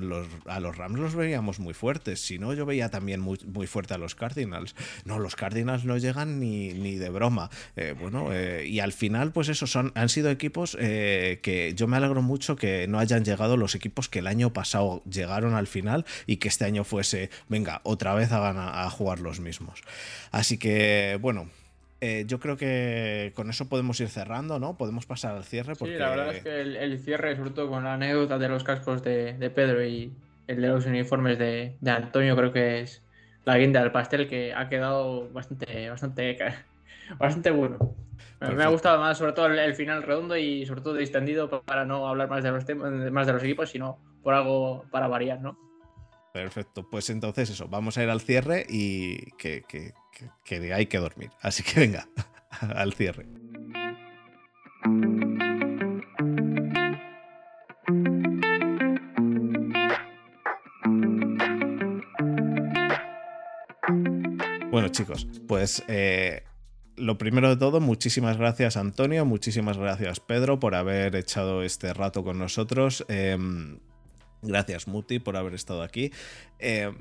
a 0.46 0.60
los 0.60 0.76
Rams 0.76 1.00
los 1.00 1.16
veíamos 1.16 1.58
muy 1.58 1.74
fuertes, 1.74 2.20
si 2.20 2.38
no 2.38 2.54
yo 2.54 2.66
veía 2.66 2.88
también 2.88 3.18
muy, 3.18 3.40
muy 3.52 3.66
fuerte 3.66 3.94
a 3.94 3.98
los 3.98 4.14
Cardinals. 4.14 4.76
No, 5.04 5.18
los 5.18 5.34
Cardinals 5.34 5.84
no 5.84 5.96
llegan 5.96 6.35
ni, 6.40 6.96
de 6.96 7.08
broma. 7.10 7.50
Eh, 7.76 7.94
bueno, 7.98 8.32
eh, 8.32 8.66
y 8.66 8.80
al 8.80 8.92
final, 8.92 9.32
pues 9.32 9.48
eso, 9.48 9.66
son, 9.66 9.92
han 9.94 10.08
sido 10.08 10.30
equipos 10.30 10.76
eh, 10.80 11.40
que 11.42 11.74
yo 11.74 11.86
me 11.86 11.96
alegro 11.96 12.22
mucho 12.22 12.56
que 12.56 12.86
no 12.88 12.98
hayan 12.98 13.24
llegado 13.24 13.56
los 13.56 13.74
equipos 13.74 14.08
que 14.08 14.20
el 14.20 14.26
año 14.26 14.52
pasado 14.52 15.02
llegaron 15.04 15.54
al 15.54 15.66
final 15.66 16.04
y 16.26 16.36
que 16.36 16.48
este 16.48 16.64
año 16.64 16.84
fuese, 16.84 17.30
venga, 17.48 17.80
otra 17.84 18.14
vez 18.14 18.32
hagan 18.32 18.56
a, 18.58 18.88
jugar 18.90 19.20
los 19.20 19.40
mismos. 19.40 19.82
Así 20.30 20.58
que, 20.58 21.18
bueno, 21.20 21.50
yo 22.00 22.38
creo 22.38 22.56
que 22.56 23.32
con 23.34 23.50
eso 23.50 23.68
podemos 23.68 23.98
ir 24.00 24.08
cerrando, 24.08 24.60
¿no? 24.60 24.76
Podemos 24.76 25.06
pasar 25.06 25.36
al 25.36 25.44
cierre. 25.44 25.74
Porque... 25.74 25.94
Sí, 25.94 25.98
la 25.98 26.10
verdad 26.10 26.34
es 26.34 26.42
que 26.42 26.60
el, 26.60 26.98
cierre, 27.00 27.36
sobre 27.36 27.50
todo 27.50 27.68
con 27.68 27.84
la 27.84 27.94
anécdota 27.94 28.38
de 28.38 28.48
los 28.48 28.62
cascos 28.62 29.02
de, 29.02 29.52
Pedro 29.54 29.84
y 29.84 30.12
el 30.46 30.62
de 30.62 30.68
los 30.68 30.86
uniformes 30.86 31.38
de, 31.38 31.76
de, 31.80 31.90
Antonio, 31.90 32.36
creo 32.36 32.52
que 32.52 32.80
es 32.80 33.02
la 33.46 33.56
guinda 33.58 33.80
del 33.80 33.92
pastel 33.92 34.28
que 34.28 34.52
ha 34.52 34.68
quedado 34.68 35.30
bastante, 35.30 35.88
bastante, 35.88 36.36
bastante 37.18 37.50
bueno. 37.50 37.94
Me 38.40 38.62
ha 38.62 38.68
gustado 38.68 39.00
más, 39.00 39.16
sobre 39.16 39.32
todo 39.32 39.46
el, 39.46 39.74
final 39.74 40.02
redondo 40.02 40.36
y 40.36 40.66
sobre 40.66 40.82
todo 40.82 40.94
distendido 40.94 41.48
para 41.62 41.86
no 41.86 42.06
hablar 42.06 42.28
más 42.28 42.44
de 42.44 42.50
los 42.50 42.66
temas, 42.66 42.92
más 43.10 43.26
de 43.26 43.32
los 43.32 43.42
equipos, 43.42 43.70
sino 43.70 43.98
por 44.22 44.34
algo 44.34 44.84
para 44.90 45.08
variar, 45.08 45.40
¿no? 45.40 45.58
Perfecto, 46.34 46.86
pues 46.90 47.08
entonces 47.08 47.48
eso, 47.48 47.66
vamos 47.68 47.96
a 47.96 48.02
ir 48.02 48.10
al 48.10 48.20
cierre 48.20 48.66
y 48.68 49.30
que, 49.38 49.62
que, 49.66 49.94
que 50.44 50.74
hay 50.74 50.86
que 50.86 50.98
dormir. 50.98 51.30
Así 51.40 51.62
que 51.62 51.80
venga, 51.80 52.08
al 52.74 52.92
cierre. 52.92 53.26
Chicos, 64.96 65.26
pues 65.46 65.82
eh, 65.88 66.42
lo 66.96 67.18
primero 67.18 67.50
de 67.50 67.56
todo, 67.58 67.80
muchísimas 67.80 68.38
gracias 68.38 68.78
Antonio, 68.78 69.26
muchísimas 69.26 69.76
gracias 69.76 70.20
Pedro 70.20 70.58
por 70.58 70.74
haber 70.74 71.14
echado 71.16 71.62
este 71.62 71.92
rato 71.92 72.24
con 72.24 72.38
nosotros. 72.38 73.04
Em, 73.08 73.78
gracias 74.40 74.88
Muti 74.88 75.18
por 75.18 75.36
haber 75.36 75.52
estado 75.52 75.82
aquí. 75.82 76.12
Em, 76.58 76.94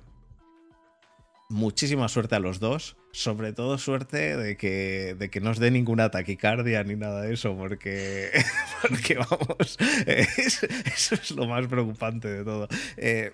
muchísima 1.48 2.10
suerte 2.10 2.36
a 2.36 2.40
los 2.40 2.60
dos. 2.60 2.98
Sobre 3.14 3.54
todo 3.54 3.78
suerte 3.78 4.36
de 4.36 4.58
que, 4.58 5.16
de 5.18 5.30
que 5.30 5.40
no 5.40 5.52
os 5.52 5.60
dé 5.60 5.72
ninguna 5.72 6.12
taquicardia 6.12 6.84
ni 6.84 6.98
nada 6.98 7.22
de 7.22 7.34
eso, 7.34 7.56
porque, 7.56 8.30
porque 8.82 9.16
vamos, 9.16 9.78
eso 10.06 11.16
es 11.16 11.32
lo 11.32 11.48
más 11.48 11.66
preocupante 11.68 12.28
de 12.28 12.44
todo. 12.44 12.68
Eh, 12.98 13.32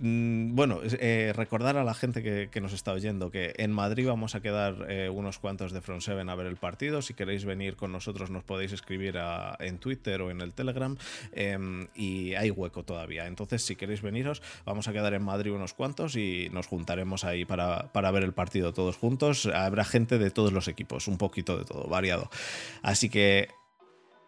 bueno, 0.00 0.80
eh, 0.84 1.32
recordar 1.34 1.76
a 1.76 1.84
la 1.84 1.94
gente 1.94 2.22
que, 2.22 2.60
nos 2.60 2.72
está 2.72 2.92
oyendo 2.92 3.30
que 3.30 3.54
en 3.58 3.72
Madrid 3.72 4.06
vamos 4.06 4.34
a 4.34 4.40
quedar 4.40 4.86
eh, 4.88 5.08
unos 5.08 5.38
cuantos 5.38 5.72
de 5.72 5.80
Front 5.80 6.02
Seven 6.02 6.28
a 6.28 6.34
ver 6.34 6.46
el 6.46 6.56
partido. 6.56 7.02
Si 7.02 7.14
queréis 7.14 7.44
venir 7.44 7.76
con 7.76 7.92
nosotros, 7.92 8.30
nos 8.30 8.44
podéis 8.44 8.72
escribir 8.72 9.18
en 9.58 9.78
Twitter 9.78 10.22
o 10.22 10.30
en 10.30 10.40
el 10.40 10.52
Telegram. 10.52 10.96
Em, 11.32 11.86
y 11.94 12.34
hay 12.34 12.50
hueco 12.50 12.84
todavía. 12.84 13.26
Entonces, 13.26 13.62
si 13.62 13.76
queréis 13.76 14.02
veniros, 14.02 14.42
vamos 14.64 14.88
a 14.88 14.92
quedar 14.92 15.14
en 15.14 15.22
Madrid 15.22 15.52
unos 15.52 15.74
cuantos 15.74 16.16
y 16.16 16.48
nos 16.52 16.66
juntaremos 16.66 17.24
ahí 17.24 17.44
para, 17.44 17.92
para 17.92 18.10
ver 18.10 18.22
el 18.22 18.32
partido 18.32 18.72
todos 18.72 18.96
juntos. 18.96 19.46
Habrá 19.46 19.84
gente 19.84 20.18
de 20.18 20.30
todos 20.30 20.52
los 20.52 20.68
equipos, 20.68 21.08
un 21.08 21.18
poquito 21.18 21.56
de 21.56 21.64
todo, 21.64 21.88
variado. 21.88 22.30
Así 22.82 23.08
que 23.08 23.48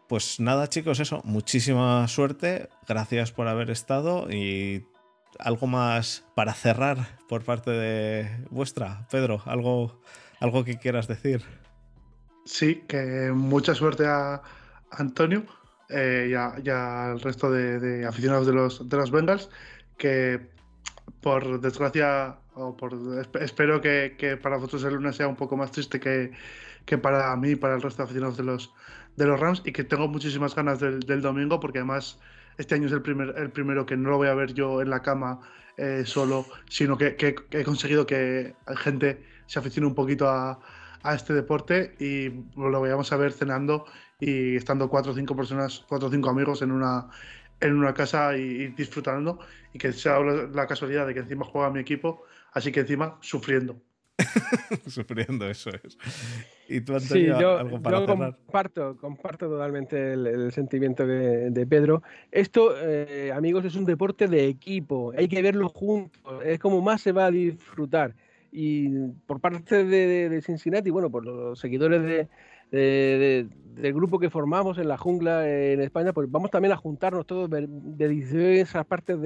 pues 0.08 0.40
nada, 0.40 0.68
chicos, 0.68 1.00
eso. 1.00 1.20
Muchísima 1.24 2.08
suerte. 2.08 2.70
Gracias 2.88 3.30
por 3.30 3.46
haber 3.46 3.68
estado 3.68 4.30
y 4.30 4.86
algo 5.38 5.66
más 5.66 6.24
para 6.34 6.54
cerrar 6.54 7.18
por 7.28 7.44
parte 7.44 7.70
de 7.70 8.46
vuestra, 8.50 9.06
Pedro, 9.10 9.42
algo, 9.46 10.00
algo 10.40 10.64
que 10.64 10.78
quieras 10.78 11.08
decir. 11.08 11.42
Sí, 12.44 12.84
que 12.88 13.30
mucha 13.32 13.74
suerte 13.74 14.06
a 14.06 14.42
Antonio 14.90 15.44
eh, 15.90 16.28
y, 16.30 16.68
al 16.70 17.20
resto 17.20 17.50
de, 17.50 18.06
aficionados 18.06 18.46
de 18.46 18.52
los, 18.52 18.88
de 18.88 18.96
los 18.96 19.10
Bengals, 19.10 19.50
que 19.96 20.48
por 21.20 21.60
desgracia, 21.60 22.36
o 22.54 22.76
por, 22.76 22.94
espero 23.40 23.80
que, 23.80 24.38
para 24.42 24.56
vosotros 24.56 24.84
el 24.84 24.94
lunes 24.94 25.16
sea 25.16 25.28
un 25.28 25.36
poco 25.36 25.56
más 25.56 25.72
triste 25.72 26.00
que, 26.00 26.32
para 26.98 27.34
mí 27.36 27.50
y 27.50 27.56
para 27.56 27.74
el 27.74 27.82
resto 27.82 28.02
de 28.02 28.04
aficionados 28.04 28.36
de 28.36 28.44
los, 28.44 28.72
de 29.16 29.26
los 29.26 29.38
Rams, 29.38 29.62
y 29.64 29.72
que 29.72 29.84
tengo 29.84 30.08
muchísimas 30.08 30.54
ganas 30.54 30.80
del 30.80 31.22
domingo, 31.22 31.60
porque 31.60 31.78
además 31.78 32.18
este 32.58 32.74
año 32.74 32.86
es 32.86 32.92
el, 32.92 33.02
primer, 33.02 33.34
el 33.38 33.50
primero 33.50 33.86
que 33.86 33.96
no 33.96 34.10
lo 34.10 34.16
voy 34.18 34.28
a 34.28 34.34
ver 34.34 34.52
yo 34.52 34.82
en 34.82 34.90
la 34.90 35.00
cama 35.00 35.40
eh, 35.76 36.02
solo, 36.04 36.44
sino 36.68 36.98
que, 36.98 37.16
he 37.52 37.64
conseguido 37.64 38.04
que 38.04 38.56
gente 38.78 39.24
se 39.46 39.60
aficione 39.60 39.86
un 39.86 39.94
poquito 39.94 40.28
a, 40.28 40.58
este 41.14 41.32
deporte 41.32 41.94
y 41.98 42.28
lo 42.54 42.80
vayamos 42.82 43.10
a 43.12 43.16
ver 43.16 43.32
cenando 43.32 43.86
y 44.20 44.56
estando 44.56 44.90
cuatro 44.90 45.12
o 45.12 45.14
cinco 45.14 45.34
personas, 45.34 45.84
cuatro 45.88 46.08
o 46.08 46.10
cinco 46.10 46.28
amigos 46.28 46.60
en 46.60 46.70
una, 46.70 47.08
en 47.60 47.78
una 47.78 47.94
casa 47.94 48.36
y, 48.36 48.66
disfrutando 48.68 49.38
y 49.72 49.78
que 49.78 49.92
sea 49.92 50.18
la, 50.20 50.66
casualidad 50.66 51.06
de 51.06 51.14
que 51.14 51.20
encima 51.20 51.46
juega 51.46 51.70
mi 51.70 51.80
equipo, 51.80 52.24
así 52.52 52.72
que 52.72 52.80
encima 52.80 53.16
sufriendo. 53.20 53.80
Sufriendo, 54.86 55.48
eso 55.48 55.70
es. 55.70 55.98
¿Y 56.68 56.80
tú, 56.80 56.94
Antonio, 56.94 57.34
sí, 57.34 57.40
yo, 57.40 57.58
algo 57.58 57.80
para 57.80 58.00
yo 58.00 58.06
comparto, 58.06 58.96
comparto 58.96 59.48
totalmente 59.48 60.12
el, 60.12 60.52
sentimiento 60.52 61.06
de, 61.06 61.66
Pedro. 61.66 62.02
Esto, 62.30 62.74
eh, 62.76 63.32
amigos, 63.32 63.64
es 63.64 63.74
un 63.76 63.84
deporte 63.84 64.26
de 64.26 64.46
equipo. 64.46 65.12
Hay 65.16 65.28
que 65.28 65.40
verlo 65.40 65.68
juntos. 65.68 66.20
Es 66.44 66.58
como 66.58 66.82
más 66.82 67.00
se 67.00 67.12
va 67.12 67.26
a 67.26 67.30
disfrutar. 67.30 68.14
Y 68.50 68.88
por 69.26 69.40
parte 69.40 69.84
de, 69.84 70.42
Cincinnati, 70.42 70.90
bueno, 70.90 71.10
por 71.10 71.24
los 71.24 71.58
seguidores 71.58 72.02
de, 72.70 73.48
del 73.74 73.94
grupo 73.94 74.18
que 74.18 74.30
formamos 74.30 74.78
en 74.78 74.88
la 74.88 74.98
jungla 74.98 75.48
en 75.48 75.80
España, 75.80 76.12
pues 76.12 76.30
vamos 76.30 76.50
también 76.50 76.72
a 76.72 76.76
juntarnos 76.76 77.26
todos 77.26 77.48
de 77.50 78.08
diversas 78.08 78.84
partes 78.84 79.18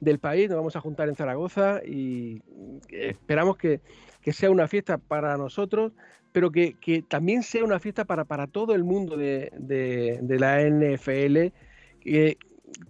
del 0.00 0.18
país. 0.18 0.48
Nos 0.48 0.56
vamos 0.56 0.76
a 0.76 0.80
juntar 0.80 1.08
en 1.08 1.16
Zaragoza 1.16 1.80
y 1.84 2.42
esperamos 2.88 3.56
que 3.56 3.80
que 4.24 4.32
sea 4.32 4.50
una 4.50 4.66
fiesta 4.66 4.96
para 4.96 5.36
nosotros, 5.36 5.92
pero 6.32 6.50
que, 6.50 7.04
también 7.06 7.42
sea 7.42 7.62
una 7.62 7.78
fiesta 7.78 8.06
para, 8.06 8.24
para 8.24 8.46
todo 8.46 8.74
el 8.74 8.82
mundo 8.82 9.18
de, 9.18 9.52
la 10.26 10.62
NFL, 10.62 11.52
que 12.00 12.38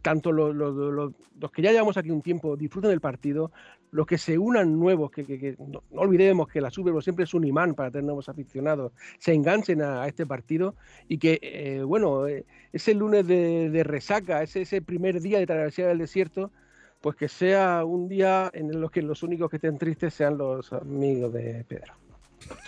tanto 0.01 0.31
los, 0.31 1.13
que 1.53 1.61
ya 1.61 1.73
llevamos 1.73 1.97
aquí 1.97 2.11
un 2.11 2.23
tiempo 2.23 2.57
disfruten 2.57 2.91
del 2.91 3.01
partido, 3.01 3.51
los 3.91 4.07
que 4.07 4.17
se 4.17 4.39
unan 4.39 4.79
nuevos, 4.79 5.11
que, 5.11 5.57
no, 5.59 5.83
olvidemos 5.97 6.47
que 6.47 6.61
la 6.61 6.71
Super 6.71 7.03
siempre 7.03 7.25
es 7.25 7.35
un 7.35 7.45
imán 7.45 7.75
para 7.75 7.91
tener 7.91 8.05
nuevos 8.05 8.29
aficionados, 8.29 8.93
se 9.19 9.35
enganchen 9.35 9.83
a, 9.83 10.07
este 10.07 10.27
partido 10.27 10.77
y 11.09 11.19
que, 11.19 11.41
eh, 11.43 11.83
bueno, 11.83 12.29
eh, 12.29 12.47
ese 12.73 12.95
lunes 12.95 13.27
de, 13.27 13.83
resaca, 13.83 14.41
ese, 14.45 14.63
ese 14.63 14.83
primer 14.83 15.21
día 15.21 15.41
de 15.41 15.47
travesía 15.47 15.89
del 15.89 15.99
desierto, 15.99 16.53
pues 17.05 17.17
que 17.17 17.29
sea 17.29 17.85
un 17.85 18.09
día 18.09 18.51
en 18.55 18.71
el 18.71 18.91
que 18.91 19.03
los 19.03 19.23
únicos 19.23 19.51
que 19.51 19.57
estén 19.57 19.77
tristes 19.77 20.15
sean 20.15 20.39
los 20.39 20.73
amigos 20.73 21.35
de 21.35 21.63
Pedro. 21.69 21.93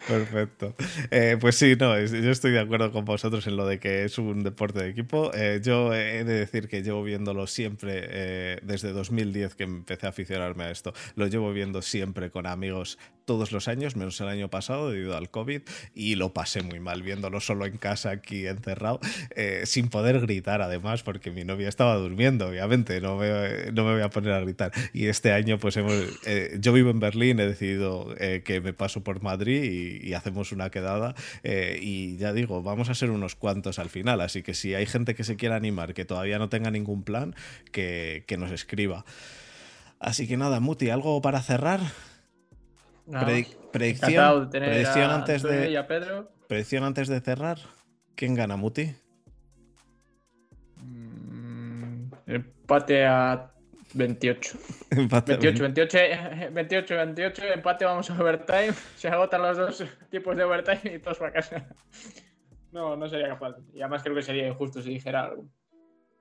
Perfecto. 0.07 0.77
Eh, 1.11 1.37
pues 1.41 1.57
sí, 1.57 1.75
no, 1.77 1.99
yo 1.99 2.31
estoy 2.31 2.53
de 2.53 2.61
acuerdo 2.61 2.93
con 2.93 3.05
vosotros 3.05 3.45
en 3.49 3.57
lo 3.57 3.67
de 3.67 3.81
que 3.81 4.05
es 4.05 4.19
un 4.19 4.45
deporte 4.45 4.85
de 4.85 4.91
equipo. 4.91 5.33
Eh, 5.35 5.61
yo 5.61 5.93
he 5.93 6.23
de 6.23 6.35
decir 6.35 6.69
que 6.69 6.85
llevo 6.85 7.03
viéndolo 7.03 7.49
siempre 7.49 8.03
eh, 8.05 8.61
desde 8.63 8.93
2010 8.93 9.57
que 9.57 9.65
empecé 9.65 10.07
a 10.07 10.11
aficionarme 10.11 10.63
a 10.63 10.71
esto. 10.71 10.93
Lo 11.17 11.27
llevo 11.27 11.53
viendo 11.53 11.83
siempre 11.83 12.31
con 12.31 12.47
amigos 12.47 13.01
todos 13.29 13.53
los 13.53 13.69
años, 13.69 13.95
menos 13.95 14.21
el 14.21 14.27
año 14.27 14.49
pasado 14.51 14.91
debido 14.91 15.17
al 15.17 15.31
COVID, 15.31 15.63
y 15.95 16.17
lo 16.17 16.35
pasé 16.35 16.63
muy 16.63 16.81
mal 16.81 17.05
viéndolo 17.05 17.39
solo 17.39 17.65
en 17.65 17.77
casa 17.77 18.11
aquí 18.11 18.49
encerrado, 18.49 18.99
sin 19.63 19.89
poder 19.89 20.21
gritar 20.21 20.63
además, 20.63 21.05
porque 21.05 21.31
mi 21.31 21.45
novia 21.45 21.69
estaba 21.69 21.95
durmiendo, 21.95 22.49
obviamente, 22.49 23.01
no 23.01 23.17
me, 23.17 23.71
no 23.73 23.85
me 23.85 23.93
voy 23.93 24.03
a 24.03 24.11
poner 24.11 24.33
a 24.33 24.41
gritar. 24.41 24.73
Y 24.93 25.07
este 25.07 25.33
año, 25.33 25.59
pues 25.59 25.77
hemos, 25.77 25.95
yo 26.59 26.73
vivo 26.73 26.91
en 26.91 26.99
Berlín, 26.99 27.39
he 27.39 27.47
decidido 27.47 28.15
que 28.45 28.61
me 28.61 28.73
paso 28.73 29.05
por 29.05 29.23
Madrid 29.23 30.03
y, 30.03 30.15
hacemos 30.15 30.53
una 30.53 30.71
quedada. 30.71 31.15
Eh, 31.43 31.79
y 31.83 32.17
ya 32.17 32.33
digo, 32.33 32.63
vamos 32.63 32.89
a 32.89 32.95
ser 32.95 33.11
unos 33.11 33.35
cuantos 33.35 33.79
al 33.79 33.91
final, 33.91 34.21
así 34.21 34.43
que 34.43 34.55
si 34.55 34.75
hay 34.75 34.87
gente 34.87 35.15
que 35.15 35.25
se 35.25 35.37
quiera 35.37 35.57
animar, 35.57 35.95
que 35.95 36.05
todavía 36.05 36.39
no 36.39 36.49
tenga 36.49 36.71
ningún 36.71 37.03
plan, 37.03 37.35
que, 37.73 38.25
nos 38.39 38.53
escriba. 38.53 39.05
Así 39.99 40.29
que 40.29 40.37
nada, 40.37 40.61
Muti, 40.61 40.91
¿algo 40.91 41.21
para 41.21 41.43
cerrar? 41.43 41.81
Predicción, 43.73 44.51
predicción 44.51 45.11
antes 45.11 45.43
de 45.43 45.85
predicción 46.47 46.85
antes 46.85 47.09
de 47.09 47.21
cerrar. 47.21 47.59
¿Quién 48.15 48.35
gana, 48.35 48.57
Muti? 48.57 48.95
Mm, 50.83 52.11
empate 52.27 53.07
a 53.07 53.53
28. 53.95 54.59
28, 54.91 55.63
28, 55.63 55.99
28, 56.53 56.97
28, 56.97 57.43
empate, 57.55 57.85
vamos 57.85 58.11
a 58.11 58.21
overtime. 58.21 58.73
Se 58.97 59.09
agotan 59.09 59.43
los 59.43 59.57
dos 59.57 59.85
tipos 60.11 60.37
de 60.37 60.45
overtime 60.45 60.97
y 60.97 60.99
todos 60.99 61.19
para 61.19 61.33
casa. 61.33 61.67
No, 62.73 62.97
no 62.97 63.09
sería 63.09 63.29
capaz. 63.29 63.57
Y 63.73 63.81
además 63.81 64.03
creo 64.03 64.15
que 64.15 64.23
sería 64.23 64.47
injusto 64.47 64.83
si 64.83 64.91
dijera 64.91 65.25
algo. 65.25 65.49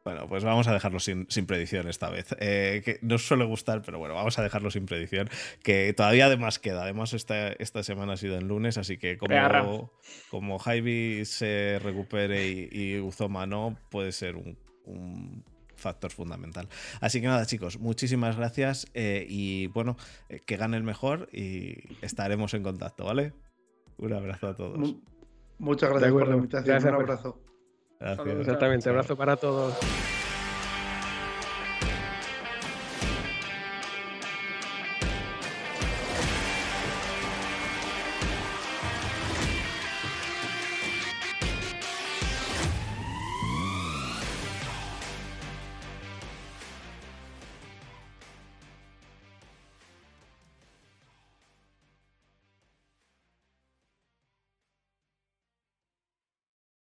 Bueno, 0.07 0.25
pues 0.29 0.41
vamos 0.45 0.65
a 0.69 0.71
dejarlo 0.71 1.01
sin, 1.01 1.25
predicción 1.25 1.89
esta 1.89 2.09
vez. 2.09 2.33
Eh, 2.39 2.81
que 2.85 2.97
nos 3.01 3.27
suele 3.27 3.43
gustar, 3.43 3.81
pero 3.81 3.99
bueno, 3.99 4.15
vamos 4.15 4.39
a 4.39 4.41
dejarlo 4.41 4.71
sin 4.71 4.85
predicción. 4.85 5.29
Que 5.61 5.91
todavía 5.91 6.27
además 6.27 6.59
queda. 6.59 6.83
Además, 6.83 7.11
esta, 7.11 7.49
esta 7.49 7.83
semana 7.83 8.13
ha 8.13 8.17
sido 8.17 8.37
en 8.37 8.47
lunes, 8.47 8.77
así 8.77 8.97
que 8.97 9.17
como, 9.17 9.91
como 10.29 10.59
Javi 10.59 11.25
se 11.25 11.79
recupere 11.83 12.47
y, 12.47 12.97
Uzoma 13.01 13.47
no, 13.47 13.77
puede 13.89 14.13
ser 14.13 14.37
un 14.37 15.43
factor 15.75 16.09
fundamental. 16.09 16.69
Así 17.01 17.19
que 17.19 17.27
nada, 17.27 17.45
chicos, 17.45 17.77
muchísimas 17.77 18.37
gracias 18.37 18.87
eh, 18.93 19.25
y 19.27 19.67
bueno, 19.67 19.97
eh, 20.29 20.39
que 20.39 20.55
gane 20.55 20.77
el 20.77 20.83
mejor 20.83 21.27
y 21.33 21.83
estaremos 22.01 22.53
en 22.53 22.63
contacto, 22.63 23.03
¿vale? 23.03 23.33
Un 23.97 24.13
abrazo 24.13 24.47
a 24.47 24.55
todos. 24.55 24.95
Muchas 25.59 25.89
gracias 25.89 26.13
por 26.13 26.29
la 26.29 26.35
invitación. 26.37 26.81
un 26.81 26.93
abrazo. 26.93 27.46
Gracias. 27.99 28.27
Exactamente, 28.39 28.89
abrazo 28.89 29.15
para 29.15 29.35
todos. 29.37 29.75